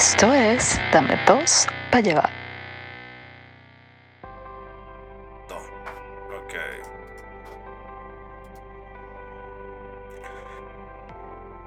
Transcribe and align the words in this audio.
Esto 0.00 0.32
es 0.32 0.80
Dame 0.94 1.14
dos 1.26 1.66
para 1.90 2.00
llevar. 2.00 2.30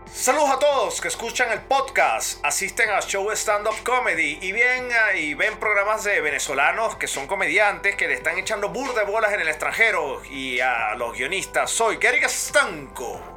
Saludos 0.08 0.50
a 0.50 0.58
todos 0.58 1.00
que 1.00 1.10
escuchan 1.10 1.52
el 1.52 1.62
podcast, 1.62 2.44
asisten 2.44 2.90
a 2.90 3.02
show 3.02 3.30
stand 3.34 3.68
up 3.68 3.76
comedy 3.84 4.40
y 4.42 4.52
bien 4.52 4.90
y 5.16 5.36
ven 5.36 5.60
programas 5.60 6.04
de 6.04 6.20
venezolanos 6.20 6.96
que 6.96 7.06
son 7.06 7.28
comediantes 7.28 7.96
que 7.96 8.08
le 8.08 8.16
están 8.16 8.40
echando 8.40 8.70
bur 8.70 8.96
de 8.96 9.04
bolas 9.04 9.32
en 9.34 9.42
el 9.42 9.48
extranjero 9.48 10.24
y 10.26 10.60
a 10.60 10.96
los 10.96 11.16
guionistas. 11.16 11.70
Soy 11.70 11.98
Gary 11.98 12.22
Stanco. 12.28 13.33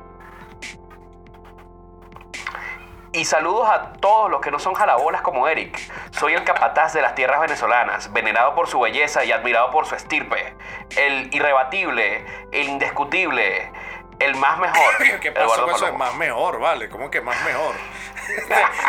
Y 3.17 3.25
saludos 3.25 3.69
a 3.69 3.92
todos 3.95 4.31
los 4.31 4.41
que 4.42 4.50
no 4.50 4.59
son 4.59 4.75
jalabolas 4.75 5.22
como 5.22 5.48
Eric. 5.48 5.78
Soy 6.11 6.34
el 6.34 6.45
capataz 6.45 6.92
de 6.92 7.00
las 7.00 7.14
tierras 7.14 7.41
venezolanas, 7.41 8.12
venerado 8.12 8.55
por 8.55 8.69
su 8.69 8.78
belleza 8.78 9.25
y 9.25 9.33
admirado 9.33 9.70
por 9.70 9.86
su 9.86 9.95
estirpe. 9.95 10.55
El 10.97 11.34
irrebatible, 11.34 12.27
el 12.53 12.69
indiscutible, 12.69 13.72
el 14.19 14.34
más 14.37 14.59
mejor. 14.59 14.97
¿Qué 15.20 15.33
pasó 15.33 15.48
con 15.62 15.64
eso? 15.70 15.77
Es 15.77 15.81
Palomo. 15.83 15.98
más 15.98 16.14
mejor, 16.17 16.61
vale. 16.61 16.89
¿Cómo 16.91 17.11
que 17.11 17.22
más 17.22 17.42
mejor? 17.44 17.75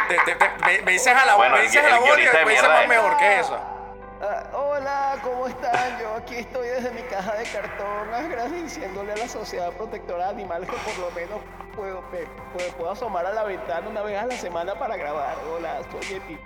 Te- 0.09 0.17
te- 0.25 0.35
te- 0.35 0.49
me, 0.65 0.81
me 0.81 0.91
dices 0.91 1.15
a 1.15 1.25
la 1.25 1.35
Bueno, 1.35 1.55
me 1.55 1.61
el 1.61 1.67
dices 1.67 1.81
gui- 1.83 1.85
a 1.85 1.89
la 1.89 1.95
el 1.95 2.01
bola 2.01 2.21
y 2.21 2.25
después 2.25 2.47
dices 2.49 2.67
más 2.69 2.87
mejor. 2.87 3.17
¿Qué 3.17 3.33
es 3.35 3.39
eso? 3.45 3.59
Ah, 4.19 4.49
hola, 4.53 5.15
¿cómo 5.23 5.47
están? 5.47 5.99
Yo 5.99 6.15
aquí 6.15 6.35
estoy 6.37 6.67
desde 6.69 6.89
mi 6.91 7.01
caja 7.03 7.35
de 7.35 7.43
cartón 7.45 8.11
agradeciéndole 8.13 9.13
a 9.13 9.17
la 9.17 9.27
Sociedad 9.27 9.71
Protectora 9.73 10.25
de 10.25 10.29
Animales 10.31 10.67
que 10.69 10.75
por 10.91 10.97
lo 10.97 11.11
menos 11.11 11.39
puedo, 11.75 12.01
me- 12.11 12.25
puedo, 12.57 12.71
puedo 12.77 12.91
asomar 12.91 13.25
a 13.27 13.33
la 13.33 13.43
ventana 13.43 13.87
una 13.87 14.01
vez 14.01 14.17
a 14.17 14.25
la 14.25 14.35
semana 14.35 14.73
para 14.73 14.97
grabar. 14.97 15.35
Hola, 15.53 15.81
soy 15.91 16.15
Epi. 16.17 16.39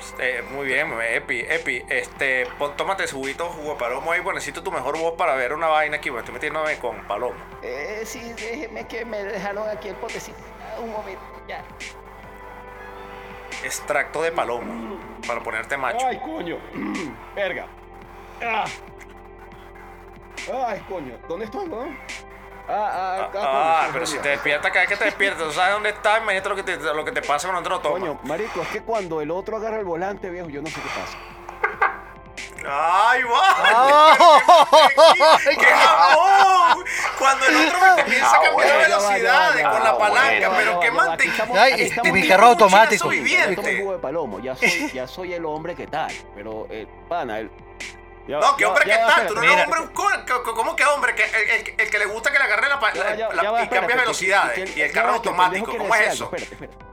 Este, 0.00 0.42
muy 0.42 0.66
bien, 0.66 0.92
Epi, 0.98 1.40
Epi, 1.40 1.84
este, 1.90 2.46
pon, 2.58 2.74
tómate 2.76 3.06
su 3.06 3.16
juguito 3.18 3.48
jugo 3.50 3.72
de 3.74 3.78
palomo 3.78 4.12
ahí, 4.12 4.20
pues 4.22 4.34
necesito 4.34 4.62
tu 4.62 4.70
mejor 4.72 4.96
voz 4.98 5.14
para 5.18 5.34
ver 5.34 5.52
una 5.52 5.66
vaina 5.66 5.96
aquí, 5.96 6.10
me 6.10 6.20
estoy 6.20 6.32
metiéndome 6.34 6.78
con 6.78 7.06
palomo. 7.06 7.34
Eh, 7.62 8.02
sí, 8.06 8.32
déjeme 8.34 8.86
que 8.86 9.04
me 9.04 9.22
dejaron 9.24 9.68
aquí 9.68 9.88
el 9.88 9.96
potecito. 9.96 10.38
Un 10.80 10.90
momento, 10.90 11.22
ya. 11.48 11.62
Extracto 13.62 14.22
de 14.22 14.32
palomo, 14.32 14.98
para 15.26 15.42
ponerte 15.42 15.76
macho. 15.76 16.06
Ay, 16.06 16.18
coño. 16.18 16.58
Verga. 17.34 17.66
Ah. 18.42 18.64
Ay, 20.66 20.80
coño. 20.88 21.16
¿Dónde 21.28 21.46
estoy, 21.46 21.68
weón? 21.68 21.98
Ah, 22.66 22.90
ah, 22.92 23.24
acá, 23.26 23.40
Ah, 23.42 23.78
coño, 23.82 23.92
pero 23.92 24.06
si 24.06 24.18
te 24.18 24.30
despiertas 24.30 24.70
cada 24.70 24.80
vez 24.80 24.88
que 24.88 24.96
te 24.96 25.04
despiertas, 25.04 25.42
¿tú 25.44 25.52
sabes 25.52 25.74
dónde 25.74 25.90
estás? 25.90 26.20
Imagínate 26.20 26.48
lo 26.48 26.56
que 26.56 26.62
te, 26.62 26.76
lo 26.78 27.04
que 27.04 27.12
te 27.12 27.22
pasa 27.22 27.48
cuando 27.48 27.60
otro 27.60 27.80
toma. 27.80 27.98
Coño, 27.98 28.20
marico, 28.24 28.62
es 28.62 28.68
que 28.68 28.80
cuando 28.82 29.20
el 29.20 29.30
otro 29.30 29.56
agarra 29.58 29.78
el 29.78 29.84
volante, 29.84 30.30
viejo, 30.30 30.48
yo 30.48 30.62
no 30.62 30.68
sé 30.68 30.80
qué 30.80 30.88
pasa. 30.88 31.18
¡Ay, 32.66 33.22
va! 33.24 34.16
¡Qué 35.44 35.66
jabón! 35.66 36.73
Cuando 37.24 37.46
el 37.46 37.56
otro 37.68 37.80
me 37.80 38.02
comienza 38.02 38.26
a 38.26 38.30
Ah, 38.30 38.32
cambiar 38.42 38.52
bueno, 38.54 38.68
ya 38.70 38.74
va, 38.76 38.82
velocidades 38.82 39.56
ya 39.62 39.68
va, 39.68 39.74
con 39.74 39.84
la 39.84 39.98
palanca, 39.98 40.48
bueno, 40.48 40.54
pero 40.56 40.80
qué 40.80 40.90
va, 40.90 40.94
ya 40.96 41.00
va, 41.00 41.06
mante. 41.08 41.22
aquí 41.24 41.30
estamos- 41.32 41.58
Ay, 41.58 41.72
aquí 41.72 41.82
y 41.82 41.84
estamos 41.86 42.12
mi 42.12 42.28
carro 42.28 42.46
automático. 42.46 43.08
Viviente. 43.08 43.78
jugo 43.80 43.92
de 43.92 43.98
palomo, 43.98 44.40
ya 44.40 44.56
soy, 44.56 44.90
ya 44.92 45.08
soy 45.08 45.32
el 45.34 45.44
hombre 45.46 45.74
que 45.74 45.86
tal, 45.86 46.12
pero 46.34 46.66
eh, 46.70 46.86
pana, 47.08 47.38
el... 47.38 47.50
ya- 48.28 48.38
No, 48.40 48.56
qué 48.56 48.66
hombre 48.66 48.84
ya 48.86 48.98
que 49.06 49.12
tal, 49.12 49.26
tú 49.26 49.34
no 49.36 49.42
eres 49.42 49.64
hombre, 49.66 49.80
¿cómo 50.54 50.76
que 50.76 50.84
hombre? 50.84 51.14
Que 51.14 51.24
el, 51.24 51.50
el- 51.50 51.74
el 51.78 51.90
que 51.90 51.98
le 51.98 52.06
gusta 52.06 52.30
que 52.30 52.38
le 52.38 52.44
agarre 52.44 52.68
la, 52.68 52.78
la- 53.42 53.62
y 53.64 53.68
cambie 53.68 53.96
velocidades 53.96 54.70
que- 54.70 54.78
y 54.78 54.82
el 54.82 54.92
carro 54.92 55.14
automático, 55.14 55.76
¿cómo 55.76 55.94
es 55.94 56.12
eso? 56.12 56.24
Espérate, 56.24 56.54
espérate. 56.54 56.84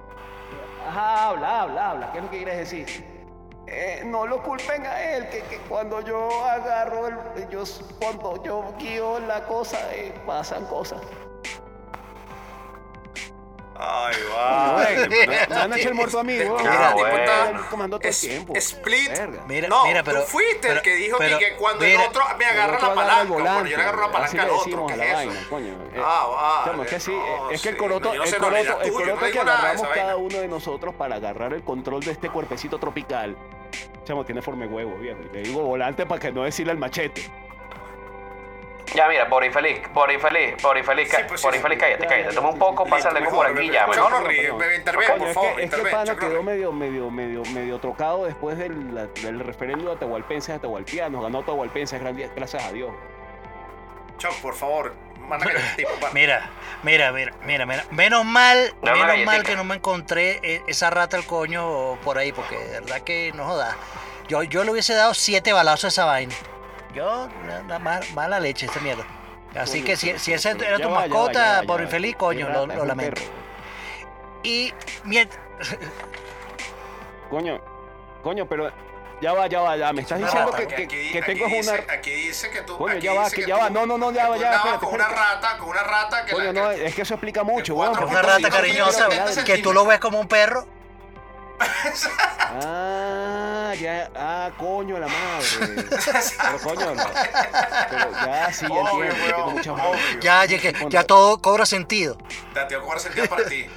Ajá, 0.88 1.28
habla, 1.28 1.62
habla, 1.62 1.90
habla, 1.92 2.12
¿qué 2.12 2.18
es 2.18 2.24
lo 2.24 2.30
que 2.32 2.38
quieres 2.38 2.58
decir? 2.58 3.21
Eh, 3.74 4.02
no 4.06 4.28
lo 4.28 4.44
culpen 4.44 4.86
a 4.86 5.02
él, 5.02 5.30
que, 5.30 5.44
que 5.44 5.58
cuando 5.70 6.02
yo 6.02 6.44
agarro 6.46 7.08
el... 7.08 7.16
Yo, 7.50 7.64
cuando 8.00 8.44
yo 8.44 8.74
guío 8.78 9.20
la 9.22 9.46
cosa, 9.46 9.78
eh, 9.94 10.14
pasan 10.28 10.66
cosas. 10.66 11.02
Ay, 13.84 14.14
No, 14.30 14.36
va. 14.36 14.84
eh, 14.92 15.08
me- 15.10 15.36
a 15.38 15.44
echar 15.66 15.78
el 15.80 15.94
muerto 15.96 16.20
a 16.20 16.24
mí, 16.24 16.38
weón. 16.38 16.58
Mira, 16.62 16.94
bueno. 16.94 17.18
está 17.18 17.68
comando 17.72 17.98
todo 17.98 18.10
el 18.10 18.16
tiempo. 18.16 18.54
split. 18.56 19.12
Mira, 19.48 19.68
no, 19.70 19.86
mira, 19.86 20.04
pero. 20.04 20.22
tú 20.22 20.28
fuiste 20.28 20.68
el 20.68 20.74
pero- 20.74 20.82
que 20.84 20.96
dijo 20.96 21.18
pero- 21.18 21.40
que 21.40 21.56
cuando 21.56 21.84
mira, 21.86 22.04
el 22.04 22.08
otro 22.10 22.24
me 22.38 22.46
agarra 22.46 22.76
otro 22.76 22.90
la 22.90 22.94
palanca, 22.96 23.22
el 23.22 23.28
cuando 23.28 23.44
yo 23.44 23.44
le 23.44 23.50
volante, 23.62 23.76
agarro 23.82 24.02
la 24.02 24.12
palanca 24.12 24.42
al 24.44 24.50
otro, 24.52 24.86
¿qué 24.86 24.94
a 24.94 24.98
la 24.98 25.06
es 25.06 25.14
vaina, 25.14 25.34
eso? 25.34 25.50
coño. 25.50 25.74
Eh, 25.96 26.02
Ah, 26.04 26.28
vale. 26.30 26.72
Chamo, 26.72 26.84
es 26.84 26.90
que 26.92 27.00
sí, 27.00 27.12
No, 27.12 27.50
es 27.50 27.62
que 27.62 27.70
el 27.70 27.76
sí, 27.76 27.80
coroto, 27.80 28.14
no 28.14 28.24
el 28.24 28.32
no, 28.32 28.38
coroto, 28.38 28.82
el 28.82 28.92
coroto 28.92 29.26
no 29.26 29.32
que 29.32 29.40
agarramos 29.40 29.88
cada 29.88 30.16
uno 30.18 30.38
de 30.38 30.48
nosotros 30.48 30.94
para 30.94 31.16
agarrar 31.16 31.54
el 31.54 31.64
control 31.64 32.02
de 32.04 32.12
este 32.12 32.30
cuerpecito 32.30 32.78
tropical. 32.78 33.36
Chamo, 34.04 34.26
tiene 34.26 34.42
forma 34.42 34.66
de 34.66 34.72
huevo, 34.74 34.96
viejo. 34.98 35.20
Le 35.32 35.42
digo 35.44 35.62
volante 35.62 36.06
para 36.06 36.20
que 36.20 36.32
no 36.32 36.44
decirle 36.44 36.72
el 36.74 36.78
machete. 36.80 37.22
Ya, 38.96 39.08
mira, 39.08 39.30
por 39.30 39.46
infeliz, 39.46 39.80
por 39.94 40.12
infeliz, 40.12 40.56
por 40.62 40.78
infeliz, 40.78 41.10
Sí, 41.10 41.16
pues, 41.26 41.40
sí, 41.40 41.46
por 41.46 41.54
sí. 41.54 41.60
infeliz, 41.60 41.80
cállate, 41.80 42.04
Ya, 42.04 42.10
cállate. 42.10 42.30
ya, 42.30 42.36
Toma 42.36 42.50
un 42.50 42.56
sí, 42.56 42.60
poco, 42.60 42.84
sí. 42.84 42.92
pásale 42.92 43.22
Mejor, 43.22 43.36
por 43.36 43.46
aquí 43.58 43.72
ya, 43.72 43.88
mejor, 43.88 44.12
mejor. 44.28 44.60
no 44.60 44.74
interven, 44.76 45.08
por 45.18 45.28
favor, 45.30 45.56
que, 45.56 45.64
es 45.64 45.70
que 45.70 45.78
interven, 45.78 45.92
pana 45.94 46.16
quedó 46.18 46.44
medio, 46.44 46.72
medio, 46.74 47.10
medio, 47.10 47.44
medio 47.54 47.80
trocado 47.80 48.26
después 48.26 48.58
del, 48.58 48.94
del 49.22 49.40
referéndum 49.40 49.92
atahualpense 49.96 50.52
a 50.52 50.56
Atahualpianos. 50.56 51.24
Ganó 51.24 51.40
Atahualpense, 51.40 52.00
gran- 52.00 52.18
gracias 52.36 52.66
a 52.66 52.72
Dios. 52.74 52.92
Chuck, 54.18 54.34
por 54.42 54.56
favor, 54.56 54.94
Mira, 56.14 56.50
mira, 56.84 57.12
mira, 57.12 57.34
mira, 57.46 57.66
mira. 57.66 57.86
Menos 57.92 58.26
mal, 58.26 58.74
menos 58.82 59.26
mal 59.26 59.44
que 59.44 59.56
no 59.56 59.64
me 59.64 59.76
encontré 59.76 60.40
e- 60.44 60.64
esa 60.68 60.90
rata 60.90 61.18
al 61.18 61.26
coño 61.26 61.96
por 62.04 62.18
ahí, 62.18 62.32
porque 62.32 62.58
de 62.58 62.80
verdad 62.82 63.02
que 63.02 63.32
no 63.36 63.46
joda. 63.46 63.76
Yo, 64.28 64.44
yo 64.44 64.64
le 64.64 64.72
hubiese 64.72 64.94
dado 64.94 65.14
siete 65.14 65.54
balazos 65.54 65.86
a 65.86 65.88
esa 65.90 66.06
vaina. 66.06 66.34
Yo, 66.94 67.30
nada 67.46 67.80
más, 67.80 68.12
mala 68.14 68.40
leche 68.40 68.66
esta 68.66 68.80
mierda. 68.80 69.06
Así 69.56 69.82
que 69.84 69.96
si, 69.98 70.18
si 70.20 70.34
esa 70.34 70.52
era 70.52 70.60
tu 70.60 70.66
va, 70.68 70.78
ya 70.80 70.88
va, 70.88 71.00
mascota, 71.02 71.34
ya 71.34 71.56
va, 71.56 71.62
ya 71.62 71.68
por 71.68 71.82
infeliz, 71.82 72.16
coño, 72.16 72.48
lo, 72.50 72.66
rata, 72.66 72.76
lo 72.80 72.86
lamento. 72.86 73.22
Y 74.44 74.74
mien- 75.04 75.30
Coño, 77.30 77.62
coño, 78.24 78.46
pero 78.48 78.72
ya 79.22 79.34
va, 79.34 79.48
ya 79.48 79.62
va, 79.62 79.78
ya. 79.78 79.94
Me 79.94 80.02
estás 80.02 80.20
diciendo 80.20 80.52
que, 80.52 80.68
que, 80.68 80.76
aquí- 80.84 81.12
que 81.12 81.22
tengo 81.22 81.46
aquí 81.46 81.54
una. 81.60 81.72
dice- 81.74 81.86
Aquí 81.90 82.12
dice 82.12 82.50
que 82.50 82.62
tú. 82.64 82.78
Coño, 82.78 82.98
ya 82.98 83.14
va, 83.14 83.30
que 83.30 83.36
que 83.42 83.48
ya 83.48 83.56
tú- 83.56 83.62
va. 83.62 83.70
No, 83.70 83.86
no, 83.86 83.98
no, 83.98 84.12
ya 84.12 84.28
va, 84.30 84.38
ya, 84.38 84.56
espérate, 84.56 84.86
Con 84.86 84.94
una 84.96 85.08
rata, 85.08 85.58
con 85.58 85.70
una 85.70 85.84
rata 85.84 86.26
que 86.26 86.32
Coño, 86.34 86.52
la. 86.52 86.54
no, 86.54 86.72
es 86.72 86.96
que 86.96 87.02
eso 87.04 87.14
explica 87.14 87.44
mucho, 87.44 87.76
weón. 87.76 87.92
puntos 87.94 88.10
una 88.12 88.22
rata 88.22 88.50
cariñosa 88.50 89.08
que 89.46 89.58
tú 89.60 89.72
lo 89.74 89.86
ves 89.86 90.00
como 90.00 90.20
un 90.20 90.28
perro. 90.28 90.66
Ah, 92.64 93.74
ya, 93.80 94.10
ah, 94.16 94.50
coño, 94.58 94.98
la 95.00 95.08
madre. 95.08 95.86
Pero 95.88 96.60
coño, 96.64 96.96
no. 96.96 97.04
Pero 97.90 98.12
ya 98.26 98.52
sí, 98.54 98.66
ya 98.68 98.74
Obvio, 98.74 99.04
entiendo. 99.06 99.94
Ya, 100.22 100.46
ya, 100.46 100.60
que, 100.60 100.74
ya 100.90 101.04
todo 101.04 101.38
cobra 101.40 101.66
sentido. 101.66 102.18
Te 102.54 102.66
tengo 102.66 102.82
que 102.82 102.86
cobrar 102.86 103.00
sentido 103.00 103.28
para 103.28 103.46
ti. 103.46 103.68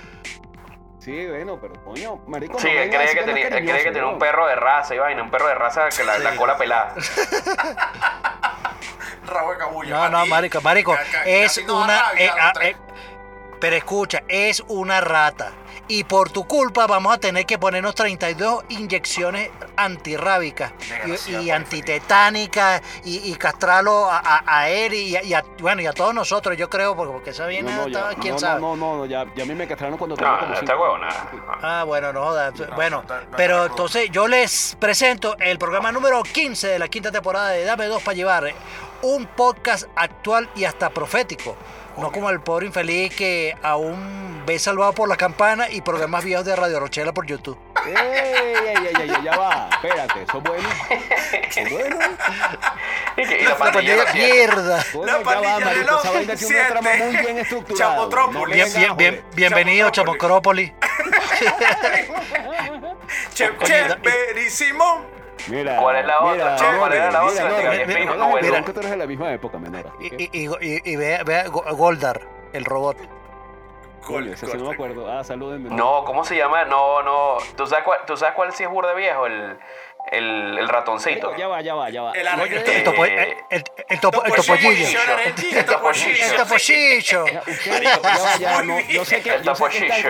Sí, 1.05 1.27
bueno, 1.27 1.59
pero 1.61 1.75
coño, 1.85 2.17
marico. 2.27 2.59
Sí, 2.59 2.69
no 2.73 2.81
él 2.81 2.89
cree 2.89 3.12
que 3.12 3.21
es 3.21 3.27
tenía, 3.27 3.49
él 3.49 3.65
cree 3.69 3.85
que 3.85 3.91
tenía 3.93 4.06
un 4.06 4.19
perro 4.19 4.47
de 4.47 4.55
raza 4.56 4.95
y 4.95 4.99
vaina, 4.99 5.23
un 5.23 5.31
perro 5.31 5.49
de 5.49 5.55
raza 5.55 5.91
que 5.91 6.03
la, 6.03 6.19
la 6.19 6.35
cola 6.35 6.56
pelada. 6.56 6.95
Rabo 9.27 9.53
de 9.53 9.59
cabulla. 9.59 9.91
No, 9.91 10.09
no, 10.09 10.27
marico, 10.27 10.62
marico, 10.62 10.97
es 11.27 11.59
una... 11.59 12.05
pero 13.65 13.77
escucha, 13.77 14.23
es 14.29 14.63
una 14.69 15.01
rata. 15.01 15.53
Y 15.89 16.05
por 16.05 16.29
tu 16.29 16.47
culpa 16.47 16.87
vamos 16.87 17.15
a 17.15 17.19
tener 17.19 17.47
que 17.47 17.57
ponernos 17.59 17.95
32 17.95 18.65
inyecciones 18.69 19.49
antirrábicas 19.75 20.73
y, 21.29 21.37
y 21.37 21.51
antitetánicas 21.51 22.83
y, 23.05 23.31
y 23.33 23.35
castrarlo 23.37 24.11
a, 24.11 24.19
a, 24.19 24.43
a 24.59 24.69
él 24.69 24.93
y 24.93 25.17
a, 25.17 25.23
y 25.23 25.33
a- 25.33 25.43
bueno, 25.61 25.81
y 25.81 25.87
a 25.87 25.93
todos 25.95 26.15
nosotros, 26.15 26.59
yo 26.59 26.69
creo, 26.69 26.95
porque, 26.95 27.13
porque 27.15 27.31
esa 27.31 27.45
No, 27.45 27.49
viene, 27.49 27.75
no, 27.75 27.89
ya, 27.89 28.11
quién 28.21 28.35
no, 28.35 28.39
sabe. 28.39 28.61
no, 28.61 28.77
no, 28.77 28.97
no, 28.99 29.07
ya, 29.07 29.25
ya 29.35 29.45
a 29.45 29.47
mí 29.47 29.55
me 29.55 29.67
castraron 29.67 29.97
cuando 29.97 30.15
tenía 30.15 30.33
No, 30.33 30.41
como 30.41 30.57
cinco 30.57 30.73
huevo 30.73 30.95
años. 30.97 31.15
nada. 31.15 31.59
Ah, 31.63 31.85
bueno, 31.85 32.13
no 32.13 32.23
joda. 32.23 32.51
bueno, 32.77 33.03
no, 33.09 33.15
no, 33.15 33.21
no, 33.31 33.37
pero 33.37 33.57
no. 33.59 33.65
entonces 33.65 34.11
yo 34.11 34.29
les 34.29 34.77
presento 34.79 35.37
el 35.39 35.59
programa 35.59 35.91
número 35.91 36.23
15 36.23 36.69
de 36.69 36.79
la 36.79 36.89
quinta 36.89 37.11
temporada 37.11 37.49
de 37.49 37.65
Dame 37.65 37.87
Dos 37.87 38.03
para 38.03 38.15
Llevar. 38.15 38.53
Un 39.01 39.25
podcast 39.27 39.87
actual 39.97 40.51
y 40.55 40.65
hasta 40.65 40.91
profético. 40.91 41.57
No 41.96 42.11
como 42.11 42.31
el 42.31 42.41
pobre 42.41 42.67
infeliz 42.67 43.14
que 43.14 43.56
aún 43.62 44.43
ve 44.46 44.58
salvado 44.58 44.93
por 44.93 45.08
la 45.08 45.17
campana 45.17 45.70
y 45.70 45.81
programas 45.81 46.25
viejos 46.25 46.44
de 46.44 46.56
Radio 46.56 46.81
Rochela 46.81 47.12
por 47.12 47.26
YouTube. 47.26 47.56
¡Ey, 47.87 47.94
ey, 47.94 48.76
ey, 48.76 48.94
ey, 49.02 49.12
ya 49.23 49.37
va! 49.37 49.69
Espérate, 49.70 50.26
¿son 50.31 50.43
buenos? 50.43 50.73
¿Son 51.50 51.70
buenos? 51.70 52.05
Y, 53.17 53.25
la 53.44 53.49
La 53.50 53.56
pandilla 53.56 54.12
mierda. 54.12 54.85
La 54.94 55.06
ya 55.06 55.17
va, 55.19 55.23
pandilla 55.23 55.75
de 55.75 55.85
los 55.85 56.38
siete. 56.38 57.46
Chapotrópolis. 57.75 58.55
Bien, 58.55 58.73
bien, 58.75 58.96
bien, 58.96 59.25
bienvenido, 59.35 59.91
Chamocrópolis. 59.91 60.73
Chamocrópolis. 63.35 65.05
Mira, 65.49 65.76
¿Cuál 65.76 65.96
es 65.96 66.06
la 66.06 66.20
otra? 66.20 66.32
mira, 66.32 66.56
Che, 66.56 66.79
¿cuál 66.79 66.93
era 66.93 67.11
la 67.11 67.20
mira, 67.23 67.32
otra? 67.32 67.44
mira, 67.44 67.73
Espino, 67.75 67.99
mira, 67.99 68.17
no, 68.17 68.35
mira, 68.41 68.64
que 68.64 68.73
tú 68.73 68.81
eres 68.81 68.91
de 68.93 68.96
la 68.96 69.06
misma 69.06 69.32
época, 69.32 69.58
menor. 69.58 69.93
Y, 70.00 70.14
y, 70.23 70.49
y, 70.49 70.81
y- 70.93 70.96
vea, 70.96 71.23
vea 71.25 71.49
Go- 71.49 71.64
Goldar, 71.76 72.20
el 72.52 72.64
robot. 72.64 72.96
Coño, 74.06 74.32
ese 74.32 74.46
sí 74.46 74.56
no 74.58 74.64
me 74.64 74.75
acuerdo. 74.75 75.11
Ah, 75.11 75.25
salúdenme. 75.25 75.70
No, 75.70 76.05
¿cómo 76.05 76.25
se 76.25 76.37
llama? 76.37 76.64
No, 76.64 77.02
no. 77.02 77.37
¿Tú 77.56 77.67
sabes 77.67 77.85
cuál, 77.85 78.00
¿tú 78.06 78.17
sabes 78.17 78.35
cuál 78.35 78.52
sí 78.52 78.62
es 78.62 78.69
burda 78.70 78.93
viejo? 78.93 79.26
El, 79.26 79.58
el, 80.19 80.59
el 80.59 80.69
ratoncito. 80.69 81.37
Ya 81.37 81.49
va, 81.49 81.61
ya 81.61 81.75
va, 81.75 81.91
ya 81.91 82.03
va. 82.03 82.13
El 82.13 82.85
topo, 82.85 83.05
el, 83.05 83.13
el, 83.51 83.65
el 83.89 84.01
topo- 84.01 84.25
el 84.25 84.33
topollillo. 84.35 84.89
El 85.53 85.65
topollillo. 85.65 86.25
El 86.25 86.37
topollillo. 86.37 87.25
Yo 88.89 89.05
sé 89.05 89.21
que, 89.23 89.39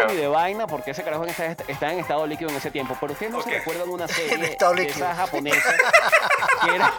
mi 0.09 0.17
de 0.17 0.29
vaina 0.29 0.67
porque 0.67 0.91
ese 0.93 1.03
carajo 1.03 1.25
está, 1.25 1.47
está 1.69 1.93
en 1.93 2.01
estado 2.01 2.27
líquido 2.27 2.51
en 2.51 2.57
ese 2.57 2.71
tiempo, 2.71 2.97
pero 3.01 3.13
ustedes 3.13 3.33
no 3.33 3.43
se 3.43 3.51
recuerdan 3.51 3.89
una 3.89 4.09
serie 4.15 4.37
de 4.39 4.87
esa 4.87 5.15
japonesa 5.15 5.75
que 6.65 6.75
era, 6.75 6.93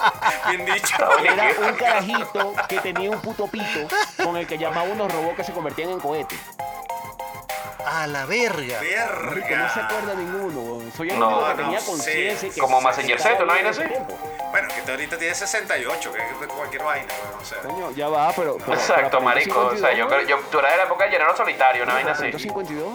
Bien 0.50 0.66
dicho. 0.66 0.96
que 1.22 1.28
era 1.28 1.50
un 1.70 1.76
carajito 1.76 2.54
que 2.68 2.80
tenía 2.80 3.10
un 3.12 3.20
puto 3.22 3.48
pito 3.48 3.88
con 4.24 4.38
el 4.38 4.48
que 4.48 4.58
llamaba 4.58 4.84
unos 4.90 5.12
robots 5.12 5.38
que 5.38 5.44
se 5.44 5.52
convertían 5.54 5.90
en 5.92 6.00
cohetes. 6.00 6.40
A 7.88 8.08
la 8.08 8.26
verga. 8.26 8.80
Marico, 8.80 9.48
no 9.56 9.70
se 9.70 9.80
Verga. 9.80 9.86
acuerda 9.88 10.14
ninguno. 10.16 10.82
Soy 10.98 11.12
el 11.12 11.20
No, 11.20 11.28
único 11.28 11.44
que 11.46 11.50
no 11.50 11.56
tenía 11.70 11.80
conciencia. 11.86 12.50
Como 12.60 12.82
se- 12.96 13.02
Mazinger 13.02 13.18
estaba 13.18 13.36
Z, 13.36 13.46
¿no? 13.46 13.54
bien 13.54 13.66
en 13.66 13.66
Vaina 13.66 13.70
así. 13.70 13.82
Bueno, 14.52 14.68
que 14.74 14.82
tú 14.82 14.92
ahorita 14.92 15.18
tienes 15.18 15.38
68, 15.38 16.14
que 16.14 16.20
es 16.20 16.40
de 16.40 16.48
cualquier 16.48 16.84
vaina, 16.84 17.14
weón, 17.26 17.42
o 17.42 17.46
sea. 17.46 17.58
Coño, 17.60 17.92
ya 17.92 18.08
va, 18.08 18.32
pero. 18.34 18.58
pero 18.58 18.74
Exacto, 18.74 19.20
marico. 19.22 19.66
O 19.68 19.76
sea, 19.78 19.94
yo 19.94 20.08
creo, 20.08 20.22
yo, 20.22 20.40
tú 20.50 20.60
eras 20.60 20.72
de 20.72 20.78
la 20.78 20.84
época 20.84 21.04
del 21.04 21.14
llanero 21.14 21.36
solitario, 21.36 21.84
una 21.84 21.94
vaina 21.96 22.12
así. 22.12 22.22
152. 22.32 22.94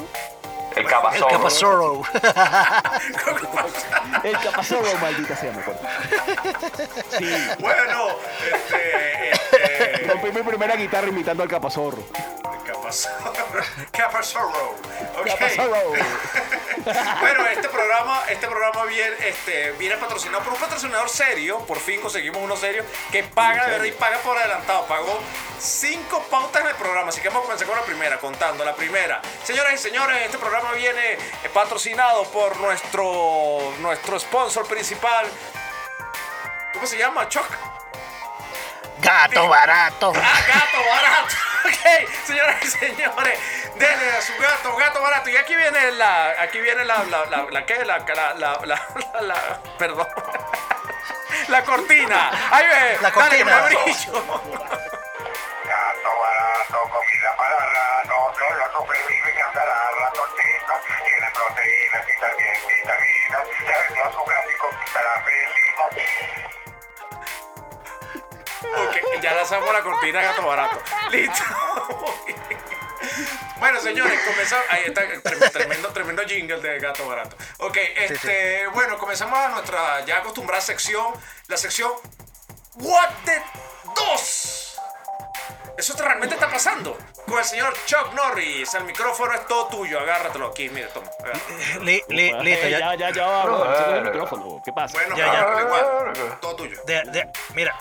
El 0.73 0.79
El 0.79 0.87
cabazón. 0.87 1.29
capazoro. 1.29 2.03
El 4.25 4.39
capazorro, 4.39 4.99
maldita 5.01 5.37
sea, 5.37 5.53
me 5.53 5.61
acuerdo. 5.63 5.81
Sí. 7.19 7.35
Bueno, 7.59 8.09
este. 8.53 9.31
este 9.33 10.07
Rompí 10.13 10.31
mi 10.33 10.43
primera 10.43 10.77
guitarra 10.77 11.09
imitando 11.09 11.43
al 11.43 11.49
capazorro. 11.49 12.03
¿Qué 12.65 12.73
pasó? 12.83 13.09
¿Qué 13.93 14.03
pasó, 14.13 14.39
Ro? 14.39 14.75
Ok. 15.21 15.27
Capazorro. 15.27 15.93
Bueno, 17.21 17.47
este 17.47 17.69
programa, 17.69 18.23
este 18.29 18.47
programa 18.47 18.85
viene, 18.85 19.17
este, 19.29 19.73
viene 19.73 19.97
patrocinado 19.97 20.43
por 20.43 20.55
un 20.55 20.61
patrocinador 20.61 21.09
serio. 21.09 21.59
Por 21.67 21.79
fin 21.79 22.01
conseguimos 22.01 22.43
uno 22.43 22.57
serio 22.57 22.85
que 23.11 23.25
paga 23.25 23.67
de 23.67 23.73
verdad 23.73 23.85
y 23.85 23.93
paga 23.93 24.19
por 24.19 24.37
adelantado. 24.37 24.87
Pagó 24.87 25.21
cinco 25.59 26.25
pautas 26.31 26.63
en 26.63 26.69
el 26.69 26.75
programa. 26.77 27.09
Así 27.09 27.21
que 27.21 27.29
vamos 27.29 27.43
a 27.43 27.47
comenzar 27.47 27.67
con 27.67 27.77
la 27.77 27.85
primera, 27.85 28.19
contando. 28.19 28.65
La 28.65 28.75
primera. 28.75 29.21
Señoras 29.45 29.75
y 29.75 29.79
señores, 29.79 30.17
este 30.25 30.39
programa 30.39 30.73
viene 30.73 31.13
eh, 31.13 31.19
patrocinado 31.53 32.25
por 32.31 32.57
nuestro, 32.59 33.75
nuestro 33.81 34.19
sponsor 34.19 34.67
principal. 34.67 35.27
¿Cómo 36.73 36.87
se 36.87 36.99
llama? 36.99 37.29
Choc. 37.29 37.47
Gato 39.01 39.49
barato. 39.49 40.13
Ah, 40.15 40.41
gato 40.47 40.89
barato. 40.89 41.35
Ok, 41.63 42.09
señoras 42.27 42.57
y 42.65 42.69
señores, 42.69 43.39
denle 43.81 44.13
a 44.13 44.21
su 44.21 44.37
gato, 44.37 44.77
gato 44.77 45.03
barato. 45.03 45.31
Y 45.31 45.37
aquí 45.37 45.57
viene 45.57 45.93
la, 45.93 46.35
aquí 46.43 46.61
viene 46.61 46.85
la, 46.85 47.03
la, 47.05 47.25
la, 47.27 47.47
la, 47.51 47.67
¿qué? 47.67 47.85
La, 47.85 47.99
la, 47.99 48.35
la, 48.35 48.81
la, 49.23 49.61
perdón. 49.79 50.07
La 51.49 51.65
cortina. 51.65 52.31
Ahí 52.51 52.67
ve. 52.67 52.99
La 53.01 53.11
Dale, 53.11 53.13
cortina. 53.13 53.61
con 53.61 53.67
brillo. 53.85 54.13
Gato 55.65 56.11
barato, 56.21 56.79
comida 56.91 57.37
para 57.37 57.59
rato, 57.59 58.35
solo 58.39 58.65
superviven 58.79 59.43
hasta 59.47 59.65
la 59.65 59.91
ratoncito. 60.01 60.73
Tiene 61.05 61.31
proteínas 61.33 62.05
y 62.09 62.21
también 62.21 62.55
vitaminas. 62.69 63.45
Ya 63.67 63.77
vendió 63.83 64.05
su 64.13 64.25
gráfico 64.25 64.67
para 64.93 65.13
feliz. 65.25 65.77
Ok, 68.77 68.95
ya 69.23 69.35
lanzamos 69.35 69.73
la 69.73 69.83
cortina 69.83 70.23
gato 70.23 70.43
barato. 70.47 70.83
Listo. 71.11 71.45
Bueno, 73.59 73.81
señores, 73.81 74.19
comenzamos. 74.27 74.65
Ahí 74.71 74.85
está, 74.87 75.03
trem- 75.23 75.51
tremendo, 75.53 75.89
tremendo 75.91 76.23
jingle 76.23 76.61
de 76.61 76.79
gato 76.79 77.07
barato. 77.07 77.37
Ok, 77.59 77.77
este, 77.97 78.67
bueno, 78.69 78.99
comenzamos 78.99 79.39
a 79.39 79.49
nuestra 79.49 80.05
ya 80.05 80.19
acostumbrada 80.19 80.61
sección, 80.61 81.13
la 81.49 81.57
sección 81.57 81.93
What 82.77 83.11
the 83.25 83.43
2. 83.97 84.67
Eso 85.79 85.95
realmente 85.99 86.35
está 86.35 86.51
pasando. 86.51 86.97
Con 87.27 87.39
el 87.39 87.45
señor 87.45 87.75
Chuck 87.87 88.13
Norris, 88.15 88.75
el 88.75 88.85
micrófono 88.85 89.33
es 89.35 89.47
todo 89.47 89.69
tuyo. 89.69 89.99
Agárratelo 90.01 90.49
aquí, 90.49 90.69
mira, 90.69 90.89
toma. 90.89 91.09
listo, 91.81 92.13
Eh, 92.13 92.71
ya. 92.71 92.95
ya, 92.97 93.11
ya, 93.11 93.43
el 93.97 94.03
micrófono. 94.05 94.61
¿Qué 94.65 94.73
pasa? 94.73 94.99
Bueno, 94.99 95.17
Ya, 95.17 95.33
ya. 95.33 95.61
igual. 95.61 96.39
Todo 96.41 96.57
tuyo. 96.57 96.83
De- 96.87 97.03
de- 97.05 97.29
mira, 97.55 97.75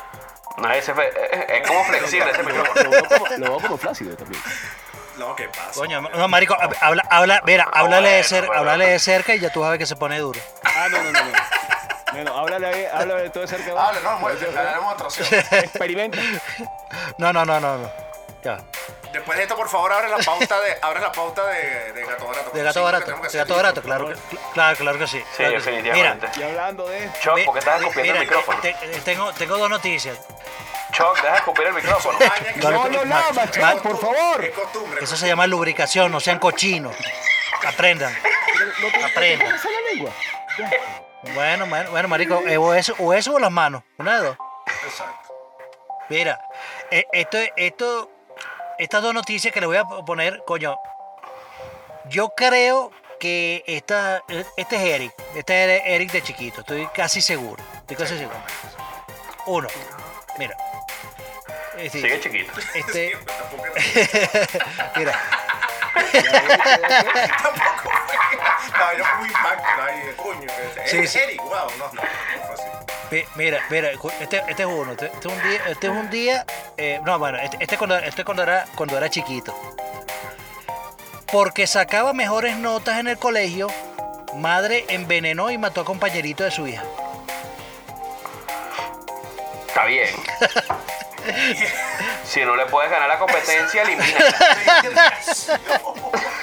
No, 0.57 0.71
ese 0.73 0.93
fue- 0.93 1.07
es, 1.31 1.49
es 1.61 1.67
como 1.67 1.83
flexible 1.85 2.31
ese 2.31 2.43
micrófono. 2.43 2.83
Lo 2.83 2.89
veo 2.89 3.05
como, 3.07 3.27
lo 3.27 3.45
veo 3.51 3.59
como 3.61 3.77
flácido 3.77 4.15
también. 4.17 4.41
No, 5.19 5.35
¿qué 5.35 5.49
pasa? 5.49 5.73
coño, 5.73 6.01
no, 6.01 6.27
marico, 6.29 6.55
habla, 6.79 7.03
habla, 7.09 7.41
mira, 7.45 7.67
háblale 7.73 8.09
de 8.09 8.23
cerca, 8.23 8.47
bueno. 8.47 8.61
háblale 8.61 8.91
de 8.91 8.99
cerca 8.99 9.35
y 9.35 9.39
ya 9.39 9.51
tú 9.51 9.61
ver 9.61 9.77
que 9.77 9.85
se 9.85 9.97
pone 9.97 10.17
duro. 10.17 10.39
Ah, 10.63 10.87
no, 10.89 11.03
no, 11.03 11.11
no. 11.11 11.25
no. 11.25 11.31
Bueno, 12.11 12.37
háblale 12.37 12.67
ahí, 12.67 12.85
háblale 12.85 13.23
de 13.23 13.29
todo 13.29 13.41
de 13.41 13.47
cerca. 13.49 13.87
Hable, 13.87 14.01
no, 14.01 14.17
mueve, 14.19 14.39
le 14.39 14.51
daremos 14.53 14.93
otra 14.93 15.07
opción. 15.07 15.27
Experimenta. 15.51 16.17
No, 17.17 17.33
no, 17.33 17.45
no, 17.45 17.59
no, 17.59 17.77
no. 17.77 17.91
Ya. 18.43 18.59
Después 19.13 19.37
de 19.37 19.43
esto, 19.43 19.55
por 19.55 19.67
favor, 19.69 19.91
abre 19.91 20.07
la 20.09 20.17
pauta 20.17 20.59
de, 20.61 20.77
abre 20.81 20.99
la 20.99 21.11
pauta 21.11 21.45
de, 21.47 21.93
de 21.93 22.05
gato 22.05 22.27
barato. 22.27 22.51
De 22.51 22.63
gato 22.63 22.83
barato, 22.83 23.05
de 23.31 23.37
gato 23.37 23.55
barato, 23.55 23.81
claro, 23.81 24.07
que- 24.09 24.37
claro, 24.53 24.77
claro 24.77 24.99
que 24.99 25.07
sí. 25.07 25.17
Sí, 25.19 25.25
claro 25.37 25.53
definitivamente. 25.53 26.27
Y 26.37 26.43
hablando 26.43 26.87
de. 26.87 27.09
Choc, 27.21 27.43
¿por 27.45 27.53
qué 27.53 27.59
estás 27.59 27.81
escupiendo 27.81 28.13
el 28.13 28.19
mira, 28.19 28.19
micrófono? 28.21 28.59
te- 28.61 28.73
te- 28.73 29.01
tengo, 29.01 29.33
tengo 29.33 29.57
dos 29.57 29.69
noticias. 29.69 30.17
Choc, 30.91 31.15
deja 31.15 31.31
de 31.31 31.37
escupir 31.37 31.67
el 31.67 31.73
micrófono. 31.73 32.19
No, 32.57 32.87
no, 32.89 33.05
No 33.05 33.47
chaval, 33.51 33.79
por 33.81 33.99
favor. 33.99 34.43
Es 34.43 34.51
costumbre. 34.51 35.03
Eso 35.03 35.15
se 35.17 35.27
llama 35.27 35.47
lubricación, 35.47 36.11
no 36.11 36.19
sean 36.19 36.37
cochinos. 36.39 36.95
Aprendan. 37.67 38.13
No 38.81 38.87
te 38.91 39.03
Aprenda. 39.05 39.45
no 39.45 39.51
te 39.51 39.57
sale 39.57 39.75
la 39.81 39.89
lengua. 39.91 40.11
Bueno, 41.33 41.65
bueno, 41.67 41.91
bueno, 41.91 42.07
marico, 42.07 42.41
eh, 42.47 42.57
o 42.57 42.73
eso, 42.73 42.95
o 42.99 43.13
eso 43.13 43.33
o 43.33 43.39
las 43.39 43.51
manos, 43.51 43.83
una 43.97 44.19
de 44.19 44.27
dos. 44.27 44.37
Exacto. 44.85 45.33
Mira, 46.09 46.39
eh, 46.91 47.05
esto, 47.11 47.37
esto, 47.55 48.09
estas 48.79 49.03
dos 49.03 49.13
noticias 49.13 49.53
que 49.53 49.59
le 49.59 49.67
voy 49.67 49.77
a 49.77 49.83
poner, 49.83 50.41
coño, 50.45 50.77
yo 52.05 52.29
creo 52.29 52.91
que 53.19 53.63
esta, 53.67 54.23
este 54.55 54.75
es 54.77 54.81
Eric, 54.81 55.13
este 55.35 55.75
es 55.75 55.81
Eric 55.85 56.11
de 56.11 56.23
chiquito, 56.23 56.61
estoy 56.61 56.87
casi 56.87 57.21
seguro, 57.21 57.61
estoy 57.75 57.97
casi 57.97 58.17
seguro. 58.17 58.37
Uno, 59.45 59.67
mira. 60.37 60.55
Es 61.77 61.91
decir, 61.93 62.01
Sigue 62.01 62.19
chiquito. 62.21 62.51
este, 62.73 63.17
mira, 64.95 65.19
tampoco. 67.43 67.89
No, 68.77 68.91
era 68.91 69.15
muy 69.15 69.27
impacto 69.27 69.81
ahí, 69.81 70.13
coño. 70.15 70.49
Sí. 70.85 71.19
Eric, 71.19 71.41
wow, 71.43 71.69
no, 71.77 71.91
no, 71.91 72.01
mira, 73.35 73.59
mira, 73.69 73.91
este, 74.19 74.43
este 74.47 74.63
es 74.63 74.69
uno, 74.69 74.91
este, 74.91 75.07
este 75.07 75.27
es 75.27 75.33
un 75.33 75.49
día, 75.49 75.61
este 75.67 75.87
es 75.87 75.93
un 75.93 76.09
día, 76.09 76.45
eh, 76.77 76.99
no, 77.03 77.17
bueno, 77.19 77.37
este, 77.37 77.57
este 77.59 77.77
cuando, 77.77 77.97
este 77.97 78.23
cuando 78.23 78.43
era, 78.43 78.65
cuando 78.75 78.97
era 78.97 79.09
chiquito. 79.09 79.55
Porque 81.31 81.67
sacaba 81.67 82.13
mejores 82.13 82.57
notas 82.57 82.99
en 82.99 83.07
el 83.07 83.17
colegio, 83.17 83.67
madre 84.35 84.85
envenenó 84.89 85.51
y 85.51 85.57
mató 85.57 85.81
a 85.81 85.85
compañerito 85.85 86.43
de 86.43 86.51
su 86.51 86.67
hija. 86.67 86.83
Está 89.67 89.85
bien. 89.85 90.09
Si 92.23 92.43
no 92.45 92.55
le 92.55 92.65
puedes 92.67 92.89
ganar 92.89 93.09
la 93.09 93.19
competencia, 93.19 93.83
elimina. 93.83 94.05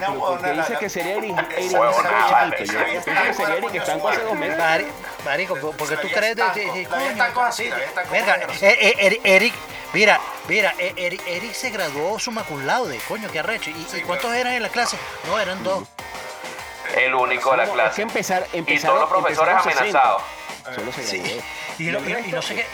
No, 0.00 0.14
¿Por 0.18 0.40
qué 0.40 0.46
no, 0.48 0.52
no, 0.54 0.60
dice 0.62 0.72
no. 0.74 0.78
que 0.78 0.88
sería 0.90 1.14
Eric? 1.16 1.38
Eric. 1.56 1.70
Yo 1.72 2.84
pienso 2.84 3.12
que 3.22 3.34
sería 3.34 3.56
Eric 3.56 3.70
que 3.72 3.78
está 3.78 3.92
en 3.94 4.06
hace 4.06 4.20
dos 4.22 4.34
meses. 4.34 4.58
Mari- 4.58 4.86
Marico, 5.24 5.54
porque 5.76 5.96
tú 5.98 6.08
crees 6.08 6.36
de, 6.36 6.42
así, 6.42 7.70
Verga, 8.10 8.36
eh, 8.36 8.78
eh, 8.80 8.94
Eric, 8.98 9.20
Eric, 9.24 9.54
mira, 9.92 10.20
mira, 10.48 10.74
eh, 10.78 10.92
Eric, 10.96 11.22
Eric 11.26 11.52
se 11.52 11.70
graduó 11.70 12.18
summa 12.18 12.42
cum 12.44 12.64
laude, 12.64 12.98
coño, 13.08 13.28
qué 13.30 13.40
arrecho. 13.40 13.70
¿Y, 13.70 13.86
y 13.96 14.00
cuántos 14.02 14.32
eran 14.34 14.54
en 14.54 14.62
la 14.62 14.68
clase? 14.70 14.96
No, 15.26 15.38
eran 15.38 15.62
dos. 15.62 15.86
El 16.96 17.14
único 17.14 17.50
de 17.52 17.56
la 17.58 17.62
hay 17.64 17.68
que 17.68 17.74
clase. 17.74 18.02
empezar, 18.02 18.46
Y 18.52 18.78
todos 18.78 19.00
los 19.00 19.08
profesores 19.10 19.54
amenazados. 19.56 20.22
Solo 20.74 20.92
se 20.92 21.04
Sí. 21.06 21.18
graduó. 21.18 21.42
Y, 21.78 21.84
no, 21.84 22.00
y- 22.20 22.28
y 22.28 22.32
no 22.32 22.42
sé 22.42 22.54
qué. 22.56 22.66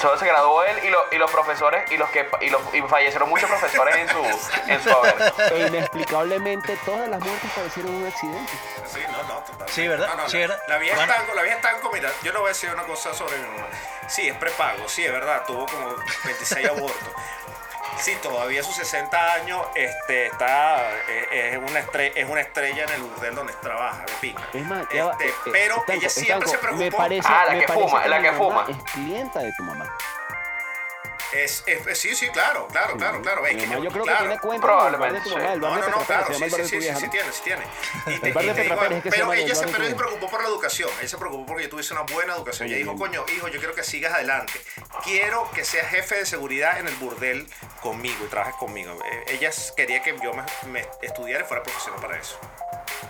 Solo 0.00 0.16
se 0.18 0.26
graduó 0.26 0.62
él 0.64 0.78
y, 0.84 0.90
lo- 0.90 1.04
y 1.10 1.16
los 1.16 1.30
profesores 1.30 1.90
y 1.90 1.96
los 1.96 2.08
que 2.10 2.28
y, 2.40 2.50
los, 2.50 2.62
y 2.72 2.80
fallecieron 2.82 3.28
muchos 3.28 3.48
profesores 3.48 3.96
en 3.96 4.08
su 4.08 4.24
en 4.68 4.82
su 4.82 4.90
haber. 4.90 5.32
E 5.52 5.66
inexplicablemente 5.68 6.76
todas 6.84 7.08
las 7.08 7.20
muertes 7.20 7.50
padecieron 7.54 7.94
un 7.94 8.06
accidente. 8.06 8.52
Sí, 8.86 9.00
no, 9.10 9.22
no, 9.24 9.40
total. 9.40 9.68
Sí, 9.68 9.88
¿verdad? 9.88 10.08
No, 10.08 10.14
no, 10.22 10.28
Sí, 10.28 10.38
la- 10.38 10.46
¿verdad? 10.48 10.62
La 10.68 10.78
vieja 10.78 10.96
Bueno. 10.96 11.12
estanco, 11.12 11.34
la 11.34 11.42
estanco, 11.46 11.90
mira, 11.92 12.10
yo 12.22 12.32
le 12.32 12.38
voy 12.38 12.46
a 12.46 12.48
decir 12.52 12.70
una 12.70 12.84
cosa 12.84 13.12
sobre 13.12 13.36
mi 13.38 13.48
mamá. 13.48 13.66
Sí, 14.08 14.28
es 14.28 14.36
prepago, 14.36 14.88
sí, 14.88 15.04
es 15.04 15.12
verdad, 15.12 15.44
tuvo 15.46 15.66
como 15.66 15.94
26 16.24 16.68
abortos. 16.68 17.08
Sí, 18.00 18.16
todavía 18.22 18.60
a 18.60 18.64
sus 18.64 18.76
60 18.76 19.32
años 19.34 19.60
este, 19.74 20.26
está, 20.26 20.80
eh, 21.08 21.50
es, 21.52 21.70
una 21.70 21.80
estrella, 21.80 22.12
es 22.14 22.28
una 22.28 22.40
estrella 22.40 22.84
en 22.84 22.90
el 22.90 23.02
burdel 23.02 23.34
donde 23.34 23.52
trabaja, 23.54 24.04
de 24.04 24.12
pica. 24.20 24.48
Es 24.52 24.64
más, 24.66 24.86
ya 24.92 25.06
va, 25.06 25.12
Este, 25.12 25.26
eh, 25.26 25.28
eh, 25.46 25.50
pero 25.52 25.74
Estanco, 25.76 25.92
ella 25.92 26.08
siempre 26.08 26.34
Estanco, 26.34 26.50
se 26.50 26.58
preocupó. 26.58 26.84
Me 26.84 26.92
parece, 26.92 27.28
Ah, 27.30 27.44
la 27.46 27.52
me 27.54 27.60
que 27.60 27.66
parece 27.66 27.88
fuma, 27.88 28.06
la 28.06 28.18
mi 28.20 28.28
que 28.28 28.32
fuma. 28.34 28.66
Es 28.68 28.92
clienta 28.92 29.40
de 29.40 29.52
tu 29.52 29.62
mamá. 29.64 29.96
Es, 31.32 31.62
es- 31.66 31.98
sí, 31.98 32.14
sí, 32.14 32.28
claro, 32.30 32.66
claro, 32.68 32.96
claro, 32.96 33.20
claro. 33.20 33.46
Es 33.46 33.56
que 33.56 33.68
yo- 33.68 33.82
yo 33.84 33.90
creo 33.90 34.04
claro. 34.04 34.18
que 34.20 34.24
tiene 34.28 34.40
cuenta 34.40 34.66
Probablemente, 34.66 35.20
tu 35.20 35.28
mamá, 35.36 35.46
sí. 35.46 35.52
el 35.52 35.60
bar 35.60 35.70
No, 35.70 35.76
de 35.84 35.90
no, 35.90 35.96
no, 35.98 36.04
claro, 36.06 36.26
sí, 36.34 36.34
sí, 36.50 36.50
sí, 36.50 36.80
sí, 36.94 37.08
tiene, 37.10 37.32
sí 37.32 37.40
tiene. 37.44 37.64
Y, 38.06 38.18
te- 38.18 38.28
El 38.28 38.32
bar 38.32 38.44
de 38.44 38.62
digo, 38.62 39.02
que 39.02 39.10
pero 39.10 39.32
ella 39.34 39.54
se, 39.54 39.66
pero 39.66 39.84
ella 39.84 39.90
se 39.90 39.94
preocupó 39.96 40.30
por 40.30 40.42
la 40.42 40.48
educación, 40.48 40.88
ella 41.00 41.08
se 41.08 41.18
preocupó 41.18 41.44
porque 41.46 41.64
yo 41.64 41.68
tuviese 41.68 41.92
una 41.92 42.02
buena 42.02 42.34
educación. 42.34 42.68
Ella 42.68 42.76
Oye, 42.76 42.84
dijo, 42.84 42.94
bien. 42.94 43.22
coño, 43.22 43.36
hijo, 43.36 43.48
yo 43.48 43.58
quiero 43.58 43.74
que 43.74 43.84
sigas 43.84 44.14
adelante. 44.14 44.54
Quiero 45.04 45.50
que 45.50 45.64
seas 45.64 45.88
jefe 45.88 46.14
de 46.16 46.26
seguridad 46.26 46.78
en 46.78 46.88
el 46.88 46.94
burdel 46.96 47.46
conmigo 47.82 48.24
y 48.24 48.28
trabajes 48.28 48.54
conmigo. 48.56 48.98
Eh, 49.04 49.24
Ella 49.28 49.50
quería 49.76 50.02
que 50.02 50.16
yo 50.22 50.32
me, 50.32 50.44
me 50.70 50.86
estudiara 51.02 51.44
y 51.44 51.46
fuera 51.46 51.62
profesional 51.62 52.00
para 52.00 52.18
eso. 52.18 52.38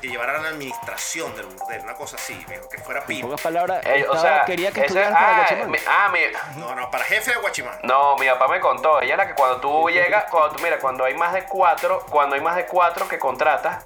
Que 0.00 0.08
llevara 0.08 0.38
la 0.38 0.48
administración 0.50 1.34
del 1.36 1.46
burdel, 1.46 1.80
una 1.82 1.94
cosa 1.94 2.16
así, 2.16 2.34
que 2.70 2.78
fuera 2.78 3.00
En 3.00 3.06
pim. 3.06 3.22
pocas 3.22 3.40
palabras, 3.40 3.84
Eh, 3.84 4.06
o 4.08 4.16
sea, 4.16 4.44
quería 4.44 4.70
que 4.70 4.82
estudiaras 4.82 5.12
para 5.12 5.28
ah, 5.28 5.36
Guachimán. 5.38 5.70
mi- 5.70 5.78
ah, 5.88 6.08
mi- 6.12 6.60
No, 6.60 6.74
no, 6.74 6.90
para 6.90 7.04
jefe 7.04 7.32
de 7.32 7.36
Guachimán. 7.38 7.78
No, 7.82 8.16
mi 8.16 8.26
papá 8.28 8.48
me 8.48 8.60
contó, 8.60 9.00
ella 9.00 9.14
es 9.14 9.18
la 9.18 9.26
que 9.26 9.34
cuando 9.34 9.56
tú 9.60 9.88
llegas, 9.90 10.24
cuando 10.30 10.54
tú, 10.56 10.62
mira, 10.62 10.78
cuando 10.78 11.04
hay 11.04 11.14
más 11.14 11.32
de 11.32 11.44
cuatro, 11.44 12.04
cuando 12.10 12.34
hay 12.36 12.40
más 12.40 12.56
de 12.56 12.66
cuatro 12.66 13.08
que 13.08 13.18
contratas, 13.18 13.84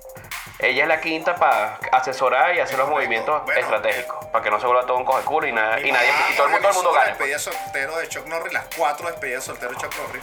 ella 0.59 0.83
es 0.85 0.89
la 0.89 1.01
quinta 1.01 1.35
para 1.35 1.79
asesorar 1.91 2.55
y 2.55 2.61
hacer 2.61 2.79
los 2.79 2.89
movimientos 2.89 3.43
Bueno, 3.45 3.61
estratégicos, 3.61 4.25
para 4.27 4.45
que 4.45 4.51
no 4.51 4.61
se 4.61 4.67
vuelva 4.67 4.87
todo 4.87 4.97
un 4.97 5.05
coge 5.05 5.25
culo 5.25 5.47
y, 5.47 5.53
nada, 5.53 5.81
y 5.81 5.91
nadie, 5.91 6.13
mamá 6.13 6.25
y 6.31 6.35
todo 6.37 6.47
el 6.47 6.53
mundo, 6.53 6.69
todo 6.69 6.79
el 6.81 6.85
mundo 6.85 6.93
gane. 6.99 7.09
despedida 7.11 7.39
soltero 7.39 7.97
de 7.97 8.09
Chuck 8.09 8.27
Norris, 8.27 8.53
las 8.53 8.65
cuatro 8.77 9.09
despedidas 9.09 9.43
soltero 9.45 9.73
de 9.73 9.77
Chuck 9.79 9.95
Norris. 9.97 10.23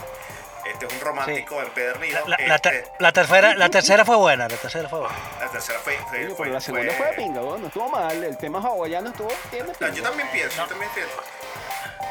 Este 0.72 0.86
es 0.86 0.92
un 0.92 1.00
romántico 1.00 1.60
empedernido. 1.60 2.20
La, 2.26 2.36
la 2.46 2.58
ter- 2.58 2.74
Este, 2.76 2.92
la 2.98 3.12
tercera, 3.12 3.54
la 3.54 3.68
tercera 3.68 4.04
fue 4.04 4.16
buena, 4.16 4.48
la 4.48 4.56
tercera 4.56 4.88
fue 4.88 5.00
buena. 5.00 5.14
la 5.40 5.48
tercera 5.48 5.78
fue. 5.80 5.96
fue, 6.08 6.34
pero 6.38 6.50
la 6.52 6.60
segunda 6.60 6.92
fue 6.94 7.06
de 7.06 7.12
pinga, 7.14 7.40
¿no? 7.40 7.58
no 7.58 7.66
estuvo 7.66 7.88
mal. 7.88 8.24
El 8.24 8.36
tema 8.38 8.58
hawaiano 8.60 9.10
estuvo 9.10 9.28
No, 9.28 9.72
pinga. 9.72 9.90
yo 9.94 10.02
también 10.02 10.28
pienso, 10.30 10.56
yo 10.56 10.66
también 10.68 10.90
pienso. 10.94 11.12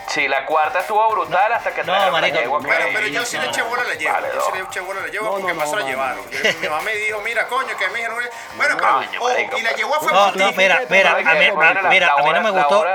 Sí, 0.07 0.27
la 0.27 0.43
cuarta 0.43 0.79
estuvo 0.79 1.07
brutal 1.11 1.53
hasta 1.53 1.69
que 1.71 1.81
No, 1.81 1.93
trajeron 1.93 2.13
la 2.15 2.19
marico, 2.21 2.39
yegua, 2.39 2.59
pero 2.63 3.07
yo 3.07 3.23
sí 3.25 3.37
le 3.37 3.45
eché 3.45 3.61
bola 3.61 3.83
a 3.83 3.85
la 3.85 3.93
yegua. 3.93 4.13
Vale, 4.19 4.27
yo 4.33 4.41
sí 4.41 4.51
le 4.53 4.59
eché 4.63 4.79
bola 4.79 4.99
a 5.01 5.03
la 5.05 5.11
yegua 5.11 5.27
No, 5.29 5.33
porque 5.35 5.47
no, 5.53 5.53
más 5.59 5.69
se 5.69 5.75
la 5.75 5.81
no, 5.83 5.87
llevaron. 5.87 6.25
no. 6.25 6.59
Mi 6.61 6.67
mamá 6.67 6.81
me 6.81 6.95
dijo, 6.95 7.21
mira, 7.21 7.47
coño, 7.47 7.77
que 7.77 7.87
me 7.89 7.93
dijeron. 7.95 8.17
Bueno, 8.57 8.75
pero. 8.77 8.99
Oh, 9.21 9.57
y 9.57 9.61
la 9.61 9.71
yegua 9.75 9.99
fue 9.99 10.11
No, 10.11 10.31
no, 10.31 10.51
mira, 10.53 10.81
mira, 10.89 11.11
a 11.11 11.13
mí, 11.15 11.23
la- 11.23 11.33
mira, 11.89 12.07
la 12.07 12.13
a 12.13 12.23
mí 12.23 12.33
no 12.33 12.41
me 12.41 12.51
la 12.51 12.63
gustó, 12.63 12.85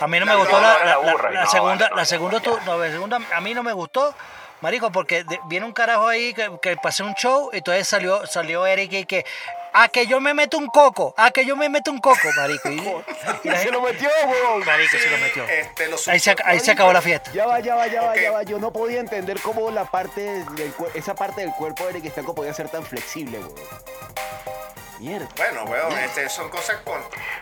a 0.00 0.06
mí 0.06 0.20
no 0.20 0.26
me 0.26 0.32
la 0.32 0.38
gustó 0.38 0.60
la, 0.60 0.78
la 0.78 0.84
la- 0.84 1.30
la 1.30 1.40
no, 1.44 1.50
segunda, 1.50 1.88
la 1.90 1.96
no, 1.96 2.04
segunda, 2.04 2.40
no, 2.64 2.78
la 2.78 2.90
segunda, 2.90 3.18
a 3.34 3.40
mí 3.40 3.52
no 3.52 3.62
me 3.64 3.72
gustó, 3.72 4.14
marico, 4.60 4.90
porque 4.92 5.24
de- 5.24 5.40
viene 5.46 5.66
un 5.66 5.72
carajo 5.72 6.06
ahí 6.08 6.34
que, 6.34 6.50
que 6.62 6.76
pasé 6.76 7.02
un 7.02 7.14
show 7.14 7.50
y 7.52 7.58
entonces 7.58 7.86
salió, 7.88 8.26
salió 8.26 8.66
Eric 8.66 8.92
y 8.92 9.04
que, 9.06 9.24
a 9.72 9.88
que 9.88 10.06
yo 10.06 10.20
me 10.20 10.34
meto 10.34 10.58
un 10.58 10.66
coco, 10.66 11.14
a 11.16 11.30
que 11.30 11.44
yo 11.46 11.56
me 11.56 11.68
meto 11.68 11.90
un 11.90 11.98
coco, 12.00 12.28
marico, 12.36 12.68
y, 12.70 12.78
y 13.44 13.48
la 13.48 13.58
se 13.62 13.70
lo 13.70 13.80
metió, 13.82 14.08
weón. 14.26 14.64
marico, 14.66 14.90
Sí, 14.96 14.98
se 14.98 15.10
lo 15.10 15.18
metió. 15.18 15.44
Este, 15.48 15.86
lo 15.88 15.96
Ahí 16.08 16.18
se, 16.20 16.34
ahí 16.44 16.58
se 16.60 16.72
acabó 16.72 16.92
la 16.92 17.00
fiesta. 17.02 17.30
Ya 17.32 17.46
va, 17.46 17.60
ya 17.60 17.74
va, 17.76 17.86
ya 17.86 18.02
va, 18.02 18.16
ya 18.16 18.30
va. 18.32 18.42
Yo 18.42 18.58
no 18.58 18.72
podía 18.72 19.00
entender 19.00 19.40
cómo 19.40 19.70
la 19.70 19.84
parte 19.84 20.20
del 20.22 20.74
esa 20.94 21.14
parte 21.14 21.40
del 21.42 21.52
cuerpo 21.52 21.84
de 21.84 21.90
Eric 21.90 22.06
Estanco 22.06 22.34
podía 22.34 22.52
ser 22.52 22.68
tan 22.68 22.84
flexible, 22.84 23.38
weón. 23.38 23.54
Mierda. 25.00 25.28
Bueno, 25.36 25.64
weón, 25.64 25.98
este, 25.98 26.28
son 26.28 26.50
cosas 26.50 26.76
con. 26.84 27.00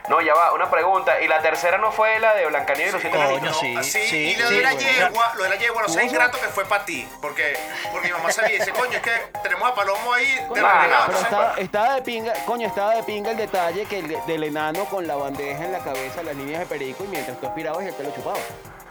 No, 0.09 0.21
ya 0.21 0.33
va, 0.33 0.53
una 0.53 0.71
pregunta. 0.71 1.21
¿Y 1.21 1.27
la 1.27 1.41
tercera 1.43 1.77
no 1.77 1.91
fue 1.91 2.19
la 2.21 2.35
de 2.35 2.47
Blancanieves 2.47 2.91
y 2.91 2.93
los 2.93 3.01
siete 3.03 3.17
Coño, 3.17 3.31
enanitos? 3.31 3.59
sí, 3.61 3.77
así, 3.77 4.09
sí, 4.09 4.17
y 4.17 4.37
lo 4.37 4.49
sí, 4.49 4.55
de 4.55 4.63
la 4.63 4.75
bueno. 4.75 4.89
yegua, 4.89 5.33
lo 5.35 5.43
de 5.43 5.49
la 5.51 5.57
yegua, 5.57 5.83
no 5.83 5.89
sé 5.89 6.05
ingrato 6.05 6.41
que 6.41 6.47
fue 6.47 6.65
para 6.67 6.85
ti. 6.85 7.09
Porque, 7.21 7.59
porque 7.91 8.07
mi 8.07 8.13
mamá 8.13 8.31
sabía 8.31 8.55
y 8.55 8.59
dice, 8.61 8.71
coño, 8.71 8.93
es 8.93 9.03
que 9.03 9.11
tenemos 9.43 9.69
a 9.69 9.75
Palomo 9.75 10.13
ahí 10.13 10.27
de 10.27 10.41
No, 10.47 10.55
regalo, 10.55 10.89
no, 10.89 11.07
Pero 11.07 11.19
estaba, 11.19 11.55
estaba 11.59 11.95
de 11.97 12.03
pinga, 12.03 12.33
coño, 12.47 12.67
estaba 12.69 12.95
de 12.95 13.03
pinga 13.03 13.33
el 13.33 13.37
detalle 13.37 13.85
que 13.87 13.99
el, 13.99 14.27
del 14.27 14.45
enano 14.45 14.85
con 14.85 15.07
la 15.09 15.17
bandeja 15.17 15.65
en 15.65 15.73
la 15.73 15.81
cabeza, 15.81 16.23
las 16.23 16.37
líneas 16.37 16.61
de 16.61 16.67
perico 16.67 17.03
y 17.05 17.09
mientras 17.09 17.41
tú 17.41 17.49
aspirabas 17.49 17.85
el 17.85 17.93
pelo 17.95 18.13
chupaba. 18.15 18.39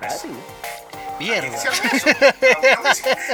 Estaba 0.02 0.32
eso. 1.20 1.70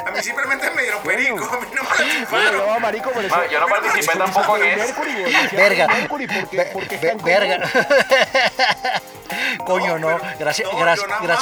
A 0.05 0.11
mí, 0.11 0.21
simplemente 0.23 0.69
me 0.71 0.83
dieron 0.83 1.03
perico, 1.03 1.43
a 1.45 1.59
mí 1.59 1.67
no 1.75 1.83
me 1.83 2.19
chuparon. 2.25 2.51
yo, 2.53 2.79
marico, 2.79 3.11
por 3.11 3.25
eso. 3.25 3.35
Ma, 3.35 3.45
yo 3.47 3.59
no 3.59 3.67
participé 3.67 4.17
tampoco 4.17 4.57
en 4.57 4.79
eso. 4.79 4.93
Verga. 5.51 5.87
Mercury, 5.87 6.27
¿por 6.27 6.49
qué, 6.49 6.61
por 6.65 6.87
qué 6.87 6.97
Ve- 6.97 7.07
están 7.09 7.25
verga. 7.25 7.69
como- 9.57 9.65
Coño, 9.65 9.99
no. 9.99 10.19
Gracias, 10.39 10.69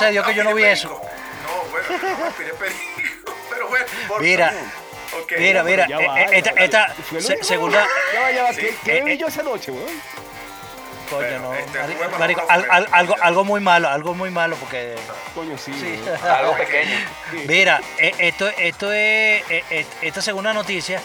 a 0.01 0.07
Dios 0.10 0.25
que 0.25 0.33
yo 0.33 0.43
no 0.43 0.53
vi 0.55 0.63
eso. 0.63 0.89
No, 0.89 1.69
bueno, 1.71 1.88
yo 1.89 2.25
no 2.25 2.31
perico. 2.55 2.81
Pero 3.50 3.67
bueno, 3.67 3.86
Mira, 4.19 4.53
ok. 5.21 5.31
mira, 5.38 5.62
eh, 5.88 6.27
eh, 6.31 6.53
Esta, 6.57 6.95
segunda. 7.41 7.86
Ya 8.13 8.21
va, 8.21 8.31
ya 8.31 8.43
va. 8.43 8.53
Sí. 8.53 8.62
¿Qué, 8.62 8.75
qué 8.83 8.98
Eh, 8.98 9.01
vi 9.03 9.12
eh. 9.12 9.17
yo 9.17 9.27
esa 9.27 9.43
noche, 9.43 9.71
weón? 9.71 9.88
Coño, 11.12 11.27
Pero, 11.27 11.39
no. 11.41 11.53
este, 11.53 12.18
Marico, 12.18 12.41
al- 12.50 12.65
al- 12.72 12.88
algo, 12.91 13.15
algo 13.22 13.44
muy 13.46 13.60
malo, 13.62 13.88
algo 13.89 14.15
muy 14.15 14.32
malo 14.32 14.56
porque. 14.56 14.96
Coño, 15.36 15.58
sí. 15.58 15.72
Sí. 15.74 16.01
weón. 16.03 16.20
Algo 16.38 16.56
pequeño. 16.58 16.96
Mira, 17.48 17.80
eh, 18.00 18.13
esto, 18.18 18.48
esto 18.58 18.91
es, 18.91 19.44
eh, 19.51 19.63
eh, 19.70 19.86
esta 20.01 20.22
segunda 20.22 20.53
noticia 20.53 21.01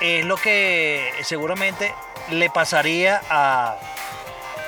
es 0.00 0.24
lo 0.24 0.36
que 0.36 1.12
seguramente 1.22 1.94
le 2.30 2.48
pasaría 2.50 3.20
a, 3.30 3.76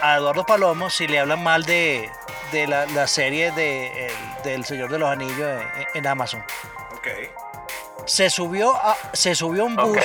a 0.03 0.17
Eduardo 0.17 0.45
Palomo 0.45 0.91
si 0.91 1.07
le 1.09 1.19
hablan 1.21 1.43
mal 1.43 1.65
de, 1.65 2.11
de 2.53 2.67
la, 2.67 2.85
la 2.87 3.07
serie 3.07 3.51
de, 3.53 4.07
el- 4.09 4.43
del 4.45 4.65
Señor 4.67 4.91
de 4.91 4.99
los 4.99 5.09
Anillos 5.11 5.39
en, 5.41 5.87
en 5.95 6.07
Amazon. 6.07 6.45
Ok. 6.95 7.09
Se 8.05 8.29
subió 8.31 8.75
a, 8.77 8.97
se 9.13 9.35
subió 9.35 9.65
un 9.65 9.77
bus. 9.77 9.97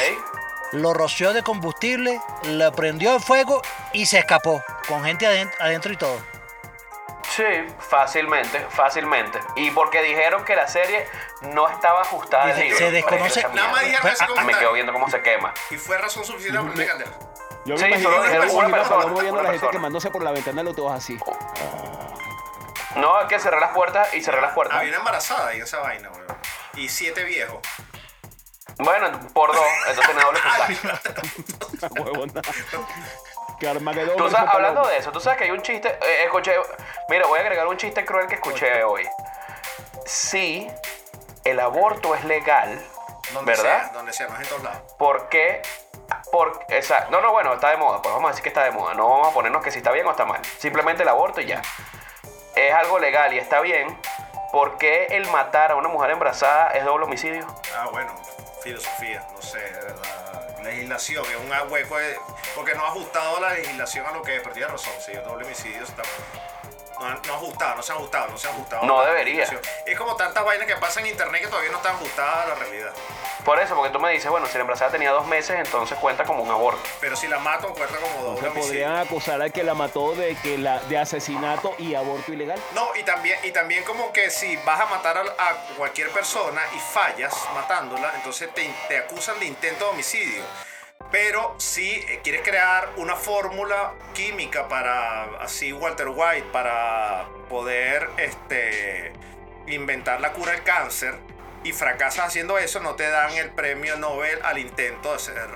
Lo 0.73 0.93
roció 0.93 1.33
de 1.33 1.43
combustible, 1.43 2.19
lo 2.43 2.71
prendió 2.71 3.13
en 3.13 3.21
fuego 3.21 3.61
y 3.93 4.05
se 4.05 4.19
escapó, 4.19 4.63
con 4.87 5.03
gente 5.03 5.25
aden- 5.27 5.51
adentro 5.59 5.91
y 5.93 5.97
todo. 5.97 6.19
Sí, 7.35 7.43
fácilmente, 7.79 8.65
fácilmente. 8.69 9.39
Y 9.57 9.69
porque 9.71 10.01
dijeron 10.01 10.43
que 10.43 10.55
la 10.55 10.67
serie 10.67 11.07
no 11.41 11.69
estaba 11.69 12.01
ajustada 12.01 12.45
al 12.45 12.59
libro. 12.59 12.77
se 12.77 12.91
desconoce- 12.91 13.47
Nada 13.53 13.67
más 13.69 13.81
dijeron 13.83 14.07
ese 14.07 14.23
ah, 14.35 14.43
Me 14.43 14.53
quedo 14.55 14.73
viendo 14.73 14.91
cómo 14.93 15.09
se 15.09 15.21
quema. 15.21 15.53
Y 15.69 15.75
fue 15.77 15.97
razón 15.97 16.23
suficiente 16.25 16.59
para 16.59 16.87
candela. 16.87 17.11
Yo 17.65 17.75
me 17.75 17.79
Sí, 17.81 17.85
imagino, 17.87 18.09
solo 18.09 18.17
una 18.21 18.27
a 18.27 18.71
persona, 18.71 19.05
viendo 19.05 19.19
a 19.19 19.21
una 19.33 19.43
la 19.43 19.49
gente 19.49 19.51
persona. 19.51 19.71
quemándose 19.71 20.09
por 20.09 20.23
la 20.23 20.31
ventana 20.31 20.63
de 20.63 20.69
los 20.69 20.79
ojos 20.79 20.93
así. 20.93 21.19
No, 22.95 23.17
hay 23.17 23.27
que 23.27 23.39
cerrar 23.39 23.59
las 23.61 23.71
puertas 23.71 24.13
y 24.13 24.21
cerrar 24.21 24.41
las 24.41 24.53
puertas. 24.53 24.77
Había 24.77 24.89
una 24.91 24.99
embarazada 24.99 25.49
ahí 25.49 25.57
en 25.57 25.63
esa 25.63 25.79
vaina, 25.79 26.09
weón. 26.09 26.25
Y 26.75 26.89
siete 26.89 27.23
viejos. 27.25 27.59
Bueno, 28.79 29.19
por 29.33 29.53
dos, 29.53 29.65
entonces 29.87 30.05
tiene 30.05 30.21
doble 30.21 30.39
puntaje. 30.39 32.01
Huevona. 32.01 32.41
Tú 34.17 34.29
sabes, 34.29 34.53
hablando 34.53 34.87
de 34.87 34.97
eso, 34.97 35.11
tú 35.11 35.19
sabes 35.19 35.39
que 35.39 35.45
hay 35.45 35.51
un 35.51 35.61
chiste, 35.63 35.89
eh, 35.89 36.25
escuché, 36.25 36.55
mira, 37.09 37.25
voy 37.25 37.39
a 37.39 37.41
agregar 37.41 37.65
un 37.65 37.77
chiste 37.77 38.05
cruel 38.05 38.27
que 38.27 38.35
escuché 38.35 38.83
hoy. 38.83 39.07
Si 40.05 40.69
el 41.43 41.59
aborto 41.59 42.13
es 42.13 42.23
legal, 42.25 42.79
Donde 43.33 43.51
¿verdad? 43.53 43.63
sea, 43.63 43.89
donde 43.93 44.13
sea, 44.13 44.27
no 44.27 44.35
es 44.35 44.41
en 44.41 44.47
todos 44.47 44.63
lados. 44.63 44.93
¿Por 44.99 45.27
qué? 45.29 45.61
Por, 46.31 46.59
exacto. 46.69 47.09
No, 47.11 47.19
no, 47.19 47.31
bueno, 47.31 47.53
está 47.53 47.71
de 47.71 47.77
moda. 47.77 48.01
Pues 48.01 48.13
vamos 48.13 48.27
a 48.27 48.31
decir 48.31 48.43
que 48.43 48.49
está 48.49 48.63
de 48.63 48.71
moda. 48.71 48.93
No 48.93 49.09
vamos 49.09 49.29
a 49.29 49.31
ponernos 49.33 49.63
que 49.63 49.71
si 49.71 49.79
está 49.79 49.91
bien 49.91 50.05
o 50.05 50.11
está 50.11 50.25
mal. 50.25 50.39
Simplemente 50.59 51.03
el 51.03 51.09
aborto 51.09 51.41
y 51.41 51.47
ya. 51.47 51.61
Es 52.55 52.73
algo 52.73 52.99
legal 52.99 53.33
y 53.33 53.39
está 53.39 53.59
bien. 53.61 53.99
¿Por 54.51 54.77
qué 54.77 55.07
el 55.09 55.29
matar 55.31 55.71
a 55.71 55.75
una 55.75 55.89
mujer 55.89 56.11
embarazada 56.11 56.69
es 56.71 56.85
doble 56.85 57.05
homicidio? 57.05 57.45
Ah, 57.75 57.87
bueno, 57.91 58.13
filosofía, 58.67 59.25
no 59.33 59.41
sé, 59.41 59.59
verdad. 59.59 60.59
Legislación, 60.63 61.25
es 61.25 61.37
un 61.37 61.71
hueco 61.71 61.95
porque 62.55 62.75
no 62.75 62.83
ha 62.83 62.87
ajustado 62.87 63.39
la 63.39 63.53
legislación 63.53 64.05
a 64.05 64.11
lo 64.11 64.21
que 64.21 64.35
es, 64.35 64.41
pero 64.41 64.53
tiene 64.53 64.67
razón, 64.67 64.93
sí, 64.99 65.13
doble 65.13 65.45
homicidio 65.45 65.83
está. 65.83 66.03
No, 66.99 67.05
han- 67.07 67.21
no 67.25 67.33
ha 67.33 67.35
ajustado, 67.37 67.75
no 67.75 67.83
se 67.83 67.91
ha 67.91 67.95
ajustado, 67.95 68.27
no 68.29 68.37
se 68.37 68.47
ha 68.47 68.51
ajustado. 68.51 68.85
No 68.85 69.03
debería. 69.03 69.47
Es 69.85 69.97
como 69.97 70.15
tantas 70.15 70.43
vainas 70.43 70.67
que 70.67 70.75
pasan 70.75 71.05
en 71.05 71.11
internet 71.11 71.41
que 71.41 71.47
todavía 71.47 71.71
no 71.71 71.77
están 71.77 71.95
ajustadas 71.95 72.45
a 72.45 72.47
la 72.49 72.55
realidad. 72.55 72.93
Por 73.45 73.59
eso, 73.59 73.75
porque 73.75 73.91
tú 73.91 73.99
me 73.99 74.11
dices, 74.11 74.29
bueno, 74.29 74.45
si 74.47 74.55
la 74.55 74.61
embarazada 74.61 74.91
tenía 74.91 75.11
dos 75.11 75.25
meses, 75.25 75.55
entonces 75.57 75.97
cuenta 75.99 76.25
como 76.25 76.43
un 76.43 76.51
aborto. 76.51 76.81
Pero 76.99 77.15
si 77.15 77.27
la 77.29 77.39
mato, 77.39 77.73
cuenta 77.73 77.95
como 77.97 78.23
doble 78.33 78.41
Se 78.41 78.59
podrían 78.59 78.95
acusar 78.97 79.41
al 79.41 79.53
que 79.53 79.63
la 79.63 79.73
mató 79.73 80.15
de 80.15 80.35
que 80.37 80.57
la 80.57 80.79
de 80.79 80.97
asesinato 80.97 81.73
y 81.77 81.95
aborto 81.95 82.33
ilegal. 82.33 82.59
No, 82.73 82.93
y 82.95 83.03
también, 83.03 83.39
y 83.43 83.51
también 83.51 83.83
como 83.85 84.11
que 84.11 84.29
si 84.29 84.57
vas 84.57 84.81
a 84.81 84.85
matar 84.87 85.17
a, 85.17 85.21
a 85.21 85.53
cualquier 85.77 86.09
persona 86.11 86.61
y 86.75 86.79
fallas 86.79 87.33
matándola, 87.53 88.11
entonces 88.15 88.53
te, 88.53 88.69
te 88.89 88.97
acusan 88.97 89.39
de 89.39 89.45
intento 89.45 89.85
de 89.85 89.91
homicidio. 89.91 90.43
Pero 91.11 91.55
si 91.57 91.91
eh, 91.95 92.19
quieres 92.23 92.41
crear 92.41 92.89
una 92.97 93.15
fórmula 93.15 93.93
química 94.13 94.67
para, 94.67 95.23
así 95.41 95.71
Walter 95.71 96.09
White, 96.09 96.47
para 96.51 97.27
poder 97.49 98.09
este, 98.17 99.13
inventar 99.67 100.19
la 100.19 100.33
cura 100.33 100.51
del 100.51 100.63
cáncer 100.63 101.15
y 101.63 101.71
fracasas 101.71 102.25
haciendo 102.27 102.57
eso, 102.57 102.79
no 102.81 102.95
te 102.95 103.09
dan 103.09 103.31
el 103.33 103.51
premio 103.51 103.95
Nobel 103.97 104.39
al 104.43 104.57
intento 104.57 105.13
de 105.13 105.19
ser 105.19 105.49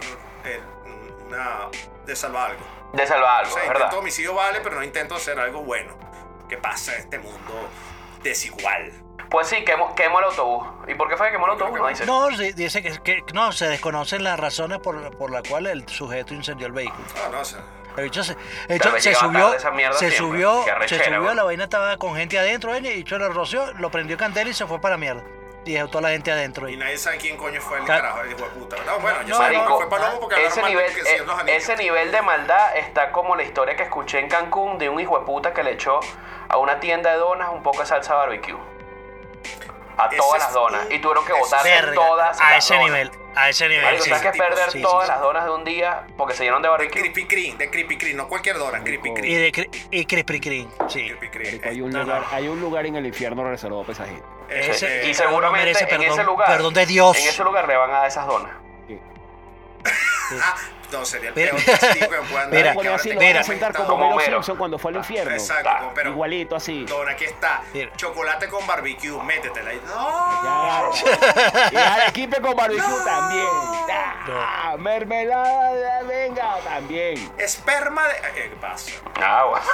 el- 0.45 0.81
una, 1.27 1.67
de 2.05 2.15
salvar 2.15 2.51
algo. 2.51 2.65
De 2.93 3.05
salvar 3.07 3.43
O 3.43 3.45
algo, 3.45 3.53
sea, 3.53 3.63
¿verdad? 3.63 3.75
intento 3.81 3.99
homicidio 3.99 4.33
vale, 4.33 4.59
pero 4.61 4.75
no 4.75 4.83
intento 4.83 5.15
hacer 5.15 5.39
algo 5.39 5.61
bueno. 5.63 5.97
¿Qué 6.49 6.57
pasa 6.57 6.93
en 6.95 6.99
este 7.01 7.19
mundo 7.19 7.69
desigual? 8.23 8.91
Pues 9.31 9.47
sí, 9.47 9.63
quemó, 9.63 9.95
quemó 9.95 10.19
el 10.19 10.25
autobús. 10.25 10.67
¿Y 10.87 10.93
por 10.95 11.07
qué 11.09 11.15
fue 11.17 11.27
que 11.27 11.31
quemó 11.33 11.45
el 11.45 11.51
autobús? 11.53 11.79
No 11.79 11.87
dice. 11.87 12.05
No, 12.05 12.29
sí, 12.35 12.51
dice 12.51 12.83
que, 12.83 12.99
que- 13.01 13.23
no, 13.33 13.51
se 13.53 13.67
desconocen 13.69 14.23
las 14.23 14.37
razones 14.39 14.79
por, 14.79 15.15
por 15.17 15.31
las 15.31 15.41
cuales 15.47 15.71
el 15.71 15.87
sujeto 15.87 16.33
incendió 16.33 16.67
el 16.67 16.73
vehículo. 16.73 17.01
No, 17.15 17.29
no, 17.31 17.39
o 17.39 17.45
sea, 17.45 17.61
El 17.95 18.03
bicho 18.05 18.23
se, 18.23 18.33
el 18.67 18.77
bicho 18.77 18.91
se 18.99 19.15
subió, 19.15 19.41
tarde 19.45 19.57
esa 19.57 19.71
mierda 19.71 19.97
se 19.97 20.11
subió, 20.11 20.63
se 20.85 21.03
subió, 21.03 21.33
la 21.33 21.43
vaina 21.43 21.63
estaba 21.63 21.95
con 21.97 22.15
gente 22.15 22.37
adentro, 22.37 22.73
y 22.73 22.77
el 22.85 22.95
bicho 22.97 23.17
lo 23.17 23.29
roció, 23.29 23.71
lo 23.73 23.89
prendió 23.89 24.17
candela 24.17 24.49
y 24.49 24.53
se 24.53 24.65
fue 24.67 24.79
para 24.81 24.95
la 24.95 24.97
mierda. 24.99 25.23
y 25.63 25.73
dejó 25.73 25.87
toda 25.89 26.01
la 26.01 26.09
gente 26.09 26.31
adentro. 26.31 26.67
Y 26.67 26.73
Y, 26.73 26.77
nadie 26.77 26.97
sabe 26.97 27.17
quién 27.17 27.37
coño 27.37 27.61
fue 27.61 27.77
el 27.77 27.85
Ca- 27.85 27.97
carajo, 28.01 28.21
el 28.21 28.31
hijo 28.31 28.41
de 28.41 28.49
puta. 28.49 28.75
No, 28.85 28.99
bueno, 28.99 29.21
yo 29.21 29.37
No, 29.39 29.45
sé 29.45 29.51
que 29.51 29.59
fue 29.59 29.89
Palomo 29.89 30.19
porque 30.19 30.45
ese 30.45 30.63
nivel, 30.63 30.91
que 30.93 31.01
los 31.19 31.39
eh, 31.41 31.55
ese 31.55 31.77
nivel 31.77 32.11
de 32.11 32.21
maldad 32.23 32.75
está 32.77 33.11
como 33.11 33.35
la 33.35 33.43
historia 33.43 33.75
que 33.77 33.83
escuché 33.83 34.19
en 34.19 34.27
Cancún 34.27 34.77
de 34.79 34.89
un 34.89 34.99
hijo 34.99 35.17
de 35.19 35.25
puta 35.25 35.53
que 35.53 35.61
le 35.63 35.71
echó 35.73 35.99
a 36.49 36.57
una 36.57 36.79
tienda 36.79 37.11
de 37.11 37.17
donas 37.17 37.49
un 37.53 37.61
poco 37.63 37.79
de 37.81 37.85
salsa 37.85 38.15
barbecue. 38.15 38.57
A 39.97 40.07
Ese 40.07 40.17
todas 40.17 40.41
las 40.41 40.53
donas. 40.53 40.85
un- 40.87 40.91
Y 40.93 40.99
tuvieron 40.99 41.25
que 41.25 41.33
Verga, 41.63 41.93
todas 41.93 42.39
a 42.41 42.49
las 42.51 42.63
ese 42.65 42.73
donas. 42.73 42.89
nivel, 42.89 43.11
a 43.35 43.49
ese 43.49 43.67
nivel. 43.69 43.83
Marico, 43.83 44.03
sí. 44.03 44.09
¿sabes 44.09 44.31
que 44.31 44.37
perder 44.37 44.71
sí, 44.71 44.77
sí, 44.79 44.81
todas 44.83 45.05
sí. 45.05 45.11
las 45.11 45.21
donas 45.21 45.43
de 45.45 45.51
un 45.51 45.63
día 45.63 46.07
porque 46.17 46.33
se 46.33 46.43
llenaron 46.43 46.61
de 46.63 46.69
De? 46.69 46.89
Creepy 46.89 47.27
Cream, 47.27 47.57
de 47.57 47.69
Creepy 47.69 47.97
Cream, 47.97 48.17
no 48.17 48.27
cualquier 48.27 48.57
dona, 48.57 48.83
Creepy 48.83 49.09
Y 49.09 49.13
Cream. 49.13 49.41
de 49.41 49.69
y 49.91 50.05
Krispy 50.05 50.39
Kreme, 50.39 50.67
sí. 50.87 51.05
Creepy 51.07 51.29
Cream. 51.29 51.45
Marico, 51.55 51.69
hay, 51.69 51.81
un 51.81 51.89
Eh, 51.89 51.93
no, 51.93 52.03
lugar, 52.03 52.21
no, 52.21 52.27
hay 52.35 52.47
un 52.47 52.61
lugar 52.61 52.85
en 52.87 52.95
el 52.95 53.05
infierno 53.05 53.43
reservado 53.43 53.81
para 53.83 53.93
esa 53.93 54.05
gente. 54.05 54.23
ese- 54.49 54.71
Ese- 54.71 55.09
y 55.09 55.13
seguramente 55.13 55.65
merece 55.65 55.83
en 55.83 55.89
perdón- 55.89 56.11
ese 56.13 56.23
lugar. 56.23 56.47
perdón 56.47 56.73
de 56.73 56.85
Dios. 56.87 57.17
En 57.19 57.27
ese 57.27 57.43
lugar 57.43 57.67
le 57.67 57.75
van 57.77 57.89
a 57.91 57.93
dar 57.99 58.07
esas 58.07 58.25
donas. 58.25 58.51
ah, 60.41 60.55
no, 60.91 61.05
sería 61.05 61.29
el 61.29 61.33
peor 61.33 61.63
castigo 61.63 62.09
que 62.09 62.17
me 62.17 62.27
puedan 62.27 62.51
dar. 62.51 62.75
Mira, 62.75 62.95
así, 62.95 63.09
lo 63.13 63.19
van 63.21 63.37
a 63.37 63.73
como 63.73 63.87
Como 63.87 64.05
Homero 64.05 64.15
Homero. 64.15 64.37
Simpson 64.37 64.57
cuando 64.57 64.77
fue 64.77 64.91
al 64.91 64.97
infierno. 64.97 65.31
Exacto, 65.33 65.91
pero 65.95 66.09
Igualito 66.11 66.55
así. 66.55 66.85
Dona, 66.85 67.11
aquí 67.11 67.25
está. 67.25 67.61
Mira. 67.73 67.91
Chocolate 67.95 68.47
con 68.49 68.65
barbecue, 68.67 69.23
métetela. 69.23 69.69
ahí. 69.71 69.81
No. 69.87 70.91
Ya. 70.93 71.69
Y 71.71 71.75
arequipe 71.75 72.41
con 72.41 72.55
barbecue 72.55 72.81
No. 72.87 73.03
también. 73.05 73.47
Ah, 74.33 74.75
Mermelada, 74.77 75.73
de- 75.73 76.07
venga, 76.07 76.55
también. 76.63 77.31
Esperma 77.37 78.07
de. 78.07 78.13
eh, 78.13 78.49
¿Qué 78.49 78.55
pasa? 78.59 78.91
Ah, 79.21 79.45
bueno. 79.49 79.65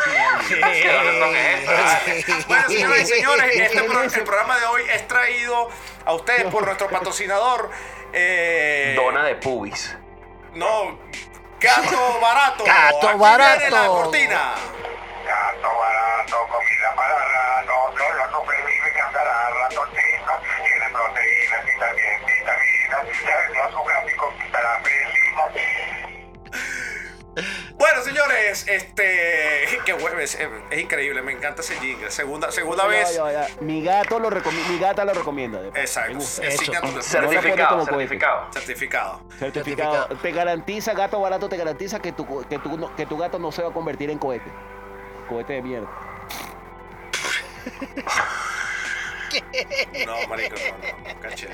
Bueno, 2.48 2.64
señoras 2.68 3.02
y 3.02 3.06
señores, 3.06 3.56
este 3.56 3.84
pro- 3.84 4.04
el 4.04 4.24
programa 4.24 4.58
de 4.60 4.66
hoy 4.66 4.82
es 4.94 5.08
traído 5.08 5.70
a 6.06 6.14
ustedes 6.14 6.46
por 6.46 6.66
nuestro 6.66 6.90
patrocinador. 6.90 7.70
Eh, 8.14 8.94
Dona 8.96 9.24
de 9.26 9.36
pubis. 9.36 9.96
No, 10.58 10.98
gato 11.60 12.20
barato. 12.20 12.64
Gato 12.64 13.10
Aquí 13.10 13.18
barato. 13.20 13.60
viene 13.60 13.70
la 13.70 13.86
cortina. 13.88 14.54
Gato 15.24 15.70
barato, 15.78 16.48
comida 16.50 16.96
para 16.96 17.14
rato, 17.14 17.74
solo 17.96 18.40
supervive 18.40 18.92
cazará 18.94 19.50
ratoncitos, 19.52 20.42
tiene 20.64 20.90
proteínas 20.92 21.62
y 21.64 21.80
también 21.80 22.26
vitaminas, 22.26 23.24
ya 23.24 23.38
vendió 23.38 23.70
su 23.72 23.84
Bueno, 27.98 28.12
señores, 28.12 28.66
este. 28.68 29.80
Qué 29.86 29.94
bueno, 29.94 30.20
es, 30.20 30.38
es 30.70 30.80
increíble, 30.80 31.22
me 31.24 31.32
encanta 31.32 31.62
ese 31.62 31.76
jingle. 31.80 32.12
Segunda, 32.12 32.52
segunda 32.52 32.84
Ya, 32.84 32.90
vez. 32.90 33.16
ya, 33.16 33.32
ya. 33.32 33.48
Mi 33.62 33.84
gato 33.84 34.20
lo 34.20 34.30
recomienda, 34.30 34.70
mi 34.70 34.78
gata 34.78 35.04
lo 35.04 35.14
recomienda. 35.14 35.62
Exacto. 35.74 36.20
Certificado, 36.22 37.02
certificado. 37.02 37.86
Certificado. 37.86 38.50
Certificado. 38.54 39.22
Certificado. 39.40 40.08
Te 40.22 40.32
garantiza, 40.32 40.94
gato 40.94 41.20
barato, 41.20 41.50
te 41.50 41.58
garantiza 41.58 42.00
que 42.00 42.12
tu, 42.12 42.48
que, 42.48 42.60
tu, 42.60 42.78
no- 42.78 42.96
que 42.96 43.08
tu 43.08 43.18
gato 43.18 43.40
no 43.40 43.52
se 43.52 43.64
va 43.64 43.70
a 43.70 43.74
convertir 43.74 44.12
en 44.12 44.20
cohete. 44.20 44.52
Cohete 45.28 45.54
de 45.54 45.62
mierda. 45.64 45.88
No, 50.06 50.28
marico, 50.28 50.56
no, 50.56 50.88
no, 50.88 51.14
no, 51.14 51.20
caché. 51.22 51.48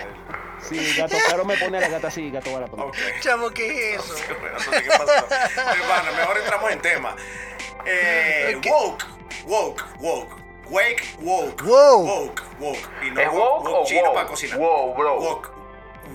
Sí, 0.68 0.96
gato 0.98 1.18
caro 1.30 1.44
me 1.46 1.58
pone 1.58 1.78
a 1.78 1.82
la 1.82 1.88
gata 1.90 2.08
así, 2.08 2.30
gato 2.32 2.52
barato. 2.54 2.76
no. 2.78 2.86
Ok. 2.86 2.96
Chamo, 3.22 3.50
¿qué 3.52 3.96
es 3.96 4.00
eso? 4.04 4.14
No 4.14 4.60
sé 4.60 4.84
qué 4.84 4.90
pasó. 4.90 5.28
Hermano, 5.72 6.12
mejor 6.18 6.38
entramos 6.38 6.72
en 6.72 6.82
tema. 6.82 7.16
Eh, 7.86 8.56
Ok. 8.58 8.66
Woke, 8.68 9.06
woke, 9.46 9.84
woke. 10.00 10.44
Wake, 10.70 11.04
woke. 11.20 11.62
Woke. 11.64 12.06
Woke, 12.08 12.42
woke. 12.60 12.80
Y 13.06 13.12
no 13.12 13.22
¿Es 13.22 13.30
woke 13.32 13.68
o 13.70 13.86
chino 13.86 14.14
para 14.14 14.28
cocinar. 14.28 14.58
Wow, 14.58 14.94
bro. 14.96 15.20
Woke. 15.20 15.50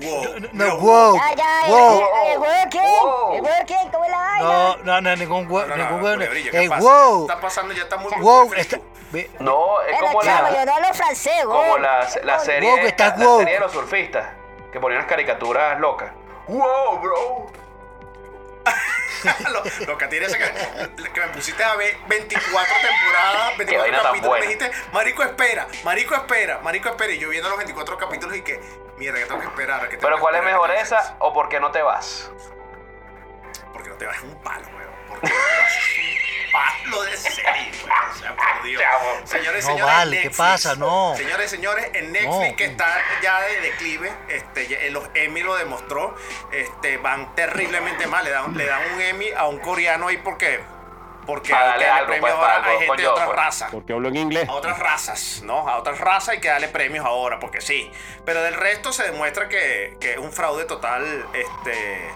Woke. 0.02 0.48
No, 0.52 0.76
wow. 0.78 1.16
Ya, 1.16 1.34
ya, 1.36 1.68
Wow. 1.68 2.00
el, 2.26 2.32
el 2.32 2.38
working, 2.38 2.80
Wow. 2.80 3.34
el 3.34 3.40
working, 3.42 3.90
¿cómo 3.92 4.04
es 4.04 4.10
la 4.10 4.18
vaina? 4.18 4.42
No, 4.48 4.76
no, 4.84 5.00
no, 5.00 5.16
ningún 5.16 5.44
No, 5.48 5.54
huevo, 5.54 5.68
no, 5.68 5.76
no, 5.76 5.82
ningún 5.84 6.02
huevo. 6.02 6.16
culebrillo, 6.16 6.50
¿qué 6.50 6.64
Eh, 6.64 6.68
pasa? 6.68 6.82
wow, 6.82 7.20
Está 7.28 7.40
pasando, 7.40 7.74
ya 7.74 7.82
está 7.82 7.96
muy 7.96 8.12
wow, 8.20 8.46
muy 8.48 8.58
está, 8.58 8.76
fresco. 8.78 8.87
Ve- 9.10 9.30
No, 9.40 9.80
es 9.82 9.98
como 9.98 10.22
chavo, 10.22 10.48
yo 10.48 10.54
la, 10.54 10.64
no 10.64 10.74
hablo 10.74 10.94
francés, 10.94 11.44
güey. 11.44 11.58
como 11.58 11.78
la, 11.78 11.98
la 11.98 12.38
serie, 12.38 12.92
la, 12.96 13.16
serie 13.16 13.54
de 13.54 13.60
los 13.60 13.72
surfistas 13.72 14.28
que 14.72 14.80
ponían 14.80 15.00
las 15.00 15.08
caricaturas 15.08 15.78
locas. 15.80 16.12
Wow, 16.46 16.98
bro. 17.00 17.46
lo, 19.52 19.86
lo 19.86 19.98
que 19.98 20.06
tiene 20.08 20.26
es 20.26 20.36
que, 20.36 20.44
que 21.12 21.20
me 21.20 21.28
pusiste 21.28 21.64
a 21.64 21.74
ver 21.74 21.96
24 22.06 22.74
temporadas, 22.80 23.56
24 23.56 23.82
vaina 23.82 23.96
tan 24.02 24.06
capítulos. 24.06 24.40
Me 24.40 24.46
dijiste, 24.46 24.70
Marico, 24.92 25.22
espera, 25.22 25.66
Marico, 25.84 26.14
espera, 26.14 26.58
Marico, 26.62 26.88
espera. 26.88 27.12
Y 27.12 27.18
yo 27.18 27.28
viendo 27.28 27.48
los 27.48 27.58
24 27.58 27.96
capítulos 27.98 28.36
y 28.36 28.42
que, 28.42 28.60
mierda, 28.96 29.18
que 29.18 29.26
tengo 29.26 29.40
que 29.40 29.46
esperar. 29.46 29.80
Que 29.82 29.96
tengo 29.96 30.02
Pero 30.02 30.16
que 30.16 30.20
¿cuál 30.20 30.34
es 30.36 30.44
mejor 30.44 30.70
esa 30.70 31.16
o 31.18 31.32
por 31.32 31.48
qué 31.48 31.60
no 31.60 31.70
te 31.70 31.82
vas? 31.82 32.30
Porque 33.72 33.88
no 33.90 33.96
te 33.96 34.06
vas 34.06 34.22
en 34.22 34.28
un 34.30 34.42
palo, 34.42 34.66
weón. 34.68 34.90
Porque 35.08 35.26
no 35.28 35.32
te 35.32 35.60
vas 35.62 35.72
un 35.72 36.37
palo 36.52 37.02
de 37.02 37.16
serie, 37.16 37.70
weón. 37.84 38.10
O 38.10 38.14
sea, 38.18 38.34
por 38.36 38.62
Dios. 38.64 38.82
Señores, 39.24 39.64
No 39.64 39.70
señores, 39.72 39.94
vale, 39.96 40.22
¿qué 40.22 40.30
pasa? 40.30 40.74
No. 40.76 41.14
Señores, 41.16 41.50
señores, 41.50 41.90
en 41.94 42.12
Netflix 42.12 42.50
No. 42.50 42.56
que 42.56 42.64
está 42.64 43.00
ya 43.22 43.40
de 43.40 43.60
declive, 43.60 44.12
este, 44.28 44.86
eh, 44.86 44.90
los 44.90 45.08
Emmy 45.14 45.42
lo 45.42 45.56
demostró, 45.56 46.14
este, 46.52 46.96
van 46.98 47.34
terriblemente 47.34 48.06
mal. 48.06 48.24
Le 48.24 48.30
dan, 48.30 48.56
le 48.56 48.66
dan 48.66 48.82
un 48.94 49.00
Emmy 49.00 49.30
a 49.36 49.46
un 49.46 49.58
coreano 49.58 50.08
ahí 50.08 50.16
porque, 50.18 50.60
porque 51.26 51.54
hay 51.54 51.78
que 51.78 51.84
darle 51.84 52.06
premios 52.06 52.30
pues, 52.30 52.34
para 52.34 52.54
ahora 52.56 52.66
a 52.66 52.70
gente 52.78 52.82
de 52.82 52.88
coño, 52.88 53.10
otras 53.12 53.26
pues. 53.26 53.36
razas 53.38 53.70
Porque 53.70 53.92
hablo 53.92 54.08
en 54.08 54.16
inglés. 54.16 54.48
a 54.48 54.52
otras 54.52 54.78
razas, 54.78 55.42
¿no? 55.44 55.68
A 55.68 55.76
otras 55.78 55.98
razas 55.98 56.30
hay 56.30 56.40
que 56.40 56.48
darle 56.48 56.68
premios 56.68 57.04
ahora, 57.04 57.38
porque 57.38 57.60
sí. 57.60 57.90
Pero 58.24 58.42
del 58.42 58.54
resto 58.54 58.92
se 58.92 59.02
demuestra 59.04 59.48
que, 59.48 59.96
que 60.00 60.12
es 60.12 60.18
un 60.18 60.32
fraude 60.32 60.64
total, 60.64 61.26
este... 61.34 62.10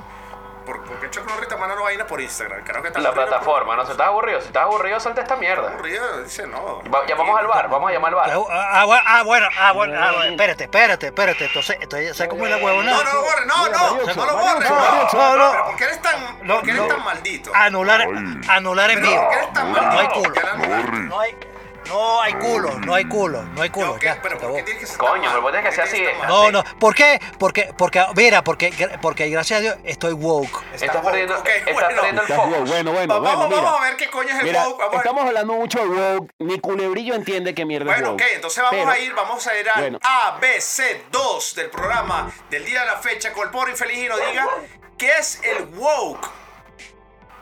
por- 0.64 0.83
Porque 0.85 1.11
Chuck 1.11 1.25
Norris 1.27 1.42
está 1.42 1.57
mandando 1.57 1.83
vainas 1.85 2.07
por 2.07 2.20
Instagram. 2.20 2.62
Creo 2.64 2.83
que 2.83 2.88
está 2.88 3.01
La 3.01 3.09
aburrido 3.11 3.27
por- 3.29 3.38
plataforma, 3.38 3.77
¿no? 3.77 3.85
Si 3.87 3.92
estás 3.92 4.07
aburrido, 4.07 4.40
si 4.40 4.46
estás 4.48 4.62
aburrido, 4.64 5.01
salte 5.01 5.20
esta 5.20 5.37
mierda. 5.37 5.68
Aburrido, 5.70 6.22
dice 6.22 6.46
no. 6.46 6.83
Va- 6.92 7.07
llamamos 7.07 7.38
al 7.38 7.46
bar, 7.46 7.68
vamos 7.68 7.90
a 7.90 7.92
llamar 7.92 8.09
al 8.11 8.14
bar. 8.16 8.31
Ah, 8.31 8.85
bueno, 8.85 9.03
ah, 9.07 9.22
bueno, 9.25 9.46
ah, 9.59 9.72
bueno, 9.72 9.94
ah, 10.03 10.12
bueno, 10.12 10.25
espérate, 10.31 10.64
espérate, 10.64 11.07
espérate. 11.07 11.44
Entonces, 11.46 11.77
entonces 11.81 12.16
¿sabes 12.16 12.31
cómo 12.31 12.44
es 12.46 12.51
la 12.51 12.57
huevona? 12.59 12.90
No, 12.92 13.05
no 13.05 13.12
lo 13.12 13.22
borres, 13.22 13.46
no, 13.46 13.68
no, 13.68 14.14
no 14.14 14.27
lo 14.27 14.37
borres. 14.37 14.70
No, 14.70 15.37
no. 15.37 15.51
Pero 15.53 15.64
¿por 15.66 15.77
qué 15.77 15.85
eres 15.85 16.03
tan, 16.03 16.38
No, 16.42 16.55
por 16.57 16.64
qué 16.64 16.70
eres 16.70 16.83
no. 16.83 16.88
tan 16.88 17.05
maldito? 17.05 17.53
Anular, 17.55 18.07
anular 18.48 18.90
en 18.90 19.03
vivo. 19.03 19.20
¿por 19.20 19.29
qué 19.31 19.37
eres 19.37 19.53
tan 19.53 19.72
No, 19.72 19.81
maldito? 19.81 19.92
no 19.94 20.01
hay 20.01 20.07
culo. 20.22 20.35
Ya. 20.35 20.53
No 21.03 21.20
hay, 21.20 21.37
no 21.88 22.20
hay 22.20 22.32
culo, 22.34 22.78
no 22.80 22.94
hay 22.94 23.04
culo, 23.06 23.42
no 23.42 23.62
hay 23.62 23.70
culo. 23.70 23.98
Ya, 23.98 24.18
Pero 24.22 24.38
¿por 24.38 24.54
qué 24.54 24.62
tienes 24.62 24.80
que 24.82 24.86
ser 24.86 24.98
Coño, 24.98 25.28
pero 25.30 25.42
vos 25.42 25.52
tienes 25.52 25.74
que 25.74 25.80
¿Por 25.80 25.88
ser 25.88 26.06
así. 26.08 26.26
No, 26.28 26.50
no, 26.50 26.64
¿por 26.78 26.94
qué? 26.94 27.20
Porque, 27.38 27.72
porque, 27.76 28.04
mira, 28.16 28.42
porque, 28.44 28.72
porque 29.00 29.28
gracias 29.28 29.58
a 29.58 29.60
Dios 29.62 29.76
estoy 29.84 30.12
woke. 30.12 30.62
Estás 30.74 31.04
perdiendo, 31.04 31.34
el 31.36 32.20
foco. 32.28 32.48
woke. 32.48 32.68
Bueno, 32.68 32.92
bueno, 32.92 33.20
vamos, 33.20 33.34
bueno, 33.36 33.48
mira. 33.48 33.62
vamos 33.62 33.80
a 33.80 33.84
ver 33.84 33.96
qué 33.96 34.10
coño 34.10 34.28
es 34.30 34.36
el 34.40 34.44
Mira, 34.44 34.68
woke. 34.68 34.94
Estamos 34.94 35.24
hablando 35.26 35.52
mucho 35.54 35.78
de 35.80 35.86
woke. 35.88 36.30
Ni 36.38 36.58
culebrillo 36.60 37.14
entiende 37.14 37.54
qué 37.54 37.64
mierda 37.64 37.90
es 37.92 37.96
Bueno, 37.98 38.12
woke. 38.12 38.22
ok, 38.22 38.28
entonces 38.34 38.62
vamos 38.62 38.78
Pero- 38.80 38.90
a 38.90 38.98
ir, 38.98 39.14
vamos 39.14 39.46
a 39.46 39.56
ir 39.58 39.68
al 39.70 39.80
Bueno. 39.80 39.98
ABC2 40.02 41.54
del 41.54 41.70
programa 41.70 42.30
del 42.50 42.64
día 42.64 42.80
de 42.80 42.86
la 42.86 42.96
fecha 42.96 43.32
con 43.32 43.44
el 43.44 43.50
pobre 43.50 43.72
infeliz 43.72 43.98
y 43.98 44.08
nos 44.08 44.18
diga 44.26 44.46
qué 44.98 45.10
es 45.18 45.40
el 45.42 45.64
woke. 45.76 46.28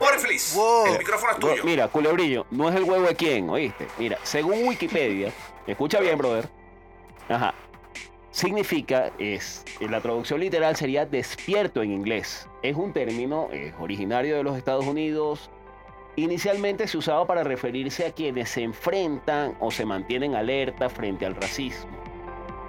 Pobre 0.01 0.17
Woke. 0.55 0.89
el 0.93 0.97
micrófono 0.97 1.31
es 1.33 1.37
Bro, 1.37 1.49
tuyo. 1.51 1.63
mira, 1.63 1.87
culebrillo, 1.87 2.47
no 2.49 2.67
es 2.69 2.75
el 2.75 2.83
huevo 2.83 3.05
de 3.05 3.15
quién, 3.15 3.47
¿oíste? 3.51 3.85
Mira, 3.99 4.17
según 4.23 4.67
Wikipedia, 4.67 5.31
escucha 5.67 5.99
bien, 5.99 6.17
brother. 6.17 6.49
Ajá. 7.29 7.53
Significa, 8.31 9.11
es, 9.19 9.63
en 9.79 9.91
la 9.91 10.01
traducción 10.01 10.39
literal 10.39 10.75
sería 10.75 11.05
despierto 11.05 11.83
en 11.83 11.91
inglés. 11.91 12.47
Es 12.63 12.75
un 12.75 12.93
término 12.93 13.49
eh, 13.51 13.73
originario 13.79 14.37
de 14.37 14.43
los 14.43 14.57
Estados 14.57 14.87
Unidos. 14.87 15.51
Inicialmente 16.15 16.87
se 16.87 16.97
usaba 16.97 17.27
para 17.27 17.43
referirse 17.43 18.07
a 18.07 18.11
quienes 18.11 18.49
se 18.49 18.63
enfrentan 18.63 19.55
o 19.59 19.69
se 19.69 19.85
mantienen 19.85 20.33
alerta 20.33 20.89
frente 20.89 21.27
al 21.27 21.35
racismo. 21.35 21.91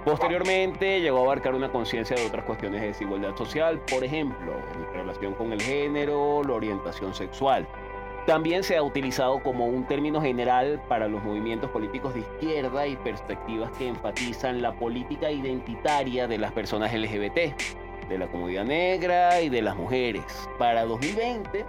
Posteriormente 0.05 0.99
llegó 0.99 1.19
a 1.19 1.21
abarcar 1.21 1.55
una 1.55 1.71
conciencia 1.71 2.17
de 2.17 2.25
otras 2.25 2.43
cuestiones 2.43 2.81
de 2.81 2.87
desigualdad 2.87 3.37
social, 3.37 3.79
por 3.89 4.03
ejemplo, 4.03 4.53
en 4.75 4.93
relación 4.93 5.33
con 5.33 5.53
el 5.53 5.61
género, 5.61 6.43
la 6.43 6.53
orientación 6.53 7.13
sexual. 7.13 7.65
También 8.25 8.63
se 8.63 8.75
ha 8.75 8.83
utilizado 8.83 9.41
como 9.41 9.65
un 9.65 9.85
término 9.85 10.21
general 10.21 10.81
para 10.89 11.07
los 11.07 11.23
movimientos 11.23 11.69
políticos 11.69 12.13
de 12.13 12.21
izquierda 12.21 12.85
y 12.85 12.97
perspectivas 12.97 13.71
que 13.77 13.87
enfatizan 13.87 14.61
la 14.61 14.73
política 14.73 15.31
identitaria 15.31 16.27
de 16.27 16.37
las 16.37 16.51
personas 16.51 16.93
LGBT, 16.93 17.37
de 18.09 18.17
la 18.17 18.27
comunidad 18.27 18.65
negra 18.65 19.41
y 19.41 19.47
de 19.47 19.61
las 19.61 19.75
mujeres. 19.75 20.25
Para 20.57 20.83
2020, 20.83 21.65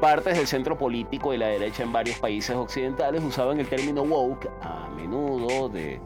partes 0.00 0.36
del 0.36 0.46
centro 0.46 0.76
político 0.76 1.32
y 1.32 1.38
la 1.38 1.48
derecha 1.48 1.82
en 1.82 1.92
varios 1.92 2.18
países 2.18 2.54
occidentales 2.56 3.22
usaban 3.22 3.58
el 3.58 3.68
término 3.68 4.02
woke 4.02 4.50
a 4.60 4.88
menudo 4.94 5.68
de, 5.70 5.98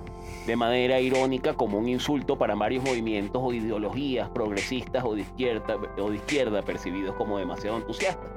de 0.49 0.57
manera 0.57 0.99
irónica 0.99 1.53
como 1.53 1.77
un 1.77 1.89
insulto 1.89 2.39
para 2.39 2.55
varios 2.55 2.83
movimientos 2.83 3.43
o 3.45 3.53
ideologías 3.53 4.31
progresistas 4.31 5.05
o 5.05 5.15
de 5.15 5.21
izquierda, 5.21 5.77
o 5.99 6.09
de 6.09 6.17
izquierda 6.17 6.63
percibidos 6.63 7.15
como 7.17 7.37
demasiado 7.39 7.77
entusiastas 7.77 8.31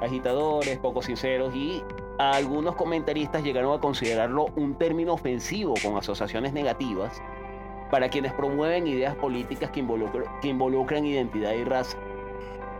agitadores, 0.00 0.78
poco 0.78 1.00
sinceros 1.00 1.54
y 1.54 1.80
algunos 2.18 2.74
comentaristas 2.74 3.44
llegaron 3.44 3.76
a 3.76 3.80
considerarlo 3.80 4.46
un 4.56 4.74
término 4.74 5.12
ofensivo 5.14 5.74
con 5.82 5.96
asociaciones 5.96 6.52
negativas 6.52 7.22
para 7.90 8.08
quienes 8.08 8.32
promueven 8.32 8.88
ideas 8.88 9.14
políticas 9.14 9.70
que, 9.70 9.82
involucr- 9.82 10.28
que 10.40 10.48
involucran 10.48 11.04
identidad 11.06 11.52
y 11.52 11.62
raza. 11.64 11.96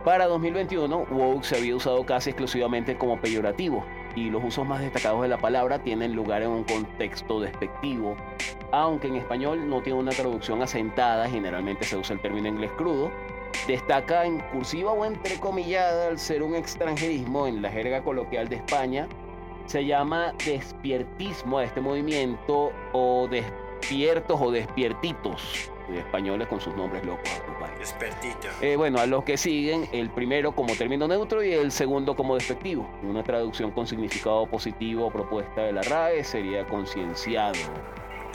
Para 0.03 0.27
2021, 0.27 1.07
woke 1.11 1.43
se 1.43 1.57
había 1.57 1.75
usado 1.75 2.05
casi 2.05 2.29
exclusivamente 2.31 2.97
como 2.97 3.19
peyorativo, 3.19 3.85
y 4.15 4.29
los 4.29 4.43
usos 4.43 4.67
más 4.67 4.81
destacados 4.81 5.21
de 5.21 5.27
la 5.27 5.37
palabra 5.37 5.79
tienen 5.79 6.15
lugar 6.15 6.41
en 6.41 6.49
un 6.49 6.63
contexto 6.63 7.39
despectivo, 7.39 8.15
aunque 8.71 9.07
en 9.07 9.15
español 9.15 9.69
no 9.69 9.81
tiene 9.81 9.99
una 9.99 10.11
traducción 10.11 10.61
asentada, 10.61 11.29
generalmente 11.29 11.85
se 11.85 11.97
usa 11.97 12.15
el 12.15 12.21
término 12.21 12.47
inglés 12.47 12.71
crudo, 12.77 13.11
destaca 13.67 14.25
en 14.25 14.39
cursiva 14.39 14.91
o 14.91 15.05
entrecomillada 15.05 16.07
al 16.07 16.19
ser 16.19 16.43
un 16.43 16.55
extranjerismo 16.55 17.47
en 17.47 17.61
la 17.61 17.69
jerga 17.69 18.03
coloquial 18.03 18.47
de 18.47 18.57
España, 18.57 19.07
se 19.65 19.85
llama 19.85 20.33
despiertismo 20.45 21.59
a 21.59 21.63
este 21.63 21.79
movimiento 21.79 22.71
o 22.93 23.27
despiertos 23.29 24.39
o 24.41 24.51
despiertitos, 24.51 25.71
españoles 25.97 26.47
con 26.47 26.59
sus 26.61 26.75
nombres 26.75 27.03
locos. 27.05 27.29
compadre. 27.45 27.73
Expertito. 27.79 28.47
Eh, 28.61 28.75
bueno, 28.75 28.99
a 28.99 29.05
los 29.05 29.23
que 29.23 29.37
siguen, 29.37 29.87
el 29.91 30.09
primero 30.09 30.51
como 30.53 30.75
término 30.75 31.07
neutro 31.07 31.43
y 31.43 31.53
el 31.53 31.71
segundo 31.71 32.15
como 32.15 32.35
despectivo. 32.35 32.89
Una 33.03 33.23
traducción 33.23 33.71
con 33.71 33.87
significado 33.87 34.45
positivo 34.47 35.09
propuesta 35.11 35.61
de 35.61 35.73
la 35.73 35.81
RAE 35.81 36.23
sería 36.23 36.65
concienciado. 36.65 37.53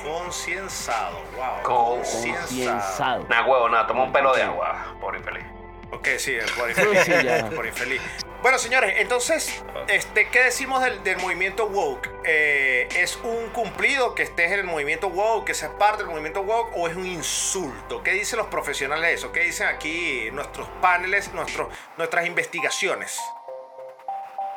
Concienzado. 0.02 1.16
Wow. 1.36 1.62
Concienciado. 1.62 3.26
Nah, 3.28 3.46
huevo, 3.48 3.68
nada, 3.68 3.86
toma 3.86 4.04
un 4.04 4.12
pelo 4.12 4.34
de 4.34 4.42
agua, 4.42 4.96
por 5.00 5.16
infeliz. 5.16 5.44
Ok, 5.92 6.08
sí, 6.18 6.32
el 6.32 6.44
por 6.58 6.72
Sí, 6.74 6.80
infeliz. 6.80 7.02
sí, 7.04 7.12
ya. 7.24 7.50
por 7.50 7.66
infeliz. 7.66 8.02
Bueno, 8.44 8.58
señores, 8.58 8.96
entonces, 8.98 9.64
este, 9.88 10.28
¿qué 10.28 10.42
decimos 10.42 10.82
del, 10.82 11.02
del 11.02 11.16
movimiento 11.16 11.64
woke? 11.64 12.10
Eh, 12.26 12.86
¿Es 12.94 13.16
un 13.16 13.48
cumplido 13.54 14.14
que 14.14 14.22
estés 14.22 14.52
en 14.52 14.58
el 14.58 14.66
movimiento 14.66 15.08
woke, 15.08 15.46
que 15.46 15.54
seas 15.54 15.72
parte 15.78 16.02
del 16.02 16.10
movimiento 16.10 16.42
woke, 16.42 16.76
o 16.76 16.86
es 16.86 16.94
un 16.94 17.06
insulto? 17.06 18.02
¿Qué 18.02 18.10
dicen 18.10 18.38
los 18.38 18.48
profesionales 18.48 19.08
de 19.08 19.14
eso? 19.14 19.32
¿Qué 19.32 19.40
dicen 19.40 19.68
aquí 19.68 20.28
nuestros 20.30 20.68
paneles, 20.82 21.32
nuestros, 21.32 21.68
nuestras 21.96 22.26
investigaciones? 22.26 23.18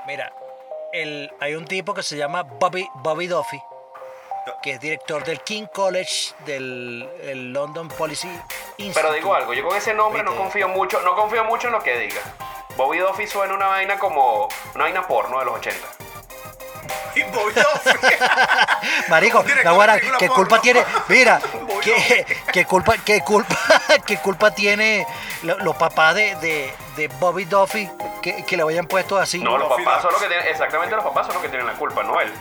Mira, 0.05 0.33
el, 0.91 1.31
hay 1.39 1.55
un 1.55 1.63
tipo 1.63 1.93
que 1.93 2.03
se 2.03 2.17
llama 2.17 2.43
Bobby, 2.43 2.89
Bobby 2.95 3.27
Duffy, 3.27 3.61
que 4.61 4.71
es 4.71 4.81
director 4.81 5.23
del 5.23 5.39
King 5.43 5.67
College 5.73 6.33
del 6.45 7.09
el 7.21 7.53
London 7.53 7.87
Policy 7.87 8.27
Institute. 8.27 8.93
Pero 8.95 9.13
digo 9.13 9.33
algo, 9.33 9.53
yo 9.53 9.65
con 9.65 9.77
ese 9.77 9.93
nombre 9.93 10.23
no 10.23 10.35
confío 10.35 10.67
mucho, 10.67 11.01
no 11.03 11.15
confío 11.15 11.45
mucho 11.45 11.67
en 11.67 11.73
lo 11.73 11.81
que 11.81 11.97
diga. 11.97 12.21
Bobby 12.77 12.99
Duffy 12.99 13.27
suena 13.27 13.53
una 13.53 13.67
vaina 13.67 13.97
como 13.99 14.47
una 14.75 14.83
vaina 14.85 15.05
porno 15.07 15.39
de 15.39 15.45
los 15.45 15.55
80. 15.55 15.87
Y 17.15 17.23
Bobby 17.23 17.51
Duffy. 17.53 17.97
Marico, 19.09 19.41
Director 19.41 19.65
la 19.65 19.71
guara, 19.71 19.93
de 19.93 19.99
película 19.99 20.19
¿qué 20.19 20.27
porno. 20.27 20.35
culpa 20.43 20.61
tiene? 20.61 20.83
Mira, 21.07 21.41
¿qué, 21.83 22.25
qué 22.53 22.65
culpa, 22.65 22.95
qué 23.03 23.21
culpa, 23.21 23.55
qué 24.05 24.17
culpa 24.17 24.51
tiene 24.51 25.05
lo- 25.43 25.57
los 25.59 25.75
papás 25.75 26.13
de, 26.15 26.35
de, 26.35 26.73
de 26.95 27.07
Bobby 27.19 27.45
Duffy 27.45 27.89
que, 28.21 28.45
que 28.45 28.55
le 28.57 28.63
hayan 28.63 28.85
puesto 28.85 29.17
así? 29.17 29.39
No, 29.39 29.57
los 29.57 29.67
papás 29.67 30.03
son 30.03 30.11
los 30.11 30.21
que 30.21 30.27
tienen, 30.27 30.47
exactamente 30.47 30.95
los 30.95 31.03
papás 31.03 31.25
son 31.25 31.33
los 31.35 31.43
que 31.43 31.49
tienen 31.49 31.65
la 31.65 31.73
culpa, 31.73 32.03
no 32.03 32.21
él. 32.21 32.31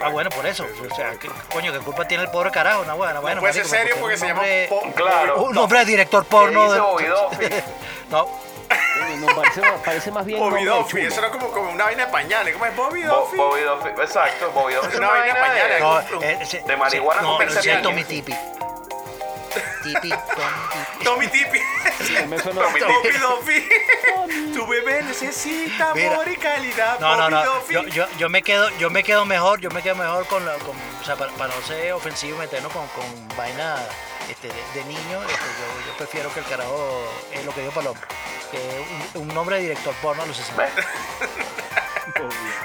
Ah, 0.00 0.08
bueno, 0.10 0.30
por 0.30 0.46
eso. 0.46 0.64
O 0.90 0.94
sea, 0.94 1.10
¿qué, 1.18 1.28
coño, 1.52 1.72
¿qué 1.72 1.78
culpa 1.80 2.06
tiene 2.06 2.22
el 2.24 2.30
pobre 2.30 2.50
carajo? 2.52 2.84
No, 2.84 2.96
bueno, 2.96 3.20
bueno, 3.20 3.40
puede 3.40 3.52
ser 3.52 3.64
marico, 3.64 3.76
serio 3.76 3.94
un 3.96 4.00
porque 4.02 4.16
se 4.16 4.26
llama 4.28 4.42
Claro. 4.94 5.42
Un 5.42 5.52
nombre 5.54 5.78
de 5.80 5.84
director 5.86 6.24
porno. 6.24 6.62
dice 6.64 6.74
de- 6.74 6.80
Bobby 6.80 7.04
Duffy? 7.06 7.54
no, 8.10 8.28
no, 9.20 9.26
parece, 9.34 9.62
parece 9.84 10.10
más 10.10 10.24
bien 10.24 10.38
Bobby 10.40 10.64
Duffy. 10.64 11.00
Eso 11.02 11.20
era 11.20 11.30
como, 11.30 11.50
como 11.50 11.70
una 11.70 11.84
vaina 11.84 12.06
de 12.06 12.12
pañales. 12.12 12.52
¿Cómo 12.52 12.66
es 12.66 12.76
Bobby 12.76 13.02
Bo- 13.04 13.16
Duffy? 13.20 13.36
Bobby 13.36 13.60
Duffy, 13.62 13.88
exacto, 14.02 14.50
Bobby 14.52 14.74
Duffy 14.74 14.88
es 14.88 14.94
Una 14.96 15.08
vaina 15.08 15.34
de... 15.34 15.40
pañales. 15.40 15.80
no, 15.80 16.22
eh, 16.22 16.62
De 16.66 16.76
marihuana 16.76 17.22
no, 17.22 17.36
con 17.36 17.46
Pepsi. 17.46 17.70
Tommy 17.82 18.04
Tipi. 18.04 18.34
Tipi, 19.82 20.10
Tommy 21.04 21.26
Tipi. 21.28 21.58
Tommy 22.14 22.80
Tipi. 22.80 23.18
Duffy. 23.18 23.68
tu 24.54 24.66
bebé 24.66 25.02
necesita 25.02 25.94
Mira. 25.94 26.12
amor 26.12 26.28
y 26.28 26.36
calidad. 26.36 26.98
No, 27.00 27.16
no, 27.16 27.22
Bobby 27.24 27.74
no. 27.74 27.82
Yo, 27.82 27.88
yo, 27.88 28.06
yo 28.18 28.28
me 28.28 28.42
quedo, 28.42 28.68
yo 28.78 28.90
me 28.90 29.02
quedo 29.02 29.24
mejor, 29.24 29.60
yo 29.60 29.70
me 29.70 29.82
quedo 29.82 29.94
mejor 29.96 30.26
con, 30.26 30.44
la- 30.44 30.54
con 30.58 30.76
o 31.00 31.04
sea, 31.04 31.16
para, 31.16 31.32
para 31.32 31.54
no 31.54 31.62
ser 31.62 31.92
ofensivo 31.92 32.36
y 32.36 32.40
meternos 32.40 32.72
con, 32.72 32.86
con 32.88 33.04
vaina 33.36 33.76
este, 34.28 34.48
de, 34.48 34.54
de 34.74 34.84
niño, 34.84 35.22
este, 35.22 35.34
yo, 35.34 35.86
yo 35.90 35.96
prefiero 35.96 36.32
que 36.32 36.40
el 36.40 36.46
carajo 36.46 37.08
es 37.32 37.44
lo 37.44 37.52
que 37.54 37.60
dijo 37.62 37.72
Paloma, 37.72 38.00
que 38.50 38.86
un, 39.14 39.22
un 39.22 39.34
nombre 39.34 39.56
de 39.56 39.62
director 39.62 39.94
porno 40.02 40.22
a 40.22 40.26
los 40.26 40.36
60. 40.36 40.62
¿Ves? 40.62 40.72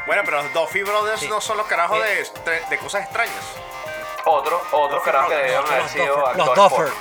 Bueno, 0.05 0.21
pero 0.25 0.41
los 0.43 0.53
Duffy 0.53 0.83
Brothers 0.83 1.19
Sí. 1.21 1.27
no 1.27 1.39
son 1.41 1.57
los 1.57 1.67
carajos 1.67 1.99
Eh. 2.05 2.23
de, 2.45 2.59
de 2.69 2.77
cosas 2.77 3.03
extrañas. 3.03 3.35
Otro, 4.25 4.61
otro 4.71 4.97
Duffy 4.97 5.05
carajo 5.05 5.29
que 5.29 5.35
debieron 5.35 5.65
haber 5.67 5.81
Los 5.83 5.91
sido 5.91 6.15
Duffer, 6.15 6.37
los 6.37 6.55
Duffer, 6.55 6.69
porno. 6.87 6.93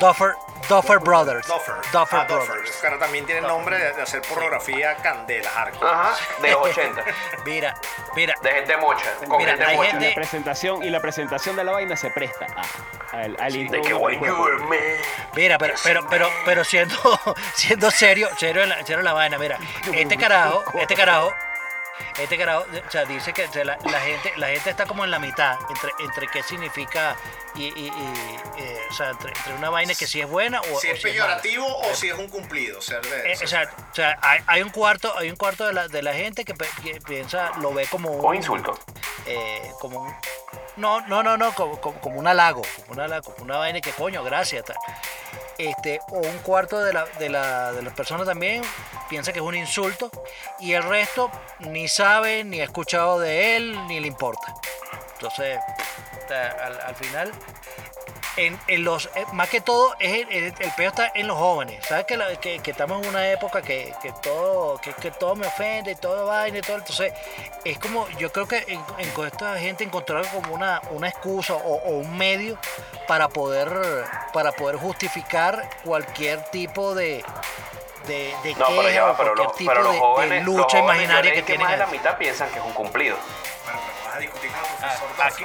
Duffer, 0.00 0.36
Duffer 0.68 0.98
Brothers. 0.98 1.46
Duffer. 1.46 1.74
Duffer 1.92 2.18
ah, 2.20 2.24
Duffer. 2.28 2.46
Brothers. 2.46 2.76
Claro, 2.80 2.98
también 2.98 3.26
tienen 3.26 3.44
nombre 3.44 3.78
de, 3.78 3.92
de 3.92 4.02
hacer 4.02 4.22
pornografía 4.22 4.94
candela, 4.96 5.50
hardcore. 5.50 5.90
Ajá, 5.90 6.14
de 6.40 6.50
los 6.50 6.60
80. 6.62 7.04
Mira, 7.44 7.74
mira, 8.14 8.34
De 8.42 8.50
gente 8.52 8.76
mocha, 8.76 9.06
con 9.26 9.38
Mira, 9.38 9.52
gente 9.52 9.64
hay 9.64 9.76
mocha. 9.76 9.90
Gente- 9.90 10.08
la 10.08 10.14
presentación 10.14 10.82
y 10.82 10.90
la 10.90 11.00
presentación 11.00 11.56
de 11.56 11.64
la 11.64 11.72
vaina 11.72 11.96
se 11.96 12.10
presta 12.10 12.46
a, 13.12 13.16
al, 13.16 13.36
al 13.40 13.56
intro 13.56 13.80
De 13.82 13.88
que 13.88 13.94
mira, 15.34 15.58
pero, 15.58 15.74
pero, 15.82 16.06
pero, 16.08 16.28
pero 16.44 16.64
siendo, 16.64 16.96
siendo 17.54 17.90
serio, 17.90 18.28
serio 18.38 18.64
la, 18.66 18.76
serio 18.84 19.02
la 19.02 19.12
vaina, 19.12 19.38
mira, 19.38 19.58
este 19.92 20.16
carajo, 20.16 20.62
este 20.78 20.94
carajo, 20.94 21.32
este 22.18 22.36
carajo, 22.38 22.64
o 22.86 22.90
sea, 22.90 23.04
dice 23.04 23.32
que 23.32 23.44
o 23.46 23.52
sea, 23.52 23.64
la, 23.64 23.78
la 23.90 24.00
gente, 24.00 24.32
la 24.36 24.48
gente 24.48 24.70
está 24.70 24.86
como 24.86 25.04
en 25.04 25.10
la 25.10 25.18
mitad 25.18 25.56
entre, 25.68 25.90
entre 26.00 26.28
qué 26.28 26.42
significa 26.42 27.16
y, 27.54 27.64
y- 27.64 27.88
y, 27.88 28.36
eh, 28.62 28.80
o 28.90 28.92
sea, 28.94 29.10
entre, 29.10 29.30
entre 29.30 29.54
una 29.54 29.70
vaina 29.70 29.94
que 29.94 30.06
sí 30.06 30.20
es 30.20 30.28
buena 30.28 30.60
o, 30.60 30.80
si 30.80 30.88
o 30.88 30.92
es 30.94 31.00
peyorativo 31.00 31.66
o 31.66 31.94
si 31.94 32.08
es 32.08 32.14
un 32.14 32.28
cumplido. 32.28 32.78
O 32.78 32.82
sea, 32.82 33.00
Eh, 33.24 33.34
o 33.42 33.46
sea, 33.46 33.70
o 33.90 33.94
sea, 33.94 34.18
hay, 34.22 34.40
hay 34.46 34.62
un 34.62 34.70
cuarto, 34.70 35.16
hay 35.16 35.30
un 35.30 35.36
cuarto 35.36 35.66
de 35.66 35.72
la, 35.72 35.88
de 35.88 36.02
la 36.02 36.12
gente 36.14 36.44
que, 36.44 36.54
piensa, 37.06 37.52
lo 37.60 37.72
ve 37.72 37.86
como 37.86 38.10
un 38.10 38.24
O 38.24 38.34
insulto. 38.34 38.78
eh, 39.26 39.72
como 39.80 40.00
un, 40.02 40.14
no, 40.76 41.00
no, 41.02 41.22
no, 41.22 41.36
no, 41.36 41.52
como, 41.54 41.80
como, 41.80 42.00
como 42.00 42.18
un 42.18 42.26
halago, 42.26 42.62
como 42.86 42.92
una, 43.04 43.20
como 43.20 43.36
una 43.44 43.56
vaina 43.58 43.80
que 43.80 43.90
coño, 43.92 44.22
gracias, 44.24 44.64
tal. 44.64 44.76
Este, 45.60 46.00
o 46.08 46.20
un 46.20 46.38
cuarto 46.38 46.80
de, 46.80 46.98
de, 47.18 47.28
la, 47.28 47.72
de 47.72 47.82
las 47.82 47.92
personas 47.92 48.26
también 48.26 48.62
piensa 49.10 49.30
que 49.30 49.40
es 49.40 49.44
un 49.44 49.54
insulto 49.54 50.10
y 50.58 50.72
el 50.72 50.82
resto 50.82 51.30
ni 51.58 51.86
sabe, 51.86 52.44
ni 52.44 52.62
ha 52.62 52.64
escuchado 52.64 53.20
de 53.20 53.56
él, 53.56 53.86
ni 53.86 54.00
le 54.00 54.06
importa. 54.06 54.54
Entonces, 55.12 55.58
al 56.30 56.94
final, 56.94 57.30
en, 58.36 58.58
en 58.68 58.84
los, 58.84 59.06
eh, 59.14 59.24
más 59.32 59.48
que 59.48 59.60
todo, 59.60 59.94
es 59.98 60.12
el, 60.12 60.28
el, 60.30 60.44
el 60.58 60.70
peor 60.76 60.88
está 60.88 61.12
en 61.14 61.26
los 61.26 61.36
jóvenes. 61.36 61.84
¿Sabes 61.86 62.04
que, 62.06 62.16
la- 62.16 62.34
que, 62.36 62.60
que 62.60 62.70
estamos 62.70 63.02
en 63.02 63.08
una 63.08 63.28
época 63.30 63.60
que, 63.62 63.92
que 64.02 64.12
todo 64.22 64.78
que, 64.78 64.92
que 64.94 65.10
todo 65.10 65.34
me 65.36 65.46
ofende, 65.46 65.94
todo 65.96 66.26
vaina 66.26 66.58
y 66.58 66.62
todo? 66.62 66.76
Entonces, 66.76 67.12
es 67.64 67.78
como, 67.78 68.08
yo 68.18 68.30
creo 68.32 68.46
que 68.46 68.64
en, 68.68 68.80
en 68.98 69.10
con 69.10 69.26
esta 69.26 69.58
gente 69.58 69.84
encontraron 69.84 70.26
como 70.28 70.54
una, 70.54 70.80
una 70.90 71.08
excusa 71.08 71.54
o, 71.54 71.58
o 71.76 71.90
un 71.98 72.16
medio 72.16 72.58
para 73.06 73.28
poder, 73.28 73.68
para 74.32 74.52
poder 74.52 74.76
justificar 74.76 75.68
cualquier 75.84 76.42
tipo 76.50 76.94
de, 76.94 77.24
de, 78.06 78.34
de 78.42 78.54
No, 78.54 78.66
pero 78.68 78.82
queja 78.82 78.90
ya 78.92 79.16
pero 79.16 79.34
cualquier 79.34 79.36
los, 79.46 79.56
tipo 79.56 79.70
pero 79.72 79.82
los 79.82 79.92
de- 79.92 79.96
de, 79.98 80.00
jóvenes, 80.04 80.44
los 80.46 80.54
lucha 80.56 80.78
jóvenes, 80.80 80.84
imaginaria 81.04 81.30
que 81.32 81.36
que 81.40 81.42
tienen. 81.42 81.62
más 81.66 81.72
de 81.72 81.78
la 81.78 81.86
mitad 81.86 82.16
piensan 82.16 82.48
que 82.50 82.58
es 82.60 82.64
un 82.64 82.72
cumplido. 82.72 83.16
Bueno, 83.64 83.80
pero 83.86 84.06
vas 84.06 84.16
a 84.16 84.18
discutir 84.20 84.50
con 84.50 84.60
el 84.60 84.66
profesor 84.78 85.08
Ah, 85.18 85.26
aquí- 85.26 85.44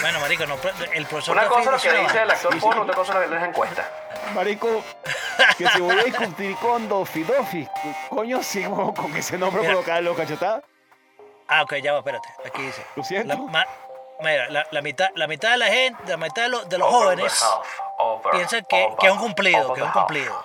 Bueno, 0.00 0.20
marico, 0.20 0.46
no, 0.46 0.56
el 0.92 1.06
profesor 1.06 1.36
Una 1.36 1.46
cosa 1.48 1.74
es 1.76 1.84
lo 1.84 1.90
que 1.92 1.98
dice 1.98 2.22
el 2.22 2.30
actor 2.30 2.58
porno, 2.60 2.82
otra 2.82 2.94
cosa 2.94 3.12
es 3.12 3.18
lo 3.18 3.28
que 3.28 3.34
dice 3.34 3.48
encuesta. 3.48 3.90
Marico, 4.34 4.84
que 5.58 5.68
si 5.68 5.80
voy 5.80 5.98
a 5.98 6.04
discutir 6.04 6.54
con 6.56 6.88
Dofi 6.88 7.24
Dofi, 7.24 7.68
coño, 8.08 8.42
sigo 8.42 8.94
con 8.94 9.16
ese 9.16 9.36
nombre 9.36 9.62
Mira. 9.62 9.74
colocado 9.74 9.98
en 9.98 10.04
los 10.04 10.16
cachetadas. 10.16 10.62
Ah, 11.48 11.62
ok, 11.62 11.74
ya 11.82 11.92
va, 11.92 11.98
espérate. 11.98 12.28
Aquí 12.46 12.62
dice. 12.62 12.84
Lo 12.94 13.02
siento. 13.02 13.28
La, 13.28 13.36
ma- 13.36 13.66
mira, 14.20 14.48
la, 14.50 14.66
la 14.70 14.82
mitad, 14.82 15.08
la 15.16 15.26
mitad 15.26 15.50
de 15.50 15.56
la 15.58 15.66
gente, 15.66 16.02
la 16.06 16.16
mitad 16.16 16.42
de 16.42 16.48
los, 16.50 16.68
de 16.68 16.78
los 16.78 16.86
Over 16.88 17.02
jóvenes 17.18 17.44
over, 17.98 18.30
piensan 18.30 18.64
que, 18.68 18.84
over, 18.84 18.96
que 18.98 19.06
es 19.08 19.12
un 19.12 19.18
cumplido, 19.18 19.72
que 19.74 19.80
es 19.80 19.86
un 19.86 19.92
cumplido. 19.92 20.44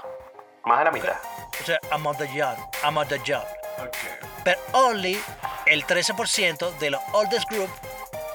Más 0.63 0.79
de 0.79 0.85
la 0.85 0.91
mitad. 0.91 1.15
O 1.61 1.63
sea, 1.63 1.79
among 1.91 2.17
the 2.17 2.27
young, 2.33 2.55
among 2.83 3.07
the 3.07 3.19
young. 3.23 3.43
Ok. 3.77 3.95
Pero 4.43 4.59
only 4.71 5.21
el 5.67 5.85
13% 5.85 6.71
de 6.79 6.89
los 6.89 7.01
oldest 7.13 7.47
group 7.51 7.69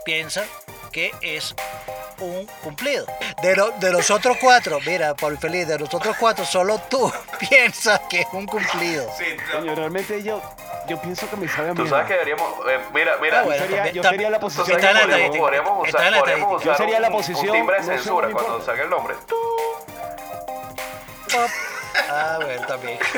piensan 0.05 0.45
que 0.93 1.13
es 1.23 1.55
un 2.19 2.47
cumplido. 2.63 3.07
De, 3.43 3.57
lo- 3.57 3.71
de 3.73 3.91
los 3.93 4.11
otros 4.11 4.37
cuatro, 4.41 4.79
mira, 4.87 5.15
por 5.15 5.37
feliz, 5.39 5.67
de 5.67 5.79
los 5.79 5.93
otros 5.95 6.17
cuatro, 6.19 6.45
solo 6.45 6.79
tú 6.89 7.11
piensas 7.51 8.01
que 8.11 8.21
es 8.21 8.27
un 8.33 8.47
cumplido. 8.47 9.09
Sí, 9.17 9.25
Coño, 9.53 9.75
realmente 9.75 10.23
yo, 10.23 10.43
yo 10.87 11.01
pienso 11.01 11.29
que 11.31 11.37
me 11.37 11.49
sabe 11.49 11.71
a 11.71 11.75
Tú 11.75 11.87
sabes 11.87 12.07
que 12.07 12.13
deberíamos. 12.15 12.53
eh, 12.69 12.79
mira, 12.93 13.17
mira. 13.23 13.41
Ah, 13.41 13.43
bueno. 13.45 13.65
Yo 13.65 13.71
sería, 13.77 13.93
yo 13.93 14.03
sería 14.03 14.31
la 14.31 14.39
Tú 14.39 14.47
posición 14.47 14.67
sabes 14.67 14.85
Está 14.85 14.91
en 14.91 14.95
la 14.95 15.01
que 15.01 15.07
estadística. 15.13 15.43
podríamos, 15.45 15.87
Está 15.87 15.99
usar, 15.99 16.07
en 16.07 16.13
la 16.13 16.19
podríamos 16.21 16.43
estadística. 16.63 16.73
usar 16.73 16.79
Yo 16.79 16.85
sería 16.85 17.01
la 17.01 17.07
un- 17.09 17.13
posición, 17.15 17.51
un 17.51 17.57
timbre 17.57 17.77
de 17.77 17.83
no 17.83 17.87
sé, 17.89 17.93
censura 17.99 18.31
cuando 18.31 18.41
importa. 18.59 18.67
salga 18.67 18.83
el 18.85 18.91
nombre. 18.91 19.15
Pop. 21.33 21.51
Ah, 22.09 22.39
bueno, 22.43 22.67
también. 22.67 22.99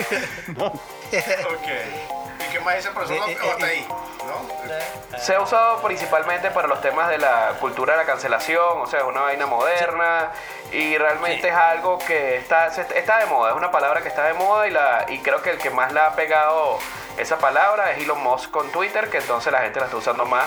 Ok. 1.12 2.21
¿Qué 2.62 2.66
más 2.66 2.76
dice 2.76 2.88
el 2.88 2.94
profesor? 2.94 3.28
Eh, 3.28 3.32
eh, 3.32 3.50
hasta 3.50 3.66
eh, 3.66 3.70
ahí, 3.70 3.88
¿no? 3.88 5.18
Se 5.18 5.34
ha 5.34 5.40
usado 5.40 5.82
principalmente 5.82 6.48
para 6.52 6.68
los 6.68 6.80
temas 6.80 7.08
de 7.08 7.18
la 7.18 7.54
cultura 7.58 7.94
de 7.94 7.98
la 7.98 8.06
cancelación, 8.06 8.82
o 8.82 8.86
sea, 8.86 9.00
es 9.00 9.04
una 9.04 9.22
vaina 9.22 9.46
moderna 9.46 10.30
y 10.70 10.96
realmente 10.96 11.42
Sí. 11.42 11.48
es 11.48 11.54
algo 11.54 11.98
que 11.98 12.36
está, 12.36 12.68
está 12.68 13.18
de 13.18 13.26
moda, 13.26 13.50
es 13.50 13.56
una 13.56 13.72
palabra 13.72 14.00
que 14.00 14.08
está 14.08 14.22
de 14.26 14.34
moda 14.34 14.68
y, 14.68 14.70
la, 14.70 15.06
y 15.08 15.18
creo 15.18 15.42
que 15.42 15.50
el 15.50 15.58
que 15.58 15.70
más 15.70 15.92
la 15.92 16.06
ha 16.06 16.14
pegado 16.14 16.78
esa 17.16 17.38
palabra 17.38 17.90
es 17.90 17.98
Elon 17.98 18.22
Musk 18.22 18.52
con 18.52 18.70
Twitter, 18.70 19.10
que 19.10 19.18
entonces 19.18 19.52
la 19.52 19.58
gente 19.62 19.80
la 19.80 19.86
está 19.86 19.96
usando 19.96 20.24
más 20.24 20.46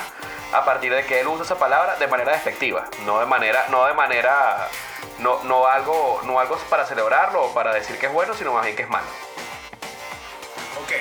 a 0.53 0.63
partir 0.63 0.95
de 0.95 1.05
que 1.05 1.19
él 1.19 1.27
usa 1.27 1.43
esa 1.43 1.57
palabra 1.59 1.97
de 1.97 2.07
manera 2.07 2.31
despectiva, 2.31 2.85
no 3.05 3.19
de 3.19 3.25
manera, 3.25 3.65
no 3.67 3.85
de 3.87 3.93
manera, 3.93 4.69
no, 5.19 5.43
no 5.43 5.67
algo, 5.67 6.21
no 6.23 6.39
algo 6.39 6.57
para 6.69 6.85
celebrarlo 6.85 7.43
o 7.43 7.53
para 7.53 7.73
decir 7.73 7.99
que 7.99 8.05
es 8.05 8.13
bueno, 8.13 8.33
sino 8.35 8.53
más 8.53 8.63
bien 8.63 8.77
que 8.77 8.83
es 8.83 8.89
malo. 8.89 9.07
Ok, 10.81 10.93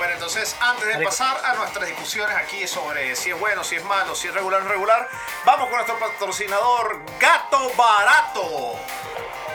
bueno, 0.00 0.14
entonces 0.14 0.56
antes 0.60 0.96
de 0.96 1.04
pasar 1.04 1.44
a 1.44 1.52
nuestras 1.56 1.86
discusiones 1.86 2.34
aquí 2.34 2.66
sobre 2.66 3.14
si 3.14 3.32
es 3.32 3.38
bueno, 3.38 3.62
si 3.62 3.76
es 3.76 3.84
malo, 3.84 4.14
si 4.14 4.28
es 4.28 4.34
regular 4.34 4.62
o 4.62 4.64
no 4.64 4.70
regular, 4.70 5.06
vamos 5.44 5.68
con 5.68 5.76
nuestro 5.76 5.98
patrocinador 5.98 7.02
Gato 7.18 7.70
Barato. 7.76 8.78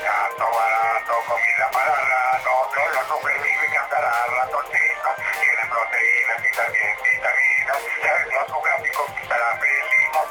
Gato 0.03 0.45
barato, 0.53 1.13
comida 1.25 1.71
para 1.71 1.95
rato, 1.95 2.49
solo 2.75 3.17
superviven 3.17 3.77
hasta 3.81 3.99
la 3.99 4.25
ratoncita. 4.27 5.15
Tiene 5.15 5.65
proteínas 5.67 6.37
y 6.47 6.55
también 6.55 6.97
vitaminas. 7.03 7.77
Ya 8.03 8.13
vendió 8.13 8.47
su 8.47 8.61
gráfico 8.61 9.15
para 9.27 9.59
preciso. 9.59 10.29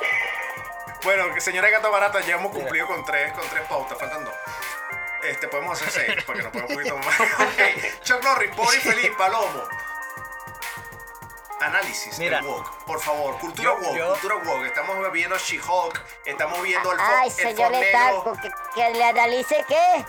Bueno, 1.03 1.35
que 1.35 1.41
señora 1.41 1.71
Gato 1.71 1.91
Barata, 1.91 2.21
ya 2.21 2.37
hemos 2.37 2.53
cumplido 2.53 2.87
con 2.87 3.05
tres, 3.05 3.33
con 3.33 3.49
tres 3.49 3.65
pautas, 3.67 3.99
faltan 3.99 4.25
dos. 4.25 4.35
Este, 5.25 5.49
podemos 5.49 5.83
hacer 5.83 6.07
seis, 6.07 6.25
para 6.25 6.39
que 6.39 6.45
nos 6.45 6.53
ponga 6.53 6.67
un 6.67 6.75
poquito 6.75 6.97
más. 6.99 7.21
Ok, 7.21 8.03
Chuck 8.05 8.23
Norris, 8.23 8.55
pobre 8.55 8.77
y 8.77 8.81
feliz, 8.81 9.11
Palomo. 9.19 9.65
Análisis 11.61 12.19
Mira. 12.19 12.39
del 12.39 12.47
woke, 12.47 12.71
por 12.87 13.01
favor, 13.01 13.39
cultura 13.39 13.71
Yo- 13.71 13.77
woke, 13.87 13.97
yo- 13.99 14.09
cultura 14.13 14.35
woke. 14.45 14.67
Estamos 14.67 15.13
viendo 15.13 15.39
She-Hulk, 15.39 16.03
estamos 16.27 16.63
viendo 16.63 16.93
el, 16.93 16.99
Ay, 17.01 17.31
señor 17.31 17.71
negro. 17.71 18.33
que, 18.43 18.51
que 18.75 18.91
le 18.91 19.05
analice 19.05 19.65
qué. 19.69 20.05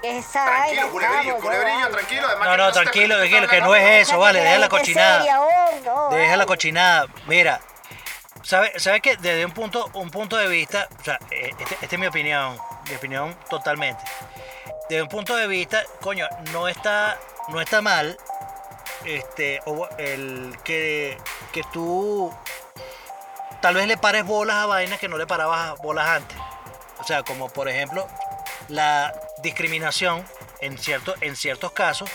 ¿Qué 0.00 0.16
es 0.18 0.26
esa 0.26 0.44
Tranquilo, 0.44 0.92
vaina, 0.92 1.34
culebrillo, 1.40 1.88
tranquilo. 1.90 2.26
Además 2.28 2.48
No, 2.48 2.56
no, 2.56 2.72
tranquilo, 2.72 3.16
tranquilo, 3.16 3.48
que 3.48 3.60
no 3.60 3.74
es 3.74 4.08
eso, 4.08 4.18
vale, 4.18 4.40
deja 4.40 4.58
la 4.58 4.68
cochinada. 4.68 5.18
seria, 5.18 5.40
oh, 5.40 5.70
no, 5.84 6.08
Deja 6.10 6.36
la 6.36 6.46
cochinada. 6.46 7.06
Mira, 7.26 7.60
¿sabes 8.42 8.80
sabe 8.80 9.00
que 9.00 9.16
desde 9.16 9.44
un 9.44 9.50
punto, 9.52 9.90
un 9.94 10.10
punto 10.10 10.36
de 10.36 10.46
vista, 10.46 10.88
o 11.00 11.04
sea, 11.04 11.18
eh, 11.32 11.50
este- 11.58 11.74
esta 11.80 11.96
es 11.96 11.98
mi 11.98 12.06
opinión, 12.06 12.56
mi 12.88 12.94
opinión 12.94 13.36
totalmente. 13.50 14.02
Desde 14.88 15.02
un 15.02 15.08
punto 15.08 15.34
de 15.34 15.48
vista, 15.48 15.82
coño, 16.00 16.28
no 16.52 16.68
está, 16.68 17.18
no 17.48 17.60
está 17.60 17.82
mal 17.82 18.16
este, 19.04 19.60
o 19.66 19.88
el 19.98 20.56
que, 20.64 21.16
que 21.52 21.62
tú 21.72 22.32
tal 23.60 23.74
vez 23.74 23.86
le 23.86 23.96
pares 23.96 24.24
bolas 24.24 24.56
a 24.56 24.66
vainas 24.66 24.98
que 24.98 25.08
no 25.08 25.16
le 25.18 25.26
parabas 25.26 25.76
bolas 25.78 26.06
antes. 26.08 26.36
O 27.00 27.04
sea, 27.04 27.22
como 27.22 27.48
por 27.48 27.68
ejemplo 27.68 28.06
la 28.68 29.14
discriminación 29.42 30.24
en, 30.60 30.78
cierto, 30.78 31.14
en 31.20 31.36
ciertos 31.36 31.72
casos. 31.72 32.10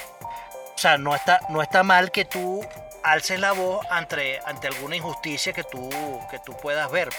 O 0.75 0.77
sea, 0.77 0.97
no 0.97 1.15
está, 1.15 1.39
no 1.49 1.61
está 1.61 1.83
mal 1.83 2.11
que 2.11 2.25
tú 2.25 2.65
alces 3.03 3.39
la 3.39 3.51
voz 3.51 3.85
ante, 3.89 4.39
ante 4.45 4.67
alguna 4.67 4.95
injusticia 4.95 5.53
que 5.53 5.63
tú, 5.63 5.89
que 6.31 6.39
tú 6.39 6.55
puedas 6.57 6.89
ver. 6.91 7.09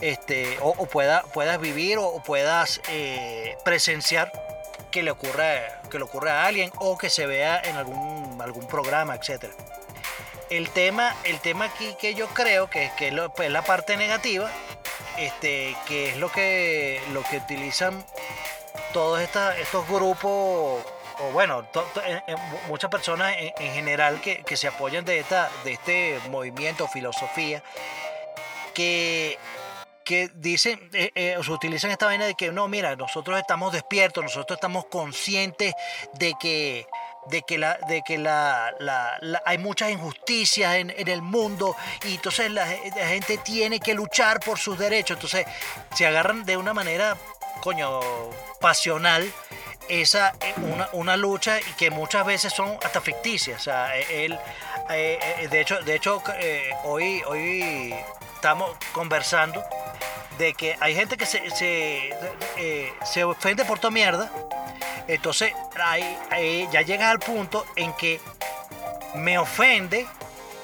Este, 0.00 0.58
o, 0.60 0.68
o 0.76 0.86
pueda- 0.86 1.22
puedas 1.32 1.58
vivir 1.58 1.98
o, 1.98 2.06
o 2.06 2.22
puedas 2.22 2.80
eh, 2.88 3.56
presenciar 3.64 4.30
que 4.96 5.02
le 5.02 5.10
ocurra 5.10 5.82
que 5.90 5.98
le 5.98 6.04
ocurra 6.04 6.42
a 6.42 6.46
alguien 6.46 6.70
o 6.78 6.96
que 6.96 7.10
se 7.10 7.26
vea 7.26 7.60
en 7.62 7.76
algún 7.76 8.40
algún 8.40 8.66
programa 8.66 9.14
etcétera. 9.14 9.52
El 10.48 10.70
tema 10.70 11.14
el 11.24 11.38
tema 11.40 11.66
aquí 11.66 11.94
que 12.00 12.14
yo 12.14 12.28
creo 12.28 12.70
que, 12.70 12.90
que 12.96 13.08
es 13.08 13.14
pues, 13.36 13.50
la 13.50 13.60
parte 13.60 13.98
negativa 13.98 14.50
este 15.18 15.76
que 15.86 16.10
es 16.12 16.16
lo 16.16 16.32
que 16.32 17.02
lo 17.12 17.22
que 17.24 17.36
utilizan 17.36 18.02
todos 18.94 19.20
esta- 19.20 19.54
estos 19.58 19.86
grupos 19.86 20.82
o 21.18 21.30
bueno 21.34 21.66
muchas 22.68 22.90
personas 22.90 23.34
en, 23.38 23.52
en 23.58 23.74
general 23.74 24.22
que, 24.22 24.44
que 24.44 24.56
se 24.56 24.66
apoyan 24.68 25.04
de 25.04 25.18
esta 25.18 25.50
de 25.64 25.72
este 25.74 26.18
movimiento 26.30 26.88
filosofía 26.88 27.62
que 28.72 29.38
que 30.06 30.30
dicen, 30.36 30.88
eh, 30.92 31.10
eh, 31.16 31.36
o 31.36 31.42
se 31.42 31.50
utilizan 31.50 31.90
esta 31.90 32.06
vaina 32.06 32.24
de 32.26 32.34
que 32.36 32.52
no, 32.52 32.68
mira, 32.68 32.94
nosotros 32.94 33.36
estamos 33.38 33.72
despiertos, 33.72 34.22
nosotros 34.22 34.56
estamos 34.56 34.86
conscientes 34.86 35.74
de 36.14 36.32
que, 36.40 36.86
de 37.26 37.42
que, 37.42 37.58
la, 37.58 37.76
de 37.88 38.02
que 38.06 38.16
la, 38.16 38.72
la- 38.78 39.18
la- 39.20 39.42
hay 39.44 39.58
muchas 39.58 39.90
injusticias 39.90 40.76
en, 40.76 40.90
en 40.96 41.08
el 41.08 41.22
mundo 41.22 41.74
y 42.04 42.14
entonces 42.14 42.52
la, 42.52 42.66
ge- 42.68 42.80
la 42.96 43.08
gente 43.08 43.36
tiene 43.38 43.80
que 43.80 43.94
luchar 43.94 44.38
por 44.40 44.58
sus 44.60 44.78
derechos. 44.78 45.16
Entonces 45.16 45.44
se 45.94 46.06
agarran 46.06 46.44
de 46.44 46.56
una 46.56 46.72
manera, 46.72 47.16
coño, 47.60 48.00
pasional 48.60 49.28
esa 49.88 50.34
eh, 50.40 50.54
una, 50.58 50.88
una 50.92 51.16
lucha 51.16 51.58
que 51.76 51.90
muchas 51.90 52.24
veces 52.24 52.52
son 52.52 52.78
hasta 52.84 53.00
ficticias. 53.00 53.60
O 53.60 53.64
sea, 53.64 53.96
él, 53.96 54.38
eh, 54.90 55.48
de 55.50 55.60
hecho, 55.60 55.80
de 55.82 55.96
hecho 55.96 56.22
hoy, 56.84 57.22
hoy 57.26 57.94
estamos 58.36 58.70
conversando 58.92 59.64
de 60.38 60.52
que 60.54 60.76
hay 60.80 60.94
gente 60.94 61.16
que 61.16 61.26
se, 61.26 61.50
se, 61.50 62.10
eh, 62.58 62.92
se 63.04 63.24
ofende 63.24 63.64
por 63.64 63.78
toda 63.78 63.90
mierda. 63.90 64.30
Entonces, 65.08 65.52
ahí- 66.30 66.68
ya 66.70 66.82
llegas 66.82 67.10
al 67.10 67.18
punto 67.18 67.64
en 67.76 67.92
que 67.94 68.20
me 69.14 69.38
ofende 69.38 70.06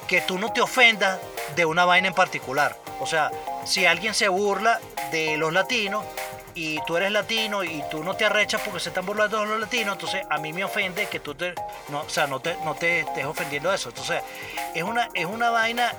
que 0.06 0.20
tú 0.20 0.38
no 0.38 0.52
te 0.52 0.60
ofendas 0.60 1.18
de 1.56 1.64
una 1.64 1.84
vaina 1.84 2.08
en 2.08 2.14
particular. 2.14 2.76
O 3.00 3.06
sea, 3.06 3.30
si 3.64 3.86
alguien 3.86 4.14
se 4.14 4.28
burla 4.28 4.78
de 5.10 5.36
los 5.38 5.52
latinos 5.52 6.04
y 6.54 6.80
tú 6.84 6.96
eres 6.98 7.10
latino 7.10 7.64
y 7.64 7.82
tú 7.90 8.04
no 8.04 8.14
te 8.14 8.26
arrechas 8.26 8.60
porque 8.62 8.80
se 8.80 8.90
están 8.90 9.06
burlando 9.06 9.40
de 9.40 9.46
los 9.46 9.60
latinos, 9.60 9.94
entonces 9.94 10.22
a 10.28 10.36
mí 10.38 10.52
me 10.52 10.64
ofende 10.64 11.06
que 11.06 11.18
tú 11.20 11.34
te, 11.34 11.54
no, 11.88 12.00
o 12.00 12.08
sea, 12.10 12.26
no 12.26 12.40
te, 12.40 12.56
no 12.64 12.74
te 12.74 13.00
estés 13.00 13.24
ofendiendo 13.24 13.70
de 13.70 13.76
eso. 13.76 13.88
Entonces, 13.88 14.22
es 14.74 14.82
una, 14.82 15.08
es 15.14 15.24
una 15.24 15.48
vaina, 15.50 15.94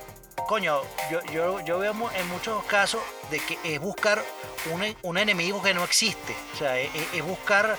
coño, 0.47 0.82
yo, 1.10 1.21
yo, 1.32 1.60
yo 1.62 1.79
veo 1.79 1.93
en 2.15 2.27
muchos 2.29 2.63
casos 2.65 3.01
de 3.29 3.39
que 3.39 3.58
es 3.63 3.79
buscar 3.79 4.23
un, 4.71 4.95
un 5.01 5.17
enemigo 5.17 5.62
que 5.62 5.73
no 5.73 5.84
existe. 5.84 6.36
O 6.53 6.58
sea, 6.58 6.77
es, 6.79 7.23
buscar 7.23 7.77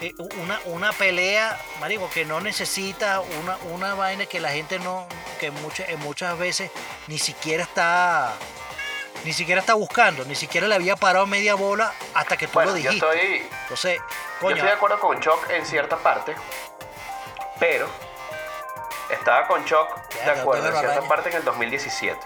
eh, 0.00 0.12
una, 0.42 0.60
una 0.66 0.92
pelea, 0.92 1.58
marico, 1.80 2.08
que 2.10 2.24
no 2.24 2.40
necesita 2.40 3.20
una, 3.20 3.56
una 3.72 3.94
vaina 3.94 4.26
que 4.26 4.40
la 4.40 4.50
gente 4.50 4.78
no, 4.78 5.06
que 5.40 5.50
muchas, 5.50 5.88
muchas 5.98 6.38
veces 6.38 6.70
ni 7.06 7.18
siquiera 7.18 7.62
está, 7.62 8.34
ni 9.24 9.32
siquiera 9.32 9.60
está 9.60 9.74
buscando, 9.74 10.24
ni 10.24 10.34
siquiera 10.34 10.68
le 10.68 10.74
había 10.74 10.96
parado 10.96 11.26
media 11.26 11.54
bola 11.54 11.92
hasta 12.14 12.36
que 12.36 12.46
tú 12.46 12.54
Bueno, 12.54 12.72
lo 12.72 12.78
yo 12.78 12.90
dijiste. 12.90 13.06
estoy, 13.06 13.48
Entonces, 13.62 13.98
yo 14.42 14.48
estoy 14.50 14.66
de 14.68 14.72
acuerdo 14.72 15.00
con 15.00 15.20
Chuck 15.20 15.50
en 15.50 15.64
cierta 15.64 15.96
parte, 15.96 16.34
pero 17.58 17.88
estaba 19.10 19.46
con 19.46 19.64
Ya, 19.64 19.76
de 20.24 20.40
acuerdo 20.40 20.66
en 20.66 20.72
cierta 20.72 20.92
araña. 20.92 21.08
parte 21.08 21.30
en 21.30 21.36
el 21.36 21.44
2017. 21.44 22.18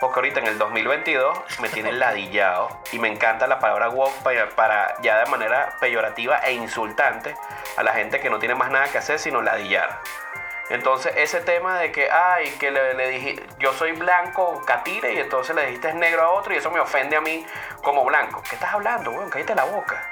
Porque 0.00 0.18
ahorita 0.18 0.40
en 0.40 0.46
el 0.46 0.58
2022 0.58 1.38
me 1.60 1.68
tienen 1.68 1.98
ladillado 1.98 2.68
y 2.90 2.98
me 2.98 3.08
encanta 3.08 3.46
la 3.46 3.58
palabra 3.58 3.90
woke 3.90 4.22
para, 4.22 4.48
para 4.50 4.94
ya 5.02 5.18
de 5.18 5.26
manera 5.26 5.76
peyorativa 5.78 6.38
e 6.38 6.52
insultante 6.52 7.36
a 7.76 7.82
la 7.82 7.92
gente 7.92 8.18
que 8.20 8.30
no 8.30 8.38
tiene 8.38 8.54
más 8.54 8.70
nada 8.70 8.88
que 8.88 8.96
hacer 8.96 9.18
sino 9.18 9.42
ladillar. 9.42 9.98
Entonces 10.70 11.12
ese 11.16 11.40
tema 11.40 11.78
de 11.80 11.92
que, 11.92 12.10
ay, 12.10 12.50
que 12.52 12.70
le, 12.70 12.94
le 12.94 13.08
dije, 13.08 13.44
yo 13.58 13.74
soy 13.74 13.92
blanco, 13.92 14.62
catire, 14.64 15.12
y 15.14 15.18
entonces 15.18 15.54
le 15.54 15.66
dijiste 15.66 15.88
es 15.88 15.94
negro 15.96 16.22
a 16.22 16.30
otro 16.30 16.54
y 16.54 16.56
eso 16.56 16.70
me 16.70 16.80
ofende 16.80 17.16
a 17.16 17.20
mí 17.20 17.44
como 17.82 18.04
blanco. 18.04 18.42
¿Qué 18.48 18.54
estás 18.54 18.72
hablando, 18.72 19.10
weón? 19.10 19.28
Cállate 19.28 19.54
la 19.54 19.64
boca. 19.64 20.09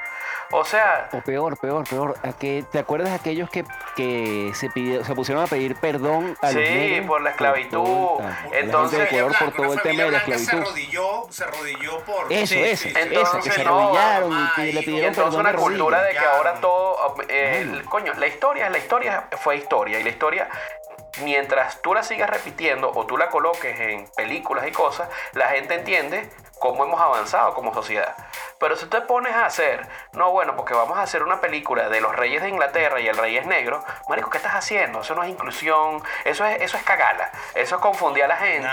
O 0.50 0.64
sea, 0.64 1.10
O 1.12 1.20
peor, 1.20 1.58
peor, 1.58 1.86
peor. 1.86 2.14
¿a 2.22 2.32
qué- 2.32 2.64
¿Te 2.72 2.78
acuerdas 2.78 3.10
de 3.10 3.16
aquellos 3.16 3.50
que, 3.50 3.64
que 3.96 4.50
se, 4.54 4.70
pidió- 4.70 5.04
se 5.04 5.14
pusieron 5.14 5.44
a 5.44 5.46
pedir 5.46 5.76
perdón 5.76 6.38
a 6.40 6.46
los 6.52 6.54
Sí, 6.54 6.70
negros? 6.70 7.06
por 7.06 7.20
la 7.20 7.30
esclavitud. 7.30 7.70
todo- 7.84 8.20
la 8.22 8.34
gente 8.34 8.56
de 8.56 8.60
Entonces, 8.62 9.00
Ecuador 9.12 9.36
por 9.38 9.52
todo 9.52 9.72
el 9.74 9.82
tema 9.82 10.02
de 10.04 10.10
la 10.10 10.18
blanca 10.20 10.26
Se 10.38 10.42
esclavitud. 10.44 10.68
arrodilló, 10.70 11.26
se 11.30 11.44
arrodilló 11.44 12.00
por... 12.00 12.32
Eso, 12.32 12.46
Sí, 12.54 12.62
eso, 12.62 12.82
sí. 12.84 12.88
eso, 12.88 12.98
Entonces, 12.98 13.44
que 13.44 13.50
se 13.50 13.64
no, 13.64 13.78
arrodillaron 13.78 14.32
y 14.32 14.54
que 14.56 14.62
le 14.62 14.70
y 14.70 14.78
Y 14.78 14.86
pidieron 14.86 15.08
entonces 15.10 15.34
perdón 15.36 15.40
una 15.54 15.62
cultura 15.62 16.02
de 16.02 16.12
que 16.12 16.18
ahora 16.18 16.54
Ya. 16.54 16.60
todo, 16.62 17.16
eh, 17.28 17.58
el- 17.60 17.84
coño, 17.84 18.14
la 18.14 18.26
historia, 18.26 18.70
la 18.70 18.78
historia 18.78 19.28
fue 19.42 19.56
historia 19.56 20.00
y 20.00 20.02
la 20.02 20.08
historia, 20.08 20.48
mientras 21.22 21.82
tú 21.82 21.92
la 21.94 22.02
sigas 22.02 22.30
repitiendo 22.30 22.90
o 22.94 23.04
tú 23.06 23.16
la 23.18 23.28
coloques 23.28 23.78
en 23.80 24.06
películas 24.16 24.66
y 24.66 24.72
cosas, 24.72 25.08
la 25.32 25.48
gente 25.48 25.74
entiende 25.74 26.30
cómo 26.58 26.84
hemos 26.84 27.00
avanzado 27.00 27.54
como 27.54 27.72
sociedad. 27.74 28.14
Pero 28.58 28.76
si 28.76 28.86
te 28.86 29.00
pones 29.02 29.32
a 29.34 29.46
hacer, 29.46 29.86
no, 30.12 30.32
bueno, 30.32 30.56
porque 30.56 30.74
vamos 30.74 30.98
a 30.98 31.02
hacer 31.02 31.22
una 31.22 31.40
película 31.40 31.88
de 31.88 32.00
los 32.00 32.14
reyes 32.16 32.42
de 32.42 32.48
Inglaterra 32.48 33.00
y 33.00 33.06
el 33.06 33.16
rey 33.16 33.36
es 33.36 33.46
negro, 33.46 33.84
marico, 34.08 34.30
¿qué 34.30 34.38
estás 34.38 34.54
haciendo? 34.56 35.02
Eso 35.02 35.14
no 35.14 35.22
es 35.22 35.30
inclusión, 35.30 36.02
eso 36.24 36.44
es, 36.44 36.60
eso 36.60 36.76
es 36.76 36.82
cagala, 36.82 37.30
eso 37.54 37.76
es 37.76 37.80
confundir 37.80 38.24
a 38.24 38.28
la 38.28 38.36
gente 38.36 38.68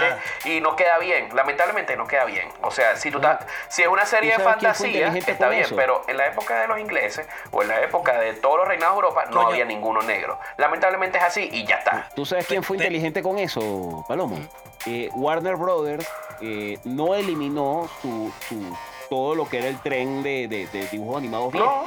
y 0.46 0.60
no 0.60 0.76
queda 0.76 0.98
bien, 0.98 1.30
lamentablemente 1.36 1.96
no 1.98 2.08
queda 2.08 2.26
bien. 2.26 2.50
O 2.64 2.72
sea, 2.72 2.96
si 2.96 3.12
tú 3.12 3.18
estás- 3.18 3.46
si 3.68 3.84
es 3.84 3.88
una 3.88 4.06
serie 4.08 4.32
¿Tú 4.34 4.40
de 4.40 4.44
fantasía, 4.44 5.08
está 5.16 5.50
bien, 5.50 5.64
eso? 5.64 5.76
pero 5.76 6.02
en 6.08 6.18
la 6.18 6.26
época 6.28 6.60
de 6.62 6.68
los 6.68 6.80
ingleses 6.80 7.28
o 7.52 7.62
en 7.62 7.68
la 7.68 7.80
época 7.82 8.14
de 8.20 8.34
todos 8.34 8.58
los 8.58 8.68
reinados 8.68 8.96
de 8.96 9.02
Europa 9.02 9.26
no 9.26 9.36
Coño. 9.36 9.48
había 9.50 9.66
ninguno 9.66 10.02
negro. 10.02 10.40
Lamentablemente 10.58 11.20
es 11.20 11.24
así 11.24 11.48
y 11.52 11.64
ya 11.66 11.76
está. 11.76 12.10
¿Tú 12.16 12.26
sabes 12.26 12.48
quién 12.48 12.64
fue 12.64 12.78
Te- 12.78 12.86
inteligente 12.86 13.22
con 13.22 13.38
eso, 13.38 14.04
Palomo? 14.08 14.40
Eh, 14.88 15.10
Warner 15.14 15.56
Brothers 15.56 16.08
eh, 16.42 16.78
no 16.84 17.16
eliminó 17.16 17.75
su, 18.02 18.32
su- 18.48 18.76
todo 19.10 19.36
lo 19.36 19.48
que 19.48 19.60
era 19.60 19.68
el 19.68 19.80
tren 19.82 20.24
de, 20.24 20.48
de- 20.48 20.68
de 20.68 20.88
dibujos 20.88 21.18
animados. 21.18 21.54
No, 21.54 21.86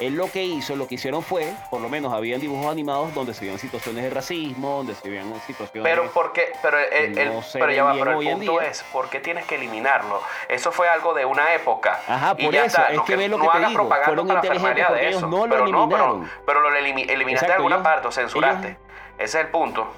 Él 0.00 0.14
lo 0.16 0.30
que 0.30 0.44
hizo, 0.44 0.76
lo 0.76 0.86
que 0.86 0.96
hicieron 0.96 1.22
fue, 1.22 1.50
por 1.70 1.80
lo 1.80 1.88
menos 1.88 2.12
habían 2.12 2.40
dibujos 2.40 2.70
animados 2.70 3.14
donde 3.14 3.32
se 3.32 3.40
veían 3.46 3.58
situaciones 3.58 4.04
de 4.04 4.10
racismo, 4.10 4.76
donde 4.78 4.94
se 4.94 5.08
veían 5.08 5.32
situaciones... 5.46 5.90
Pero 5.90 6.10
porque, 6.12 6.52
pero 6.60 6.78
el, 6.78 7.16
el- 7.18 7.32
no 7.34 7.42
se 7.42 7.58
pero 7.58 7.72
ya 7.72 7.84
va, 7.84 7.94
pero 7.94 8.20
el 8.20 8.28
punto 8.36 8.60
es, 8.60 8.82
¿por 8.92 9.08
qué 9.08 9.18
tienes 9.20 9.46
que 9.46 9.54
eliminarlo? 9.54 10.20
Eso 10.50 10.70
fue 10.72 10.88
algo 10.90 11.14
de 11.14 11.24
una 11.24 11.54
época. 11.54 11.98
Ajá, 12.06 12.34
y 12.36 12.44
por 12.44 12.52
ya 12.54 12.66
eso, 12.66 12.76
está. 12.82 12.90
es 12.92 12.98
No 12.98 13.04
que 13.06 13.16
ve 13.16 13.28
lo 13.28 13.38
que 13.38 13.46
no 13.46 13.52
te 13.52 13.58
digo, 13.60 13.72
propaganda 13.72 14.04
fueron 14.06 14.28
inteligentes 14.30 14.86
porque 14.86 15.06
ellos 15.08 15.18
eso. 15.18 15.26
no 15.28 15.46
lo 15.46 15.52
pero 15.54 15.64
eliminaron. 15.64 16.30
pero 16.44 16.60
lo 16.60 16.70
elimi- 16.76 17.10
eliminaste 17.10 17.46
de 17.48 17.52
alguna 17.54 17.76
ellos- 17.76 17.84
parte 17.84 18.08
o 18.08 18.12
censuraste. 18.12 18.68
ellos- 18.68 18.78
Ese 19.18 19.38
es 19.38 19.44
el 19.46 19.50
punto. 19.50 19.88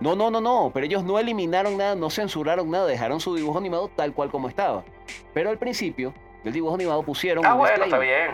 No, 0.00 0.16
no, 0.16 0.30
no, 0.30 0.40
no, 0.40 0.70
pero 0.74 0.86
ellos 0.86 1.04
no 1.04 1.18
eliminaron 1.18 1.76
nada, 1.76 1.94
no 1.94 2.10
censuraron 2.10 2.70
nada, 2.70 2.86
dejaron 2.86 3.20
su 3.20 3.34
dibujo 3.36 3.58
animado 3.58 3.88
tal 3.94 4.12
cual 4.12 4.30
como 4.30 4.48
estaba. 4.48 4.84
Pero 5.32 5.50
al 5.50 5.58
principio, 5.58 6.12
el 6.44 6.52
dibujo 6.52 6.74
animado 6.74 7.02
pusieron 7.02 7.44
Ah, 7.46 7.52
un 7.54 7.58
bueno, 7.60 7.84
está 7.84 7.98
bien. 7.98 8.32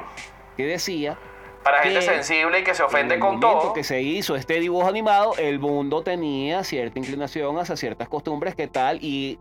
que 0.56 0.64
decía 0.64 1.18
Para 1.62 1.82
que 1.82 1.90
gente 1.90 2.02
sensible 2.06 2.60
y 2.60 2.64
que 2.64 2.72
se 2.74 2.82
ofende 2.82 3.16
en 3.16 3.20
el 3.22 3.26
con 3.26 3.38
todo. 3.40 3.72
que 3.74 3.84
se 3.84 4.00
hizo 4.00 4.34
este 4.34 4.60
dibujo 4.60 4.88
animado, 4.88 5.34
el 5.36 5.58
mundo 5.58 6.02
tenía 6.02 6.64
cierta 6.64 6.98
inclinación 6.98 7.58
hacia 7.58 7.76
ciertas 7.76 8.08
costumbres 8.08 8.54
que 8.54 8.66
tal 8.66 8.98
y 9.02 9.38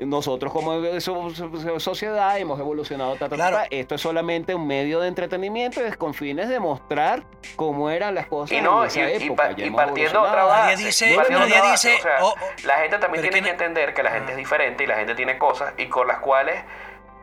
nosotros 0.00 0.52
como 0.52 0.80
so- 1.00 1.30
so- 1.30 1.80
sociedad 1.80 2.38
hemos 2.38 2.58
evolucionado. 2.58 3.12
ta, 3.14 3.20
ta, 3.20 3.30
ta, 3.30 3.36
Claro. 3.36 3.56
ta. 3.58 3.66
Esto 3.70 3.94
es 3.94 4.00
solamente 4.00 4.54
un 4.54 4.66
medio 4.66 5.00
de 5.00 5.08
entretenimiento 5.08 5.80
es 5.84 5.96
con 5.96 6.14
fines 6.14 6.48
de 6.48 6.58
mostrar 6.60 7.24
cómo 7.56 7.90
eran 7.90 8.14
las 8.14 8.26
cosas 8.26 8.56
Y 8.56 8.60
no, 8.60 8.82
en 8.82 8.88
esa 8.88 9.00
y, 9.00 9.02
y 9.02 9.26
época. 9.26 9.50
y 9.56 9.70
partiendo 9.70 10.22
de 10.22 10.28
otra 10.28 10.44
base. 10.44 10.72
Nadie 10.72 10.86
dice- 10.86 11.10
y 11.12 11.16
partiendo 11.16 11.44
de 11.44 11.50
nadie 11.50 11.60
otra 11.60 11.70
base, 11.72 11.88
dice, 11.90 12.00
o 12.00 12.02
sea, 12.02 12.24
oh, 12.24 12.34
oh, 12.40 12.66
la 12.66 12.74
gente 12.78 12.98
también 12.98 13.22
tiene 13.22 13.42
que 13.42 13.50
entender 13.50 13.94
que 13.94 14.02
la 14.02 14.10
gente 14.10 14.28
Ah. 14.28 14.32
es 14.32 14.36
diferente 14.38 14.84
y 14.84 14.86
la 14.86 14.96
gente 14.96 15.14
tiene 15.14 15.38
cosas 15.38 15.72
y 15.76 15.86
con 15.86 16.06
las 16.08 16.18
cuales 16.18 16.60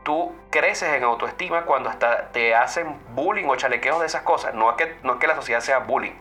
tú 0.04 0.32
creces 0.50 0.94
en 0.94 1.04
autoestima 1.04 1.64
cuando 1.66 1.90
hasta 1.90 2.30
te 2.32 2.56
hacen 2.56 2.96
bullying 3.14 3.46
o 3.50 3.56
chalequeos 3.58 4.00
de 4.00 4.06
esas 4.06 4.22
cosas. 4.22 4.54
No 4.54 4.70
es 4.70 4.78
que, 4.78 4.96
no 5.04 5.14
es 5.16 5.20
que 5.20 5.28
la 5.28 5.36
sociedad 5.36 5.60
sea 5.60 5.80
bullying. 5.80 6.14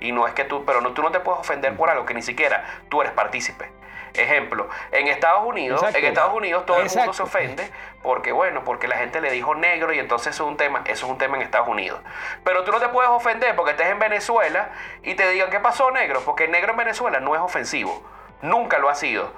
Y 0.00 0.12
no 0.12 0.26
es 0.26 0.32
que 0.32 0.44
tú, 0.44 0.64
pero 0.64 0.80
no, 0.80 0.92
tú 0.92 1.02
no 1.02 1.10
te 1.10 1.20
puedes 1.20 1.40
ofender 1.40 1.76
por 1.76 1.90
algo 1.90 2.06
que 2.06 2.14
ni 2.14 2.22
siquiera 2.22 2.64
tú 2.88 3.02
eres 3.02 3.12
partícipe. 3.12 3.70
Ejemplo, 4.14 4.68
en 4.92 5.08
Estados 5.08 5.44
Unidos, 5.44 5.80
Exacto. 5.80 5.98
en 5.98 6.04
Estados 6.04 6.34
Unidos 6.34 6.66
todo 6.66 6.78
el 6.78 6.88
mundo 6.88 7.12
se 7.12 7.22
ofende 7.22 7.68
porque 8.00 8.30
bueno, 8.30 8.62
porque 8.64 8.86
la 8.86 8.96
gente 8.96 9.20
le 9.20 9.30
dijo 9.30 9.56
negro 9.56 9.92
y 9.92 9.98
entonces 9.98 10.34
eso 10.34 10.44
es 10.44 10.50
un 10.50 10.56
tema, 10.56 10.82
eso 10.86 11.06
es 11.06 11.10
un 11.10 11.18
tema 11.18 11.36
en 11.36 11.42
Estados 11.42 11.66
Unidos. 11.66 12.00
Pero 12.44 12.62
tú 12.62 12.70
no 12.70 12.78
te 12.78 12.88
puedes 12.88 13.10
ofender 13.10 13.56
porque 13.56 13.72
estés 13.72 13.88
en 13.88 13.98
Venezuela 13.98 14.70
y 15.02 15.14
te 15.14 15.28
digan 15.30 15.50
qué 15.50 15.58
pasó 15.58 15.90
negro, 15.90 16.22
porque 16.24 16.46
negro 16.46 16.72
en 16.72 16.76
Venezuela 16.76 17.18
no 17.18 17.34
es 17.34 17.40
ofensivo. 17.40 18.02
Nunca 18.42 18.78
lo 18.78 18.90
ha 18.90 18.94
sido. 18.94 19.32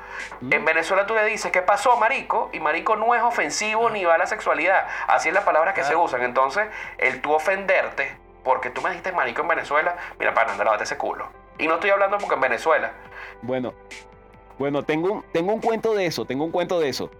En 0.50 0.64
Venezuela 0.64 1.06
tú 1.06 1.14
le 1.14 1.24
dices 1.24 1.52
qué 1.52 1.62
pasó 1.62 1.96
marico 1.96 2.50
y 2.52 2.58
marico 2.58 2.96
no 2.96 3.14
es 3.14 3.22
ofensivo 3.22 3.88
ni 3.88 4.04
va 4.04 4.16
a 4.16 4.18
la 4.18 4.26
sexualidad. 4.26 4.88
Así 5.06 5.28
es 5.28 5.34
la 5.34 5.44
palabra 5.44 5.74
que 5.74 5.84
se 5.84 5.94
usan. 5.94 6.22
Entonces, 6.22 6.66
el 6.98 7.22
tú 7.22 7.32
ofenderte 7.32 8.18
porque 8.42 8.70
tú 8.70 8.82
me 8.82 8.90
dijiste 8.90 9.12
marico 9.12 9.42
en 9.42 9.48
Venezuela, 9.48 9.96
mira, 10.18 10.34
para 10.34 10.52
andar 10.52 10.82
ese 10.82 10.96
culo. 10.96 11.28
Y 11.58 11.68
no 11.68 11.74
estoy 11.74 11.90
hablando 11.90 12.18
porque 12.18 12.34
en 12.34 12.40
Venezuela. 12.40 12.92
Bueno, 13.42 13.74
bueno, 14.58 14.82
tengo 14.84 15.12
un, 15.12 15.22
tengo 15.32 15.52
un 15.52 15.60
cuento 15.60 15.94
de 15.94 16.06
eso, 16.06 16.24
tengo 16.24 16.44
un 16.44 16.50
cuento 16.50 16.78
de 16.80 16.88
eso. 16.88 17.10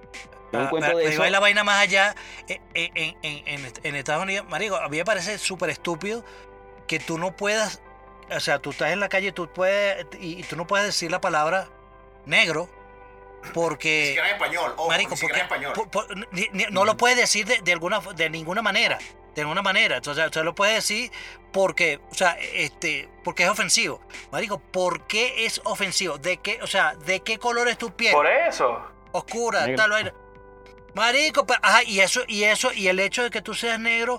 Tengo 0.50 0.62
un 0.62 0.66
Ah, 0.68 0.70
cuento 0.70 0.86
pero- 0.88 0.98
de 0.98 1.08
eso. 1.08 1.20
va 1.22 1.28
la 1.30 1.40
vaina 1.40 1.64
más 1.64 1.82
allá. 1.82 2.14
eh, 2.48 2.60
eh, 2.74 2.90
En, 2.94 3.16
en- 3.22 3.64
en- 3.64 3.72
en 3.82 3.94
Estados 3.96 4.22
Unidos, 4.22 4.46
marico, 4.48 4.76
a 4.76 4.88
mí 4.88 4.96
me 4.98 5.04
parece 5.04 5.38
súper 5.38 5.70
estúpido 5.70 6.24
que 6.86 6.98
tú 7.00 7.18
no 7.18 7.34
puedas, 7.36 7.82
o 8.34 8.40
sea, 8.40 8.60
tú 8.60 8.70
estás 8.70 8.92
en 8.92 9.00
la 9.00 9.08
calle 9.08 9.32
tú 9.32 9.48
puedes, 9.52 10.06
y, 10.20 10.38
y 10.40 10.42
tú 10.44 10.56
no 10.56 10.66
puedes 10.66 10.86
decir 10.86 11.10
la 11.10 11.20
palabra 11.20 11.68
negro 12.26 12.68
Ni 13.44 13.50
porque... 13.52 14.06
siquiera 14.06 14.28
en 14.28 14.34
español. 14.34 14.74
Ojo, 14.76 14.88
Marico, 14.88 15.10
ni 15.12 15.16
siquiera 15.16 15.48
porque 15.48 15.64
en 15.64 15.70
español. 15.70 15.88
por- 15.90 16.06
por- 16.08 16.32
ni- 16.32 16.48
ni- 16.52 16.66
no 16.70 16.84
lo 16.84 16.96
puedes 16.96 17.16
decir 17.16 17.46
de, 17.46 17.60
de 17.60 17.72
alguna 17.72 18.00
de 18.00 18.28
ninguna 18.30 18.62
manera, 18.62 18.98
de 19.34 19.42
ninguna 19.42 19.62
manera. 19.62 19.96
Entonces, 19.96 20.24
usted 20.24 20.42
lo 20.42 20.54
puede 20.54 20.74
decir 20.74 21.10
porque, 21.52 22.00
o 22.10 22.14
sea, 22.14 22.36
este, 22.54 23.08
porque 23.24 23.44
es 23.44 23.48
ofensivo. 23.48 24.00
Marico, 24.32 24.58
¿por 24.58 25.06
qué 25.06 25.46
es 25.46 25.60
ofensivo? 25.64 26.18
¿De 26.18 26.38
qué, 26.38 26.58
o 26.62 26.66
sea, 26.66 26.94
de 26.94 27.20
qué 27.20 27.38
color 27.38 27.68
es 27.68 27.78
tu 27.78 27.92
piel? 27.94 28.12
Por 28.12 28.26
eso. 28.26 28.82
Oscura, 29.12 29.62
Negro. 29.66 29.76
tal 29.82 29.90
vaina. 29.90 30.14
Marico, 30.94 31.46
pero- 31.46 31.60
ajá, 31.62 31.82
y 31.84 32.00
eso, 32.00 32.22
y 32.26 32.44
eso, 32.44 32.72
y 32.72 32.88
el 32.88 32.98
hecho 33.00 33.22
de 33.22 33.30
que 33.30 33.42
tú 33.42 33.52
seas 33.54 33.78
negro 33.78 34.18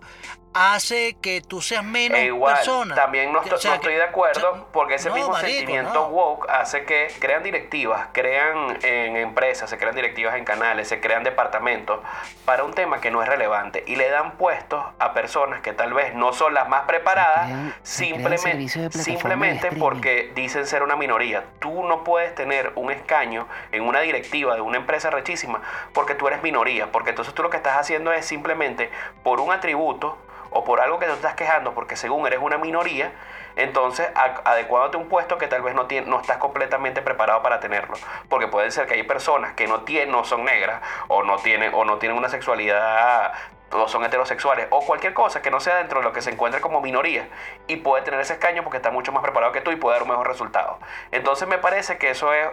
hace 0.58 1.16
que 1.22 1.42
tú 1.42 1.62
seas 1.62 1.84
menos 1.84 2.18
E 2.20 2.26
igual, 2.26 2.56
persona. 2.56 2.96
también 2.96 3.32
no, 3.32 3.40
O 3.40 3.44
estoy, 3.44 3.60
sea, 3.60 3.72
no 3.72 3.76
estoy 3.76 3.94
que- 3.94 4.00
de 4.00 4.06
o 4.06 4.10
acuerdo 4.10 4.54
sea, 4.54 4.64
porque 4.72 4.96
ese 4.96 5.10
no, 5.10 5.16
mismo 5.16 5.32
marico, 5.32 5.50
sentimiento 5.58 5.94
no. 5.94 6.08
woke 6.08 6.50
hace 6.50 6.86
que 6.86 7.08
crean 7.20 7.44
directivas, 7.44 8.08
crean 8.12 8.78
en 8.84 9.18
empresas, 9.18 9.70
se 9.70 9.78
crean 9.78 9.96
directivas 9.96 10.36
en 10.36 10.46
canales, 10.46 10.88
se 10.88 11.00
crean 11.00 11.24
departamentos 11.24 12.00
para 12.46 12.64
un 12.64 12.74
tema 12.74 13.00
que 13.02 13.12
no 13.12 13.22
es 13.22 13.30
relevante 13.30 13.84
y 13.88 13.96
le 13.96 14.10
dan 14.10 14.34
puestos 14.38 14.84
a 15.00 15.14
personas 15.14 15.62
que 15.62 15.74
tal 15.74 15.94
vez 15.94 16.14
no 16.14 16.34
son 16.34 16.54
las 16.54 16.68
más 16.70 16.84
preparadas 16.84 17.46
crean- 17.48 17.76
se 17.84 18.06
crean 18.14 18.38
simplemente, 18.38 18.90
simplemente 19.04 19.72
porque 19.74 20.32
dicen 20.36 20.66
ser 20.66 20.84
una 20.84 20.96
minoría. 20.96 21.46
Tú 21.60 21.84
no 21.84 22.04
puedes 22.04 22.34
tener 22.36 22.72
un 22.76 22.92
escaño 22.92 23.48
en 23.72 23.84
una 23.84 24.00
directiva 24.02 24.56
de 24.56 24.62
una 24.62 24.78
empresa 24.78 25.10
rechísima 25.10 25.62
porque 25.94 26.16
tú 26.16 26.28
eres 26.28 26.42
minoría, 26.42 26.92
porque 26.92 27.12
entonces 27.12 27.34
tú 27.34 27.44
lo 27.44 27.50
que 27.50 27.58
estás 27.58 27.78
haciendo 27.78 28.12
es 28.12 28.26
simplemente 28.26 28.90
por 29.24 29.40
un 29.40 29.52
atributo 29.52 30.18
o 30.50 30.64
por 30.64 30.82
algo 30.82 31.00
que 31.00 31.06
te 31.06 31.14
estás 31.14 31.36
quejando 31.36 31.74
porque 31.74 31.96
según 31.96 32.26
eres 32.28 32.40
una 32.42 32.58
minoría, 32.58 33.12
entonces 33.56 34.08
adecuándote 34.46 34.98
un 34.98 35.10
puesto 35.10 35.38
que 35.38 35.48
tal 35.48 35.62
vez 35.62 35.74
no, 35.74 35.88
no 36.06 36.22
estás 36.22 36.38
completamente 36.38 37.02
preparado 37.02 37.42
para 37.42 37.60
tenerlo. 37.60 37.96
Porque 38.30 38.48
puede 38.48 38.72
ser 38.72 38.88
que 38.88 38.94
hay 38.94 39.04
personas 39.04 39.54
que 39.54 39.68
no, 39.68 39.82
tienen, 39.82 40.12
no 40.12 40.24
son 40.24 40.46
negras 40.46 40.82
o 41.08 41.24
no 41.24 41.38
tienen, 41.38 41.74
o 41.74 41.84
no 41.84 41.98
tienen 41.98 42.18
una 42.18 42.30
sexualidad 42.30 43.34
o 43.72 43.88
son 43.88 44.04
heterosexuales 44.06 44.68
o 44.70 44.86
cualquier 44.86 45.14
cosa 45.14 45.42
que 45.42 45.52
no 45.52 45.60
sea 45.60 45.78
dentro 45.78 46.00
de 46.00 46.06
lo 46.06 46.14
que 46.14 46.22
se 46.22 46.32
encuentre 46.32 46.62
como 46.62 46.82
minoría 46.82 47.28
y 47.68 47.78
puede 47.78 48.04
tener 48.04 48.20
ese 48.20 48.34
escaño 48.34 48.64
porque 48.64 48.78
está 48.78 48.92
mucho 48.92 49.12
más 49.12 49.24
preparado 49.24 49.52
que 49.52 49.62
tú 49.62 49.72
y 49.72 49.76
puede 49.76 49.96
dar 49.96 50.04
un 50.04 50.10
mejor 50.10 50.28
resultado. 50.28 50.80
Entonces 51.12 51.48
me 51.48 51.58
parece 51.58 51.98
que 51.98 52.10
eso 52.10 52.34
es, 52.34 52.48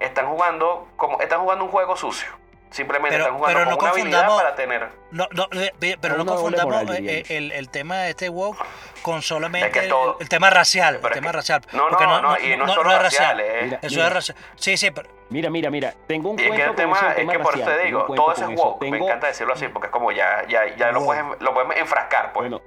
están 0.00 0.26
jugando 0.26 0.86
como, 0.96 1.20
están 1.20 1.40
jugando 1.40 1.64
un 1.64 1.70
juego 1.70 1.96
sucio. 1.96 2.30
Simplemente 2.70 3.16
Pero- 3.16 3.24
están 3.24 3.38
jugando 3.38 3.58
pero 3.58 3.64
con 3.64 3.74
no 3.74 3.80
una 3.80 3.90
habilidad 3.90 4.26
confundamos- 4.26 4.42
para 4.42 4.54
tener. 4.54 4.88
No, 5.10 5.26
no, 5.32 5.48
eh, 5.52 5.72
pe- 5.78 5.96
pero 6.00 6.16
no 6.18 6.26
confundamos 6.26 6.74
moral, 6.84 6.96
eh, 6.96 7.18
eh, 7.28 7.36
el, 7.36 7.52
el 7.52 7.70
tema 7.70 7.96
de 7.98 8.10
este 8.10 8.28
woke 8.28 8.58
con 9.02 9.22
solamente 9.22 9.68
Es 9.68 9.72
que 9.72 9.78
el- 9.80 9.88
todo- 9.88 10.16
el, 10.20 10.28
tema 10.28 10.50
racial. 10.50 10.96
El 11.02 11.10
tema 11.12 11.30
que- 11.30 11.32
racial. 11.36 11.62
No, 11.72 11.88
no, 11.88 12.20
no, 12.20 12.38
y 12.38 12.56
no, 12.56 12.66
es 12.66 12.72
solo 12.72 12.98
racial, 12.98 13.40
eh. 13.40 13.60
Mira, 13.64 13.78
Eso 13.82 13.94
mira. 13.96 14.06
es 14.08 14.12
racial. 14.12 14.36
Sí, 14.56 14.76
sí, 14.76 14.90
pero 14.90 15.08
Mira, 15.30 15.50
mira, 15.50 15.70
mira, 15.70 15.94
tengo 16.06 16.30
un 16.30 16.38
Y 16.38 16.42
es 16.42 16.50
que 16.50 16.56
cuento 16.56 16.82
con 16.84 16.92
eso, 16.96 17.06
es 17.10 17.28
que 17.28 17.38
por 17.38 17.54
eso 17.54 17.64
te 17.66 17.78
digo, 17.84 18.06
todo 18.14 18.32
eso. 18.32 18.78
Me 18.80 18.88
encanta 18.98 19.26
decirlo 19.26 19.52
así 19.52 19.68
porque 19.68 19.86
es 19.88 19.92
como 19.92 20.10
ya, 20.10 20.46
ya, 20.48 20.74
ya 20.76 20.90
lo, 20.90 21.04
puedes, 21.04 21.22
lo 21.40 21.52
puedes 21.52 21.78
enfrascar, 21.80 22.32
pues. 22.32 22.50
Bueno, 22.50 22.62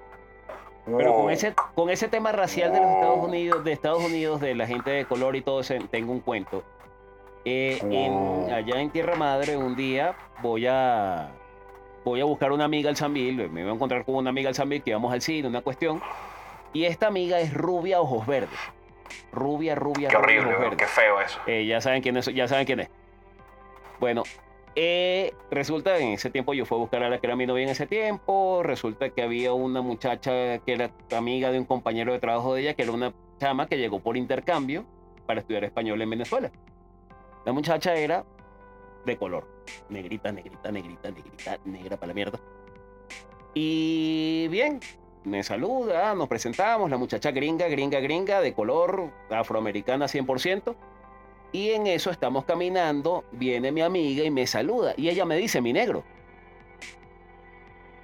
pero 0.98 1.14
con 1.16 1.30
ese, 1.32 1.54
con 1.76 1.90
ese 1.90 2.08
tema 2.08 2.32
racial 2.32 2.72
de 2.74 2.80
los 2.80 2.90
Estados 2.92 3.20
Unidos, 3.20 3.64
de 3.64 3.72
Estados 3.72 4.04
Unidos, 4.04 4.42
de 4.42 4.56
la 4.56 4.66
gente 4.68 4.90
de 4.92 5.06
color 5.06 5.36
y 5.36 5.42
todo 5.42 5.62
eso, 5.62 5.74
tengo 5.92 6.12
un 6.12 6.20
cuento. 6.22 6.64
Eh, 7.46 7.80
en- 7.82 8.54
allá 8.54 8.80
en 8.82 8.90
Tierra 8.92 9.16
Madre, 9.16 9.58
un 9.58 9.76
día 9.76 10.16
voy 10.42 10.68
a 10.68 11.32
voy 12.04 12.20
a 12.20 12.26
buscar 12.26 12.52
una 12.52 12.66
amiga 12.66 12.90
al 12.90 12.96
Sambil, 12.96 13.50
me 13.50 13.62
voy 13.64 13.72
a 13.72 13.76
encontrar 13.76 14.06
con 14.06 14.16
una 14.16 14.30
amiga 14.32 14.50
al 14.50 14.56
Sambil 14.56 14.82
que 14.82 14.90
íbamos 14.92 15.12
al 15.14 15.22
cine, 15.22 15.48
una 15.48 15.62
cuestión. 15.62 16.02
Y 16.74 16.86
esta 16.86 17.08
amiga 17.08 17.40
es 17.40 17.54
rubia, 17.54 18.00
ojos 18.02 18.26
verdes. 18.26 18.58
Rubia, 19.32 19.76
rubia, 19.76 20.08
Qué 20.10 20.16
rubia, 20.16 20.24
horrible, 20.40 20.50
ojos 20.52 20.60
verdes. 20.62 20.78
qué 20.80 20.86
feo 20.88 21.22
eso. 21.22 21.40
Eh, 21.48 21.66
ya 21.66 21.80
saben 21.82 22.02
quién 22.02 22.18
es, 22.18 22.26
ya 22.28 22.48
saben 22.48 22.66
quién 22.66 22.80
es. 22.82 22.90
Bueno, 24.00 24.24
eh, 24.76 25.34
resulta 25.52 25.98
en 26.00 26.10
ese 26.14 26.30
tiempo 26.32 26.54
yo 26.54 26.66
fui 26.66 26.78
a 26.78 26.80
buscar 26.80 27.04
a 27.04 27.10
la 27.10 27.20
que 27.20 27.28
era 27.28 27.36
mi 27.36 27.46
novia 27.46 27.64
en 27.66 27.70
ese 27.70 27.86
tiempo. 27.88 28.62
Resulta 28.64 29.10
que 29.10 29.22
había 29.22 29.54
una 29.54 29.82
muchacha 29.82 30.58
que 30.60 30.74
era 30.74 30.92
amiga 31.16 31.52
de 31.52 31.60
un 31.60 31.66
compañero 31.66 32.14
de 32.14 32.20
trabajo 32.20 32.56
de 32.56 32.62
ella, 32.62 32.74
que 32.74 32.84
era 32.84 32.92
una 32.94 33.14
chama 33.40 33.68
que 33.68 33.78
llegó 33.78 34.00
por 34.00 34.16
intercambio 34.18 34.86
para 35.28 35.42
estudiar 35.42 35.66
español 35.66 36.02
en 36.02 36.10
Venezuela. 36.10 36.52
La 37.46 37.54
muchacha 37.54 37.96
era 37.96 38.24
de 39.06 39.18
color, 39.18 39.48
negrita, 39.90 40.32
negrita, 40.32 40.72
negrita, 40.72 41.12
negrita, 41.12 41.58
negra 41.66 41.98
para 41.98 42.08
la 42.08 42.14
mierda. 42.14 42.40
Y 43.54 44.48
bien, 44.50 44.80
me 45.24 45.44
saluda, 45.44 46.14
nos 46.16 46.28
presentamos, 46.28 46.90
la 46.90 46.98
muchacha 46.98 47.32
gringa, 47.32 47.68
gringa, 47.68 48.00
gringa, 48.00 48.42
de 48.42 48.54
color, 48.54 49.12
afroamericana 49.30 50.06
100%. 50.06 50.76
Y 51.52 51.72
en 51.72 51.88
eso 51.88 52.12
estamos 52.12 52.46
caminando, 52.46 53.26
viene 53.32 53.72
mi 53.72 53.82
amiga 53.82 54.24
y 54.24 54.32
me 54.32 54.48
saluda. 54.48 54.94
Y 54.96 55.10
ella 55.10 55.26
me 55.26 55.36
dice, 55.36 55.62
mi 55.62 55.74
negro. 55.74 56.04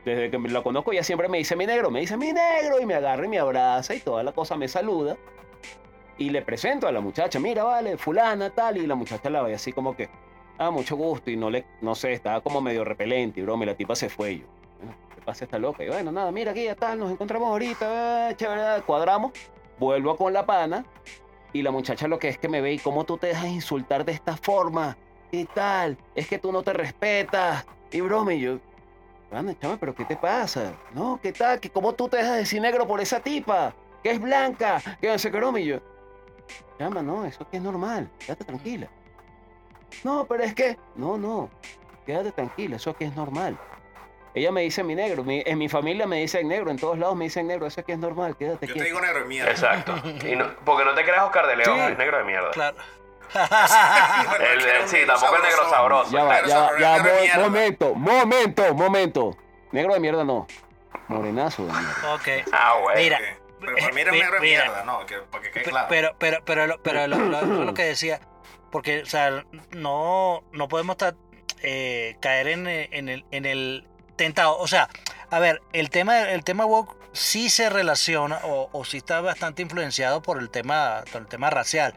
desde 0.04 0.30
que 0.30 0.38
la 0.38 0.62
conozco, 0.64 0.92
ella 0.92 1.04
siempre 1.04 1.30
me 1.30 1.38
dice 1.38 1.56
mi 1.56 1.66
negro, 1.66 1.90
me 1.90 2.02
dice 2.02 2.18
mi 2.18 2.34
negro, 2.34 2.80
y 2.82 2.86
me 2.86 2.96
agarra 2.96 3.26
y 3.26 3.30
me 3.30 3.40
abraza 3.40 3.96
y 3.96 4.00
toda 4.00 4.24
la 4.24 4.34
cosa 4.34 4.58
me 4.58 4.68
saluda. 4.68 5.18
Y 6.18 6.30
le 6.32 6.42
presento 6.42 6.88
a 6.88 6.92
la 6.92 7.00
muchacha, 7.00 7.40
mira, 7.40 7.64
vale, 7.64 7.98
fulana, 7.98 8.50
tal, 8.50 8.78
y 8.78 8.88
la 8.88 8.96
muchacha 8.96 9.30
la 9.30 9.44
ve 9.44 9.54
así 9.54 9.72
como 9.72 9.96
que, 9.96 10.10
ah, 10.58 10.72
mucho 10.72 10.96
gusto, 10.96 11.30
y 11.30 11.38
no 11.38 11.50
le, 11.50 11.66
no 11.82 11.94
sé, 11.94 12.14
estaba 12.14 12.42
como 12.42 12.60
medio 12.60 12.84
repelente, 12.84 13.40
y 13.40 13.44
broma, 13.44 13.64
y 13.64 13.68
la 13.68 13.76
tipa 13.76 13.96
se 13.96 14.10
fue 14.10 14.40
yo. 14.40 14.46
Bueno, 14.80 14.96
¿qué 15.14 15.22
pasa 15.22 15.46
esta 15.46 15.60
loca? 15.60 15.84
Y 15.84 15.90
bueno, 15.90 16.12
nada, 16.12 16.32
mira 16.32 16.52
aquí, 16.52 16.64
ya 16.64 16.76
tal, 16.76 16.98
nos 16.98 17.12
encontramos 17.12 17.50
ahorita, 17.50 18.32
eh, 18.32 18.36
chévere, 18.36 18.82
cuadramos, 18.82 19.32
vuelvo 19.78 20.18
con 20.18 20.34
la 20.34 20.44
pana, 20.46 20.84
y 21.54 21.62
la 21.62 21.70
muchacha 21.70 22.08
lo 22.08 22.18
que 22.18 22.30
es 22.30 22.40
que 22.40 22.50
me 22.50 22.62
ve, 22.62 22.74
y 22.74 22.80
cómo 22.80 23.04
tú 23.04 23.18
te 23.18 23.28
dejas 23.28 23.48
insultar 23.48 24.04
de 24.04 24.14
esta 24.14 24.36
forma, 24.38 24.98
y 25.32 25.46
tal, 25.46 25.98
es 26.16 26.28
que 26.28 26.40
tú 26.40 26.52
no 26.52 26.64
te 26.64 26.74
respetas, 26.74 27.64
y 27.92 28.02
broma, 28.02 28.34
y 28.34 28.40
yo, 28.40 28.60
Anda, 29.32 29.54
chame, 29.60 29.78
pero 29.78 29.94
¿qué 29.94 30.06
te 30.06 30.16
pasa? 30.16 30.74
No, 30.94 31.20
¿qué 31.22 31.34
tal? 31.34 31.60
¿Que 31.60 31.70
¿Cómo 31.70 31.94
tú 31.94 32.08
te 32.08 32.18
dejas 32.18 32.38
decir 32.38 32.62
negro 32.62 32.88
por 32.88 33.02
esa 33.02 33.20
tipa? 33.20 33.76
Que 34.02 34.12
es 34.12 34.22
blanca, 34.22 34.82
que 35.02 35.10
no 35.10 35.20
sé 35.20 35.30
qué 35.30 35.38
broma, 35.38 35.60
y 35.60 35.66
yo. 35.66 35.80
Chama, 36.78 37.02
no, 37.02 37.26
eso 37.26 37.44
aquí 37.44 37.58
es 37.58 37.64
normal, 37.64 38.10
quédate 38.20 38.44
tranquila. 38.46 38.88
No, 40.04 40.26
pero 40.26 40.44
es 40.44 40.54
que. 40.54 40.78
No, 40.96 41.18
no, 41.18 41.50
quédate 42.06 42.32
tranquila, 42.32 42.76
eso 42.76 42.92
aquí 42.92 43.06
es 43.06 43.16
normal. 43.16 43.58
Ella 44.34 44.52
me 44.52 44.62
dice 44.62 44.84
mi 44.84 44.94
negro, 44.94 45.24
mi- 45.24 45.42
en 45.46 45.58
mi 45.58 45.68
familia 45.68 46.06
me 46.06 46.18
dicen 46.18 46.48
negro, 46.48 46.70
en 46.70 46.78
todos 46.78 47.00
lados 47.00 47.16
me 47.16 47.26
dicen 47.26 47.48
negro, 47.48 47.66
eso 47.66 47.82
aquí 47.82 47.94
es 47.94 47.98
normal, 47.98 48.36
quédate 48.38 48.68
Yo 48.68 48.76
te 48.76 48.84
digo 48.84 49.02
negro 49.02 49.20
de 49.22 49.26
mierda. 49.26 49.50
Exacto. 49.52 49.96
Y 50.28 50.36
no- 50.36 50.56
porque 50.64 50.86
no 50.86 50.94
te 50.94 51.04
creas 51.04 51.24
Oscar 51.24 51.48
de 51.48 51.56
León, 51.56 51.76
Sí. 51.88 51.92
es 51.94 51.98
negro 51.98 52.18
de 52.20 52.24
mierda. 52.26 52.52
Claro. 52.52 52.78
El- 54.40 54.62
el- 54.66 54.88
sí, 54.88 54.98
tampoco 55.06 55.36
el 55.38 55.42
negro 55.44 55.70
sabroso. 55.70 56.12
Ya 56.12 56.24
va, 56.24 56.42
ya 56.46 56.72
ya 56.80 57.04
mierda. 57.04 57.40
momento, 57.44 57.96
momento, 57.96 58.74
momento. 58.76 59.38
Negro 59.72 59.94
de 59.96 60.00
mierda 60.00 60.24
no. 60.24 60.48
Morenazo 61.08 61.66
de 61.66 61.72
mierda. 61.74 62.14
Ok. 62.16 62.28
Ah, 62.54 62.76
bueno. 62.82 63.00
Mira, 63.02 63.20
Pero 63.60 63.76
para 63.78 63.92
mí 63.94 64.02
eres 64.02 64.14
mi- 64.14 64.20
negro 64.20 64.40
mira. 64.42 64.64
mierda, 64.66 64.84
no, 64.86 65.06
que, 65.06 65.18
para 65.18 65.44
que 65.44 65.52
quede 65.52 65.64
Pe- 65.64 65.70
claro. 65.72 65.88
Pero, 65.90 66.16
pero, 66.20 66.44
pero, 66.46 66.68
lo- 66.68 66.82
pero 66.82 67.08
lo, 67.08 67.18
lo- 67.18 67.42
lo 67.66 67.74
que 67.74 67.84
decía, 67.84 68.20
porque, 68.72 69.02
o 69.02 69.06
sea, 69.06 69.44
no, 69.72 70.44
no 70.52 70.68
podemos 70.68 70.94
estar, 70.96 71.16
eh, 71.64 72.18
caer 72.20 72.48
en, 72.50 72.68
eh, 72.68 72.90
en 72.92 73.10
el, 73.10 73.26
en 73.32 73.46
el 73.46 73.88
tentado. 74.16 74.58
O 74.58 74.68
sea, 74.68 74.90
a 75.32 75.40
ver, 75.40 75.62
el 75.74 75.90
tema, 75.90 76.20
el 76.30 76.44
tema 76.44 76.66
woke 76.66 76.96
sí 77.14 77.50
se 77.50 77.70
relaciona 77.70 78.40
o, 78.44 78.70
o 78.72 78.86
sí 78.86 78.98
está 78.98 79.22
bastante 79.22 79.62
influenciado 79.64 80.22
por 80.22 80.38
el 80.38 80.50
tema, 80.52 81.04
por 81.12 81.22
el 81.22 81.28
tema 81.28 81.50
racial. 81.50 81.96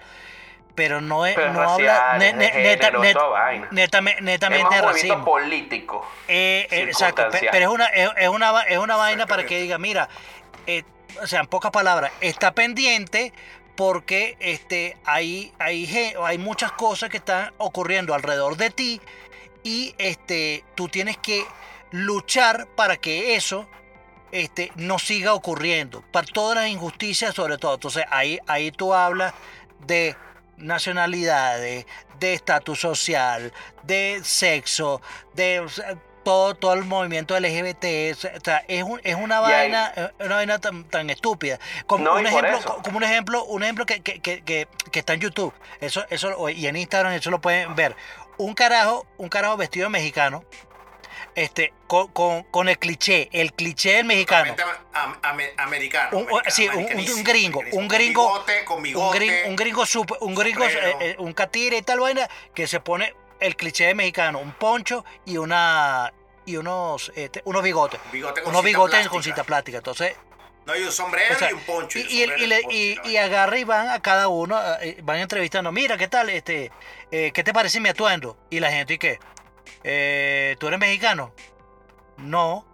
Pero 0.75 1.01
no, 1.03 1.27
es, 1.27 1.35
Pero 1.35 1.49
es 1.49 1.53
no 1.55 1.71
habla 1.73 2.17
ne- 2.19 2.29
es 2.29 2.37
de 2.39 2.39
ne- 2.39 2.63
neta- 2.77 2.91
net- 2.93 4.15
es 4.17 4.23
netamente 4.23 4.77
de 4.77 4.83
movimiento 4.83 4.87
racismo. 4.87 5.25
político. 5.25 6.09
Eh, 6.29 6.67
eh, 6.71 6.83
exacto, 6.85 7.25
pero 7.51 7.69
es 7.69 7.75
una, 7.75 7.87
es, 7.87 8.09
es 8.17 8.29
una, 8.29 8.53
va- 8.53 8.63
es 8.63 8.79
una 8.79 8.97
vaina 8.97 9.27
para 9.27 9.45
que 9.45 9.61
diga, 9.61 9.77
mira, 9.79 10.09
eh, 10.67 10.85
o 11.23 11.27
sea, 11.27 11.41
en 11.41 11.47
pocas 11.47 11.71
palabras, 11.71 12.13
está 12.21 12.53
pendiente 12.53 13.33
porque 13.77 14.37
este, 14.41 14.97
hay, 15.05 15.53
hay, 15.59 16.15
hay 16.23 16.39
muchas 16.39 16.73
cosas 16.73 17.09
que 17.09 17.17
están 17.19 17.53
ocurriendo 17.59 18.15
alrededor 18.15 18.57
de 18.57 18.71
ti 18.71 19.01
y 19.63 19.95
este, 19.99 20.65
tú 20.75 20.89
tienes 20.89 21.17
que 21.17 21.45
luchar 21.91 22.69
para 22.77 22.97
que 22.97 23.37
eso 23.37 23.67
este, 24.33 24.73
no 24.77 24.99
siga 24.99 25.35
ocurriendo, 25.35 26.03
para 26.13 26.27
todas 26.27 26.57
las 26.57 26.69
injusticias 26.69 27.35
sobre 27.35 27.59
todo. 27.59 27.75
Entonces 27.75 28.05
ahí, 28.11 28.39
ahí 28.47 28.71
tú 28.71 28.95
hablas 28.95 29.35
de 29.87 30.17
nacionalidades, 30.57 31.87
de 32.19 32.35
estatus 32.35 32.81
social, 32.81 33.53
de 33.83 34.21
sexo, 34.23 35.01
de 35.35 35.67
todo, 36.31 36.55
todo 36.55 36.75
el 36.75 36.85
movimiento 36.85 37.35
LGBT. 37.39 38.13
O 38.37 38.41
sea, 38.45 38.65
es, 38.69 38.85
un- 38.85 39.01
es 39.03 39.17
una 39.17 39.41
Y 39.41 39.45
ahí- 39.45 39.71
vaina, 39.73 39.93
es 39.97 40.27
una 40.27 40.37
vaina 40.37 40.59
tan, 40.61 40.85
tan 40.85 41.11
estúpida. 41.11 41.59
Como 41.87 42.05
No, 42.05 42.15
un 42.15 42.27
ejemplo, 42.27 42.61
como 42.85 42.99
un 42.99 43.03
ejemplo, 43.03 43.45
un 43.45 43.63
ejemplo 43.65 43.85
que, 43.85 44.01
que, 44.01 44.21
que, 44.21 44.43
que- 44.43 44.69
que 44.93 44.99
está 45.01 45.15
en 45.15 45.21
YouTube. 45.21 45.53
Eso, 45.81 46.05
eso, 46.09 46.49
y 46.51 46.67
en 46.69 46.77
Instagram 46.77 47.15
eso 47.15 47.31
lo 47.31 47.41
pueden 47.41 47.75
ver. 47.75 47.97
Un 48.37 48.55
carajo, 48.55 49.07
un 49.19 49.29
carajo 49.29 49.57
vestido 49.57 49.87
de 49.87 49.91
mexicano. 49.91 50.45
Este, 51.35 51.73
con, 51.87 52.09
con, 52.09 52.43
con 52.45 52.69
el 52.69 52.79
cliché, 52.79 53.29
el 53.33 53.53
cliché 53.53 53.97
del 53.97 54.05
mexicano. 54.05 54.55
Am- 54.93 55.17
americano. 55.59 56.19
Un, 56.19 56.23
americano, 56.29 56.43
sí, 56.49 56.69
un- 56.69 56.85
un, 56.85 57.11
un 57.19 57.25
gringo, 57.25 57.61
un 57.73 57.89
gringo, 57.89 58.23
Con 58.31 58.45
bigote, 58.45 58.65
con 58.65 58.77
un 58.79 58.83
bigote. 58.85 59.19
gringo, 59.19 59.49
un 59.49 59.57
gringo, 59.57 59.87
super- 59.87 60.19
un 60.21 60.35
gringo, 60.35 60.65
eh, 60.65 60.97
eh, 61.01 61.17
un 61.19 61.33
catire 61.33 61.79
y 61.79 61.83
tal 61.83 62.01
vaina 62.01 62.29
que 62.55 62.67
se 62.67 62.81
pone 62.81 63.15
el 63.41 63.57
cliché 63.57 63.87
de 63.87 63.95
mexicano, 63.95 64.39
un 64.39 64.53
poncho 64.53 65.05
y 65.25 65.37
una 65.39 66.13
y 66.51 66.57
unos 66.57 67.11
este, 67.15 67.43
unos 67.45 67.63
bigotes, 67.63 68.01
bigote 68.13 68.43
unos 68.45 68.63
bigotes 68.65 68.91
plástica. 68.93 69.11
con 69.11 69.23
cinta 69.23 69.45
plástica. 69.45 69.79
Entonces, 69.79 70.15
No, 70.67 70.77
y 70.77 70.83
un 70.83 70.93
sombrero 70.93 71.35
o 71.35 71.39
sea, 71.39 71.51
y 71.51 71.55
un 71.55 71.61
poncho. 71.61 71.99
y, 71.99 72.27
le- 72.27 72.61
poncho, 72.63 73.17
agarra 73.17 73.59
y 73.59 73.65
van 73.65 73.89
a 73.89 74.01
cada 74.03 74.29
uno, 74.29 74.61
eh, 74.83 74.99
van 75.03 75.19
entrevistando, 75.19 75.73
mira, 75.73 75.97
¿qué 75.97 76.07
tal? 76.09 76.29
este 76.31 76.71
eh, 77.11 77.33
¿Qué 77.33 77.43
te 77.43 77.53
parece 77.53 77.81
mi 77.81 77.89
atuendo? 77.89 78.37
Y 78.51 78.61
la 78.61 78.71
gente, 78.71 78.95
¿y 78.95 78.99
qué? 78.99 79.19
Eh, 79.83 80.57
¿Tú 80.61 80.69
eres 80.69 80.79
mexicano? 80.79 81.33
No. 82.19 82.67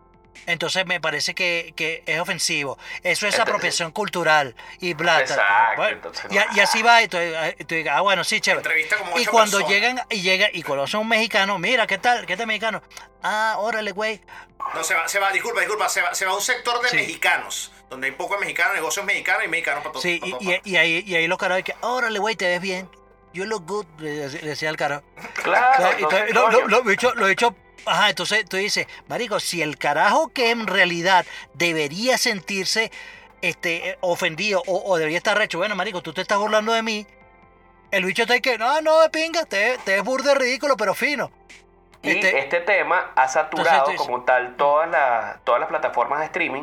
Entonces 0.47 0.87
me 0.87 1.01
parece 1.01 1.34
que, 1.34 1.72
que 1.76 2.03
es 2.07 2.20
ofensivo. 2.20 2.78
Eso 3.03 3.26
es 3.26 3.39
apropiación 3.39 3.93
cultural 3.93 4.55
y 4.80 4.95
bla. 4.95 5.20
Exacto, 5.20 5.43
Bueno, 5.76 5.97
entonces 5.97 6.26
y, 6.30 6.61
así 6.61 6.82
va. 6.82 7.03
Y 7.03 7.09
tú, 7.09 7.16
y 7.59 7.64
tú 7.64 7.74
digas, 7.74 7.97
ah, 7.97 8.01
bueno, 8.03 8.24
sí, 8.24 8.41
chévere. 8.41 8.89
Y 9.16 9.26
cuando 9.26 9.59
personas. 9.59 9.68
llegan 9.68 10.01
y 10.11 10.20
llega 10.22 10.49
y 10.53 10.62
conocen 10.62 10.99
a 10.99 11.01
un 11.01 11.09
mexicano, 11.09 11.59
mira, 11.59 11.87
¿qué 11.87 11.99
tal? 11.99 12.26
¿Qué 12.26 12.37
tal 12.37 12.47
mexicano? 12.47 12.82
Ah, 13.22 13.57
órale, 13.59 13.93
güey. 13.93 14.20
No, 14.74 14.82
se 14.84 14.95
va, 14.95 15.07
se 15.09 15.18
va, 15.18 15.30
disculpa, 15.32 15.61
disculpa, 15.61 15.89
se 15.89 16.03
va, 16.03 16.14
se 16.14 16.24
va 16.24 16.32
a 16.32 16.34
un 16.34 16.41
sector 16.43 16.80
de 16.82 16.89
Sí. 16.89 16.97
mexicanos, 16.97 17.72
donde 17.89 18.09
hay 18.09 18.12
pocos 18.12 18.39
mexicanos, 18.41 18.74
negocios 18.74 19.05
mexicanos 19.05 19.45
y 19.45 19.49
mexicanos 19.49 19.82
para 19.82 19.93
todo. 19.93 20.03
Sí, 20.03 20.18
para 20.18 20.28
y, 20.28 20.30
todo 20.32 20.41
y, 20.43 20.61
y 20.64 20.76
ahí, 20.76 21.05
y 21.07 21.14
ahí 21.14 21.26
los 21.26 21.39
caras 21.39 21.62
que, 21.62 21.74
órale, 21.82 22.18
güey, 22.18 22.37
te 22.37 22.47
ves 22.47 22.61
bien. 22.61 22.89
You 23.32 23.45
look 23.45 23.64
good, 23.66 23.87
le 23.99 24.11
decía 24.11 24.41
le 24.41 24.49
decía 24.49 24.68
al 24.70 24.76
cara. 24.76 25.03
Claro, 25.43 25.99
lo, 26.01 26.09
coño, 26.09 26.24
lo, 26.32 26.68
lo 26.68 27.14
lo 27.14 27.26
dicho, 27.26 27.55
ajá, 27.87 28.11
entonces 28.11 28.45
tú 28.49 28.57
dices, 28.57 28.87
marico, 29.09 29.41
si 29.41 29.62
el 29.62 29.78
carajo 29.78 30.28
que 30.28 30.51
en 30.51 30.66
realidad 30.66 31.24
debería 31.55 32.18
sentirse 32.18 32.91
este, 33.43 33.91
eh, 33.91 33.99
ofendido 34.01 34.62
o, 34.66 34.82
o 34.84 34.97
debería 34.99 35.18
estar 35.18 35.37
recho, 35.39 35.59
bueno, 35.59 35.74
marico, 35.76 36.03
tú 36.03 36.12
te 36.12 36.20
estás 36.22 36.39
burlando 36.39 36.72
de 36.72 36.82
mí, 36.82 37.07
el 37.91 38.05
bicho 38.05 38.22
está 38.22 38.34
ahí 38.34 38.41
que, 38.41 38.59
no, 38.59 38.80
no, 38.80 39.01
de 39.01 39.11
pinga, 39.11 39.45
te, 39.45 39.78
te 39.84 39.97
es 39.97 40.03
burde 40.05 40.34
ridículo, 40.34 40.76
pero 40.76 40.95
fino. 40.95 41.30
Y 42.03 42.11
Este- 42.11 42.39
este, 42.39 42.61
tema 42.61 43.12
ha 43.16 43.28
saturado 43.28 43.78
Entonces, 43.91 44.01
como 44.01 44.22
tal 44.24 44.57
todas 44.57 44.89
las, 44.91 45.43
todas 45.45 45.61
las 45.61 45.68
plataformas 45.68 46.20
de 46.20 46.26
streaming. 46.26 46.62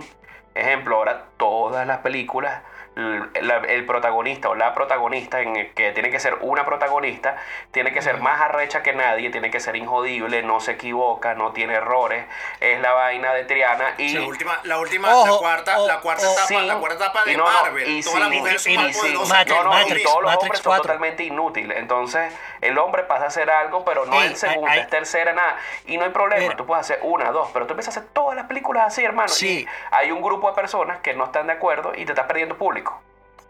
Ejemplo, 0.56 0.98
ahora 0.98 1.26
todas 1.38 1.88
las 1.88 2.00
películas, 2.00 2.62
la- 2.96 3.58
el 3.58 3.86
protagonista 3.86 4.50
o 4.50 4.56
la 4.56 4.74
protagonista, 4.74 5.42
en 5.42 5.56
el 5.56 5.74
que 5.74 5.92
tiene 5.92 6.10
que 6.10 6.20
ser 6.20 6.36
una 6.42 6.66
protagonista, 6.66 7.36
tiene 7.72 7.92
que 7.92 8.02
ser 8.02 8.20
más 8.22 8.40
arrecha 8.42 8.84
que 8.84 8.94
nadie, 8.94 9.30
tiene 9.30 9.50
que 9.52 9.60
ser 9.60 9.76
injodible, 9.76 10.44
no 10.44 10.60
se 10.60 10.74
equivoca, 10.74 11.34
no 11.34 11.52
tiene 11.54 11.74
errores, 11.76 12.26
es 12.60 12.80
la 12.82 12.94
vaina 12.94 13.34
de 13.34 13.46
Triana 13.46 13.96
y... 13.98 14.14
La 14.18 14.28
última, 14.28 14.60
la 14.64 14.80
última, 14.80 15.16
Ojo, 15.16 15.34
la 15.34 15.38
cuarta, 15.40 15.78
la 15.80 16.00
cuarta 16.02 16.32
etapa, 16.32 16.48
Sí. 16.48 16.56
la 16.62 16.76
cuarta 16.78 16.96
etapa 17.06 17.24
de 17.26 17.38
no, 17.38 17.44
Marvel. 17.46 17.88
y 17.90 18.02
Todas 18.04 18.14
sí, 18.16 18.20
las 18.20 18.30
mujeres 18.30 18.68
y- 18.68 18.76
son 18.76 18.84
y- 18.84 18.88
más 18.88 18.98
poderosas. 18.98 19.30
Matrix, 19.30 19.58
no, 19.58 19.64
no, 19.64 19.70
Matrix, 19.70 20.02
y 20.02 20.04
todos 20.04 20.22
los 20.22 20.32
Matrix 20.32 20.44
hombres 20.44 20.60
son 20.62 20.70
4. 20.72 20.82
totalmente 20.84 21.24
inútiles. 21.24 21.78
Entonces, 21.78 22.34
el 22.62 22.78
hombre 22.78 23.04
pasa 23.04 23.26
a 23.26 23.28
hacer 23.28 23.50
algo, 23.50 23.84
pero 23.86 24.06
no 24.06 24.22
en 24.22 24.36
segunda, 24.36 24.72
hay- 24.72 24.80
es 24.82 24.90
tercera, 24.90 25.34
nada. 25.34 25.58
Y 25.88 25.98
no 25.98 26.04
hay 26.06 26.12
problema, 26.12 26.42
Mira. 26.44 26.56
tú 26.56 26.66
puedes 26.66 26.82
hacer 26.82 27.00
una, 27.04 27.32
dos, 27.32 27.50
pero 27.54 27.66
tú 27.66 27.74
empiezas 27.74 27.98
a 27.98 28.00
hacer 28.02 28.10
todas 28.14 28.36
las 28.36 28.46
películas 28.48 28.88
así, 28.88 29.04
hermano. 29.04 29.28
Sí. 29.30 29.62
Y 29.62 29.68
hay 29.92 30.12
un 30.12 30.22
grupo 30.22 30.50
de 30.50 30.56
personas 30.56 31.00
que 31.00 31.14
no 31.14 31.26
están 31.26 31.48
de 31.48 31.54
acuerdo 31.54 31.94
y 31.96 32.06
te 32.06 32.12
estás 32.12 32.28
perdiendo 32.28 32.56
público. 32.58 32.83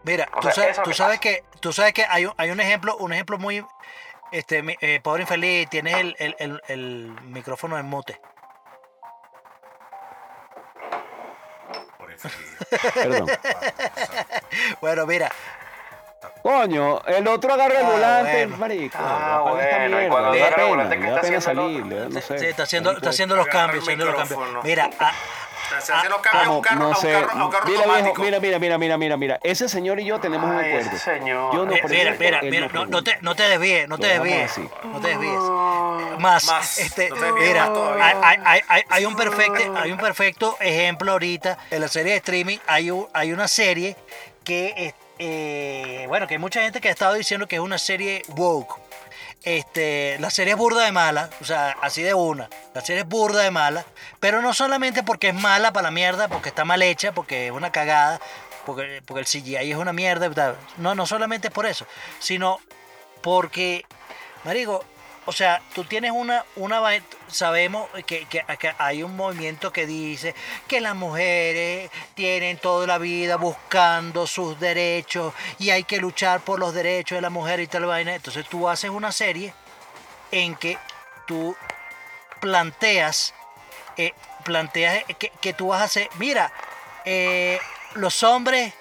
Mira, 0.04 0.28
O 0.34 0.40
tú, 0.40 0.42
sea, 0.48 0.52
sabes, 0.52 0.76
tú 0.82 0.90
que 0.90 0.94
sabes 0.96 1.20
que 1.20 1.44
tú 1.60 1.72
sabes 1.72 1.92
que 1.94 2.04
hay, 2.08 2.26
un- 2.26 2.34
hay 2.36 2.50
un 2.50 2.60
ejemplo, 2.60 2.96
un 2.98 3.12
ejemplo 3.12 3.38
muy 3.38 3.64
este 4.32 4.62
mi- 4.62 4.76
eh, 4.80 5.00
pobre 5.02 5.22
infeliz, 5.22 5.68
tienes 5.70 5.94
el, 5.96 6.16
el, 6.18 6.36
el, 6.38 6.62
el 6.68 7.16
micrófono 7.22 7.78
en 7.78 7.86
mute. 7.86 8.20
Infeliz. 12.12 12.92
Perdón. 12.94 13.26
Bueno, 14.80 15.06
mira, 15.06 15.30
Coño, 16.42 17.00
el 17.06 17.26
otro 17.28 17.54
agarra 17.54 17.80
el 17.80 17.86
Ah, 17.86 17.90
volante, 17.90 18.32
bueno. 18.46 18.56
marico. 18.58 18.98
Ah, 19.00 19.40
bueno, 19.42 19.88
mierda, 19.88 20.08
cuando 20.10 20.30
me 20.30 20.38
da 20.38 20.46
agarra 20.46 20.62
el 20.62 20.68
pena, 20.68 20.68
volante, 20.68 20.94
¿qué 20.96 21.00
me 21.00 21.10
da 21.10 21.16
está 21.16 21.20
pena 21.22 21.38
haciendo 21.38 21.62
salir, 21.62 21.86
no 22.14 22.20
sé. 22.20 22.38
sí, 22.38 22.46
está 22.46 22.62
haciendo, 22.64 22.92
está 22.92 23.10
haciendo 23.10 23.36
los 23.36 23.46
cambios, 23.46 23.82
haciendo 23.84 24.04
los 24.06 24.14
cambios. 24.16 24.64
Mira, 24.64 24.90
ah, 25.00 25.12
se 25.68 25.92
hace 25.92 26.08
los 26.08 26.18
cambios 26.20 26.46
a 26.46 26.50
un 26.50 26.62
Vamos, 26.62 26.62
carro, 26.62 26.78
no 26.80 26.84
a 26.86 26.88
un 26.90 26.96
sé. 26.96 27.12
carro, 27.12 27.30
a 27.30 27.44
un 27.44 27.50
carro 27.50 27.66
Mira, 27.66 27.80
automático. 27.80 28.22
mira, 28.22 28.40
mira, 28.40 28.58
mira, 28.58 28.78
mira, 28.78 28.96
mira, 28.98 29.16
mira. 29.16 29.40
Ese 29.42 29.68
señor 29.68 30.00
y 30.00 30.04
yo 30.04 30.20
tenemos 30.20 30.50
un 30.50 30.56
Ay, 30.58 30.70
ese 30.72 30.78
acuerdo. 30.88 30.98
señor. 30.98 31.52
Yo 31.54 31.58
no 31.64 31.72
mira, 31.72 31.82
pregunto, 31.86 32.18
mira, 32.24 32.38
él 32.40 32.50
mira, 32.50 32.68
no, 32.72 32.86
no 32.86 33.02
te, 33.02 33.10
pregunta. 33.12 33.18
no 33.22 33.34
te 33.36 33.42
desvíes, 33.48 33.88
no 33.88 33.98
te 33.98 34.06
desvíes, 34.08 34.58
no 34.84 35.00
te 35.00 35.08
desvíes. 35.08 35.40
Más, 36.20 36.44
Más, 36.46 36.78
este, 36.78 37.08
no 37.10 37.16
te 37.16 37.24
desvíes 37.24 37.48
mira, 37.48 37.64
hay, 38.00 38.14
hay- 38.22 38.38
hay- 38.44 38.60
hay- 38.68 38.82
hay 38.88 39.04
un 39.06 39.16
perfecto, 39.16 39.74
hay 39.76 39.92
un 39.92 39.98
perfecto 39.98 40.56
ejemplo 40.60 41.12
ahorita 41.12 41.58
en 41.70 41.80
la 41.80 41.88
serie 41.88 42.12
de 42.12 42.18
streaming. 42.18 42.58
Hay, 42.66 42.90
un- 42.90 43.08
hay 43.12 43.32
una 43.32 43.48
serie 43.48 43.96
que, 44.44 44.66
eh, 44.76 44.94
eh, 45.18 46.04
bueno, 46.08 46.26
que 46.26 46.34
hay 46.34 46.38
mucha 46.38 46.60
gente 46.62 46.80
que 46.80 46.88
ha 46.88 46.92
estado 46.92 47.14
diciendo 47.14 47.46
que 47.46 47.56
es 47.56 47.62
una 47.62 47.78
serie 47.78 48.22
woke. 48.36 48.76
Este, 49.44 50.18
la 50.20 50.30
serie 50.30 50.54
es 50.54 50.58
burda 50.58 50.84
de 50.84 50.92
mala, 50.92 51.30
o 51.40 51.44
sea, 51.44 51.76
así 51.82 52.02
de 52.02 52.14
una. 52.14 52.48
La 52.74 52.80
serie 52.80 53.02
es 53.02 53.08
burda 53.08 53.42
de 53.42 53.50
mala, 53.50 53.84
pero 54.20 54.40
no 54.40 54.54
solamente 54.54 55.02
porque 55.02 55.28
es 55.28 55.34
mala 55.34 55.72
para 55.72 55.84
la 55.84 55.90
mierda, 55.90 56.28
porque 56.28 56.48
está 56.48 56.64
mal 56.64 56.82
hecha, 56.82 57.12
porque 57.12 57.46
es 57.46 57.52
una 57.52 57.70
cagada, 57.70 58.20
porque, 58.64 59.02
porque 59.04 59.20
el 59.20 59.26
CGI 59.26 59.70
es 59.72 59.76
una 59.76 59.92
mierda. 59.92 60.56
No, 60.78 60.94
no 60.94 61.06
solamente 61.06 61.50
por 61.50 61.66
eso, 61.66 61.86
sino 62.18 62.58
porque, 63.22 63.84
marico, 64.44 64.84
o 65.26 65.32
sea, 65.32 65.62
tú 65.74 65.84
tienes 65.84 66.12
una, 66.12 66.44
una 66.56 66.80
sabemos 67.28 67.88
que, 68.06 68.26
que- 68.26 68.44
que 68.58 68.74
hay 68.78 69.02
un 69.02 69.16
movimiento 69.16 69.72
que 69.72 69.86
dice 69.86 70.34
que 70.68 70.80
las 70.80 70.94
mujeres 70.94 71.90
tienen 72.14 72.58
toda 72.58 72.86
la 72.86 72.98
vida 72.98 73.36
buscando 73.36 74.26
sus 74.26 74.60
derechos 74.60 75.32
y 75.58 75.70
hay 75.70 75.84
que 75.84 75.98
luchar 75.98 76.40
por 76.40 76.58
los 76.60 76.74
derechos 76.74 77.16
de 77.16 77.22
la 77.22 77.30
mujer 77.30 77.60
y 77.60 77.66
tal 77.66 77.86
vaina. 77.86 78.14
Entonces 78.14 78.46
tú 78.48 78.68
haces 78.68 78.90
una 78.90 79.12
serie 79.12 79.54
en 80.30 80.54
que 80.56 80.78
tú 81.26 81.56
planteas, 82.40 83.34
eh, 83.96 84.12
planteas 84.44 85.04
que, 85.18 85.30
que 85.40 85.52
tú 85.54 85.68
vas 85.68 85.80
a 85.80 85.84
hacer, 85.84 86.08
mira, 86.18 86.52
eh, 87.04 87.58
los 87.94 88.22
hombres 88.22 88.74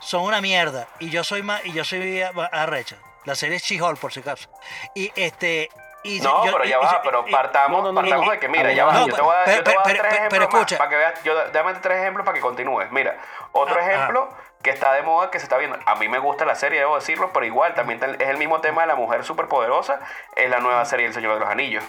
son 0.00 0.22
una 0.24 0.40
mierda 0.40 0.88
y 1.00 1.10
yo 1.10 1.24
soy 1.24 1.42
más 1.42 1.64
y 1.64 1.72
yo 1.72 1.84
soy 1.84 2.20
arrecha. 2.52 2.96
La 3.24 3.34
serie 3.34 3.56
es 3.56 3.62
She-Hulk 3.62 3.98
por 3.98 4.12
si 4.12 4.20
acaso. 4.20 4.48
Y 4.94 5.12
este 5.14 5.68
y 6.04 6.20
No, 6.20 6.46
yo- 6.46 6.52
pero 6.52 6.64
ya 6.64 6.76
y- 6.76 6.84
va, 6.84 7.00
y- 7.02 7.04
pero 7.06 7.24
partamos, 7.26 7.82
No, 7.82 7.88
no, 7.88 7.92
no, 7.92 8.00
partamos 8.00 8.26
no. 8.26 8.32
de 8.32 8.38
que, 8.38 8.48
mira, 8.48 8.72
ya 8.72 8.84
va, 8.84 9.04
yo 9.04 9.14
te 9.14 9.20
voy 9.20 9.34
a, 9.34 9.44
pero- 9.44 9.56
yo 9.58 9.64
te 9.64 9.70
voy 9.70 9.74
a 9.74 9.82
dar 9.82 9.84
pero- 9.84 9.84
tres 9.84 10.00
pero- 10.00 10.08
ejemplos 10.08 10.30
pero 10.30 10.44
más, 10.44 10.54
escucha. 10.54 10.78
para 10.78 10.90
que 10.90 10.96
veas, 10.96 11.22
yo, 11.24 11.34
tres 11.82 11.98
ejemplos 11.98 12.24
para 12.24 12.34
que 12.36 12.40
continúes. 12.40 12.90
Mira, 12.92 13.16
otro 13.52 13.76
Ah, 13.76 13.80
ejemplo 13.82 14.28
que 14.62 14.70
está 14.70 14.92
de 14.92 15.02
moda, 15.02 15.30
que 15.30 15.38
se 15.40 15.44
está 15.44 15.58
viendo, 15.58 15.76
a 15.84 15.94
mí 15.96 16.08
me 16.08 16.18
gusta 16.20 16.44
la 16.44 16.54
serie, 16.54 16.78
debo 16.78 16.94
decirlo, 16.94 17.30
pero 17.32 17.44
igual, 17.44 17.74
también 17.74 18.00
es 18.18 18.28
el 18.28 18.38
mismo 18.38 18.60
tema 18.60 18.82
de 18.82 18.86
la 18.88 18.94
mujer 18.94 19.24
superpoderosa, 19.24 19.98
es 20.36 20.48
la 20.48 20.60
nueva 20.60 20.84
serie 20.84 21.06
El 21.06 21.12
Señor 21.14 21.34
de 21.34 21.40
los 21.40 21.48
Anillos. 21.48 21.84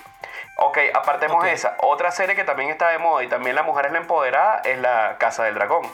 Ok, 0.57 0.77
apartemos 0.93 1.37
Ok. 1.37 1.45
esa. 1.45 1.75
Otra 1.81 2.11
serie 2.11 2.35
que 2.35 2.43
también 2.43 2.69
está 2.71 2.89
de 2.89 2.97
moda 2.97 3.23
y 3.23 3.27
también 3.27 3.55
la 3.55 3.63
mujer 3.63 3.85
es 3.85 3.91
la 3.91 3.99
empoderada 3.99 4.61
es 4.65 4.77
la 4.79 5.17
Casa 5.19 5.43
del 5.43 5.53
Dragón. 5.55 5.89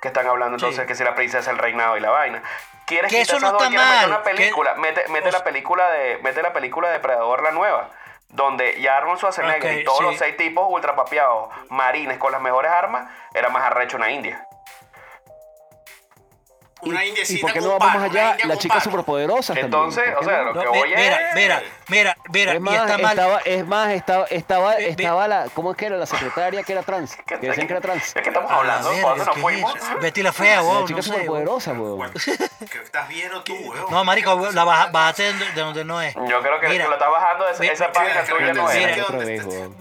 Que 0.00 0.08
están 0.08 0.26
hablando 0.28 0.56
entonces 0.56 0.82
Sí. 0.82 0.86
que 0.86 0.94
si 0.94 1.02
la 1.02 1.14
princesa, 1.14 1.50
el 1.50 1.58
reinado 1.58 1.96
y 1.96 2.00
la 2.00 2.10
vaina. 2.10 2.42
¿Quieres 2.86 3.10
Que 3.10 3.22
eso 3.22 3.38
no 3.40 3.46
está 3.48 3.68
¿Quieres 3.68 3.86
meter 3.86 3.96
mal, 3.96 4.06
una 4.08 4.22
película? 4.22 4.74
Mete, 4.74 5.08
mete 5.08 5.28
o 5.28 5.32
la 5.32 5.44
película 5.44 5.90
de 5.90 6.18
mete 6.22 6.42
la 6.42 6.52
película 6.52 6.90
de 6.90 7.00
Predador 7.00 7.42
la 7.42 7.50
nueva, 7.52 7.90
donde 8.28 8.80
ya 8.80 8.96
Arnold 8.98 9.18
Schwarzenegger 9.18 9.72
Ok, 9.72 9.80
y 9.80 9.84
todos 9.84 9.98
sí. 9.98 10.04
los 10.04 10.16
seis 10.16 10.36
tipos 10.36 10.66
ultra 10.68 10.94
papeados 10.94 11.48
marines 11.70 12.18
con 12.18 12.32
las 12.32 12.40
mejores 12.40 12.70
armas 12.70 13.10
era 13.32 13.48
más 13.48 13.62
arrecho 13.64 13.96
una 13.96 14.10
India. 14.10 14.46
Una 16.84 17.04
¿Y 17.04 17.08
indiecita 17.08 17.40
por 17.42 17.52
qué 17.52 17.60
no 17.60 17.78
vamos 17.78 18.02
allá? 18.02 18.36
pan. 18.68 18.80
superpoderosas 18.80 19.46
también. 19.58 19.64
Entonces, 19.66 20.04
¿por 20.14 20.22
o 20.22 20.24
sea, 20.24 20.42
lo 20.42 20.52
que 20.60 20.66
voy 20.68 20.92
es 20.92 20.98
mira, 21.00 21.18
mira, 21.34 21.62
mira, 21.88 22.16
mira, 22.32 22.52
Es 22.52 22.56
y 22.56 22.60
más, 22.60 22.74
está 22.76 22.98
mal. 22.98 23.10
estaba, 23.18 23.38
es 23.44 23.66
más, 23.66 23.90
estaba, 23.92 24.24
estaba, 24.26 24.74
estaba 24.76 25.28
la, 25.28 25.46
¿cómo 25.54 25.70
es 25.72 25.76
que 25.76 25.86
era? 25.86 25.96
La 25.96 26.06
secretaria 26.06 26.62
que 26.62 26.72
era 26.72 26.82
trans, 26.82 27.16
que 27.26 27.36
decían 27.38 27.66
que 27.66 27.72
era 27.72 27.80
trans. 27.80 28.14
¿De 28.14 28.22
qué 28.22 28.28
estamos 28.28 28.50
hablando? 28.50 28.90
verga, 28.90 29.02
¿Por 29.02 29.10
dónde 29.18 29.24
nos 29.24 29.34
¿qué 29.34 29.40
es 29.40 29.42
fuimos? 29.42 30.00
Betty 30.00 30.22
la 30.22 30.32
fea, 30.32 30.56
La 30.56 30.62
vos, 30.62 30.84
chica 30.88 31.02
superpoderosa, 31.02 31.72
weón. 31.72 31.96
Bueno, 31.96 32.12
¿Qué 32.70 32.78
estás 32.78 33.08
viendo 33.08 33.42
tú, 33.42 33.54
weón? 33.54 33.86
No, 33.90 34.04
marico, 34.04 34.48
la 34.52 34.64
baja, 34.64 34.86
bájate 34.90 35.32
de 35.32 35.52
de 35.52 35.60
donde 35.60 35.84
no 35.84 36.00
es. 36.02 36.14
Yo 36.14 36.40
creo 36.40 36.60
que 36.60 36.68
Mira, 36.68 36.86
lo 36.86 36.92
estás 36.94 37.10
bajando 37.10 37.44
de 37.46 37.66
esa, 37.68 37.92
página 37.92 38.24
tuya 38.24 38.52
no 38.52 38.70
es. 38.70 39.44
weón. 39.44 39.76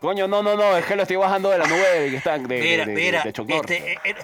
Coño, 0.00 0.28
no, 0.28 0.42
no, 0.42 0.54
no, 0.54 0.76
es 0.76 0.84
que 0.84 0.96
lo 0.96 1.02
estoy 1.02 1.16
bajando 1.16 1.48
de 1.48 1.56
la 1.56 1.66
nube 1.66 2.10
que 2.10 2.30
de, 2.30 2.38
de, 2.40 2.60
Mira, 2.60 2.84
mira, 2.84 3.24
este, 3.24 3.92
eh, 3.92 3.98
eh, 4.04 4.14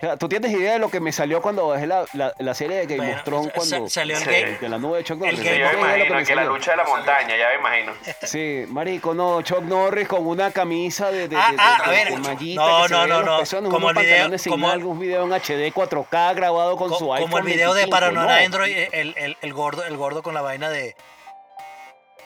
¿Tú 0.18 0.28
tienes 0.28 0.50
idea 0.52 0.72
de 0.74 0.78
lo 0.78 0.90
que 0.90 1.00
me 1.00 1.12
salió 1.12 1.40
cuando 1.42 1.68
bajé 1.68 1.86
la, 1.86 2.04
la, 2.12 2.34
la 2.38 2.54
serie 2.54 2.76
de 2.78 2.86
Game 2.86 2.98
Bueno, 2.98 3.16
of 3.18 3.24
Thrones 3.24 3.46
sa- 3.46 3.52
cuando 3.54 3.88
salió 3.90 4.16
el 4.16 4.22
Sí. 4.22 4.30
gay. 4.30 4.56
de 4.60 4.68
la 4.68 4.78
nube 4.78 4.98
de 4.98 5.04
Chuck 5.04 5.18
Norris? 5.18 5.38
el 5.38 5.44
yo 5.44 5.50
me 5.50 5.72
imagino 5.80 6.14
me 6.16 6.24
que 6.24 6.34
la 6.34 6.44
lucha 6.44 6.70
de 6.72 6.76
la 6.78 6.84
montaña, 6.84 7.36
ya 7.36 7.48
me 7.48 7.54
imagino. 7.56 7.92
Sí, 8.22 8.64
marico, 8.68 9.14
no, 9.14 9.42
Chuck 9.42 9.62
Norris 9.62 10.08
con 10.08 10.26
una 10.26 10.50
camisa 10.50 11.10
de, 11.10 11.28
de, 11.28 11.36
Ah, 11.36 11.50
de- 11.50 11.56
ah, 11.58 11.76
de- 11.78 11.84
a 11.84 11.90
ver, 11.90 12.08
de 12.10 12.16
mallita 12.18 12.60
no, 12.60 12.82
que 12.86 12.92
no, 12.92 13.06
no, 13.06 13.22
no, 13.22 13.38
pezones, 13.38 13.70
como 13.70 13.86
unos 13.88 13.96
el 13.98 14.02
video- 14.04 14.14
pantalones 14.16 14.42
sin 14.42 14.50
como- 14.52 14.70
algo, 14.70 14.90
un 14.90 14.98
video 15.00 15.24
en 15.24 15.32
HD 15.32 15.72
4K 15.72 16.34
grabado 16.34 16.76
con 16.76 16.88
co- 16.90 16.94
su 16.98 17.04
como 17.06 17.14
iPhone 17.14 17.46
el 17.46 17.54
video 17.54 17.74
de 17.74 17.82
25, 17.86 17.90
Paranoid 17.90 18.26
no. 18.26 18.44
Android, 18.44 18.76
el, 18.92 19.14
el, 19.16 19.36
el 19.40 19.52
gordo, 19.52 19.84
el 19.84 19.96
gordo 19.96 20.22
con 20.22 20.34
la 20.34 20.40
vaina 20.42 20.70
de. 20.70 20.94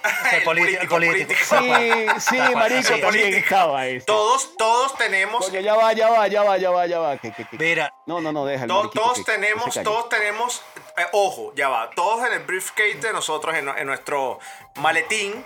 El 0.33 0.43
político, 0.43 0.83
el 0.83 0.89
político, 0.89 1.35
político. 1.49 2.21
Sí, 2.21 2.21
sí, 2.21 2.39
marico, 2.55 2.83
sí, 2.83 3.01
también 3.01 3.03
político. 3.03 3.37
estaba 3.39 3.87
eso. 3.87 4.07
Todos, 4.07 4.57
todos 4.57 4.97
tenemos, 4.97 5.45
Coño, 5.47 5.61
ya 5.61 5.75
va, 5.75 5.93
ya 5.93 6.09
va, 6.11 6.27
ya 6.29 6.43
va, 6.43 6.57
ya 6.59 6.71
va, 6.71 6.87
ya 6.87 6.99
va. 6.99 7.17
que- 7.19 7.33
que- 7.33 7.45
que- 7.47 7.57
Mira, 7.59 7.93
No, 8.07 8.21
no, 8.21 8.33
no, 8.33 8.45
déjalo. 8.45 8.83
to- 8.83 8.91
todos 8.91 9.25
tenemos, 9.25 9.75
todos 9.83 10.09
tenemos, 10.09 10.63
eh, 10.97 11.07
ojo, 11.13 11.53
ya 11.57 11.69
va, 11.69 11.91
todos 11.91 12.27
en 12.27 12.33
el 12.35 12.41
briefcase 12.41 12.95
de 13.01 13.13
nosotros, 13.13 13.55
en, 13.57 13.69
en 13.69 13.87
nuestro 13.87 14.39
maletín, 14.77 15.45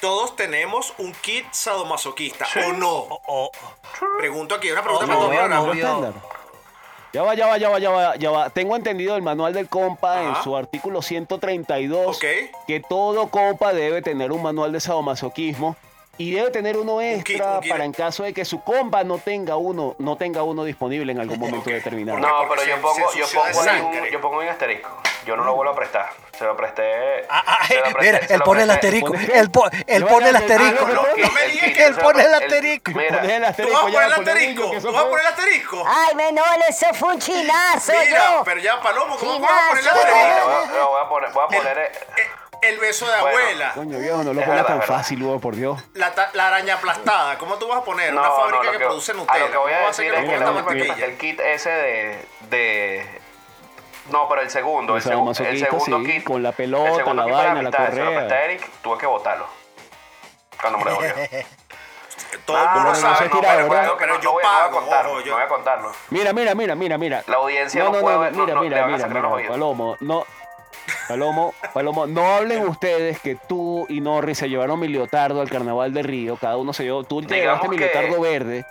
todos 0.00 0.36
tenemos 0.36 0.92
un 0.98 1.12
kit 1.14 1.46
sadomasoquista, 1.52 2.46
¿o 2.68 2.72
no? 2.72 2.90
o- 2.90 3.20
o- 3.26 3.50
Pregunto 4.18 4.54
aquí, 4.56 4.70
una 4.70 4.82
pregunta 4.82 5.06
Oh, 5.14 5.28
para 5.28 5.74
Ya 5.74 6.12
Ya 7.16 7.22
va, 7.22 7.34
ya 7.34 7.46
va, 7.46 7.56
ya 7.56 7.70
va, 7.70 7.78
ya 7.78 7.88
va, 7.90 8.16
ya 8.16 8.30
va. 8.30 8.50
Tengo 8.50 8.76
entendido 8.76 9.16
el 9.16 9.22
manual 9.22 9.54
del 9.54 9.70
compa 9.70 10.22
en 10.22 10.36
su 10.44 10.54
artículo 10.54 11.00
132 11.00 12.14
Ok. 12.14 12.24
que 12.66 12.80
todo 12.86 13.28
compa 13.28 13.72
debe 13.72 14.02
tener 14.02 14.32
un 14.32 14.42
manual 14.42 14.70
de 14.70 14.80
sadomasoquismo 14.80 15.76
y 16.18 16.32
debe 16.32 16.50
tener 16.50 16.76
uno 16.76 17.00
extra 17.00 17.56
un 17.56 17.60
kit. 17.60 17.70
para 17.70 17.84
en 17.84 17.92
caso 17.92 18.22
de 18.22 18.32
que 18.32 18.44
su 18.44 18.62
compa 18.62 19.04
no 19.04 19.18
tenga 19.18 19.56
uno, 19.56 19.94
no 19.98 20.16
tenga 20.16 20.42
uno 20.42 20.64
disponible 20.64 21.12
en 21.12 21.20
algún 21.20 21.38
momento 21.38 21.70
determinado. 21.70 22.18
No, 22.18 22.48
pero 22.48 22.64
yo 22.64 22.80
pongo, 22.80 23.12
yo 23.14 23.26
pongo, 23.28 23.88
un, 23.88 24.04
yo 24.10 24.20
pongo 24.20 24.38
un 24.38 24.48
asterisco. 24.48 24.90
Yo 25.26 25.36
no 25.36 25.42
lo 25.44 25.54
vuelvo 25.56 25.72
a 25.72 25.76
prestar. 25.76 26.08
Se 26.38 26.44
lo 26.44 26.56
presté. 26.56 27.24
Ah, 27.28 27.42
ah, 27.44 27.66
se 27.66 27.74
lo 27.76 27.82
presté- 27.86 28.00
mira, 28.12 28.26
se 28.28 28.32
él 28.34 28.38
lo 28.38 28.44
pone 28.44 28.62
el 28.62 28.70
asterisco. 28.70 29.12
Él, 29.34 29.50
po- 29.50 29.68
él 29.86 30.02
No, 30.02 30.06
pone 30.08 30.28
el 30.28 30.36
asterisco. 30.36 30.86
no, 30.86 30.94
no, 30.94 31.02
no 31.02 31.32
me 31.32 31.44
el 31.44 31.50
digas 31.52 31.66
kit, 31.66 31.76
que 31.76 31.84
él 31.86 31.94
pone 31.96 32.22
el 32.24 32.34
asterisco. 32.34 32.90
El 32.92 32.94
¿Tú 33.56 33.72
vas 33.72 33.78
a 33.78 33.82
poner 33.82 34.02
el 34.06 34.12
asterisco? 34.12 34.70
¿Tú 34.80 34.92
vas 34.92 35.02
a 35.04 35.08
poner 35.08 35.20
el 35.20 35.26
asterisco? 35.26 35.84
Ay, 35.86 36.14
menor, 36.14 36.46
eso 36.68 36.86
fue 36.94 37.14
un 37.14 37.18
chinazo, 37.18 37.92
Mira, 37.92 38.30
yo. 38.36 38.42
pero 38.44 38.60
ya, 38.60 38.80
Palomo, 38.80 39.16
¿cómo 39.16 39.40
vas 39.40 39.50
a 39.50 39.68
poner 39.70 39.82
el 39.82 39.88
asterisco? 39.88 40.46
voy 40.46 40.78
a- 40.78 40.84
voy 40.86 41.00
a 41.04 41.08
poner, 41.08 41.30
voy 41.32 41.44
a 41.44 41.48
poner 41.48 41.78
eh, 41.78 41.92
Eh, 42.18 42.22
El 42.68 42.78
beso 42.78 43.06
de 43.06 43.20
Bueno. 43.20 43.38
abuela, 43.38 43.72
Coño, 43.74 43.98
viejo, 43.98 44.22
no 44.24 44.32
lo 44.32 44.40
Es 44.40 44.46
pongas 44.46 44.66
tan 44.66 44.78
verdad. 44.80 44.94
fácil, 44.96 45.18
luego, 45.18 45.40
por 45.40 45.54
Dios. 45.56 45.80
la, 45.94 46.12
la 46.32 46.46
araña 46.48 46.74
aplastada. 46.74 47.38
¿Cómo 47.38 47.56
tú 47.56 47.68
vas 47.68 47.78
a 47.78 47.84
poner 47.84 48.12
una 48.12 48.22
No, 48.22 48.36
fábrica 48.36 48.56
no, 48.58 48.62
lo 48.64 48.72
que, 48.72 48.78
que, 48.78 48.84
produce 48.84 49.12
a 49.12 49.14
Nutella? 49.14 49.38
lo 49.46 49.50
que 49.50 49.56
voy 49.58 49.72
a 49.72 49.74
¿Cómo 49.76 49.86
vas 49.88 49.96
decir 49.96 50.12
hacer 50.12 50.24
es 50.24 50.30
que 50.30 50.36
que 50.36 50.84
la- 51.00 51.06
el, 51.06 51.18
kit 51.18 51.40
ese 51.40 51.70
de, 51.70 52.24
de 52.50 53.20
no, 54.10 54.28
pero 54.28 54.40
el 54.42 54.50
segundo, 54.50 54.92
el, 54.94 54.96
El 54.98 55.02
segundo, 55.02 55.30
el 55.44 55.58
segundo 55.58 55.98
sí, 56.00 56.06
kit 56.06 56.24
con 56.24 56.42
la 56.42 56.52
pelota, 56.52 56.88
el 56.90 56.96
segundo 56.96 57.22
la 57.22 57.24
kit 57.26 57.34
vaina, 57.34 57.52
la 57.54 57.58
amistad, 57.60 57.78
se 57.78 57.84
lo 57.84 58.04
correa. 58.04 58.18
presté 58.18 58.34
a 58.34 58.44
Eric, 58.44 58.70
tuve 58.82 58.98
que 58.98 59.06
botarlo. 59.06 59.46
Cuando 60.60 60.78
me 60.78 60.84
lo 60.84 60.90
devolvió. 60.92 61.14
Todo 62.44 62.56
el 62.58 62.64
Ah, 62.66 62.72
mundo 62.74 62.88
no, 62.90 62.94
sabe, 62.94 63.12
no 63.12 63.18
se 63.18 63.28
pero, 63.28 63.68
pero, 63.68 63.96
pero 63.98 64.14
no 64.14 64.20
yo 64.20 64.32
voy, 64.32 64.42
no 64.42 64.48
voy 64.48 64.58
a 64.58 64.60
pago, 64.64 64.80
contarlo, 64.80 65.10
ojo, 65.10 65.20
no 65.20 65.26
yo- 65.26 65.34
voy 65.34 65.42
a 65.42 65.48
contarlo. 65.48 65.92
Mira, 66.10 66.32
mira, 66.32 66.54
mira, 66.54 66.74
mira, 66.74 66.98
mira. 66.98 67.24
La 67.26 67.36
audiencia 67.36 67.80
No, 67.84 67.90
no, 67.90 67.96
no, 67.96 68.00
puede 68.00 68.16
mira, 68.18 68.30
no, 68.30 68.60
mira, 68.62 68.84
a 68.84 68.86
mira, 68.86 69.06
mira. 69.08 69.48
Palomo, 69.48 69.96
no. 70.00 70.24
Palomo, 71.08 71.54
Palomo, 71.72 72.06
no 72.06 72.34
hablen 72.34 72.66
ustedes 72.68 73.20
que 73.20 73.36
tú 73.36 73.86
y 73.88 74.00
Norris 74.00 74.38
se 74.38 74.48
llevaron 74.48 74.80
mi 74.80 74.88
leotardo 74.88 75.40
al 75.40 75.48
carnaval 75.48 75.92
de 75.94 76.02
Río. 76.02 76.36
Cada 76.36 76.56
uno 76.56 76.72
se 76.72 76.82
llevó. 76.84 77.04
Tú 77.04 77.20
te 77.22 77.34
Digamos 77.34 77.62
llevaste 77.62 77.68
mi 77.68 77.76
que- 77.76 77.84
leotardo 77.84 78.20
verde. 78.20 78.64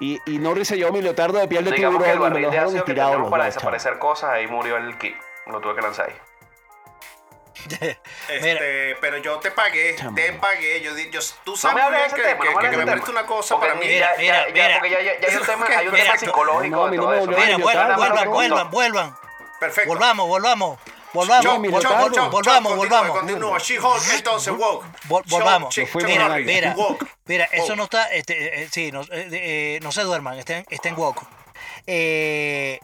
Y, 0.00 0.20
y 0.26 0.38
Norris 0.38 0.68
se 0.68 0.76
llevó 0.76 0.92
mi 0.92 1.02
leotardo 1.02 1.38
de 1.38 1.46
piel 1.48 1.64
de 1.64 1.70
Digamos 1.72 2.02
que 2.02 2.08
el 2.10 2.12
tiburón 2.16 2.32
y 2.32 2.34
me 2.34 2.40
lo 2.42 2.46
de 2.50 2.56
dejaron 2.56 2.76
estirado 2.76 3.30
para 3.30 3.44
desaparecer 3.46 3.98
cosas, 3.98 4.30
ahí 4.30 4.46
murió 4.46 4.76
el 4.76 4.98
kit. 4.98 5.14
Lo 5.46 5.60
tuve 5.60 5.74
que 5.76 5.82
lanzar 5.82 6.08
ahí. 6.08 6.16
Este, 8.28 8.96
pero 9.00 9.18
yo 9.18 9.38
te 9.38 9.50
pagué, 9.50 9.94
Chamo. 9.96 10.14
te 10.16 10.32
pagué. 10.34 10.80
Yo, 10.82 10.94
di- 10.94 11.10
yo, 11.10 11.20
tú 11.44 11.52
No 11.52 11.56
sabes 11.56 11.84
me 11.84 11.90
bien 11.90 12.02
ese 12.06 12.16
que, 12.16 12.22
tema, 12.22 12.44
que, 12.44 12.50
no 12.50 12.60
me 12.60 12.70
que, 12.70 12.76
me 12.76 12.86
preste 12.86 13.10
una 13.10 13.26
cosa 13.26 13.54
Porque 13.54 13.68
para 13.68 13.80
mí. 13.80 13.86
Mira, 13.86 14.10
ya, 14.16 14.20
mira, 14.20 14.46
ya, 14.48 14.52
mira. 14.52 14.74
porque 14.74 14.90
ya, 14.90 15.00
ya, 15.02 15.20
ya 15.20 15.28
hay 15.28 15.36
un 15.36 15.46
tema, 15.46 15.66
hay 15.66 15.86
un 15.86 15.92
Mira, 15.92 16.04
tema 16.04 16.18
psicológico 16.18 16.76
no, 16.76 16.90
de 16.90 16.96
todo 16.96 17.06
no 17.06 17.12
me 17.12 17.18
eso. 17.22 17.26
Mira, 17.30 17.56
mi 17.56 17.62
vuelvan, 17.62 18.30
vuelvan, 18.30 18.70
vuelvan. 18.70 19.16
Perfecto. 19.60 19.88
Volvamos, 19.88 20.28
volvamos. 20.28 20.78
Volvamos, 21.14 21.44
Chop, 21.44 21.58
mi 21.60 21.68
vol- 21.68 21.80
chop, 21.80 21.90
leotardo. 21.92 22.08
vol- 22.08 22.14
chop, 22.14 22.32
volvamos, 22.32 22.70
chop, 22.72 22.78
volvamos. 22.78 23.18
continúa, 23.18 23.58
She-Hulk, 23.58 24.02
entonces, 24.14 24.52
woke. 24.52 24.84
Volvamos. 25.28 25.74
Mira, 26.04 26.28
mira, 26.38 26.74
woke. 26.76 27.06
mira, 27.26 27.48
eso 27.52 27.74
no 27.76 27.84
está, 27.84 28.06
este, 28.12 28.62
eh, 28.64 28.68
sí, 28.70 28.90
no, 28.92 29.02
eh, 29.02 29.28
eh, 29.32 29.78
no 29.82 29.92
se 29.92 30.02
duerman, 30.02 30.38
estén, 30.38 30.66
estén 30.70 30.94
woke. 30.98 31.22
Eh, 31.86 32.80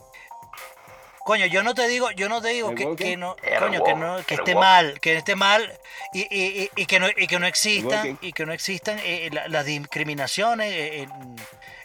coño, 1.25 1.47
yo 1.47 1.63
no 1.63 1.75
te 1.75 1.87
digo, 1.89 2.11
yo 2.13 2.29
no 2.29 2.41
te 2.41 2.49
digo 2.49 2.71
¿El 2.71 2.77
que, 2.77 2.97
que 2.97 3.17
no, 3.17 3.37
coño, 3.59 3.83
que 3.85 3.95
no, 3.95 4.25
que 4.25 4.35
esté 4.35 4.55
mal, 4.55 5.01
que 5.01 5.17
esté 5.17 5.35
mal 5.37 5.79
y, 6.13 6.21
y- 6.31 6.63
y- 6.63 6.71
y 6.77 6.87
que 6.87 6.99
no, 7.01 7.09
y 7.15 7.27
que 7.27 7.39
no 7.39 7.47
existan, 7.47 8.19
y 8.21 8.33
que 8.33 8.47
no 8.47 8.53
existan 8.53 8.99
eh, 9.03 9.29
la- 9.33 9.49
las 9.49 9.65
discriminaciones 9.65 10.73
eh, 10.73 11.09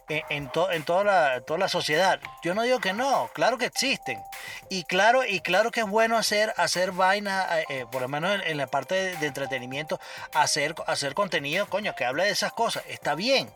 en, 0.10 0.22
en, 0.30 0.52
en 0.54 0.72
en 0.72 0.84
toda 0.84 1.04
la, 1.04 1.42
toda 1.42 1.60
la 1.60 1.70
sociedad. 1.70 2.20
Yo 2.44 2.54
no 2.54 2.64
digo 2.64 2.80
que 2.80 2.94
no, 2.94 3.30
claro 3.34 3.58
que 3.58 3.66
existen. 3.66 4.22
Y 4.70 4.84
claro, 4.84 5.26
y 5.26 5.40
claro 5.40 5.72
que 5.72 5.82
es 5.82 5.88
bueno 5.88 6.18
hacer, 6.18 6.54
hacer 6.58 6.92
vaina, 6.92 7.48
eh, 7.70 7.86
por 7.92 8.02
lo 8.02 8.08
menos 8.08 8.40
en, 8.46 8.58
la 8.58 8.68
parte 8.68 9.16
de, 9.16 9.28
entretenimiento, 9.28 10.00
hacer, 10.34 10.76
hacer 10.88 11.14
contenido, 11.14 11.68
coño, 11.68 11.96
que 11.96 12.06
hable 12.06 12.26
de 12.26 12.32
esas 12.32 12.54
cosas. 12.54 12.84
Está 12.88 13.16
bien. 13.16 13.50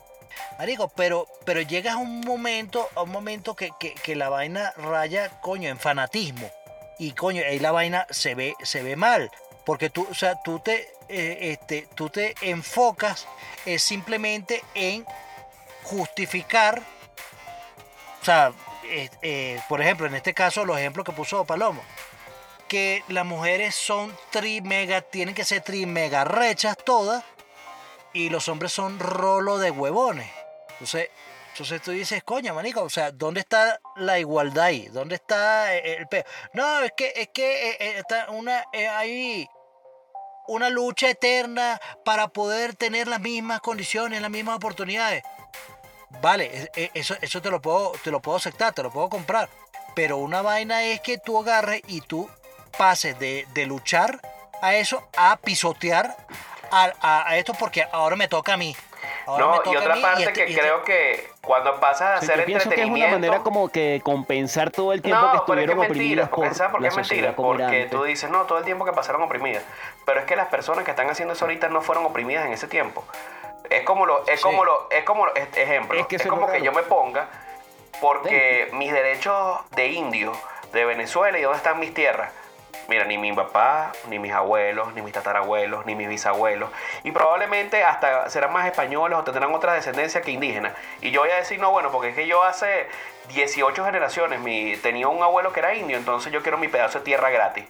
Marico, 0.57 0.89
pero, 0.89 1.27
pero 1.45 1.61
llegas 1.61 1.95
a 1.95 1.97
un 1.97 2.21
momento, 2.21 2.87
a 2.95 3.01
un 3.01 3.11
momento 3.11 3.55
que, 3.55 3.71
que, 3.79 3.93
que 3.93 4.15
la 4.15 4.29
vaina 4.29 4.73
raya, 4.77 5.29
coño, 5.41 5.69
en 5.69 5.79
fanatismo. 5.79 6.49
y 6.97 7.11
coño, 7.13 7.43
ahí 7.47 7.59
la 7.59 7.71
vaina 7.71 8.05
se 8.09 8.35
ve, 8.35 8.55
se 8.63 8.83
ve 8.83 8.95
mal. 8.95 9.31
Porque 9.65 9.89
tú, 9.89 10.07
o 10.09 10.13
sea, 10.13 10.41
tú 10.41 10.59
te, 10.59 10.87
eh, 11.09 11.51
este, 11.51 11.87
tú 11.95 12.09
te 12.09 12.35
enfocas 12.41 13.27
eh, 13.65 13.79
simplemente 13.79 14.63
en 14.73 15.05
justificar, 15.89 16.81
o 18.21 18.25
sea, 18.25 18.53
eh, 18.85 19.09
eh, 19.21 19.61
por 19.67 19.81
ejemplo, 19.81 20.07
en 20.07 20.15
este 20.15 20.33
caso, 20.33 20.65
los 20.65 20.77
ejemplos 20.77 21.05
que 21.05 21.11
puso 21.11 21.45
Palomo, 21.45 21.81
que 22.67 23.03
las 23.07 23.25
mujeres 23.25 23.75
son 23.75 24.15
tri 24.29 24.61
mega, 24.61 25.01
tienen 25.01 25.35
que 25.35 25.43
ser 25.43 25.61
tri 25.61 25.85
mega 25.85 26.23
rechas 26.23 26.77
todas, 26.85 27.23
y 28.13 28.29
los 28.29 28.47
hombres 28.47 28.71
son 28.71 28.99
rolo 28.99 29.57
de 29.57 29.71
huevones. 29.71 30.29
Entonces, 30.71 31.09
entonces 31.51 31.81
tú 31.81 31.91
dices, 31.91 32.23
coño, 32.23 32.53
manico, 32.53 32.81
o 32.83 32.89
sea, 32.89 33.11
¿dónde 33.11 33.41
está 33.41 33.79
la 33.97 34.17
igualdad 34.17 34.65
ahí? 34.65 34.87
¿Dónde 34.87 35.15
está 35.15 35.75
eh, 35.75 35.97
el 35.97 36.07
peo? 36.07 36.23
No, 36.53 36.79
es 36.79 36.93
que, 36.95 37.11
es 37.15 37.29
que 37.33 37.71
eh, 37.71 37.77
eh, 37.79 37.93
está 37.97 38.29
una, 38.29 38.63
eh, 38.71 38.87
hay 38.87 39.47
una 40.47 40.69
lucha 40.69 41.09
eterna 41.09 41.79
para 42.05 42.29
poder 42.29 42.75
tener 42.75 43.07
las 43.07 43.19
mismas 43.19 43.59
condiciones, 43.59 44.21
las 44.21 44.31
mismas 44.31 44.55
oportunidades. 44.55 45.23
Vale, 46.21 46.69
e- 46.75 46.91
eso, 46.93 47.15
eso 47.21 47.41
te 47.41 47.49
lo 47.49 47.61
puedo, 47.61 47.93
te 48.03 48.11
lo 48.11 48.19
puedo 48.19 48.37
aceptar, 48.37 48.73
te 48.73 48.83
lo 48.83 48.91
puedo 48.91 49.09
comprar. 49.09 49.49
Pero 49.95 50.17
una 50.17 50.41
vaina 50.41 50.83
es 50.83 51.01
que 51.01 51.17
tú 51.17 51.39
agarres 51.39 51.81
y 51.87 52.01
tú 52.01 52.29
pases 52.77 53.17
de, 53.19 53.45
de 53.53 53.65
luchar 53.65 54.19
a 54.61 54.75
eso 54.75 55.07
a 55.17 55.37
pisotear 55.37 56.15
a, 56.71 56.91
a- 57.01 57.29
a 57.29 57.37
esto 57.37 57.53
porque 57.53 57.85
ahora 57.91 58.15
me 58.15 58.27
toca 58.27 58.53
a 58.53 58.57
mí. 58.57 58.75
Ahora 59.25 59.45
me 59.47 59.57
No, 59.57 59.73
y 59.73 59.75
a 59.75 59.79
otra 59.79 59.95
mí 59.95 60.01
parte 60.01 60.23
este- 60.23 60.33
que 60.33 60.49
y 60.49 60.53
este- 60.53 60.61
creo 60.61 60.83
que 60.83 61.29
cuando 61.41 61.79
pasas 61.79 62.17
a 62.17 62.19
Sí, 62.21 62.27
yo 62.27 62.33
hacer 62.33 62.45
pienso 62.45 62.69
que 62.69 62.75
es 62.75 62.81
una 62.81 62.87
entretenimiento... 62.95 63.15
manera 63.15 63.43
como 63.43 63.69
que 63.69 63.79
de 63.91 64.01
compensar 64.01 64.71
todo 64.71 64.91
el 64.93 65.01
tiempo 65.01 65.31
que 65.31 65.37
No, 65.37 65.45
pero 65.45 65.61
es 65.61 65.67
que 65.67 65.71
estuvieron 65.71 65.77
mentira, 65.79 65.93
oprimidas 66.25 66.29
porque 66.29 66.47
por 66.49 66.57
¿sabes 66.57 66.71
por 66.71 66.79
qué 66.79 66.83
la 66.83 66.89
es 66.89 66.95
mentira? 66.95 67.35
Porque 67.35 67.87
tú 67.89 68.03
dices, 68.03 68.29
no, 68.29 68.43
todo 68.43 68.57
el 68.57 68.65
tiempo 68.65 68.85
que 68.85 68.91
pasaron 68.91 69.21
oprimidas. 69.21 69.63
Pero 70.05 70.19
es 70.19 70.25
que 70.25 70.35
las 70.35 70.47
personas 70.47 70.83
que 70.83 70.91
están 70.91 71.09
haciendo 71.09 71.33
eso 71.33 71.45
ahorita 71.45 71.69
no 71.69 71.81
fueron 71.81 72.05
oprimidas 72.05 72.45
en 72.45 72.53
ese 72.53 72.67
tiempo. 72.67 73.03
Es 73.69 73.83
como 73.83 74.05
lo, 74.05 74.25
es 74.27 74.39
Sí. 74.39 74.43
como 74.43 74.65
lo, 74.65 74.87
es 74.89 75.03
como 75.03 75.25
lo- 75.25 75.35
es- 75.35 75.55
ejemplo. 75.57 75.95
Es 75.97 76.01
Es, 76.01 76.07
que 76.07 76.15
eso 76.17 76.23
es 76.25 76.29
como 76.29 76.45
que 76.47 76.53
raro. 76.53 76.63
yo 76.65 76.71
me 76.71 76.83
ponga 76.83 77.27
porque 78.01 78.69
mis 78.73 78.91
derechos 78.91 79.59
de 79.71 79.87
indio 79.87 80.31
de 80.73 80.85
Venezuela 80.85 81.37
y 81.37 81.41
dónde 81.41 81.57
están 81.57 81.79
mis 81.79 81.93
tierras. 81.93 82.31
Mira, 82.87 83.03
ni 83.05 83.19
mi 83.19 83.31
papá, 83.33 83.91
ni 84.07 84.17
mis 84.17 84.31
abuelos, 84.33 84.93
ni 84.95 85.03
mis 85.03 85.13
tatarabuelos, 85.13 85.85
ni 85.85 85.93
mis 85.93 86.07
bisabuelos. 86.09 86.71
Y 87.03 87.11
probablemente 87.11 87.83
hasta 87.83 88.27
serán 88.31 88.51
más 88.51 88.65
españoles 88.65 89.17
o 89.19 89.23
tendrán 89.23 89.53
otra 89.53 89.73
descendencia 89.73 90.21
que 90.21 90.31
indígenas. 90.31 90.73
Y 91.01 91.11
yo 91.11 91.21
voy 91.21 91.29
a 91.29 91.35
decir, 91.35 91.59
no, 91.59 91.69
bueno, 91.69 91.91
porque 91.91 92.09
es 92.09 92.15
que 92.15 92.25
yo 92.25 92.41
hace 92.43 92.87
18 93.27 93.85
generaciones 93.85 94.39
mi, 94.39 94.75
tenía 94.77 95.07
un 95.07 95.21
abuelo 95.21 95.53
que 95.53 95.59
era 95.59 95.75
indio, 95.75 95.97
entonces 95.97 96.31
yo 96.33 96.41
quiero 96.41 96.57
mi 96.57 96.67
pedazo 96.67 96.97
de 96.99 97.05
tierra 97.05 97.29
gratis. 97.29 97.65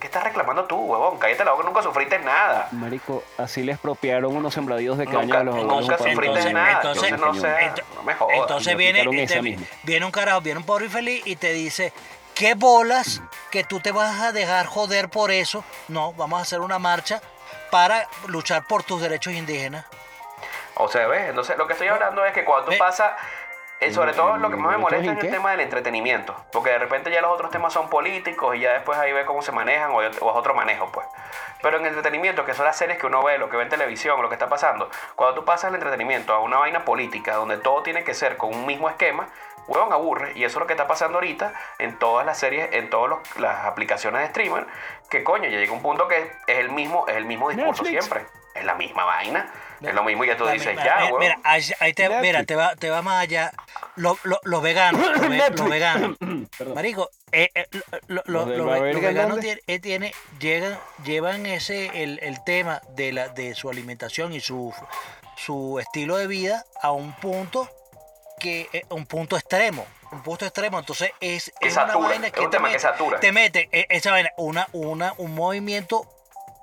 ¿Qué 0.00 0.06
estás 0.06 0.22
reclamando 0.24 0.64
tú, 0.64 0.76
huevón? 0.76 1.18
Cállate 1.18 1.44
la 1.44 1.52
boca, 1.52 1.64
nunca 1.64 1.82
sufriste 1.82 2.18
nada. 2.20 2.68
Marico, 2.72 3.24
así 3.36 3.62
le 3.62 3.72
expropiaron 3.72 4.36
unos 4.36 4.54
sembradíos 4.54 4.96
de 4.98 5.06
caña 5.06 5.22
Nunca, 5.22 5.38
a 5.40 5.44
los 5.44 5.54
nunca 5.56 5.98
sufriste 5.98 6.26
entonces- 6.26 6.52
nada. 6.52 6.72
entonces- 6.76 7.10
Entonces, 7.12 7.42
no 7.42 7.48
sé, 7.48 7.64
ento- 7.66 7.84
no 7.96 8.02
me 8.04 8.14
jodas. 8.14 8.36
Entonces 8.38 8.76
viene, 8.76 9.22
este, 9.22 9.58
viene 9.82 10.06
un 10.06 10.12
carajo, 10.12 10.40
viene 10.40 10.58
un 10.60 10.66
pobre 10.66 10.84
infeliz 10.86 11.22
y 11.26 11.36
te 11.36 11.52
dice, 11.52 11.92
¿qué 12.34 12.54
bolas 12.54 13.22
que 13.50 13.64
tú 13.64 13.80
te 13.80 13.90
vas 13.92 14.20
a 14.20 14.32
dejar 14.32 14.66
joder 14.66 15.08
por 15.08 15.30
eso? 15.32 15.64
No, 15.88 16.12
vamos 16.12 16.38
a 16.38 16.42
hacer 16.42 16.60
una 16.60 16.78
marcha 16.78 17.20
para 17.70 18.06
luchar 18.28 18.66
por 18.66 18.82
tus 18.84 19.00
derechos 19.02 19.32
indígenas. 19.32 19.84
O 20.80 20.86
sea, 20.86 21.08
¿ves? 21.08 21.28
Entonces, 21.28 21.58
lo 21.58 21.66
que 21.66 21.72
estoy 21.72 21.88
hablando 21.88 22.24
es 22.24 22.32
que 22.32 22.44
cuando 22.44 22.70
tú 22.70 22.78
pasas, 22.78 23.10
eh, 23.80 23.92
sobre 23.92 24.12
todo 24.12 24.36
lo 24.38 24.50
que 24.50 24.56
más 24.56 24.76
me 24.76 24.84
¿Derechos 24.84 24.90
molesta 24.90 25.12
es 25.12 25.24
el 25.24 25.30
tema 25.30 25.50
del 25.52 25.60
entretenimiento. 25.60 26.34
Porque 26.50 26.70
de 26.70 26.78
repente 26.78 27.10
ya 27.10 27.20
los 27.20 27.30
otros 27.30 27.50
temas 27.50 27.72
son 27.72 27.88
políticos 27.88 28.56
y 28.56 28.60
ya 28.60 28.72
después 28.72 28.98
ahí 28.98 29.12
ve 29.12 29.24
cómo 29.24 29.42
se 29.42 29.52
manejan 29.52 29.92
o, 29.92 29.98
o 29.98 30.02
es 30.02 30.20
otro 30.20 30.54
manejo, 30.54 30.90
pues. 30.90 31.06
Pero 31.62 31.78
en 31.78 31.86
entretenimiento, 31.86 32.44
que 32.44 32.54
son 32.54 32.64
las 32.64 32.76
series 32.76 32.98
que 32.98 33.06
uno 33.06 33.22
ve, 33.22 33.38
lo 33.38 33.48
que 33.50 33.56
ve 33.56 33.64
en 33.64 33.68
televisión, 33.68 34.20
lo 34.22 34.28
que 34.28 34.34
está 34.34 34.48
pasando, 34.48 34.90
cuando 35.16 35.40
tú 35.40 35.44
pasas 35.44 35.68
el 35.68 35.74
entretenimiento 35.74 36.32
a 36.32 36.40
una 36.40 36.58
vaina 36.58 36.84
política 36.84 37.34
donde 37.34 37.56
todo 37.56 37.82
tiene 37.82 38.04
que 38.04 38.14
ser 38.14 38.36
con 38.36 38.54
un 38.54 38.66
mismo 38.66 38.88
esquema, 38.88 39.28
huevón 39.68 39.92
aburre. 39.92 40.32
Y 40.34 40.44
eso 40.44 40.58
es 40.58 40.60
lo 40.60 40.66
que 40.66 40.72
está 40.72 40.86
pasando 40.86 41.18
ahorita 41.18 41.52
en 41.78 41.98
todas 41.98 42.26
las 42.26 42.38
series, 42.38 42.72
en 42.72 42.90
todas 42.90 43.18
las 43.38 43.64
aplicaciones 43.64 44.22
de 44.22 44.28
streamer, 44.28 44.66
que 45.08 45.22
coño, 45.22 45.48
ya 45.48 45.58
llega 45.58 45.72
un 45.72 45.82
punto 45.82 46.08
que 46.08 46.32
es 46.46 46.58
el 46.58 46.70
mismo, 46.70 47.06
es 47.06 47.16
el 47.16 47.26
mismo 47.26 47.50
discurso 47.50 47.82
Netflix. 47.82 48.04
siempre. 48.04 48.26
Es 48.54 48.64
la 48.64 48.74
misma 48.74 49.04
vaina. 49.04 49.50
Es 49.80 49.94
lo 49.94 50.02
mismo 50.04 50.24
y 50.24 50.28
ya 50.28 50.36
tú 50.36 50.46
dices, 50.46 50.66
misma- 50.68 50.84
ya, 50.84 50.94
mira, 50.96 51.04
huevón. 51.06 51.20
mira, 51.20 51.38
ahí, 51.44 51.92
te, 51.94 52.08
mira, 52.20 52.44
te 52.44 52.56
va, 52.56 52.74
te 52.76 52.90
va 52.90 53.02
más 53.02 53.22
allá. 53.22 53.52
Lo- 53.96 54.18
lo- 54.24 54.40
los 54.44 54.62
veganos, 54.62 55.00
los, 55.00 55.28
ve- 55.28 55.50
los 55.56 55.68
veganos. 55.68 56.16
Marico, 56.74 57.10
eh, 57.32 57.50
eh, 57.54 57.66
lo- 58.08 58.22
lo- 58.26 58.46
Los 58.46 58.56
los 58.56 58.66
los 58.92 59.02
veganos 59.02 59.40
tiene- 59.40 59.60
eh, 59.66 59.78
tiene- 59.78 60.12
llegan, 60.40 60.78
llevan 61.04 61.46
ese 61.46 62.02
el, 62.02 62.18
el 62.22 62.42
tema 62.44 62.80
de 62.90 63.12
la 63.12 63.28
de 63.28 63.54
su 63.54 63.70
alimentación 63.70 64.32
y 64.32 64.40
su 64.40 64.72
su 65.36 65.78
estilo 65.78 66.16
de 66.16 66.26
vida 66.26 66.64
a 66.82 66.90
un 66.92 67.12
punto 67.14 67.68
que 68.40 68.68
eh, 68.72 68.82
un 68.90 69.06
punto 69.06 69.36
extremo, 69.36 69.86
un 70.12 70.22
punto 70.22 70.44
extremo. 70.44 70.78
Entonces 70.78 71.10
es, 71.20 71.52
Que 71.60 71.68
es 71.68 71.74
una 71.76 71.96
vaina 71.96 72.26
es 72.28 72.32
que 72.32 72.40
un 72.40 72.50
te 72.50 72.56
tema 72.56 72.68
que 72.68 72.74
mete, 72.74 72.82
satura. 72.82 73.20
te 73.20 73.32
mete 73.32 73.68
esa 73.72 74.10
vaina, 74.12 74.30
una 74.36 74.66
una 74.72 75.14
un 75.18 75.34
movimiento 75.34 76.04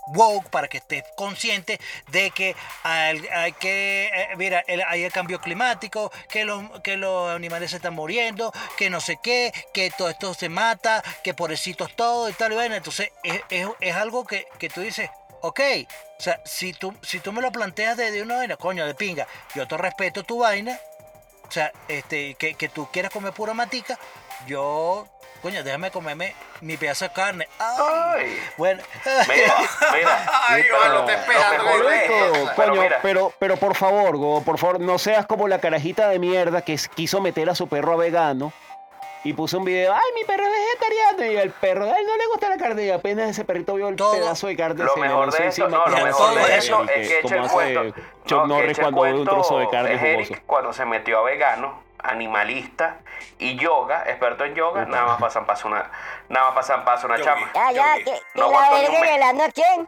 woke 0.08 0.50
para 0.50 0.68
que 0.68 0.78
estés 0.78 1.04
consciente 1.16 1.80
de 2.12 2.32
que 2.32 2.56
hay, 2.84 3.22
que 3.54 4.06
eh, 4.14 4.28
mira 4.38 4.64
hay 4.88 5.04
el 5.04 5.12
cambio 5.12 5.40
climático 5.42 6.12
que 6.30 6.46
los 6.46 6.64
que 6.82 6.98
los 6.98 7.30
animales 7.36 7.72
se 7.72 7.78
están 7.78 7.94
muriendo 7.96 8.52
que 8.78 8.90
no 8.90 9.00
sé 9.02 9.18
qué 9.22 9.52
que 9.74 9.92
todo 9.98 10.10
esto 10.10 10.34
se 10.34 10.50
mata 10.50 11.04
que 11.24 11.34
pobrecitos 11.34 11.96
todo 11.96 12.30
y 12.30 12.34
tal 12.34 12.54
y 12.54 12.56
vaina. 12.56 12.78
Entonces 12.78 13.10
es, 13.24 13.42
es- 13.50 13.68
es 13.80 13.96
algo 13.96 14.26
que, 14.26 14.46
que 14.60 14.70
tú 14.70 14.82
dices 14.82 15.10
ok 15.42 15.60
o 16.18 16.22
sea 16.22 16.40
si 16.46 16.74
tú 16.74 16.94
si 17.02 17.20
tú 17.20 17.32
me 17.32 17.42
lo 17.42 17.52
planteas 17.52 17.98
de, 17.98 18.12
de 18.12 18.22
una 18.22 18.38
vaina 18.38 18.58
coño 18.58 18.86
de 18.86 18.96
pinga 18.96 19.28
yo 19.54 19.68
te 19.68 19.76
respeto 19.78 20.24
tu 20.24 20.40
vaina 20.40 20.80
o 21.48 21.52
sea 21.52 21.72
este 21.88 22.36
que, 22.36 22.56
que 22.56 22.70
tú 22.70 22.88
quieras 22.92 23.12
comer 23.12 23.34
pura 23.34 23.54
matica 23.54 24.00
yo 24.48 25.08
coño 25.42 25.64
déjame 25.64 25.92
comerme 25.92 26.34
mi 26.62 26.76
pedazo 26.78 27.06
de 27.06 27.12
carne. 27.12 27.48
Ay, 27.60 27.78
Ay. 28.26 28.40
bueno. 28.58 28.82
Mira, 29.28 29.56
mira. 29.94 30.26
Ay, 30.48 30.64
pero 30.64 30.82
te 30.82 30.90
lo 30.90 31.10
esperando, 31.10 32.54
coño, 32.56 32.82
mira, 32.82 33.00
pero, 33.02 33.34
pero 33.38 33.58
por 33.58 33.76
favor, 33.76 34.18
Go, 34.18 34.42
por 34.44 34.58
favor, 34.58 34.80
no 34.80 34.98
seas 34.98 35.26
como 35.28 35.48
la 35.48 35.60
carajita 35.60 36.10
de 36.10 36.18
mierda 36.20 36.62
que 36.64 36.78
quiso 36.96 37.22
meter 37.22 37.50
a 37.50 37.56
su 37.56 37.68
perro 37.68 37.94
a 37.94 37.98
vegano 37.98 38.54
y 39.24 39.34
puso 39.34 39.58
un 39.58 39.66
video, 39.66 39.92
ay, 39.92 40.04
mi 40.14 40.24
perro 40.24 40.44
es 40.46 40.52
vegetariano, 40.52 41.32
y 41.34 41.36
el 41.38 41.50
perro, 41.50 41.86
ay, 41.86 42.04
no 42.06 42.16
le 42.16 42.28
gusta 42.28 42.48
la 42.48 42.58
carne, 42.58 42.86
y 42.86 42.92
apenas 42.92 43.28
ese 43.32 43.44
perrito 43.44 43.74
vio 43.74 43.88
el 43.88 43.96
Todo- 43.96 44.14
pedazo 44.14 44.46
de 44.46 44.56
carne, 44.56 44.84
Lo 44.84 44.96
mejor 44.98 45.32
de 45.32 45.48
eso, 45.48 45.68
no, 45.68 45.84
como 45.84 45.98
lo 45.98 46.06
mejor 46.06 46.36
de 46.36 46.58
eso. 46.58 46.84
es 46.84 47.08
que 47.08 47.20
echa 47.22 47.38
como 47.42 47.62
el 47.62 47.78
hace 47.78 47.90
cuento. 47.92 48.02
Chuck 48.28 48.38
no, 48.38 48.44
que 48.44 48.48
Norris 48.50 48.72
echa 48.78 48.82
cuando 48.84 49.02
ve 49.02 49.14
un 49.14 49.26
trozo 49.26 49.58
de 49.60 49.70
carne 49.70 49.94
es 49.96 50.00
jugoso. 50.00 50.20
Eric 50.34 50.44
cuando 50.46 50.74
se 50.74 50.86
metió 50.86 51.18
a 51.20 51.24
vegano, 51.24 51.84
animalista 52.00 52.98
y 53.38 53.56
yoga, 53.58 54.04
experto 54.08 54.46
en 54.46 54.56
yoga, 54.56 54.86
nada 54.86 55.06
más 55.06 55.22
pasan 55.22 55.46
paso 55.46 55.68
una, 55.68 55.90
nada 56.30 56.48
más 56.48 56.56
pasan 56.56 56.86
paso 56.86 57.08
una 57.08 57.18
Yogi. 57.18 57.26
chama. 57.28 57.52
Ya, 57.54 57.72
ya, 57.72 57.96
que, 57.98 58.04
que 58.06 58.22
No 58.36 58.52
la 58.52 58.70
verga 58.72 59.46
a 59.46 59.52
quién. 59.52 59.88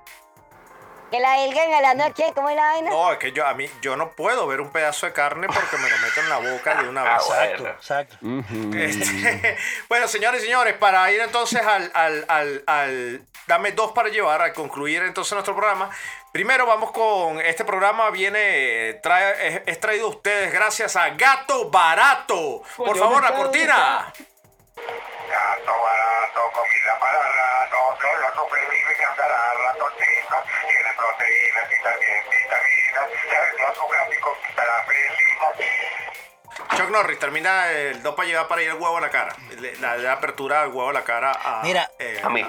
Que 1.11 1.19
la 1.21 1.37
engalando 1.45 2.03
a 2.03 2.11
quién, 2.11 2.33
¿cómo 2.33 2.49
es 2.49 2.55
la 2.57 2.63
vaina? 2.63 2.89
No, 2.89 3.11
es 3.13 3.17
que 3.17 3.31
yo 3.31 3.47
a 3.47 3.53
mí 3.53 3.69
yo 3.81 3.95
no 3.95 4.11
puedo 4.11 4.45
ver 4.45 4.59
un 4.59 4.71
pedazo 4.71 5.05
de 5.05 5.13
carne 5.13 5.47
porque 5.47 5.77
me 5.77 5.89
lo 5.89 5.97
meto 5.99 6.19
en 6.19 6.29
la 6.29 6.37
boca 6.51 6.75
de 6.75 6.89
una 6.89 7.01
Ah, 7.03 7.17
vez. 7.17 7.25
bueno. 7.27 7.69
exacto 7.69 8.17
exacto. 8.19 8.77
Este, 8.77 9.57
bueno, 9.89 10.07
señores 10.09 10.41
y 10.41 10.45
señores, 10.47 10.73
para 10.75 11.09
ir 11.11 11.21
entonces 11.21 11.61
al, 11.65 11.89
al, 11.93 12.25
al, 12.27 12.63
al- 12.67 13.21
Dame 13.47 13.71
dos 13.71 13.93
para 13.93 14.09
llevar, 14.09 14.41
al 14.41 14.51
concluir 14.51 15.01
entonces 15.03 15.31
nuestro 15.31 15.55
programa. 15.55 15.89
Primero 16.33 16.65
vamos 16.65 16.91
con 16.91 17.39
este 17.39 17.63
programa, 17.63 18.09
viene, 18.09 18.95
trae, 19.01 19.47
es, 19.47 19.61
es 19.65 19.79
traído 19.79 20.07
a 20.07 20.09
ustedes 20.09 20.51
gracias 20.51 20.97
a 20.97 21.11
Gato 21.11 21.69
Barato. 21.69 22.61
Por 22.75 22.97
favor, 22.97 23.23
la 23.23 23.29
¿dónde 23.31 23.43
cortina. 23.43 24.13
Gato 24.75 25.71
barato, 25.81 26.41
comida 26.53 26.99
para 26.99 27.19
rato, 27.31 27.77
que 28.01 28.07
lo 28.19 28.33
vitaminas. 33.67 33.67
Ya 33.67 33.69
ves 33.69 33.77
los 33.77 33.91
gráficos 33.91 34.37
para. 34.55 34.85
Chuck 36.77 36.89
Norris 36.89 37.19
termina 37.19 37.71
el 37.71 38.01
dos 38.03 38.15
para 38.15 38.27
llevar 38.27 38.47
para 38.47 38.61
ir 38.61 38.69
el 38.69 38.75
huevo 38.75 38.97
a 38.97 39.01
la 39.01 39.09
cara. 39.09 39.35
Le- 39.59 39.75
La, 39.77 39.97
la 39.97 40.13
apertura 40.13 40.61
del 40.61 40.69
huevo 40.69 40.89
a 40.89 40.93
la 40.93 41.03
cara 41.03 41.31
a, 41.31 41.61
Mira. 41.63 41.89
eh, 41.99 42.19
A 42.23 42.29
mí. 42.29 42.45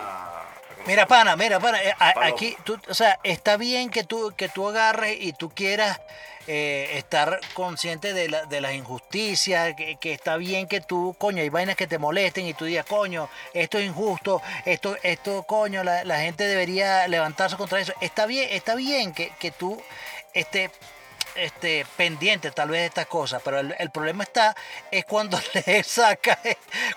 Mira, 0.86 1.06
pana, 1.06 1.36
mira, 1.36 1.60
pana, 1.60 1.82
eh, 1.82 1.94
a- 1.98 2.14
aquí, 2.26 2.56
tú, 2.64 2.80
o 2.88 2.94
sea, 2.94 3.18
está 3.22 3.56
bien 3.58 3.90
que 3.90 4.04
tú, 4.04 4.32
que 4.36 4.48
tú 4.48 4.68
agarres 4.68 5.16
y 5.20 5.32
tú 5.34 5.50
quieras 5.50 6.00
eh, 6.46 6.92
estar 6.96 7.40
consciente 7.52 8.14
de, 8.14 8.28
la- 8.30 8.46
de 8.46 8.62
las 8.62 8.72
injusticias, 8.72 9.74
que, 9.76 9.96
que 9.96 10.14
está 10.14 10.36
bien 10.38 10.66
que 10.66 10.80
tú, 10.80 11.14
coño, 11.18 11.42
hay 11.42 11.50
vainas 11.50 11.76
que 11.76 11.86
te 11.86 11.98
molesten 11.98 12.46
y 12.46 12.54
tú 12.54 12.64
digas, 12.64 12.86
coño, 12.86 13.28
esto 13.52 13.76
es 13.78 13.84
injusto, 13.84 14.40
esto, 14.64 14.96
esto, 15.02 15.42
coño, 15.42 15.84
la, 15.84 16.04
la 16.04 16.20
gente 16.20 16.44
debería 16.44 17.06
levantarse 17.06 17.56
contra 17.58 17.80
eso. 17.80 17.92
Está 18.00 18.24
bien, 18.24 18.48
está 18.52 18.74
bien 18.74 19.12
que, 19.12 19.30
que 19.38 19.50
tú, 19.50 19.82
este, 20.32 20.70
este, 21.38 21.86
pendiente 21.96 22.50
tal 22.50 22.68
vez 22.70 22.80
de 22.80 22.86
estas 22.86 23.06
cosas, 23.06 23.40
pero 23.44 23.58
el, 23.60 23.74
el 23.78 23.90
problema 23.90 24.24
está 24.24 24.54
es 24.90 25.04
cuando 25.04 25.38
le 25.66 25.82
saca, 25.82 26.38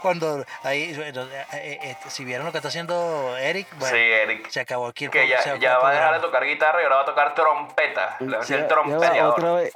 cuando 0.01 0.45
ahí, 0.63 0.93
bueno, 0.95 1.23
eh, 1.23 1.45
eh, 1.53 1.79
este, 1.83 2.09
si 2.09 2.25
vieron 2.25 2.45
lo 2.45 2.51
que 2.51 2.57
está 2.57 2.67
haciendo 2.69 3.35
Eric, 3.37 3.67
bueno, 3.77 3.95
sí, 3.95 4.01
Eric. 4.01 4.49
se 4.49 4.59
acabó 4.61 4.87
aquí 4.87 5.05
el 5.05 5.11
Que 5.11 5.27
ya, 5.27 5.55
ya 5.57 5.77
va 5.77 5.89
a 5.89 5.93
dejar 5.93 6.13
de 6.15 6.19
tocar 6.19 6.45
guitarra 6.45 6.81
y 6.81 6.83
ahora 6.83 6.95
va 6.97 7.01
a 7.03 7.05
tocar 7.05 7.35
trompeta. 7.35 8.17
Le 8.19 8.37
va 8.37 8.43
a 8.43 8.45
va, 8.61 8.67
trompeteador. 8.67 9.33
otra 9.39 9.53
vez. 9.53 9.73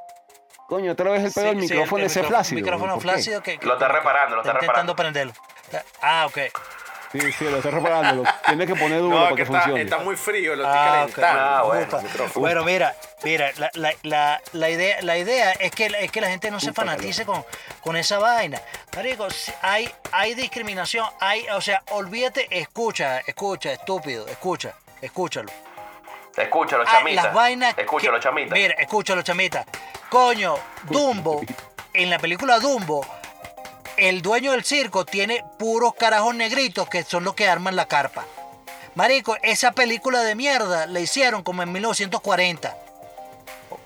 Coño, 0.67 0.93
otra 0.93 1.11
vez 1.11 1.23
el 1.25 1.31
pedo 1.31 1.45
del 1.45 1.61
Sí, 1.61 1.67
sí, 1.67 1.73
micrófono 1.75 1.99
el 2.01 2.05
ese 2.07 2.19
micrófono- 2.21 2.27
flácido. 2.37 2.61
micrófono 2.61 2.99
flácido 2.99 3.43
que, 3.43 3.59
que 3.59 3.65
Lo 3.67 3.73
está 3.73 3.87
reparando, 3.87 4.35
lo 4.35 4.41
está 4.41 4.53
intentando 4.53 4.95
prenderlo. 4.95 5.33
Ah, 6.01 6.25
ok. 6.27 6.37
Sí, 7.19 7.31
sí, 7.31 7.45
lo 7.45 7.57
está 7.57 7.71
reparando. 7.71 8.23
lo 8.23 8.29
Tiene 8.45 8.67
que 8.67 8.75
poner 8.75 8.99
duro 8.99 9.15
No, 9.15 9.23
para 9.23 9.29
que 9.29 9.35
que, 9.37 9.41
está, 9.43 9.53
funcione. 9.61 9.81
está 9.81 9.97
muy 9.99 10.15
frío, 10.15 10.55
lo 10.55 10.63
estoy 10.63 10.77
Ah, 10.79 11.05
ok. 11.07 11.11
calentando. 11.15 11.41
Ah, 11.41 11.63
bueno. 11.63 11.87
Bueno, 12.35 12.63
mira, 12.63 12.95
mira, 13.23 13.51
la, 13.57 13.69
la, 13.73 13.93
la, 14.03 14.41
la 14.53 14.69
idea, 14.69 14.97
la 15.01 15.17
idea 15.17 15.51
es 15.53 15.71
que, 15.71 15.85
es 15.99 16.11
que 16.11 16.21
la 16.21 16.29
gente 16.29 16.51
no 16.51 16.59
se 16.59 16.73
fanatice 16.73 17.25
con, 17.25 17.43
con 17.81 17.95
esa 17.95 18.19
vaina. 18.19 18.61
Marico, 18.95 19.27
hay, 19.61 19.89
hay 20.11 20.33
discriminación, 20.35 21.05
hay, 21.19 21.45
o 21.49 21.61
sea, 21.61 21.83
olvídate, 21.91 22.47
escucha, 22.51 23.19
escucha, 23.19 23.71
estúpido, 23.73 24.27
escucha, 24.27 24.73
escúchalo. 25.01 25.51
Escúchalo, 26.37 26.83
Ah, 26.85 26.91
chamita. 26.91 27.23
las 27.23 27.33
vainas. 27.33 27.77
Escúchalo, 27.77 28.17
que- 28.17 28.23
chamita. 28.23 28.53
Mira, 28.55 28.75
escúchalo, 28.77 29.21
chamita. 29.21 29.65
Coño, 30.09 30.55
Dumbo, 30.83 31.41
en 31.93 32.09
la 32.09 32.19
película 32.19 32.59
Dumbo, 32.59 33.05
el 33.97 34.21
dueño 34.21 34.51
del 34.51 34.63
circo 34.63 35.05
tiene 35.05 35.43
puros 35.57 35.93
carajos 35.95 36.35
negritos 36.35 36.87
que 36.89 37.03
son 37.03 37.23
los 37.23 37.33
que 37.35 37.47
arman 37.47 37.75
la 37.75 37.87
carpa. 37.87 38.25
Marico, 38.95 39.37
esa 39.43 39.71
película 39.73 40.21
de 40.21 40.35
mierda 40.35 40.85
la 40.87 40.99
hicieron 40.99 41.43
como 41.43 41.63
en 41.63 41.71
1940. 41.71 42.77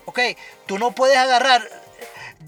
Ok, 0.06 0.20
tú 0.66 0.78
no 0.78 0.92
puedes 0.92 1.18
agarrar. 1.18 1.62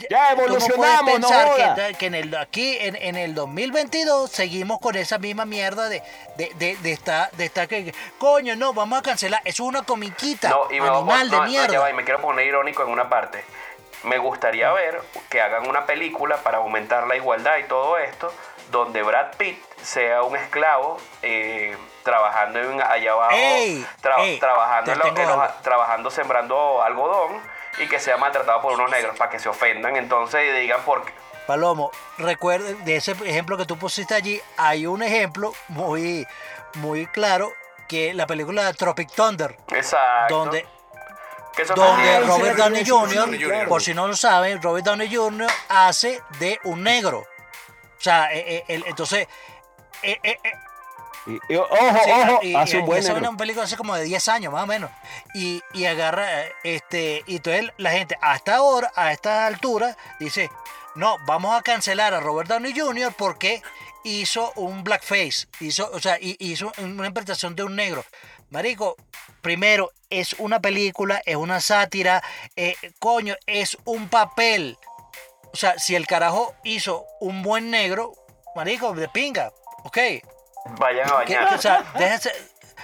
Ya 0.09 0.35
tú 0.35 0.41
no 0.41 0.45
puedes 0.47 0.61
evolucionamos, 0.63 1.19
no 1.19 1.27
pensar 1.27 1.75
que, 1.75 1.93
que 1.95 2.05
en 2.05 2.15
el, 2.15 2.35
aquí 2.35 2.77
en, 2.79 2.95
en 2.95 3.17
el 3.17 3.35
2022 3.35 4.31
seguimos 4.31 4.79
con 4.79 4.95
esa 4.95 5.17
misma 5.17 5.45
mierda 5.45 5.89
de, 5.89 6.01
de, 6.37 6.51
de, 6.55 6.77
de 6.77 6.91
esta, 6.93 7.29
de 7.33 7.45
esta 7.45 7.67
que, 7.67 7.93
coño, 8.17 8.55
no, 8.55 8.73
vamos 8.73 8.99
a 8.99 9.01
cancelar. 9.01 9.41
Eso 9.43 9.63
es 9.63 9.67
una 9.69 9.81
comiquita 9.81 10.49
No, 10.49 10.71
y 10.71 10.79
me 10.79 10.87
animal 10.87 11.29
de 11.29 11.35
no, 11.37 11.43
no, 11.43 11.49
mierda. 11.49 11.73
ya 11.73 11.79
va, 11.81 11.89
y 11.89 11.93
me 11.93 12.03
quiero 12.05 12.21
poner 12.21 12.47
irónico 12.47 12.83
en 12.83 12.89
una 12.89 13.09
parte. 13.09 13.43
Me 14.03 14.17
gustaría 14.17 14.71
ver 14.73 15.01
que 15.29 15.41
hagan 15.41 15.67
una 15.67 15.85
película 15.85 16.37
para 16.37 16.57
aumentar 16.59 17.05
la 17.07 17.15
igualdad 17.15 17.57
y 17.57 17.63
todo 17.65 17.97
esto, 17.97 18.33
donde 18.71 19.03
Brad 19.03 19.35
Pitt 19.37 19.61
sea 19.81 20.23
un 20.23 20.35
esclavo 20.35 20.97
eh, 21.21 21.75
trabajando 22.03 22.59
en, 22.59 22.81
allá 22.81 23.11
abajo, 23.11 23.31
Ey, 23.35 23.85
tra- 24.01 24.19
ey, 24.19 24.39
trabajando, 24.39 24.91
en 24.91 24.97
lo- 24.97 25.03
tengo 25.05 25.21
en 25.21 25.27
los- 25.39 25.61
trabajando 25.61 26.09
sembrando 26.09 26.81
algodón 26.81 27.39
y 27.79 27.87
que 27.87 27.99
sea 27.99 28.17
maltratado 28.17 28.61
por 28.61 28.73
unos 28.73 28.89
negros 28.89 29.15
para 29.17 29.29
que 29.29 29.39
se 29.39 29.49
ofendan 29.49 29.95
entonces 29.95 30.41
y 30.47 30.51
digan 30.59 30.81
por 30.81 31.05
qué. 31.05 31.13
Palomo, 31.47 31.91
recuerde 32.17 32.75
de 32.75 32.95
ese 32.95 33.11
ejemplo 33.11 33.57
que 33.57 33.65
tú 33.65 33.77
pusiste 33.77 34.13
allí, 34.15 34.41
hay 34.57 34.85
un 34.87 35.03
ejemplo 35.03 35.53
muy, 35.67 36.25
muy 36.75 37.05
claro 37.07 37.51
que 37.87 38.13
la 38.13 38.25
película 38.25 38.71
Tropic 38.73 39.11
Thunder, 39.11 39.57
Exacto. 39.71 40.37
donde, 40.37 40.65
donde 41.75 42.19
Robert 42.21 42.57
Downey 42.57 42.85
Jr., 42.85 43.67
por 43.67 43.81
si 43.81 43.93
no 43.93 44.07
lo 44.07 44.15
saben, 44.15 44.61
Robert 44.61 44.85
Downey 44.85 45.13
Jr. 45.13 45.47
hace 45.69 46.21
de 46.39 46.59
un 46.63 46.83
negro. 46.83 47.19
O 47.19 48.03
sea, 48.03 48.33
eh, 48.33 48.43
eh, 48.47 48.63
el- 48.67 48.85
entonces, 48.87 49.27
eh, 50.03 50.19
eh, 50.23 50.37
eh, 50.43 50.51
Y- 51.27 51.53
y- 51.53 51.55
ojo, 51.55 51.75
Sí, 52.03 52.11
ojo, 52.11 52.39
y, 52.41 52.55
hace 52.55 52.77
y- 52.77 52.79
un 52.79 52.85
buen 52.87 53.11
una 53.15 53.37
película 53.37 53.65
hace 53.65 53.77
como 53.77 53.93
de 53.95 54.03
10 54.05 54.27
años 54.27 54.51
más 54.51 54.63
o 54.63 54.65
menos 54.65 54.89
y, 55.35 55.61
y 55.71 55.85
agarra 55.85 56.27
este 56.63 57.23
y 57.27 57.35
entonces 57.35 57.69
la 57.77 57.91
gente 57.91 58.17
hasta 58.23 58.55
ahora 58.55 58.91
a 58.95 59.11
esta 59.11 59.45
altura 59.45 59.95
dice 60.19 60.49
no 60.95 61.17
vamos 61.27 61.55
a 61.55 61.61
cancelar 61.61 62.15
a 62.15 62.19
Robert 62.21 62.49
Downey 62.49 62.73
Jr. 62.75 63.13
porque 63.15 63.61
hizo 64.03 64.51
un 64.55 64.83
blackface 64.83 65.47
hizo 65.59 65.91
o 65.93 65.99
sea 65.99 66.17
hi- 66.19 66.37
hizo 66.39 66.71
una 66.79 67.05
interpretación 67.05 67.55
de 67.55 67.65
un 67.65 67.75
negro 67.75 68.03
marico 68.51 68.95
primero 69.41 69.91
es 70.09 70.33
una 70.33 70.59
película 70.59 71.21
es 71.25 71.35
una 71.35 71.59
sátira 71.59 72.21
eh, 72.55 72.75
coño 72.99 73.35
es 73.47 73.77
un 73.85 74.07
papel 74.09 74.77
o 75.51 75.57
sea 75.57 75.79
si 75.79 75.95
el 75.95 76.05
carajo 76.05 76.53
hizo 76.63 77.05
un 77.19 77.41
buen 77.41 77.71
negro 77.71 78.13
marico 78.55 78.93
de 78.93 79.09
pinga 79.09 79.51
ok 79.83 79.97
Vayan 80.79 81.09
a 81.09 81.13
bañar. 81.13 81.55
o 81.55 81.61
sea, 81.61 81.83
déjense, 81.97 82.31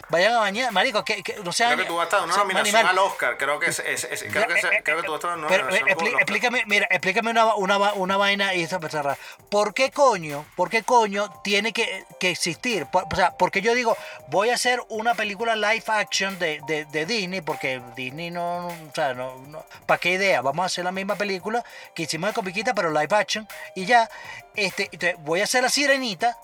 vayan 0.10 0.34
a 0.34 0.40
bañar, 0.40 0.72
marico, 0.72 1.04
que, 1.04 1.22
que 1.24 1.36
no 1.44 1.52
sean... 1.52 1.74
Creo 1.74 1.84
que 1.86 1.90
tú 1.90 1.96
vas 1.98 2.04
a 2.04 2.06
estar 2.06 2.20
en 2.20 2.26
una 2.30 2.38
nominación 2.38 2.76
animal. 2.78 2.98
al 2.98 3.06
Oscar. 3.06 3.38
Creo 3.38 3.60
que, 3.60 3.68
es, 3.70 3.80
es- 3.80 4.04
es- 4.06 4.24
creo 4.32 4.48
que, 4.48 4.54
es- 4.54 4.64
Eh, 4.64 4.70
eh, 4.78 4.82
creo 4.84 4.98
que 4.98 5.04
tú 5.04 5.12
vas 5.12 5.24
a 5.24 5.28
estar 5.28 5.32
en 5.34 5.40
una 5.40 5.48
Pero, 5.48 5.64
nominación 5.66 5.90
eh, 5.90 5.94
expli- 5.94 6.06
Oscar. 6.08 6.22
explícame, 6.22 6.64
mira, 6.68 6.88
explícame 6.90 7.32
una, 7.32 7.56
una, 7.56 7.94
una 7.94 8.18
vaina 8.18 8.54
y 8.54 8.64
esta 8.64 8.80
persona. 8.80 9.18
¿Por 9.50 9.74
qué 9.74 9.92
coño, 9.92 10.46
por 10.56 10.70
qué 10.70 10.84
coño 10.84 11.30
tiene 11.44 11.74
que, 11.74 12.06
que 12.20 12.30
existir? 12.32 12.86
Por- 12.88 13.06
o 13.12 13.16
sea, 13.16 13.32
porque 13.38 13.62
yo 13.62 13.74
digo, 13.76 13.98
voy 14.30 14.50
a 14.50 14.56
hacer 14.56 14.82
una 14.90 15.14
película 15.16 15.56
live 15.56 15.84
action 15.88 16.40
de, 16.40 16.62
de, 16.68 16.86
de 16.86 17.06
Disney, 17.06 17.42
porque 17.42 17.82
Disney 17.96 18.32
no, 18.32 18.68
o 18.68 18.92
sea, 18.96 19.14
no, 19.14 19.36
no- 19.48 19.66
¿para 19.86 20.00
qué 20.00 20.12
idea? 20.12 20.42
Vamos 20.42 20.64
a 20.64 20.68
hacer 20.68 20.84
la 20.86 20.92
misma 20.92 21.16
película 21.16 21.64
que 21.94 22.04
hicimos 22.04 22.30
de 22.30 22.34
comiquita, 22.34 22.74
pero 22.74 22.92
live 22.92 23.16
action, 23.16 23.48
y 23.76 23.86
ya, 23.86 24.10
este, 24.56 24.90
voy 25.20 25.42
a 25.42 25.44
hacer 25.44 25.64
la 25.64 25.70
sirenita 25.70 26.38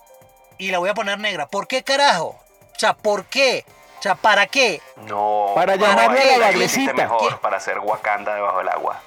y 0.58 0.70
la 0.70 0.78
voy 0.78 0.90
a 0.90 0.94
poner 0.94 1.18
negra. 1.18 1.46
¿Por 1.48 1.66
qué 1.66 1.82
carajo? 1.82 2.38
O 2.76 2.78
sea, 2.78 2.94
¿por 2.94 3.24
qué? 3.26 3.64
O 3.98 4.02
sea, 4.02 4.14
¿para 4.16 4.46
qué? 4.46 4.80
No. 4.96 5.52
Para 5.54 5.76
no, 5.76 5.86
llamarle 5.86 6.34
a 6.34 6.38
la 6.38 6.50
¿Qué? 6.52 7.36
para 7.40 7.56
hacer 7.56 7.78
Wakanda 7.78 8.34
debajo 8.34 8.58
del 8.58 8.68
agua. 8.68 9.00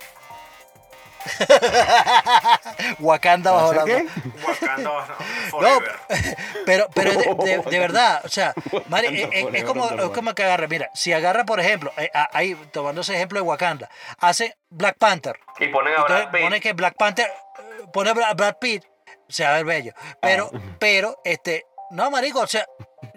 Wakanda 2.99 3.51
bajo 3.51 3.73
la. 3.73 3.83
Wakanda 3.83 4.77
No, 4.77 5.03
Forever. 5.49 5.95
pero, 6.65 6.87
pero 6.93 7.11
de, 7.11 7.35
de- 7.57 7.57
de 7.69 7.79
verdad, 7.79 8.21
o 8.23 8.29
sea, 8.29 8.53
Mari, 8.87 9.21
es, 9.23 9.29
es- 9.31 9.47
es 9.53 9.63
como, 9.63 9.83
Wakanda 9.83 10.03
es 10.05 10.09
como 10.11 10.33
que 10.33 10.43
agarre, 10.43 10.67
mira, 10.67 10.89
si 10.93 11.13
agarra, 11.13 11.43
por 11.45 11.59
ejemplo, 11.59 11.91
eh, 11.97 12.09
a- 12.13 12.29
ahí, 12.33 12.55
tomando 12.71 13.01
ese 13.01 13.15
ejemplo 13.15 13.39
de 13.39 13.45
Wakanda, 13.45 13.89
hace 14.19 14.57
Black 14.69 14.97
Panther, 14.97 15.37
Y 15.59 15.67
ponen 15.67 15.95
a 15.95 16.03
Brad 16.03 16.31
Pitt. 16.31 16.41
pone 16.41 16.61
que 16.61 16.73
Black 16.73 16.95
Panther, 16.97 17.25
eh, 17.27 17.85
pone 17.91 18.11
Bra- 18.13 18.35
Brad 18.35 18.55
Pitt, 18.59 18.83
se 19.27 19.43
va 19.43 19.49
a 19.51 19.53
ver 19.55 19.65
bello, 19.65 19.93
pero, 20.21 20.49
Ah. 20.53 20.59
pero, 20.79 21.19
este, 21.25 21.65
no, 21.91 22.09
marico, 22.11 22.41
o 22.41 22.47
sea, 22.47 22.65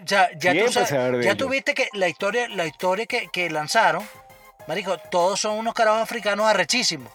ya, 0.05 0.29
tú, 0.31 0.73
sabes- 0.73 0.91
ya 0.91 1.09
bello. 1.11 1.37
tú 1.37 1.49
viste 1.49 1.75
que 1.75 1.89
la 1.93 2.09
historia, 2.09 2.49
la 2.49 2.67
historia 2.67 3.07
que, 3.07 3.29
que 3.29 3.51
lanzaron, 3.51 4.07
marico, 4.67 4.99
todos 4.99 5.41
son 5.41 5.59
unos 5.59 5.75
carajos 5.75 6.03
africanos 6.03 6.47
arrechísimos. 6.47 7.13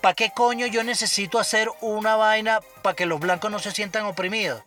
¿Para 0.00 0.14
qué 0.14 0.30
coño 0.34 0.66
yo 0.66 0.82
necesito 0.82 1.38
hacer 1.38 1.68
una 1.80 2.16
vaina 2.16 2.60
para 2.82 2.96
que 2.96 3.06
los 3.06 3.20
blancos 3.20 3.50
no 3.50 3.58
se 3.60 3.70
sientan 3.70 4.04
oprimidos? 4.06 4.62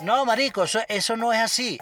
No, 0.00 0.24
marico, 0.24 0.62
eso, 0.62 0.80
eso 0.88 1.16
no 1.16 1.32
es 1.32 1.40
así. 1.40 1.80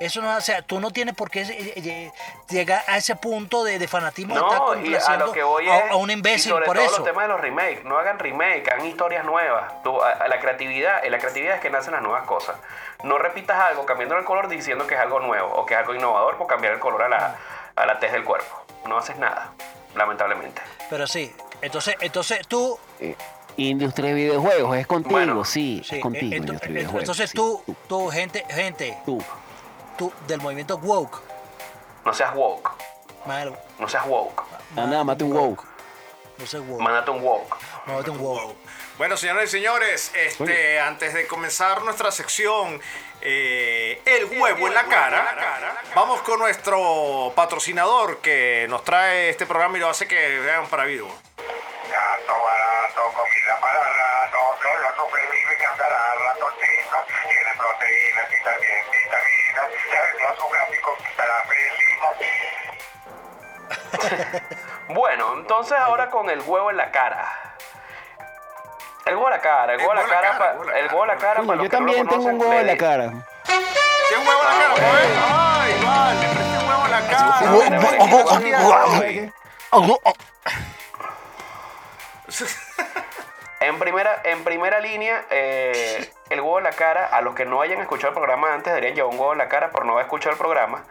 Eso 0.00 0.22
no 0.22 0.34
o 0.34 0.40
sea, 0.40 0.62
tú 0.62 0.80
no 0.80 0.90
tienes 0.90 1.14
por 1.14 1.30
qué 1.30 1.42
eh, 1.42 1.72
eh, 1.76 2.12
llegar 2.48 2.82
a 2.88 2.96
ese 2.96 3.14
punto 3.16 3.62
de, 3.64 3.78
de 3.78 3.86
fanatismo 3.86 4.34
de 4.34 4.40
estar 4.40 4.58
No, 4.58 4.80
y 4.84 4.94
a 4.94 5.16
lo 5.18 5.30
que 5.30 5.42
voy 5.42 5.68
a, 5.68 5.78
es. 5.86 5.90
a 5.92 5.96
un 5.96 6.08
y 6.10 6.14
imbécil 6.14 6.52
sobre 6.52 6.64
por 6.64 6.76
todo 6.76 6.86
eso. 6.86 6.96
los 6.96 7.04
temas 7.06 7.24
de 7.24 7.28
los 7.28 7.40
remakes. 7.40 7.84
No 7.84 7.98
hagan 7.98 8.18
remake, 8.18 8.66
hagan 8.72 8.86
historias 8.86 9.24
nuevas. 9.26 9.82
Tú, 9.82 10.00
a- 10.02 10.10
a 10.12 10.26
la 10.28 10.40
creatividad, 10.40 11.04
en 11.04 11.12
la 11.12 11.18
creatividad 11.18 11.56
es 11.56 11.60
que 11.60 11.68
nacen 11.70 11.92
las 11.92 12.02
nuevas 12.02 12.24
cosas. 12.24 12.56
No 13.04 13.18
repitas 13.18 13.58
algo 13.60 13.84
cambiando 13.84 14.16
el 14.16 14.24
color 14.24 14.48
diciendo 14.48 14.86
que 14.86 14.94
es 14.94 15.00
algo 15.00 15.20
nuevo 15.20 15.48
o 15.54 15.66
que 15.66 15.74
es 15.74 15.80
algo 15.80 15.94
innovador 15.94 16.38
por 16.38 16.46
cambiar 16.46 16.72
el 16.72 16.80
color 16.80 17.02
a 17.02 17.08
la, 17.10 17.36
a 17.76 17.86
la 17.86 17.98
tez 17.98 18.10
del 18.12 18.24
cuerpo. 18.24 18.64
No 18.88 18.96
haces 18.96 19.16
nada, 19.18 19.52
lamentablemente. 19.94 20.62
Pero 20.88 21.06
sí, 21.06 21.30
entonces, 21.60 21.94
entonces 22.00 22.46
tú, 22.48 22.78
Eh, 22.98 23.14
Industria 23.56 24.08
de 24.10 24.14
videojuegos, 24.14 24.76
es 24.78 24.86
contigo, 24.86 25.12
Bueno, 25.16 25.44
sí, 25.44 25.82
sí, 25.84 25.96
es 25.96 26.00
contigo, 26.02 26.32
eh, 26.32 26.38
ento- 26.38 26.40
industria 26.40 26.60
de 26.60 26.66
eh, 26.66 26.78
videojuegos. 26.78 27.02
entonces 27.02 27.30
sí, 27.30 27.36
tú, 27.36 27.62
tú, 27.88 28.08
gente, 28.08 28.46
gente, 28.48 28.96
tú. 29.04 29.22
Tú 30.00 30.10
del 30.26 30.40
movimiento 30.40 30.78
woke, 30.78 31.20
No 32.06 32.14
seas 32.14 32.34
woke. 32.34 32.70
madre, 33.26 33.52
No 33.78 33.86
seas 33.86 34.06
woke. 34.06 34.42
Anda, 34.74 35.04
mate 35.04 35.24
un 35.24 35.32
woke. 35.34 35.62
no 36.38 36.46
sé 36.46 36.58
woke, 36.58 36.80
Mándate 36.80 37.10
un 37.10 37.22
woke. 37.22 37.54
no 37.86 37.98
un 37.98 38.18
woke. 38.18 38.56
Bueno, 38.96 39.18
señoras 39.18 39.44
y 39.44 39.48
señores, 39.48 40.10
este, 40.14 40.80
antes 40.80 41.12
de 41.12 41.26
comenzar 41.26 41.82
nuestra 41.82 42.10
sección 42.10 42.80
eh, 43.20 44.00
El 44.06 44.24
huevo 44.40 44.68
en 44.68 44.72
la 44.74 44.84
cara, 44.84 45.36
vamos 45.94 46.22
con 46.22 46.38
nuestro 46.38 47.32
patrocinador 47.36 48.18
que 48.22 48.66
nos 48.70 48.82
trae 48.82 49.28
este 49.28 49.44
programa 49.44 49.76
y 49.76 49.80
lo 49.80 49.90
hace 49.90 50.08
que 50.08 50.38
vean 50.38 50.66
para 50.68 50.84
vivo. 50.84 51.08
Gato 51.36 52.32
barato, 52.42 53.02
comida 53.14 53.60
para 53.60 53.84
rato, 53.84 54.38
solo 54.62 54.88
cantará. 55.58 56.06
Tiene 57.28 57.52
proteínas 57.56 58.32
y 58.32 58.44
también 58.44 58.84
vitaminas. 58.86 58.99
bueno, 64.88 65.34
entonces 65.34 65.78
ahora 65.78 66.10
con 66.10 66.28
el 66.30 66.40
huevo 66.40 66.70
en 66.70 66.76
la 66.76 66.90
cara. 66.90 67.28
El 69.06 69.14
huevo 69.16 69.28
en 69.28 69.32
la 69.32 69.40
cara, 69.40 69.74
el 69.74 69.80
huevo 69.80 69.92
en 69.92 69.98
la 69.98 70.06
cara, 70.06 70.56
el 70.76 70.86
huevo 70.86 71.02
en 71.02 71.08
la 71.08 71.16
cara. 71.16 71.42
Yo 71.62 71.70
también 71.70 72.06
tengo 72.06 72.24
un 72.24 72.40
huevo 72.40 72.52
en 72.52 72.66
la 72.66 72.76
cara. 72.76 73.12
En 83.60 83.78
primera, 83.78 84.20
en 84.24 84.42
primera 84.42 84.80
línea, 84.80 85.24
el 85.30 86.40
huevo 86.40 86.58
en 86.58 86.64
la 86.64 86.72
cara, 86.72 87.06
a 87.06 87.20
los 87.20 87.34
que 87.34 87.44
no 87.44 87.60
hayan 87.60 87.80
escuchado 87.80 88.08
el 88.08 88.14
programa 88.14 88.54
antes, 88.54 88.72
deberían 88.72 88.94
llevar 88.94 89.12
un 89.12 89.18
huevo 89.18 89.32
en 89.32 89.38
la 89.38 89.48
cara 89.48 89.70
por 89.70 89.84
no 89.84 89.92
haber 89.92 90.06
escuchado 90.06 90.32
el 90.32 90.38
programa. 90.38 90.84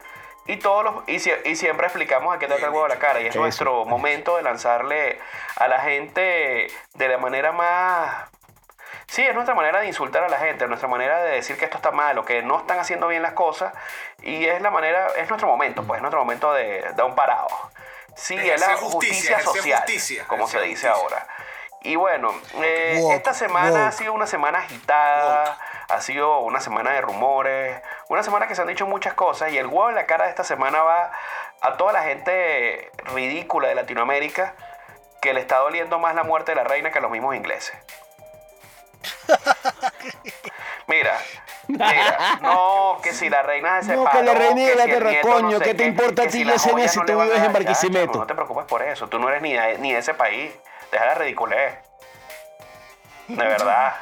Y, 0.50 0.58
todos 0.58 0.84
los, 0.84 0.96
y, 1.08 1.18
y 1.48 1.56
siempre 1.56 1.86
explicamos 1.86 2.36
a 2.36 2.40
qué 2.40 2.48
trata 2.48 2.66
el 2.66 2.72
huevo 2.72 2.86
en 2.86 2.90
la 2.90 2.98
cara. 2.98 3.22
Y 3.22 3.28
es 3.28 3.30
Eso. 3.30 3.40
nuestro 3.40 3.86
momento 3.86 4.36
de 4.36 4.42
lanzarle 4.42 5.20
a 5.56 5.68
la 5.68 5.80
gente 5.82 6.68
de 6.96 7.08
la 7.08 7.20
manera 7.20 7.52
más... 7.52 8.28
Sí, 9.06 9.22
es 9.24 9.36
nuestra 9.36 9.54
manera 9.54 9.80
de 9.80 9.86
insultar 9.86 10.24
a 10.24 10.28
la 10.28 10.40
gente, 10.40 10.68
nuestra 10.68 10.88
manera 10.88 11.22
de 11.24 11.34
decir 11.34 11.56
que 11.58 11.66
esto 11.66 11.78
está 11.78 11.92
mal 11.92 12.18
o 12.18 12.26
que 12.26 12.42
no 12.42 12.58
están 12.60 12.80
haciendo 12.80 13.08
bien 13.08 13.22
las 13.22 13.34
cosas. 13.34 13.74
Y 14.24 14.46
es 14.46 14.60
la 14.62 14.72
manera, 14.72 15.10
es 15.18 15.30
nuestro 15.30 15.48
momento, 15.48 15.84
pues, 15.84 15.98
es 15.98 16.02
nuestro 16.02 16.20
momento 16.20 16.52
de, 16.54 16.82
de 16.96 17.04
un 17.04 17.14
parado. 17.14 17.48
Sí, 18.16 18.36
es 18.36 18.60
la 18.60 18.76
justicia, 18.76 19.38
justicia, 19.38 19.42
social, 19.42 19.80
justicia, 19.82 20.26
como 20.28 20.48
se 20.48 20.62
dice 20.62 20.90
justicia. 20.90 20.92
ahora. 20.92 21.28
Y 21.82 21.96
bueno, 21.96 22.34
eh, 22.62 23.00
esta 23.14 23.34
semana 23.34 23.88
ha 23.88 23.92
sido 23.92 24.14
una 24.14 24.28
semana 24.28 24.60
agitada, 24.60 25.58
ha 25.90 26.02
sido 26.02 26.40
una 26.40 26.60
semana 26.62 26.92
de 26.92 27.02
rumores, 27.02 27.82
una 28.10 28.24
semana 28.24 28.48
que 28.48 28.56
se 28.56 28.62
han 28.62 28.68
dicho 28.68 28.86
muchas 28.86 29.16
cosas 29.16 29.52
y 29.52 29.58
el 29.58 29.66
huevo 29.66 29.90
en 29.90 29.96
la 29.96 30.06
cara 30.06 30.26
de 30.26 30.30
esta 30.30 30.44
semana 30.44 30.84
va 30.84 31.12
a 31.62 31.78
toda 31.78 31.94
la 31.94 32.04
gente 32.04 32.92
ridícula 33.14 33.68
de 33.68 33.76
Latinoamérica 33.76 34.54
que 35.22 35.34
le 35.34 35.42
está 35.42 35.58
doliendo 35.58 36.00
más 36.00 36.16
la 36.16 36.24
muerte 36.24 36.52
de 36.52 36.56
la 36.56 36.64
reina 36.64 36.92
que 36.92 37.00
a 37.00 37.02
los 37.02 37.12
mismos 37.12 37.36
ingleses. 37.36 37.76
Mira, 40.88 41.20
mira, 41.68 42.40
no, 42.42 43.00
que 43.04 43.14
si 43.14 43.30
la 43.30 43.44
reina 43.44 43.82
se 43.84 43.96
No, 43.96 44.06
separó, 44.06 44.20
que 44.20 44.26
la 44.26 44.34
reina 44.34 44.62
de 44.62 45.22
si 45.22 45.44
no 45.44 45.52
sé 45.52 45.66
¿qué 45.66 45.74
te 45.74 45.86
importa 45.86 46.24
a 46.24 46.26
que 46.26 46.32
ti, 46.32 46.44
si 46.44 46.70
joyas 46.70 46.92
si 46.92 47.00
no 47.00 47.06
tú 47.06 47.20
a 47.20 47.26
vives 47.26 47.44
en 47.44 47.54
Barquisimeto? 47.54 48.20
No 48.20 48.28
te 48.28 48.34
preocupes 48.34 48.66
por 48.66 48.82
eso, 48.82 49.08
tú 49.08 49.20
no 49.20 49.30
eres 49.30 49.42
ni 49.42 49.54
de, 49.54 49.78
ni 49.80 49.94
de 49.94 50.00
ese 50.00 50.14
país, 50.14 50.52
deja 50.92 51.06
la 51.06 51.16
ridiculez. 51.16 51.89
De 53.30 53.36
verdad. 53.48 53.96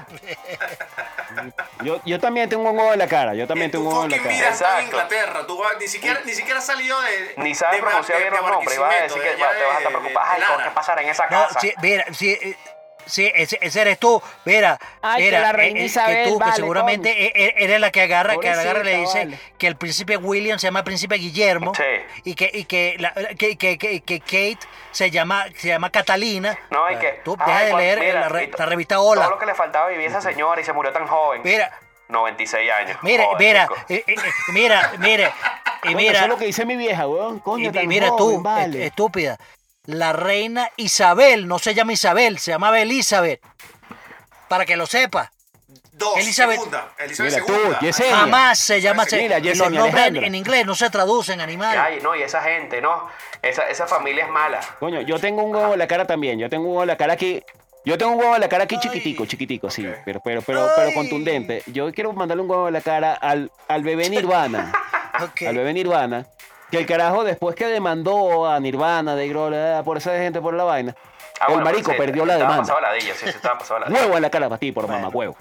Yo, 1.84 2.02
yo 2.06 2.20
también 2.20 2.48
tengo 2.50 2.70
un 2.70 2.78
huevo 2.78 2.94
en 2.94 3.00
la 3.00 3.08
cara. 3.08 3.34
Yo 3.36 3.46
también 3.46 3.70
tengo 3.70 3.86
un 3.90 3.92
huevo 3.94 4.06
en 4.06 4.12
la 4.12 4.18
cara. 4.18 4.30
miras 4.30 4.48
a 4.48 4.52
Exacto. 4.66 4.84
Inglaterra. 4.86 5.46
Tú 5.46 5.58
vas- 5.58 5.74
ni 5.80 5.88
siquiera, 5.88 6.22
ni 6.26 6.34
siquiera 6.34 6.60
has 6.60 6.66
salido 6.66 7.00
de. 7.02 7.34
Ni 7.38 7.54
sabes 7.54 7.78
de 7.78 7.82
pronunciar 7.84 8.18
de- 8.18 8.24
bien 8.24 8.34
de 8.36 8.42
los 8.42 8.52
nombres, 8.52 8.76
y 8.76 8.80
vas 8.80 8.96
a 8.96 9.04
decir 9.04 9.22
que 9.22 9.30
te 9.30 9.42
vas 9.42 9.50
a 9.52 9.58
estar 9.58 9.80
de- 9.80 9.88
preocupado. 9.88 10.26
de 10.30 10.32
Ay, 10.36 10.42
¿cómo 10.42 10.58
Lara. 10.58 10.70
que 10.70 10.76
pasará 10.76 11.02
en 11.02 11.10
esa 11.10 11.24
No, 11.26 11.30
casa? 11.48 11.60
sí, 11.60 11.74
mira, 11.82 12.06
sí, 12.14 12.32
eh, 12.42 12.58
sí, 13.08 13.32
ese, 13.34 13.58
ese 13.62 13.82
eres 13.82 14.00
tú. 14.00 14.22
Mira, 14.46 14.80
Ay, 15.02 15.24
que 15.24 15.32
la 15.32 15.52
reina 15.52 15.80
eh, 15.80 15.84
eh, 15.84 15.86
Isabel, 15.86 16.24
que 16.26 16.30
tú, 16.32 16.40
vale, 16.40 16.52
que 16.52 16.56
seguramente 16.58 17.10
e- 17.26 17.32
e- 17.36 17.56
eres 17.58 17.80
la 17.80 17.92
que 17.92 18.02
agarra, 18.02 18.38
que 18.38 18.50
agarra 18.50 18.82
y 18.82 18.84
le 18.84 18.98
dice 18.98 19.20
vale. 19.26 19.40
que 19.58 19.68
el 19.68 19.76
príncipe 19.76 20.18
William 20.18 20.60
se 20.60 20.68
llama 20.68 20.84
príncipe 20.84 21.16
Guillermo 21.16 21.74
Sí. 21.76 21.84
y 22.24 22.36
que 22.36 22.50
y 22.54 22.66
que, 22.66 22.96
la- 23.00 23.14
que, 23.38 23.58
que, 23.58 23.78
que- 23.78 24.02
que 24.02 24.20
Kate 24.20 24.60
se 24.92 25.10
llama 25.12 25.46
se 25.56 25.68
llama 25.70 25.90
Catalina. 25.90 26.58
No, 26.70 26.86
hay 26.86 26.96
Eh, 26.96 27.00
que. 27.00 27.08
Tú 27.24 27.36
ay, 27.40 27.46
deja 27.48 27.60
de 27.64 27.70
cuando- 27.72 27.78
leer 27.80 28.00
mira, 28.00 28.20
la, 28.22 28.30
re- 28.30 28.44
y 28.44 28.58
la 28.58 28.66
revista 28.66 28.96
Todo 28.96 29.06
Hola. 29.10 29.30
lo 29.30 29.40
que 29.40 29.46
le 29.46 29.56
faltaba 29.56 29.88
vivir 29.90 30.06
a 30.08 30.10
esa 30.10 30.22
señora 30.22 30.62
y 30.62 30.64
se 30.64 30.74
murió 30.74 30.92
tan 30.92 31.08
joven. 31.08 31.42
Mira, 31.44 31.72
96 32.10 32.72
años. 32.72 32.98
mira, 33.02 33.26
Joder, 33.26 33.40
mira, 33.48 33.68
eh, 33.90 34.04
eh, 34.08 34.16
eh, 34.16 34.32
mira, 34.54 34.92
mira, 35.00 35.34
y 35.84 35.94
mira, 35.96 36.14
Eso 36.14 36.24
es 36.24 36.30
lo 36.30 36.38
que 36.38 36.46
dice 36.46 36.66
mi 36.66 36.76
vieja, 36.78 37.06
weón. 37.08 37.40
Coño, 37.40 37.66
Y, 37.66 37.68
y 37.68 37.72
tan 37.72 37.88
mira 37.88 38.08
joven, 38.10 38.38
tú, 38.38 38.42
vale. 38.42 38.78
est- 38.80 38.88
estúpida. 38.88 39.38
La 39.88 40.14
reina 40.14 40.70
Isabel 40.76 41.48
no 41.48 41.60
se 41.60 41.74
llama 41.74 41.94
Isabel, 41.94 42.40
se 42.40 42.52
llamaba 42.52 42.80
Elizabeth. 42.80 43.42
Para 44.50 44.66
que 44.66 44.76
lo 44.78 44.86
sepa. 44.86 45.32
Dos, 45.94 46.18
Elizabeth. 46.20 46.58
segunda. 46.58 46.94
Elizabeth 47.00 47.34
Mira 47.34 47.46
tú, 47.46 47.54
segunda. 47.54 47.80
Yesenia. 47.80 48.16
Jamás 48.18 48.60
se 48.60 48.82
llama 48.82 49.06
mira, 49.12 49.40
Los 49.40 49.48
Yesenia 49.48 49.80
nombres 49.80 50.24
en, 50.24 50.36
inglés 50.36 50.66
no 50.66 50.76
se 50.76 50.90
traducen, 50.90 51.42
animal. 51.42 51.78
Ay, 51.78 52.00
no, 52.04 52.16
y 52.16 52.22
esa 52.22 52.42
gente, 52.42 52.82
no. 52.82 53.08
Esa, 53.42 53.68
esa 53.70 53.88
familia 53.88 54.26
es 54.26 54.30
mala. 54.30 54.60
Coño, 54.80 55.02
yo 55.02 55.20
tengo 55.20 55.42
un 55.42 55.56
huevo 55.56 55.74
en 55.74 55.80
la 55.80 55.88
cara 55.88 56.06
también. 56.06 56.38
Yo 56.38 56.50
tengo 56.50 56.66
un 56.66 56.70
huevo 56.72 56.84
en 56.84 56.88
la 56.90 56.98
cara 56.98 57.14
aquí. 57.14 57.42
Yo 57.84 57.98
tengo 57.98 58.12
un 58.12 58.20
huevo 58.20 58.36
en 58.36 58.42
la 58.42 58.50
cara 58.50 58.66
aquí 58.66 58.78
chiquitico, 58.80 59.26
chiquitico, 59.26 59.70
sí, 59.70 59.88
pero, 60.04 60.20
pero, 60.24 60.42
pero, 60.42 60.70
pero 60.76 60.94
contundente. 60.94 61.64
Yo 61.68 61.90
quiero 61.94 62.12
mandarle 62.12 62.44
un 62.44 62.50
huevo 62.52 62.68
en 62.68 62.74
la 62.74 62.82
cara 62.82 63.14
al, 63.14 63.50
al 63.70 63.84
bebé 63.84 64.10
Nirvana. 64.12 64.74
Ok. 65.24 65.44
al 65.48 65.56
bebé 65.56 65.74
Nirvana. 65.74 66.28
Que 66.72 66.78
el 66.80 66.86
carajo, 66.86 67.24
después 67.24 67.56
que 67.56 67.66
demandó 67.68 68.50
a 68.50 68.60
Nirvana 68.60 69.16
de 69.16 69.28
Grola 69.30 69.82
por 69.86 69.98
esa 69.98 70.12
gente 70.18 70.42
por 70.42 70.54
la 70.54 70.64
vaina, 70.66 70.96
Ah, 71.40 71.46
el 71.50 71.54
bueno, 71.56 71.66
marico 71.66 71.96
perdió 71.96 72.26
la 72.26 72.34
estaba 72.34 72.52
demanda. 72.54 72.74
pasado 72.74 72.82
ladilla, 72.82 73.14
sí, 73.14 73.20
sí, 73.26 73.30
estaba 73.30 73.58
pasado 73.60 73.80
ladilla. 73.82 74.00
Huevo 74.02 74.16
en 74.18 74.22
la 74.24 74.30
cara 74.30 74.50
para 74.50 74.60
ti, 74.60 74.72
por 74.72 74.88
mamá 74.88 75.08
huevo. 75.10 75.36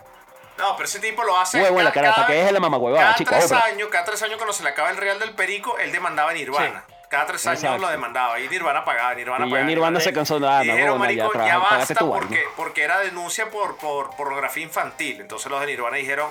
No, 0.59 0.74
pero 0.77 0.85
ese 0.87 1.01
tipo 1.01 1.22
lo 1.24 1.37
hace. 1.39 1.61
Huevo 1.61 1.79
en 1.79 1.85
la 1.85 1.93
cada- 1.93 2.05
cara, 2.09 2.14
para 2.14 2.27
que 2.27 2.33
cada- 2.35 2.41
deje 2.45 2.53
la 2.53 2.61
mamagüevada, 2.61 3.03
Cada 3.05 3.14
chico, 3.16 3.31
tres 3.35 3.53
años, 3.53 3.89
cada 3.91 4.05
tres 4.05 4.22
años 4.22 4.37
cuando 4.37 4.53
se 4.53 4.62
le 4.62 4.68
acaba 4.70 4.91
el 4.91 4.97
Real 4.99 5.18
del 5.18 5.35
Perico, 5.35 5.77
él 5.79 5.91
demandaba 5.93 6.31
a 6.31 6.35
Nirvana. 6.35 6.85
Cada 7.09 7.24
tres 7.27 7.47
años 7.47 7.62
Exacto. 7.62 7.83
lo 7.83 7.89
demandaba 7.89 8.39
y 8.41 8.49
Nirvana 8.49 8.85
pagaba, 8.85 9.14
Nirvana 9.14 9.47
Y 9.47 9.49
ya 9.49 9.55
pagaba. 9.55 9.68
Nirvana 9.68 10.01
se 10.01 10.12
cansó, 10.12 10.41
nada, 10.41 10.64
Y 10.64 10.66
no, 10.68 10.72
dijeron, 10.74 10.95
ya 10.97 10.99
marico, 10.99 11.33
ya, 11.35 11.45
trabaja, 11.45 11.77
basta 11.79 11.95
tu 11.95 12.11
vaina". 12.11 12.27
porque, 12.27 12.45
porque 12.57 12.83
era 12.83 12.99
denuncia 12.99 13.49
por, 13.51 13.77
por 13.77 14.11
pornografía 14.16 14.64
infantil. 14.64 15.20
Entonces 15.20 15.51
los 15.51 15.61
de 15.61 15.66
Nirvana 15.66 15.97
dijeron, 15.99 16.31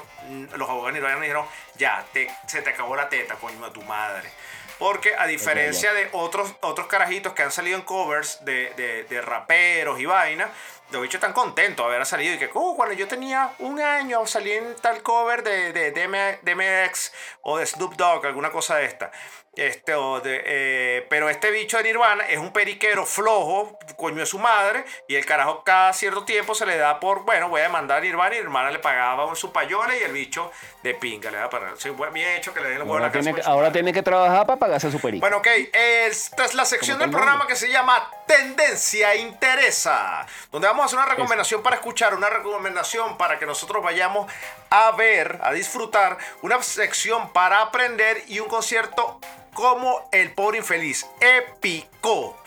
los 0.56 0.70
abogados 0.70 0.88
de 0.94 1.00
Nirvana 1.00 1.22
dijeron, 1.22 1.46
ya, 1.76 2.04
te- 2.14 2.30
se 2.48 2.62
te 2.62 2.70
acabó 2.72 2.96
la 2.96 3.08
teta, 3.10 3.36
coño 3.36 3.64
de 3.66 3.72
tu 3.72 3.82
madre. 3.84 4.30
Porque 4.78 5.16
a 5.18 5.26
diferencia 5.26 5.94
de 5.94 6.10
otros, 6.12 6.54
otros 6.62 6.88
carajitos 6.88 7.34
que 7.34 7.44
han 7.44 7.52
salido 7.52 7.78
en 7.78 7.84
covers 7.84 8.44
de, 8.44 8.74
de, 8.76 9.04
de 9.06 9.22
raperos 9.22 10.00
y 10.00 10.06
vaina, 10.06 10.52
los 10.92 11.02
bichos 11.02 11.16
están 11.16 11.34
contentos 11.34 11.86
de 11.86 11.96
haber 11.96 12.06
salido 12.06 12.36
y 12.36 12.38
que, 12.38 12.50
oh, 12.54 12.76
cuando 12.76 12.94
yo 12.94 13.08
tenía 13.08 13.52
un 13.60 13.82
año 13.82 14.26
salí 14.28 14.52
en 14.52 14.76
tal 14.82 15.02
cover 15.02 15.44
de, 15.44 15.74
de, 15.74 15.92
DMX 15.92 17.12
o 17.42 17.58
de 17.58 17.66
Snoop 17.66 17.96
Dogg, 17.96 18.26
alguna 18.26 18.52
cosa 18.52 18.76
de 18.78 18.86
esta. 18.86 19.12
Este, 19.56 19.94
de, 19.94 20.42
eh, 20.46 21.06
pero 21.10 21.30
este 21.30 21.50
bicho 21.52 21.78
de 21.78 21.84
Nirvana 21.84 22.26
es 22.28 22.38
un 22.40 22.52
periquero 22.52 23.06
flojo, 23.06 23.80
coño 23.96 24.18
de 24.18 24.26
su 24.26 24.38
madre, 24.38 24.84
y 25.08 25.16
el 25.16 25.26
carajo 25.26 25.64
cada 25.64 25.94
cierto 25.94 26.26
tiempo 26.26 26.54
se 26.56 26.66
le 26.66 26.78
da 26.78 27.00
por, 27.00 27.24
bueno, 27.24 27.48
voy 27.48 27.62
a 27.62 27.64
demandar 27.64 28.00
a 28.00 28.02
Nirvana 28.02 28.36
y 28.36 28.40
Nirvana 28.40 28.70
le 28.72 28.80
pagaba 28.80 29.34
su 29.36 29.54
payola 29.54 29.96
y 29.96 30.04
el 30.04 30.12
bicho 30.12 30.52
de 30.84 30.94
pinga 30.94 31.32
le 31.32 31.38
da 31.38 31.50
para. 31.50 31.76
Sí, 31.78 31.90
bien 32.12 32.30
hecho 32.32 32.54
que 32.54 32.60
le 32.60 32.70
den 32.70 32.82
Ahora 32.82 33.06
la 33.08 33.12
tiene, 33.12 33.34
que- 33.34 33.42
ahora 33.42 33.68
madre. 33.68 33.72
tiene 33.72 33.94
que 33.94 34.04
trabajar 34.04 34.46
para 34.46 34.60
pagarse 34.60 34.92
su 34.92 35.00
perico. 35.00 35.22
Bueno, 35.22 35.38
ok, 35.38 35.48
esta 35.74 36.46
es 36.46 36.54
la 36.54 36.66
sección 36.66 37.00
del 37.00 37.10
programa 37.10 37.48
que 37.48 37.56
se 37.56 37.70
llama 37.70 38.10
Tendencia 38.28 39.16
Interesa, 39.16 40.26
donde 40.52 40.68
vamos 40.68 40.84
a 40.84 40.86
hacer 40.88 41.00
una 41.00 41.08
recomendación 41.08 41.64
para 41.64 41.78
escuchar, 41.78 42.14
una 42.14 42.30
recomendación 42.30 43.18
para 43.18 43.40
que 43.40 43.46
nosotros 43.46 43.82
vayamos 43.84 44.32
a 44.70 44.92
ver, 44.92 45.40
a 45.42 45.52
disfrutar, 45.54 46.18
una 46.42 46.62
sección 46.62 47.32
para 47.32 47.62
aprender 47.62 48.24
y 48.28 48.40
un 48.40 48.48
concierto 48.50 49.20
como 49.56 50.08
El 50.12 50.32
Pobre 50.34 50.60
Infeliz, 50.60 51.08
épico. 51.20 52.38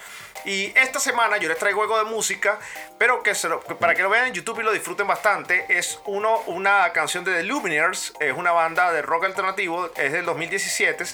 Y 0.44 0.66
esta 0.78 1.00
semana 1.00 1.36
yo 1.38 1.48
les 1.48 1.58
traigo 1.58 1.82
algo 1.82 1.98
de 1.98 2.04
música, 2.04 2.58
pero 2.96 3.22
que, 3.24 3.34
se 3.34 3.48
lo- 3.48 3.60
para 3.60 3.94
que 3.94 4.02
lo 4.02 4.08
vean 4.10 4.26
en 4.28 4.34
YouTube 4.34 4.60
y 4.60 4.62
lo 4.62 4.72
disfruten 4.72 5.06
bastante. 5.06 5.64
Es 5.68 6.00
uno, 6.04 6.38
una 6.46 6.92
canción 6.92 7.24
de 7.24 7.34
The 7.34 7.42
Lumineers, 7.42 8.12
es 8.20 8.32
una 8.34 8.52
banda 8.52 8.92
de 8.92 9.02
rock 9.02 9.24
alternativo, 9.24 9.90
es 9.96 10.12
del 10.12 10.24
2017. 10.24 11.04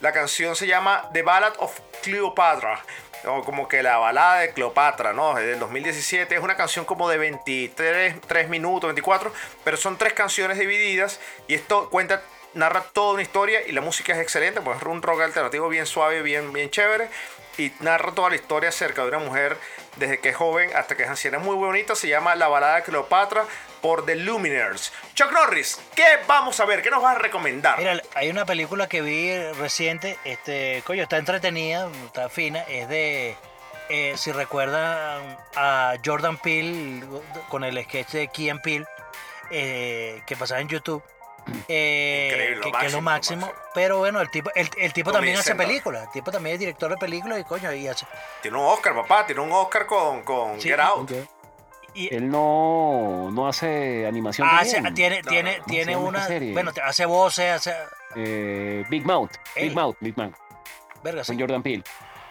La 0.00 0.12
canción 0.12 0.54
se 0.56 0.66
llama 0.66 1.08
The 1.12 1.22
Ballad 1.22 1.54
of 1.58 1.78
Cleopatra, 2.02 2.80
o 3.24 3.42
como 3.44 3.66
que 3.66 3.82
la 3.82 3.96
balada 3.96 4.40
de 4.40 4.52
Cleopatra, 4.52 5.12
¿no? 5.14 5.38
Es 5.38 5.46
del 5.46 5.58
2017. 5.58 6.34
Es 6.34 6.42
una 6.42 6.56
canción 6.56 6.84
como 6.84 7.08
de 7.08 7.16
23 7.18 8.20
3 8.26 8.48
minutos, 8.50 8.88
24, 8.88 9.32
pero 9.64 9.76
son 9.76 9.96
tres 9.96 10.12
canciones 10.12 10.58
divididas 10.58 11.18
y 11.48 11.54
esto 11.54 11.88
cuenta 11.88 12.22
narra 12.56 12.82
toda 12.92 13.14
una 13.14 13.22
historia 13.22 13.60
y 13.66 13.72
la 13.72 13.80
música 13.80 14.12
es 14.14 14.18
excelente, 14.18 14.60
pues 14.60 14.78
es 14.78 14.82
un 14.82 15.02
rock 15.02 15.20
alternativo 15.20 15.68
bien 15.68 15.86
suave, 15.86 16.22
bien, 16.22 16.52
bien 16.52 16.70
chévere. 16.70 17.08
Y 17.58 17.72
narra 17.80 18.12
toda 18.12 18.30
la 18.30 18.36
historia 18.36 18.68
acerca 18.68 19.02
de 19.02 19.08
una 19.08 19.18
mujer 19.18 19.56
desde 19.96 20.18
que 20.18 20.30
es 20.30 20.36
joven 20.36 20.70
hasta 20.74 20.94
que 20.94 21.04
es 21.04 21.08
anciana. 21.08 21.38
Muy 21.38 21.54
bonita, 21.54 21.94
se 21.94 22.08
llama 22.08 22.34
La 22.34 22.48
balada 22.48 22.82
Cleopatra 22.82 23.44
por 23.80 24.04
The 24.04 24.16
Lumineers. 24.16 24.92
Chuck 25.14 25.32
Norris, 25.32 25.80
¿qué 25.94 26.04
vamos 26.26 26.60
a 26.60 26.66
ver? 26.66 26.82
¿Qué 26.82 26.90
nos 26.90 27.02
vas 27.02 27.16
a 27.16 27.18
recomendar? 27.18 27.78
Mira, 27.78 28.02
hay 28.14 28.28
una 28.28 28.44
película 28.44 28.88
que 28.88 29.00
vi 29.00 29.38
reciente, 29.52 30.18
este, 30.24 30.82
coño, 30.86 31.02
está 31.02 31.16
entretenida, 31.16 31.88
está 32.04 32.28
fina, 32.28 32.60
es 32.62 32.88
de, 32.90 33.36
eh, 33.88 34.14
si 34.18 34.32
recuerdan 34.32 35.38
a 35.54 35.94
Jordan 36.04 36.36
Peele 36.36 37.06
con 37.48 37.64
el 37.64 37.82
sketch 37.84 38.10
de 38.10 38.28
Key 38.28 38.52
Peele, 38.62 38.86
eh, 39.50 40.20
que 40.26 40.36
pasaba 40.36 40.60
en 40.60 40.68
YouTube. 40.68 41.02
Eh, 41.68 42.58
que, 42.62 42.72
que 42.72 42.86
es 42.86 42.92
lo 42.92 43.00
máximo, 43.00 43.50
pero 43.74 43.98
bueno, 43.98 44.20
el 44.20 44.30
tipo, 44.30 44.50
el, 44.54 44.68
el 44.78 44.92
tipo 44.92 45.12
también 45.12 45.36
hace 45.36 45.54
películas, 45.54 46.04
el 46.06 46.10
tipo 46.12 46.30
también 46.30 46.54
es 46.54 46.60
director 46.60 46.90
de 46.90 46.96
películas 46.96 47.38
y 47.40 47.44
coño, 47.44 47.72
y 47.72 47.86
hace, 47.88 48.06
Tiene 48.42 48.56
un 48.58 48.64
Oscar, 48.64 48.94
papá, 48.94 49.26
tiene 49.26 49.40
un 49.40 49.52
Oscar 49.52 49.86
con, 49.86 50.22
con 50.22 50.60
Sí, 50.60 50.68
Get 50.68 50.80
Out. 50.80 51.10
y, 51.94 52.14
Él 52.14 52.30
no, 52.30 53.30
no 53.32 53.48
hace 53.48 54.06
animación. 54.06 54.48
hace- 54.50 54.74
también. 54.82 54.94
tiene, 54.94 55.22
No, 55.22 55.30
tiene, 55.30 55.58
no, 55.58 55.64
tiene 55.64 55.96
una, 55.96 56.26
serie. 56.26 56.52
bueno, 56.52 56.72
te- 56.72 56.82
hace 56.82 57.06
voces, 57.06 57.50
hace, 57.52 57.74
Eh, 58.14 58.84
Big 58.88 59.04
Mouth. 59.06 59.32
Ey. 59.54 59.68
Big 59.68 59.76
Mouth, 59.76 59.96
Big 60.00 60.16
Mouth. 60.16 60.34
verga, 61.02 61.22
sí, 61.24 61.32
Con 61.32 61.40
Jordan 61.40 61.62
Peele. 61.62 61.84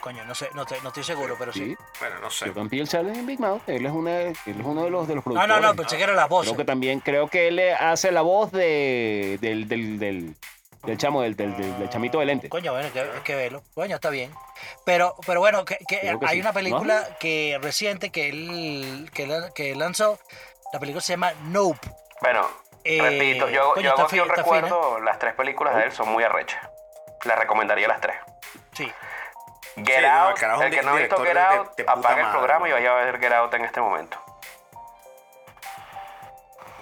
Coño, 0.05 0.23
no 0.23 0.35
sé, 0.35 0.49
no, 0.53 0.65
te- 0.67 0.79
no 0.81 0.89
estoy 0.89 1.03
seguro, 1.03 1.35
pero 1.37 1.51
sí. 1.51 1.65
Sí. 1.65 1.77
Bueno, 1.99 2.19
no 2.21 2.29
sé. 2.29 2.45
Jordan 2.47 2.69
Peele 2.69 2.85
sale 2.85 3.11
en 3.11 3.25
Big 3.25 3.39
Mouth. 3.39 3.63
Él 3.67 3.85
es, 3.87 3.91
una, 3.91 4.21
él 4.21 4.35
es 4.45 4.55
uno 4.63 4.83
de 4.83 4.89
los, 4.91 5.07
de 5.07 5.15
los 5.15 5.25
No, 5.25 5.33
productores. 5.33 5.61
no, 5.61 5.67
no, 5.67 5.75
pensé 5.75 5.97
que 5.97 6.03
eran 6.03 6.15
las 6.15 6.29
voces. 6.29 6.49
Creo 6.51 6.57
que 6.57 6.65
también, 6.65 6.99
creo 6.99 7.27
que 7.27 7.47
él 7.47 7.59
hace 7.79 8.11
la 8.11 8.21
voz 8.21 8.51
de, 8.51 9.39
del, 9.41 9.67
del, 9.67 9.97
del, 9.97 10.35
Del 10.83 10.97
chamo, 10.99 11.23
del, 11.23 11.35
del, 11.35 11.57
del- 11.57 11.79
del 11.79 11.89
chamito 11.89 12.19
de 12.19 12.25
lente. 12.27 12.47
Coño, 12.49 12.71
bueno, 12.71 12.87
que, 12.93 13.03
que 13.23 13.33
verlo. 13.35 13.63
Coño, 13.73 13.95
está 13.95 14.11
bien. 14.11 14.31
Pero, 14.85 15.15
pero 15.25 15.39
bueno, 15.39 15.65
que, 15.65 15.77
que 15.87 15.99
Creo 16.01 16.19
que 16.19 16.27
hay 16.27 16.35
sí. 16.35 16.41
una 16.41 16.53
película 16.53 17.17
que 17.19 17.57
reciente 17.59 18.11
que 18.11 18.29
él, 18.29 19.09
que, 19.11 19.25
la- 19.25 19.49
que 19.55 19.75
lanzó. 19.75 20.19
La 20.71 20.79
película 20.79 21.01
se 21.01 21.13
llama 21.13 21.33
Nope. 21.45 21.79
Bueno, 22.21 22.47
Eh, 22.83 22.99
repito, 23.01 23.49
yo, 23.49 23.73
coño, 23.73 23.85
yo 23.85 23.91
hago 23.93 24.03
aquí 24.03 24.19
un 24.19 24.29
recuerdo, 24.29 24.99
las 24.99 25.17
tres 25.17 25.33
películas 25.33 25.75
de 25.75 25.85
él 25.85 25.91
son 25.91 26.09
muy 26.09 26.23
arrechas. 26.23 26.61
Les 27.23 27.35
recomendaría 27.35 27.87
las 27.87 27.99
tres. 27.99 28.17
Sí. 28.73 28.91
Get 29.75 29.85
Sí, 29.85 29.91
no, 29.91 29.97
el 29.97 30.05
Out, 30.05 30.37
carajo 30.39 30.61
el 30.63 30.73
es 30.73 30.79
que 30.79 30.85
no 30.85 30.91
ha 30.91 30.95
visto 30.95 31.17
Get 31.23 31.37
Out, 31.37 31.75
de 31.75 31.83
puta 31.83 31.91
apaga 31.99 32.15
el 32.15 32.23
madre, 32.23 32.37
programa 32.37 32.69
y 32.69 32.71
vaya 32.71 32.91
a 32.91 32.95
ver 33.05 33.19
Get 33.19 33.33
Out 33.33 33.53
en 33.55 33.65
este 33.65 33.81
momento. 33.81 34.17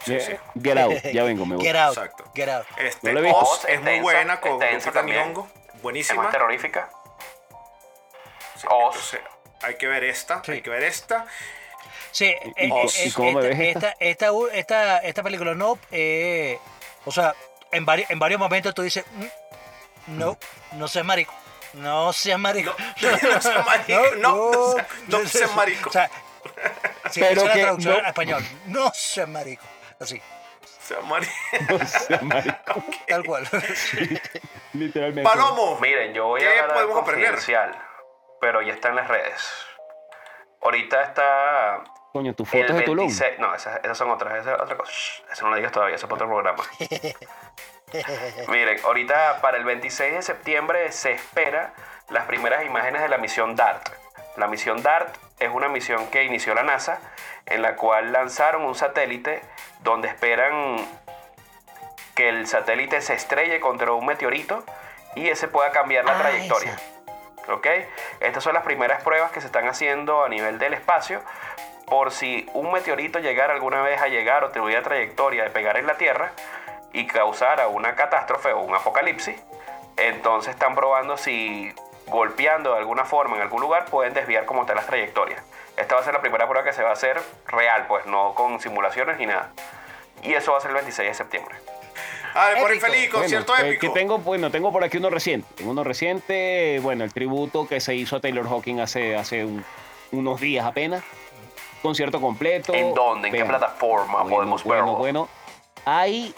Sí, 0.06 0.20
sí. 0.20 0.32
Eh, 0.34 0.40
Get 0.62 0.78
out, 0.78 0.94
ya 1.14 1.24
vengo, 1.24 1.46
me 1.46 1.56
voy. 1.56 1.66
Get 1.66 1.76
out. 1.78 1.98
Exacto. 1.98 2.26
Get 2.36 2.50
out. 2.50 2.66
Este, 2.78 3.08
No 3.08 3.14
lo 3.14 3.20
he 3.20 3.24
visto. 3.24 3.40
Oz 3.40 3.66
es 3.70 3.82
muy 3.82 4.00
buena 4.02 4.40
con 4.42 4.52
Lupita 4.54 4.92
también. 4.92 5.18
Nyong'o. 5.34 5.48
Es 5.48 5.74
más 5.74 5.82
Buenísima. 5.82 6.30
terrorífica. 6.30 6.90
Sí, 8.58 8.68
Oz. 8.70 8.96
entonces, 8.96 9.22
hay 9.62 9.76
que 9.78 9.88
ver 9.88 10.04
esta, 10.04 10.44
Sí. 10.44 10.52
hay 10.52 10.62
que 10.62 10.70
ver 10.70 10.84
esta. 10.84 11.26
Sí, 12.12 12.26
eh, 12.26 12.54
y 12.58 12.66
eh, 12.66 12.70
cómo- 12.70 12.84
eh, 12.84 13.06
y 13.06 13.12
cómo 13.12 13.32
me 13.32 13.42
ves 13.48 13.60
esta, 13.60 13.96
esta, 14.00 14.28
esta, 14.28 14.54
esta, 14.54 14.98
esta 15.00 15.24
película 15.24 15.56
Nope, 15.56 15.82
eh, 15.92 16.60
o 17.06 17.12
sea, 17.12 17.34
en, 17.72 17.86
varios 17.86 18.10
en 18.12 18.20
varios 18.20 18.40
momentos 18.40 18.74
tú 18.76 18.82
dices, 18.84 19.04
"Mm, 19.14 20.18
no, 20.20 20.38
no 20.74 20.88
seas 20.88 21.06
marico. 21.06 21.34
No 21.74 22.14
seas 22.14 22.40
marico. 22.40 22.76
No 23.02 23.18
seas 23.42 23.66
marico, 23.66 24.02
no, 24.18 24.52
no 25.08 25.28
seas 25.28 25.56
marico. 25.56 25.90
O 25.90 25.92
sea, 25.94 26.10
sí, 27.10 27.20
Pero 27.20 27.42
esa 27.42 27.54
es 27.54 27.86
la 27.86 27.92
no- 27.92 28.06
a 28.06 28.08
español. 28.10 28.44
No 28.68 28.92
seas 28.94 29.28
marico. 29.28 29.64
Así, 30.00 30.20
O 30.22 30.86
sea, 30.86 31.00
Mari- 31.02 31.28
No 31.70 31.86
sea 31.88 32.20
marico, 32.22 32.84
tal 33.08 33.24
cual. 33.26 33.48
Literalmente. 34.74 35.30
Palomo. 35.30 35.80
Miren, 35.80 36.14
yo 36.14 36.28
voy 36.28 36.42
¿Qué 36.42 36.60
a 36.60 36.68
podemos 36.68 36.98
aprender? 37.02 37.36
pero 38.42 38.62
ya 38.62 38.74
está 38.74 38.90
en 38.90 38.96
las 38.98 39.08
redes. 39.08 39.42
Ahorita 40.62 41.04
está 41.04 41.84
Coño, 42.12 42.34
tus 42.36 42.48
fotos 42.50 42.76
de 42.76 42.84
Tulum. 42.84 43.08
26 43.08 43.40
No, 43.40 43.56
esas, 43.56 43.80
esas 43.84 43.98
son 43.98 44.12
otras, 44.12 44.36
esa 44.42 44.56
es 44.56 44.62
otra 44.62 44.78
cosa. 44.78 44.92
Shh, 44.92 45.24
eso 45.32 45.44
no 45.46 45.52
lo 45.52 45.56
digas 45.56 45.72
todavía, 45.72 45.96
eso 45.96 46.06
es 46.06 46.10
para 46.10 46.26
otro 46.26 46.28
programa. 46.28 46.64
Miren, 48.48 48.80
ahorita 48.84 49.40
para 49.42 49.58
el 49.58 49.64
26 49.64 50.14
de 50.14 50.22
septiembre 50.22 50.92
se 50.92 51.12
espera 51.12 51.74
las 52.10 52.26
primeras 52.26 52.66
imágenes 52.66 53.02
de 53.02 53.10
la 53.10 53.18
misión 53.18 53.56
DART. 53.56 53.90
La 54.38 54.48
misión 54.48 54.82
DART 54.82 55.16
es 55.40 55.50
una 55.50 55.68
misión 55.70 56.08
que 56.08 56.24
inició 56.24 56.54
la 56.56 56.64
NASA, 56.64 57.00
en 57.46 57.62
la 57.62 57.76
cual 57.76 58.12
lanzaron 58.12 58.64
un 58.64 58.76
satélite 58.76 59.42
donde 59.82 60.08
esperan 60.08 60.78
que 62.16 62.30
el 62.30 62.48
satélite 62.48 63.02
se 63.02 63.14
estrelle 63.14 63.60
contra 63.60 63.92
un 63.92 64.06
meteorito 64.06 64.64
y 65.16 65.30
ese 65.30 65.48
pueda 65.48 65.72
cambiar 65.72 66.06
la 66.06 66.14
Ah, 66.14 66.20
trayectoria. 66.22 66.78
¿Ok? 67.50 67.68
Estas 68.22 68.44
son 68.44 68.54
las 68.54 68.64
primeras 68.64 69.04
pruebas 69.04 69.32
que 69.32 69.42
se 69.42 69.48
están 69.48 69.68
haciendo 69.68 70.24
a 70.24 70.30
nivel 70.30 70.60
del 70.60 70.74
espacio 70.74 71.22
por 71.88 72.12
si 72.12 72.50
un 72.54 72.72
meteorito 72.72 73.20
llegara 73.20 73.54
alguna 73.54 73.82
vez 73.82 74.02
a 74.02 74.08
llegar 74.08 74.44
o 74.44 74.52
tuviera 74.52 74.82
trayectoria 74.82 75.44
de 75.44 75.50
pegar 75.50 75.78
en 75.78 75.86
la 75.86 75.96
Tierra 75.96 76.32
y 76.94 77.06
causara 77.08 77.68
una 77.68 77.96
catástrofe 77.96 78.54
o 78.54 78.62
un 78.62 78.76
apocalipsis, 78.76 79.36
entonces 79.98 80.54
están 80.54 80.76
probando 80.76 81.18
si 81.18 81.72
golpeando 82.08 82.74
de 82.74 82.80
alguna 82.80 83.06
forma 83.06 83.36
en 83.38 83.42
algún 83.42 83.62
lugar 83.62 83.86
pueden 83.86 84.14
desviar 84.14 84.46
como 84.46 84.66
tal 84.66 84.76
las 84.76 84.86
trayectorias. 84.88 85.42
Esta 85.78 85.96
va 85.96 86.02
a 86.02 86.04
ser 86.04 86.14
la 86.14 86.22
primera 86.22 86.48
prueba 86.48 86.64
que 86.64 86.74
se 86.74 86.84
va 86.84 86.90
a 86.90 86.94
hacer 86.94 87.20
real, 87.48 87.86
pues 87.88 88.06
no 88.06 88.34
con 88.36 88.60
simulaciones 88.60 89.18
ni 89.18 89.26
nada. 89.26 89.52
Y 90.22 90.34
eso 90.34 90.52
va 90.52 90.60
a 90.60 90.62
ser 90.62 90.70
el 90.72 90.76
26 90.76 91.10
de 91.10 91.14
septiembre. 91.16 91.56
A 92.36 92.48
ver, 92.50 92.58
por 92.60 92.72
Épico. 92.72 92.88
infeliz, 92.88 93.10
Bueno, 93.12 93.20
concierto 93.24 93.56
eh, 93.58 93.70
épico. 93.70 93.82
que 93.94 94.00
tengo, 94.00 94.18
bueno, 94.20 94.50
tengo 94.52 94.72
por 94.72 94.84
aquí 94.84 94.98
uno 94.98 95.10
reciente. 95.10 95.48
Tengo 95.56 95.72
uno 95.72 95.84
reciente, 95.84 96.80
bueno, 96.82 97.04
el 97.04 97.14
tributo 97.14 97.68
que 97.68 97.80
se 97.80 97.96
hizo 97.96 98.16
a 98.18 98.20
Taylor 98.22 98.48
Hawking 98.48 98.80
hace, 98.80 99.16
hace 99.16 99.46
un- 99.46 99.64
unos 100.12 100.40
días 100.40 100.66
apenas. 100.66 101.04
Concierto 101.82 102.22
completo. 102.22 102.74
¿En 102.74 102.94
dónde? 102.94 103.28
¿En 103.30 103.34
qué 103.36 103.46
plataforma 103.46 104.22
Bueno, 104.22 104.36
podemos 104.36 104.64
bueno, 104.64 104.84
verlo? 104.86 104.98
Bueno, 104.98 105.30
hay, 105.86 106.34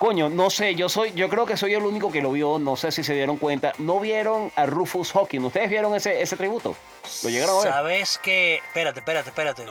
coño, 0.00 0.28
no 0.30 0.48
sé, 0.50 0.74
yo 0.74 0.88
soy, 0.88 1.12
yo 1.12 1.28
creo 1.28 1.44
que 1.46 1.56
soy 1.56 1.74
el 1.74 1.82
único 1.84 2.10
que 2.10 2.20
lo 2.22 2.32
vio, 2.32 2.58
no 2.58 2.74
sé 2.74 2.90
si 2.90 3.04
se 3.04 3.12
dieron 3.14 3.36
cuenta. 3.36 3.72
¿No 3.78 4.00
vieron 4.00 4.50
a 4.56 4.64
Rufus 4.66 5.12
Hawking? 5.12 5.40
¿Ustedes 5.44 5.68
vieron 5.70 5.94
ese, 5.94 6.20
ese 6.22 6.36
tributo? 6.36 6.74
¿Lo 7.22 7.28
llegaron 7.30 7.58
a 7.58 7.62
ver? 7.62 7.72
Sabes 7.72 8.18
que. 8.18 8.56
Espérate, 8.56 8.98
espérate, 9.00 9.28
espérate. 9.28 9.64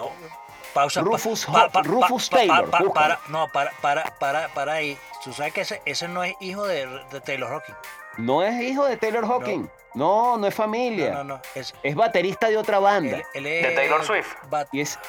Pausa. 0.73 1.01
pa- 1.01 1.05
Rufus 1.07 1.45
pa- 1.47 1.69
Rufus 1.83 2.29
pa- 2.29 2.35
pa- 2.35 2.37
Taylor, 2.37 2.69
pa- 2.69 2.77
búscalo. 2.79 2.93
para, 2.93 3.19
no, 3.27 3.47
para, 3.51 3.71
para, 3.81 4.03
para, 4.19 4.47
para 4.49 4.73
ahí. 4.73 4.95
Tú 5.23 5.33
sabes 5.33 5.51
que 5.51 5.61
ese, 5.61 5.81
ese 5.85 6.07
no 6.07 6.23
es 6.23 6.35
hijo 6.39 6.63
de, 6.67 6.85
de 7.11 7.21
Taylor 7.21 7.49
Hawking. 7.49 7.75
No 8.17 8.43
es 8.43 8.61
hijo 8.61 8.85
de 8.85 8.95
Taylor 8.97 9.25
Hawking. 9.27 9.67
No, 9.95 10.37
no, 10.37 10.45
es 10.45 10.53
familia. 10.53 11.09
No, 11.09 11.23
no, 11.23 11.35
no. 11.37 11.41
Es, 11.55 11.73
Es 11.81 11.95
baterista 11.95 12.47
de 12.49 12.57
otra 12.57 12.77
banda. 12.77 13.17
él, 13.17 13.23
él 13.33 13.45
es 13.47 13.63
¿De 13.69 13.71
Taylor 13.75 14.05
Swift? 14.05 14.27
bat- 14.51 14.67
Y 14.71 14.81
es, 14.81 14.99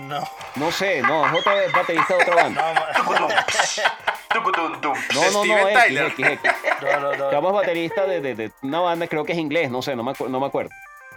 no. 0.00 0.22
no 0.56 0.70
sé, 0.70 1.00
no, 1.00 1.26
es 1.26 1.32
otra 1.40 1.64
es 1.64 1.72
baterista 1.72 2.16
de 2.16 2.22
otra 2.22 2.34
banda. 2.34 2.74
No. 3.20 3.28
No, 4.32 4.40
no, 4.52 4.68
no, 4.68 5.42
Steven 5.42 5.68
X, 5.68 5.82
Tyler. 5.82 6.06
X, 6.06 6.26
X. 6.28 6.52
no, 6.82 7.00
no, 7.00 7.16
no. 7.16 7.30
Chamo 7.30 7.48
es 7.48 7.54
baterista 7.54 8.06
de, 8.06 8.20
de- 8.20 8.34
de 8.34 8.52
una 8.62 8.80
banda, 8.80 9.08
creo 9.08 9.24
que 9.24 9.32
es 9.32 9.38
inglés, 9.38 9.70
no 9.70 9.82
sé, 9.82 9.96
no 9.96 10.04
me, 10.04 10.12
acu- 10.12 10.28
no 10.28 10.38
me 10.38 10.46
acuerdo. 10.46 10.70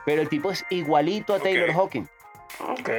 Pero 0.06 0.22
el 0.22 0.30
tipo 0.30 0.52
es 0.52 0.66
igualito 0.70 1.34
a 1.36 1.40
Taylor 1.40 1.70
Ok. 1.70 1.76
Hawking. 1.76 2.08
Ok. 2.70 2.90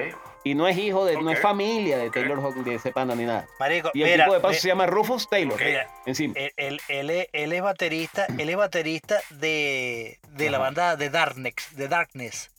Y 0.44 0.54
no 0.54 0.68
es 0.68 0.76
hijo 0.76 1.04
de, 1.04 1.16
no 1.20 1.30
es 1.30 1.40
familia 1.40 1.96
de 1.98 2.10
Taylor 2.10 2.40
Hawking, 2.40 2.62
de 2.64 2.74
ese 2.76 2.92
panda 2.92 3.14
ni 3.14 3.24
nada. 3.24 3.46
Marico, 3.58 3.90
Y 3.94 4.02
el 4.02 4.10
mira, 4.10 4.24
tipo 4.24 4.34
de 4.34 4.40
paso 4.40 4.52
mi- 4.52 4.58
se 4.60 4.68
llama 4.68 4.86
Rufus 4.86 5.28
Taylor. 5.28 5.58
mira, 5.62 5.88
Encima. 6.06 6.34
él, 6.36 6.52
él- 6.56 6.80
él 6.88 7.10
es, 7.10 7.26
él 7.32 7.52
es 7.52 7.62
baterista, 7.62 8.26
él 8.38 8.48
es 8.48 8.56
baterista 8.56 9.20
de, 9.30 10.18
de 10.28 10.50
la 10.50 10.58
banda 10.58 10.96
de 10.96 11.10
Darkness, 11.10 11.54
de 11.72 11.88
Darkness. 11.88 12.50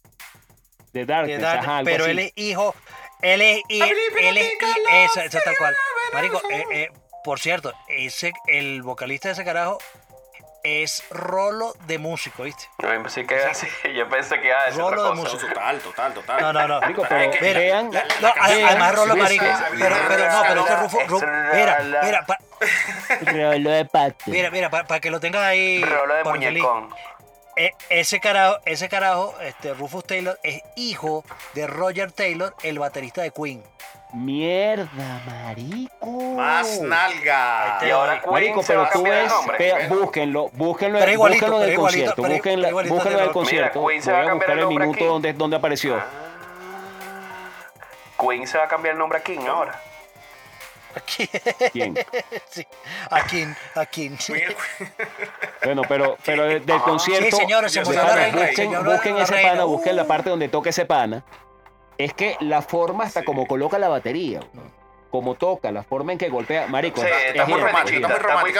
De 0.93 1.01
de 1.01 1.05
Darkness, 1.05 1.41
Dark- 1.41 1.59
ajá, 1.59 1.77
algo 1.79 1.85
pero 1.91 2.03
así. 2.05 2.11
él 2.11 2.19
es 2.19 2.31
hijo, 2.35 2.73
él 3.21 3.41
es, 3.41 3.61
hi- 3.69 3.81
él 3.81 4.37
es 4.37 4.53
esa, 5.11 5.25
esa 5.25 5.39
tal 5.41 5.55
cual. 5.57 5.75
Marico, 6.13 6.41
eh, 6.49 6.63
eh, 6.71 6.89
por 7.25 7.39
cierto, 7.41 7.73
ese, 7.89 8.31
el 8.47 8.81
vocalista 8.83 9.27
de 9.27 9.33
ese 9.33 9.43
carajo 9.43 9.77
es 10.63 11.03
rolo 11.11 11.73
de 11.85 11.99
músico, 11.99 12.41
¿viste? 12.43 12.63
Yo 12.79 12.87
pensé 12.89 13.25
que, 13.27 13.35
así, 13.35 13.67
yo 13.95 14.09
pensé 14.09 14.39
que 14.39 14.47
iba 14.47 14.59
a 14.61 14.65
decir 14.65 14.81
otra 14.81 14.95
Rolo 14.95 15.09
de 15.15 15.19
cosa. 15.21 15.33
música. 15.33 15.53
Total, 15.53 15.79
total, 15.79 16.13
total. 16.13 16.41
No, 16.41 16.53
no, 16.53 16.67
no. 16.67 16.81
Marico, 16.81 17.03
Es 17.03 17.09
pero 17.09 17.31
que- 17.31 17.41
Mira, 17.41 17.59
vean, 17.59 17.91
la- 17.93 18.05
No, 18.21 18.33
además 18.41 18.95
rolo 18.95 19.13
sí, 19.13 19.19
marico, 19.19 19.45
sí. 19.45 19.63
pero, 19.79 19.95
pero 20.07 20.31
no, 20.31 20.41
pero 20.47 20.65
ese 20.65 20.75
Rufo, 20.77 20.99
Ru- 21.01 21.53
mira, 21.53 21.79
mira, 22.03 22.25
pa- 22.25 22.37
Rolo 23.31 23.69
de 23.69 23.85
pato. 23.85 24.15
mira, 24.25 24.49
mira, 24.49 24.69
para 24.71 24.99
que 24.99 25.11
lo 25.11 25.19
tengas 25.19 25.43
ahí. 25.43 25.83
Rolo 25.83 26.15
de 26.15 26.23
muñecón. 26.23 26.89
Eh, 27.57 27.71
ese 27.89 28.19
carajo, 28.19 28.57
ese 28.65 28.89
carajo, 28.89 29.33
este 29.41 29.73
Rufus 29.73 30.03
Taylor 30.05 30.37
es 30.43 30.61
hijo 30.75 31.23
de 31.53 31.67
Roger 31.67 32.11
Taylor, 32.11 32.53
el 32.63 32.79
baterista 32.79 33.21
de 33.21 33.31
Queen. 33.31 33.63
Mierda, 34.15 35.21
marico. 35.25 36.05
Más 36.37 36.79
nalga. 36.81 37.79
Y 37.85 37.89
ahora 37.89 38.19
Queen 38.21 38.31
Marico, 38.33 38.63
pero 38.65 38.81
a 38.83 38.89
tú 38.89 39.03
ves, 39.03 39.31
búsquenlo, 39.89 40.49
búsquenlo, 40.53 40.99
Pero 40.99 41.11
igualito, 41.11 41.45
búsquenlo 41.45 41.59
del 41.59 41.69
pero 41.71 41.81
concierto, 41.81 42.21
pero- 42.21 42.33
búsquenlo, 42.33 42.61
pero 42.61 42.69
igualito 42.69 42.95
búsquenlo 42.95 43.19
del 43.19 43.31
concierto. 43.31 43.81
Mira, 43.81 43.81
Voy 43.81 43.99
va 43.99 44.17
a 44.17 44.21
a 44.21 44.25
cambiar 44.25 44.35
buscar 44.35 44.59
el 44.59 44.67
minuto 44.67 44.91
aquí. 44.95 45.05
donde, 45.05 45.33
donde 45.33 45.57
apareció. 45.57 46.01
Queen 48.19 48.47
se 48.47 48.57
va 48.57 48.63
a 48.63 48.67
cambiar 48.67 48.93
el 48.93 48.99
nombre 48.99 49.19
a 49.19 49.21
King 49.23 49.39
ahora. 49.47 49.81
Aquí, 50.95 51.29
¿Quién? 51.73 51.93
sí, 52.49 52.65
aquí, 53.11 53.45
aquí. 53.75 54.11
Bueno, 55.63 55.81
pero, 55.89 56.17
pero 56.23 56.45
de- 56.45 56.59
del 56.61 56.79
concierto, 56.81 57.35
Sí, 57.35 57.41
señores, 57.43 57.73
se 57.73 57.81
busquen, 57.83 58.85
busquen 58.85 59.17
ese 59.17 59.35
pana, 59.41 59.65
busquen 59.65 59.95
la 59.97 60.05
parte 60.05 60.29
donde 60.29 60.47
toca 60.47 60.69
ese 60.69 60.85
pana. 60.85 61.21
Es 61.97 62.13
que 62.13 62.37
la 62.41 62.61
forma 62.61 63.05
hasta 63.05 63.23
como 63.23 63.47
coloca 63.47 63.79
la 63.79 63.87
batería, 63.87 64.41
como 65.11 65.35
toca, 65.35 65.71
la 65.71 65.83
forma 65.83 66.11
en 66.11 66.17
que 66.17 66.27
golpea, 66.27 66.67
marico, 66.67 66.99
Sí, 67.01 67.07
es, 67.07 67.13
está 67.27 67.43
es 67.43 67.47
muy 67.47 67.53
genial, 67.59 67.67
romántico, 67.71 67.95
está 68.07 68.35
muy 68.41 68.51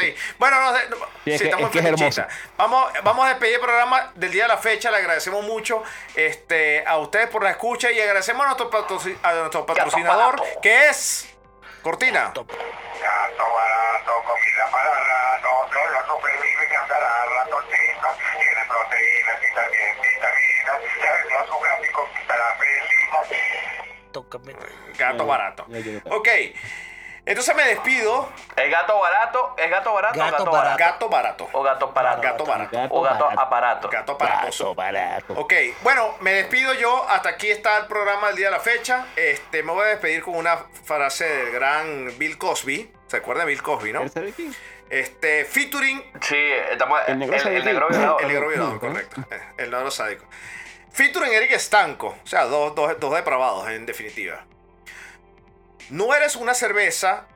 ahí. 0.00 0.16
Bueno, 0.38 0.60
no, 0.60 0.72
de- 0.72 0.88
no, 0.90 0.96
Sí, 0.96 1.02
sí, 1.24 1.30
es 1.32 1.38
que- 1.40 1.44
está 1.48 1.56
muy 1.56 1.66
es 1.66 1.72
fetichista. 1.72 2.28
Vamos, 2.56 2.92
vamos 3.02 3.24
a 3.26 3.28
despedir 3.30 3.54
el 3.54 3.60
programa 3.60 4.12
del 4.14 4.30
día 4.30 4.44
de 4.44 4.48
la 4.48 4.58
fecha. 4.58 4.90
Le 4.92 4.98
agradecemos 4.98 5.44
mucho 5.44 5.82
este, 6.14 6.84
a 6.86 6.98
ustedes 6.98 7.28
por 7.28 7.42
la 7.42 7.50
escucha 7.50 7.90
y 7.90 8.00
agradecemos 8.00 8.42
a 8.44 8.46
nuestro, 8.50 8.70
patroci- 8.70 9.16
a 9.24 9.32
nuestro 9.32 9.66
patrocinador, 9.66 10.40
que 10.62 10.88
es 10.88 11.34
Cortina. 11.82 12.26
Gato 12.26 12.44
barato, 12.44 14.12
comida 14.26 14.68
para 14.70 14.90
rato, 14.94 15.48
solo 15.72 16.14
supervive 16.14 16.68
cada 16.86 17.24
ratoncito. 17.24 18.06
Tiene 18.38 18.64
proteínas 18.68 19.38
y 19.50 19.54
también 19.54 19.96
vitaminas. 19.96 20.78
Ya 21.02 21.12
ves 21.12 21.48
los 21.48 21.60
gráficos 21.62 22.08
para 22.28 22.54
feliz. 22.56 22.99
Tócame. 24.12 24.54
Gato 24.98 25.22
Ah, 25.22 25.26
barato. 25.26 25.66
Ok. 26.10 26.28
Entonces 27.26 27.54
me 27.54 27.64
despido. 27.64 28.28
¿Es 28.56 28.70
gato 28.70 28.98
barato? 28.98 29.54
¿Es 29.58 29.70
gato 29.70 29.92
barato 29.92 30.18
Gato 30.18 30.28
o 30.28 30.30
gato 30.32 30.50
barato. 30.50 30.50
barato? 30.50 30.78
Gato 30.78 31.08
barato. 31.08 31.48
O 31.52 31.62
gato 31.62 31.86
aparato. 31.86 32.22
Gato 32.22 32.44
barato. 32.46 32.78
O 32.90 33.02
gato 33.02 33.30
aparato. 33.30 33.88
Gato 33.90 34.12
aparatoso. 34.12 34.74
barato. 34.74 35.34
Ok, 35.34 35.52
bueno, 35.82 36.16
me 36.20 36.32
despido 36.32 36.72
yo. 36.74 37.06
Hasta 37.08 37.28
aquí 37.28 37.50
está 37.50 37.76
el 37.78 37.86
programa 37.86 38.28
del 38.28 38.36
día 38.36 38.46
de 38.46 38.52
la 38.52 38.60
fecha. 38.60 39.06
Este, 39.16 39.62
me 39.62 39.70
voy 39.72 39.84
a 39.84 39.88
despedir 39.88 40.22
con 40.22 40.34
una 40.34 40.56
frase 40.84 41.24
del 41.28 41.52
gran 41.52 42.18
Bill 42.18 42.36
Cosby. 42.38 42.90
¿Se 43.06 43.18
acuerdan 43.18 43.46
de 43.46 43.52
Bill 43.52 43.62
Cosby, 43.62 43.92
no? 43.92 44.04
Este, 44.88 45.44
featuring 45.44 46.02
Sí, 46.22 46.36
estamos, 46.72 47.00
El 47.06 47.22
el, 47.22 47.32
el, 47.32 47.64
negro 47.64 47.88
violador. 47.88 48.22
el 48.22 48.28
negro 48.28 48.48
violador, 48.48 48.80
correcto. 48.80 49.20
Eh, 49.30 49.40
El 49.58 49.70
negro 49.70 49.90
sádico. 49.90 50.24
Featuring 50.92 51.32
Eric 51.32 51.52
Estanco. 51.52 52.16
O 52.22 52.26
sea, 52.26 52.44
dos, 52.44 52.74
dos, 52.74 52.98
dos 52.98 53.14
depravados, 53.14 53.68
en 53.68 53.86
definitiva. 53.86 54.44
No 55.90 56.14
eres 56.14 56.36
una 56.36 56.54
cerveza 56.54 57.26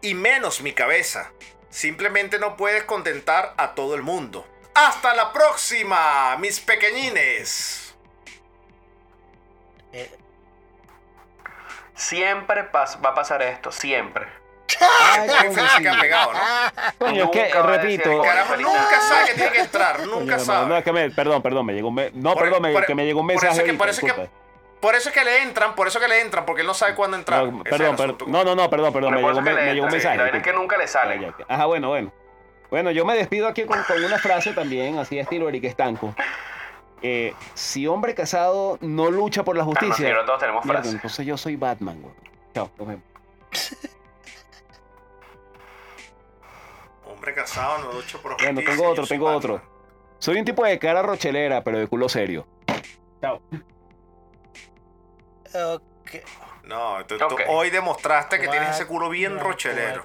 y 0.00 0.14
menos 0.14 0.60
mi 0.62 0.72
cabeza. 0.72 1.30
Simplemente 1.70 2.38
no 2.38 2.56
puedes 2.56 2.84
contentar 2.84 3.54
a 3.58 3.74
todo 3.74 3.94
el 3.94 4.02
mundo. 4.02 4.46
Hasta 4.74 5.14
la 5.14 5.32
próxima, 5.32 6.36
mis 6.38 6.60
pequeñines. 6.60 7.94
Siempre 11.94 12.70
pas- 12.70 13.04
va 13.04 13.10
a 13.10 13.14
pasar 13.14 13.42
esto, 13.42 13.72
siempre. 13.72 14.26
Repito. 17.00 17.30
que- 18.22 18.28
Carajo, 18.28 18.56
nunca 18.56 19.00
sabe 19.00 19.26
que 19.28 19.34
tiene 19.34 19.52
que 19.52 19.60
entrar, 19.60 19.96
Coño, 19.96 20.06
nunca 20.06 20.34
hermano, 20.34 20.44
sabe. 20.44 20.66
No, 20.68 20.76
es 20.76 20.84
que 20.84 20.92
me, 20.92 21.10
perdón, 21.10 21.42
perdón, 21.42 21.66
me 21.66 21.72
llegó 21.74 21.88
un 21.88 21.94
me- 21.94 22.10
No, 22.12 22.34
Por- 22.34 22.44
perdón, 22.44 22.62
me- 22.62 22.80
que 22.86 22.94
me 22.94 23.04
llegó 23.06 23.20
un 23.20 23.26
por 23.26 23.36
eso 23.36 23.46
mensaje. 23.46 23.66
que- 23.66 23.74
por 23.74 23.88
eso 23.88 24.06
que-. 24.06 24.28
Por 24.80 24.94
eso 24.94 25.08
es 25.08 25.14
que 25.14 25.24
le 25.24 25.42
entran, 25.42 25.74
por 25.74 25.88
eso 25.88 25.98
que 25.98 26.06
le 26.06 26.20
entran, 26.20 26.46
porque 26.46 26.60
él 26.60 26.66
no 26.68 26.74
sabe 26.74 26.94
cuándo 26.94 27.16
entrar. 27.16 27.44
No, 27.44 27.64
perdón, 27.64 27.96
per- 27.96 28.28
no, 28.28 28.44
no, 28.44 28.54
no, 28.54 28.70
perdón, 28.70 28.92
perdón, 28.92 29.12
me 29.14 29.18
llegó, 29.20 29.40
me, 29.40 29.80
un 29.80 29.90
sí, 29.90 29.92
mensaje. 29.96 30.16
La 30.16 30.22
verdad 30.24 30.36
es 30.38 30.42
que 30.44 30.50
disculpa. 30.50 30.60
nunca 30.60 30.76
le 30.78 30.86
sale. 30.86 31.20
Ya, 31.20 31.34
ya. 31.36 31.44
Ajá, 31.48 31.66
bueno, 31.66 31.88
bueno. 31.88 32.12
Bueno, 32.70 32.90
yo 32.92 33.04
me 33.04 33.16
despido 33.16 33.48
aquí 33.48 33.64
con, 33.64 33.82
con 33.82 34.04
una 34.04 34.18
frase 34.18 34.52
también, 34.52 34.98
así 34.98 35.18
estilo 35.18 35.48
Eric 35.48 35.64
Estanco. 35.64 36.14
Eh, 37.02 37.32
si 37.54 37.86
hombre 37.86 38.14
casado 38.14 38.76
no 38.80 39.10
lucha 39.10 39.42
por 39.42 39.56
la 39.56 39.62
Ah, 39.62 39.66
no, 39.66 39.70
justicia, 39.72 39.96
sí, 39.96 40.06
ahora 40.06 40.24
todos 40.26 40.40
tenemos 40.40 40.64
mierda, 40.64 40.80
frases. 40.82 40.94
entonces 40.96 41.26
yo 41.26 41.36
soy 41.36 41.56
Batman, 41.56 42.00
güey. 42.02 42.14
Chao, 42.54 42.70
nos 42.78 42.86
vemos. 42.88 43.02
Hombre 47.18 47.34
casado, 47.34 47.78
no 47.78 47.92
lucha 47.94 48.16
por 48.18 48.36
Bueno, 48.36 48.60
justicia, 48.60 48.70
tengo 48.70 48.84
yo 48.84 48.90
otro, 48.92 49.06
tengo 49.08 49.24
Batman. 49.24 49.38
otro. 49.56 49.62
Soy 50.20 50.38
un 50.38 50.44
tipo 50.44 50.64
de 50.64 50.78
cara 50.78 51.02
rochelera, 51.02 51.64
pero 51.64 51.78
de 51.80 51.88
culo 51.88 52.08
serio. 52.08 52.46
Chao. 53.20 53.42
Ok. 55.74 56.10
No, 56.62 57.04
tú- 57.06 57.16
hoy 57.48 57.70
demostraste 57.70 58.38
que 58.38 58.46
tienes 58.46 58.70
ese 58.70 58.86
culo 58.86 59.08
bien 59.08 59.40
rochelero. 59.40 60.04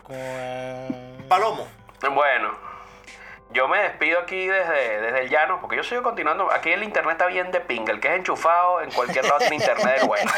Palomo. 1.27 1.67
Bueno, 2.13 2.57
yo 3.51 3.67
me 3.67 3.77
despido 3.83 4.19
aquí 4.21 4.47
desde, 4.47 5.01
desde 5.01 5.19
el 5.21 5.29
llano, 5.29 5.59
porque 5.61 5.75
yo 5.75 5.83
sigo 5.83 6.01
continuando. 6.01 6.51
Aquí 6.51 6.71
el 6.71 6.81
internet 6.83 7.11
está 7.13 7.27
bien 7.27 7.51
de 7.51 7.59
pinga. 7.61 7.91
El 7.93 7.99
que 7.99 8.07
es 8.07 8.15
enchufado 8.15 8.81
en 8.81 8.91
cualquier 8.91 9.25
lado 9.25 9.37
tiene 9.37 9.57
internet 9.57 9.99
del 9.99 10.07
bueno. 10.07 10.31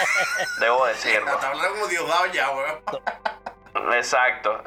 Debo 0.60 0.86
decirlo. 0.88 1.32
Está 1.32 1.48
hablando 1.52 1.72
como 1.74 1.88
Diosdado 1.88 2.26
ya, 2.28 2.50
weón. 2.52 3.94
Exacto. 3.94 4.62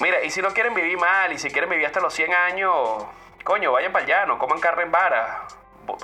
Mira, 0.00 0.22
y 0.24 0.30
si 0.30 0.40
no 0.42 0.48
quieren 0.54 0.74
vivir 0.74 0.96
mal, 0.98 1.32
y 1.32 1.38
si 1.38 1.50
quieren 1.50 1.68
vivir 1.70 1.86
hasta 1.86 2.00
los 2.00 2.14
100 2.14 2.32
años, 2.34 3.04
coño, 3.44 3.72
vayan 3.72 3.92
para 3.92 4.04
el 4.04 4.10
llano, 4.10 4.38
coman 4.38 4.60
carne 4.60 4.82
en 4.84 4.92
vara, 4.92 5.42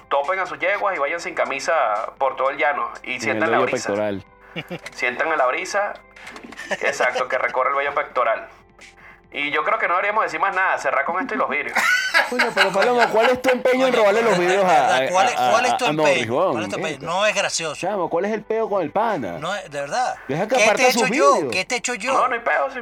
topen 0.08 0.38
a 0.40 0.46
sus 0.46 0.58
yeguas 0.58 0.96
y 0.96 0.98
vayan 0.98 1.20
sin 1.20 1.34
camisa 1.34 2.12
por 2.18 2.36
todo 2.36 2.50
el 2.50 2.56
llano. 2.58 2.90
Y 3.04 3.20
sientan 3.20 3.50
la 3.50 3.58
vello 3.58 3.70
brisa. 3.70 3.88
pectoral. 3.88 4.24
Sientan 4.94 5.28
en 5.32 5.38
la 5.38 5.46
brisa, 5.46 5.94
exacto, 6.80 7.28
que 7.28 7.38
recorre 7.38 7.70
el 7.70 7.76
vello 7.76 7.94
pectoral. 7.94 8.48
Y 9.32 9.50
yo 9.50 9.64
creo 9.64 9.80
que 9.80 9.88
no 9.88 9.94
deberíamos 9.94 10.22
decir 10.22 10.38
más 10.38 10.54
nada, 10.54 10.78
cerrar 10.78 11.04
con 11.04 11.20
esto 11.20 11.34
y 11.34 11.38
los 11.38 11.48
vidrios. 11.48 11.76
Coño, 12.30 12.46
pero 12.54 12.70
Paloma, 12.70 13.08
¿cuál 13.08 13.30
es 13.30 13.42
tu 13.42 13.50
empeño 13.50 13.88
en 13.88 13.92
robarle 13.92 14.22
los 14.22 14.38
videos 14.38 14.64
a, 14.64 14.96
a, 14.98 15.08
¿Cuál 15.08 15.26
es, 15.28 15.34
a- 15.36 15.50
cuál 15.50 15.66
es 15.66 15.72
a- 15.72 15.76
tu 15.76 15.86
a 15.86 15.92
Norris, 15.92 16.16
empeño? 16.18 16.38
weón? 16.38 16.52
¿Cuál 16.52 16.62
es 16.64 16.68
tu 16.70 16.76
empeño? 16.76 16.98
Verga. 17.00 17.12
No 17.14 17.26
es 17.26 17.34
gracioso. 17.34 17.74
Chamo, 17.80 18.08
¿cuál 18.08 18.24
es 18.26 18.32
el 18.32 18.42
peo 18.44 18.68
con 18.68 18.80
el 18.82 18.92
pana? 18.92 19.38
No 19.38 19.52
es, 19.52 19.68
de 19.68 19.80
verdad. 19.80 20.14
Deja 20.28 20.46
que 20.46 20.54
¿Qué 20.56 20.70
te 20.76 20.82
he 20.84 20.88
hecho 20.90 21.06
yo? 21.08 21.50
¿Qué 21.50 21.64
te 21.64 21.74
he 21.74 21.78
hecho 21.78 21.94
yo? 21.94 22.12
No, 22.14 22.28
no 22.28 22.34
hay 22.34 22.40
pedo. 22.40 22.70
sí. 22.72 22.78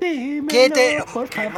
Dímelo, 0.00 0.48
¿Qué 0.48 0.70
te- 0.70 1.02
por 1.12 1.28
¿Qué 1.28 1.48
no 1.48 1.50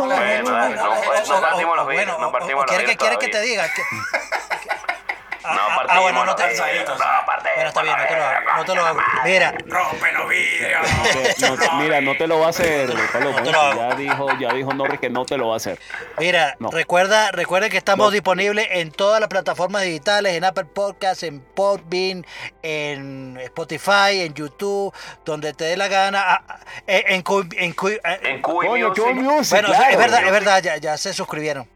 no, 0.47 2.15
O- 2.15 2.17
no 2.17 2.19
no 2.19 2.29
o- 2.29 2.33
partimos 2.33 2.63
o 2.63 2.67
los 2.67 2.67
¿Quiere 2.67 2.85
que, 2.85 2.91
vidrios 2.93 2.97
quiere 2.99 3.19
que 3.19 3.27
te 3.27 3.33
todavía. 3.33 3.51
diga? 3.53 3.75
que- 3.75 3.83
Ah, 3.83 4.19
No 5.14 5.14
ah, 5.45 5.73
partimos 5.77 5.97
ah, 5.97 6.01
bueno, 6.01 6.25
no 6.25 6.35
te, 6.37 6.47
vidrios, 6.49 6.89
no 6.89 6.97
partimos 7.27 7.55
bueno, 7.55 7.69
está 7.69 7.83
bien, 7.83 7.97
no 7.97 8.05
te 8.07 8.17
lo 8.17 8.25
hago. 8.25 8.57
No 8.57 8.65
te 8.65 8.75
lo 8.75 8.87
hago. 8.87 9.01
Mira, 9.25 9.55
Rompe 9.67 10.13
los 10.13 10.29
vidrios. 10.29 11.61
No, 11.69 11.77
mira, 11.79 12.01
no 12.01 12.17
te 12.17 12.27
lo 12.27 12.39
va 12.41 12.47
a 12.47 12.51
hacer. 12.51 12.89
No 12.95 13.21
lo 13.21 13.77
ya 13.77 13.95
dijo, 13.95 14.39
ya 14.39 14.53
dijo 14.53 14.73
Norris 14.75 15.01
que 15.01 15.11
no 15.11 15.25
te 15.25 15.37
lo 15.37 15.49
va 15.49 15.55
a 15.55 15.57
hacer. 15.59 15.79
mira, 16.19 16.57
No. 16.59 16.71
recuerda, 16.71 17.31
recuerden 17.31 17.71
que 17.71 17.77
estamos 17.79 18.07
No. 18.07 18.11
disponibles 18.11 18.67
en 18.71 18.91
todas 18.91 19.21
las 19.21 19.29
plataformas 19.29 19.83
digitales, 19.83 20.35
en 20.35 20.45
Apple 20.45 20.65
Podcasts, 20.65 21.23
en 21.23 21.41
Podbean, 21.41 22.27
en 22.63 23.39
Spotify, 23.43 24.23
en 24.23 24.35
YouTube, 24.35 24.93
donde 25.25 25.53
te 25.53 25.65
dé 25.65 25.77
la 25.77 25.89
gana, 25.89 26.23
ah, 26.27 26.43
ah, 26.49 26.59
en, 26.87 27.23
en, 27.25 27.25
en 27.57 27.75
eh, 28.05 28.21
En 28.23 29.23
music, 29.23 29.51
bueno, 29.53 29.69
claro. 29.69 29.91
es 29.91 29.99
verdad, 29.99 30.25
es 30.25 30.33
verdad, 30.33 30.63
ya, 30.63 30.77
ya 30.79 30.97
se 30.97 31.13
suscribieron. 31.13 31.74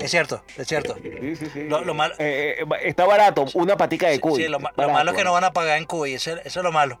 Es 0.00 0.10
cierto, 0.10 0.42
es 0.56 0.66
cierto. 0.66 0.94
Sí, 1.02 1.36
sí, 1.36 1.46
sí. 1.52 1.64
Lo- 1.68 1.82
lo 1.84 1.92
mal- 1.94 2.14
Eh, 2.18 2.56
eh, 2.60 2.66
está 2.84 3.04
barato, 3.04 3.44
una 3.54 3.76
patica 3.76 4.08
de 4.08 4.18
cuy. 4.20 4.42
Sí, 4.42 4.48
lo, 4.48 4.58
lo 4.58 4.88
malo 4.90 5.10
es 5.10 5.16
que 5.16 5.24
no 5.24 5.32
van 5.32 5.44
a 5.44 5.52
pagar 5.52 5.76
en 5.78 5.84
Cuy, 5.84 6.14
eso, 6.14 6.32
eso 6.44 6.60
es 6.60 6.64
lo 6.64 6.72
malo. 6.72 6.98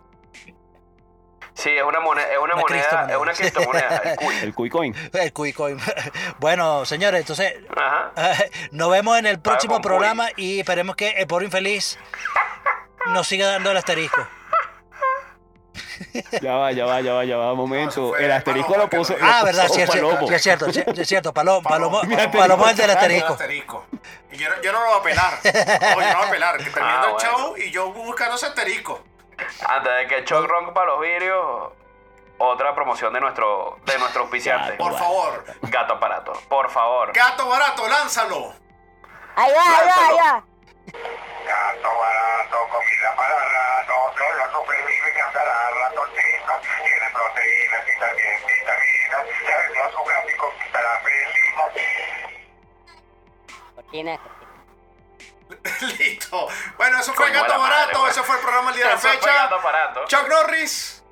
Sí, 1.54 1.70
es 1.70 1.82
una 1.82 2.00
moneda, 2.00 2.26
es 2.32 2.38
una 2.38 2.54
Una 2.54 2.62
moneda, 2.62 3.06
es 3.10 3.16
una 3.16 3.32
criptomoneda, 3.32 3.96
el 4.04 4.16
Cuy. 4.24 4.34
El 4.42 4.54
cuy 4.54 4.70
coin. 4.70 4.94
El 5.12 5.32
Cuy 5.32 5.52
Coin. 5.52 5.78
Bueno, 6.38 6.84
señores, 6.84 7.20
entonces 7.20 7.54
Ajá. 7.76 8.12
nos 8.70 8.90
vemos 8.90 9.18
en 9.18 9.26
el 9.26 9.40
próximo 9.40 9.74
Cuy. 9.76 9.82
programa 9.82 10.28
y 10.36 10.60
esperemos 10.60 10.96
que 10.96 11.08
el 11.10 11.26
pobre 11.26 11.46
infeliz 11.46 11.98
nos 13.08 13.26
siga 13.26 13.46
dando 13.48 13.70
el 13.72 13.76
asterisco. 13.76 14.26
Ya 16.42 16.54
va, 16.56 16.72
ya 16.72 16.86
va, 16.86 17.00
ya 17.00 17.12
va, 17.14 17.24
ya 17.24 17.36
va, 17.36 17.54
momento. 17.54 18.16
El 18.16 18.30
asterisco 18.32 18.76
lo 18.76 18.88
puso. 18.88 19.16
lo 19.16 19.24
lo. 19.26 19.32
Ah, 19.32 19.42
verdad, 19.44 19.68
sí, 19.68 19.80
es 19.82 19.90
cierto, 19.92 20.30
es 20.32 20.42
cierto, 20.42 20.72
sí, 20.72 20.82
es 20.86 21.08
cierto, 21.08 21.32
Palomo, 21.34 21.62
Palomo, 21.62 22.02
es 22.02 22.08
el 22.08 22.76
del 22.76 22.90
El 22.90 22.96
asterisco. 22.96 23.32
asterisco. 23.32 23.86
Y 24.32 24.36
yo, 24.36 24.48
no- 24.48 24.62
yo 24.62 24.72
no 24.72 24.80
lo 24.80 24.86
voy 24.90 24.98
a 25.00 25.02
pelar. 25.02 25.32
No, 25.44 26.00
yo 26.00 26.12
no 26.12 26.18
voy 26.18 26.26
a 26.26 26.30
pelar. 26.30 26.56
Que 26.58 26.70
terminando 26.70 27.06
Ah, 27.06 27.10
el 27.10 27.12
bueno. 27.14 27.38
show 27.38 27.56
y 27.56 27.70
yo 27.70 27.92
buscando 27.92 28.36
ese 28.36 28.46
asterisco. 28.46 29.02
Antes 29.66 29.92
de 29.96 30.06
que 30.06 30.14
el 30.18 30.24
Choc 30.24 30.46
rompa 30.46 30.84
los 30.84 31.00
vidrios, 31.00 31.72
otra 32.38 32.74
promoción 32.74 33.12
de 33.12 33.20
nuestro, 33.20 33.78
de 33.84 33.98
nuestro 33.98 34.22
auspiciante. 34.22 34.72
Por 34.74 34.96
favor. 34.98 35.44
Gato 35.62 35.94
Aparato. 35.94 36.32
Por 36.48 36.70
favor. 36.70 37.12
Gato 37.12 37.48
barato, 37.48 37.88
lánzalo. 37.88 38.52
Ahí 39.36 39.50
va, 39.52 39.78
ahí 39.78 39.86
va, 39.86 40.08
ahí 40.08 40.16
va. 40.16 40.44
Gato 41.46 41.88
barato, 41.98 42.56
comida 42.70 43.16
para 43.16 43.34
rato, 43.34 43.92
solo 44.16 44.60
supervive 44.60 45.09
ratoncitos, 45.80 46.58
tiene 46.82 47.08
proteínas 47.12 47.82
y 47.86 47.98
también 48.00 48.36
vitaminas, 48.46 49.24
ya 49.74 49.84
su 49.90 50.00
gráfico 50.04 50.44
estará 50.66 50.92
feliz. 51.00 51.28
Listo. 55.98 56.48
Bueno, 56.76 57.00
eso 57.00 57.12
fue 57.12 57.26
Coño, 57.26 57.40
Gato 57.42 57.52
la 57.54 57.58
madre, 57.58 57.74
Barato. 57.76 57.98
güey. 58.00 58.10
Ese 58.12 58.22
fue 58.22 58.36
el 58.36 58.40
programa 58.42 58.70
el 58.70 58.76
día 58.76 58.84
de 58.84 58.90
la 58.92 58.96
Eso 58.98 59.08
fecha. 59.08 59.50
Chuck 60.06 60.28
Norris. 60.28 61.02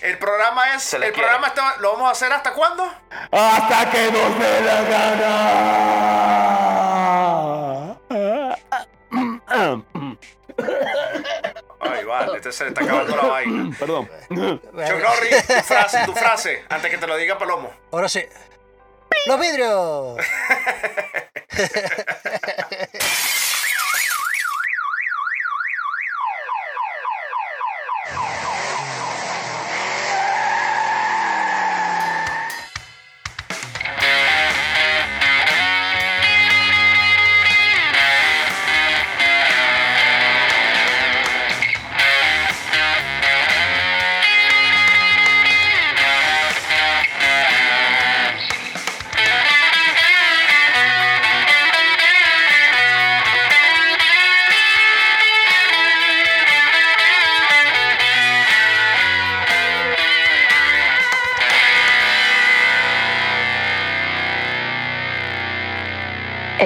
El 0.00 0.18
programa 0.18 0.74
es. 0.74 0.92
El 0.94 1.00
quiere. 1.00 1.12
programa 1.16 1.46
está- 1.48 1.76
lo 1.78 1.92
vamos 1.92 2.08
a 2.08 2.12
hacer 2.12 2.32
hasta 2.32 2.52
cuándo? 2.52 2.84
Hasta 3.30 3.90
que 3.90 4.10
nos 4.12 4.38
dé 4.38 4.60
la 4.60 4.82
gana. 4.82 5.38
Ay, 11.92 12.04
vale, 12.04 12.36
este 12.36 12.52
se 12.52 12.64
le 12.64 12.70
está 12.70 12.82
acabando 12.82 13.16
la 13.16 13.22
vaina. 13.22 13.76
Perdón. 13.78 14.08
Chuck 14.28 15.02
Norris, 15.02 15.46
tu 15.46 15.62
frase, 15.62 15.98
tu 16.06 16.12
frase, 16.14 16.64
antes 16.68 16.90
que 16.90 16.98
te 16.98 17.06
lo 17.06 17.16
diga 17.16 17.38
Palomo. 17.38 17.72
Ahora 17.92 18.08
sí. 18.08 18.24
¡Los 19.26 19.40
vidrios! 19.40 20.18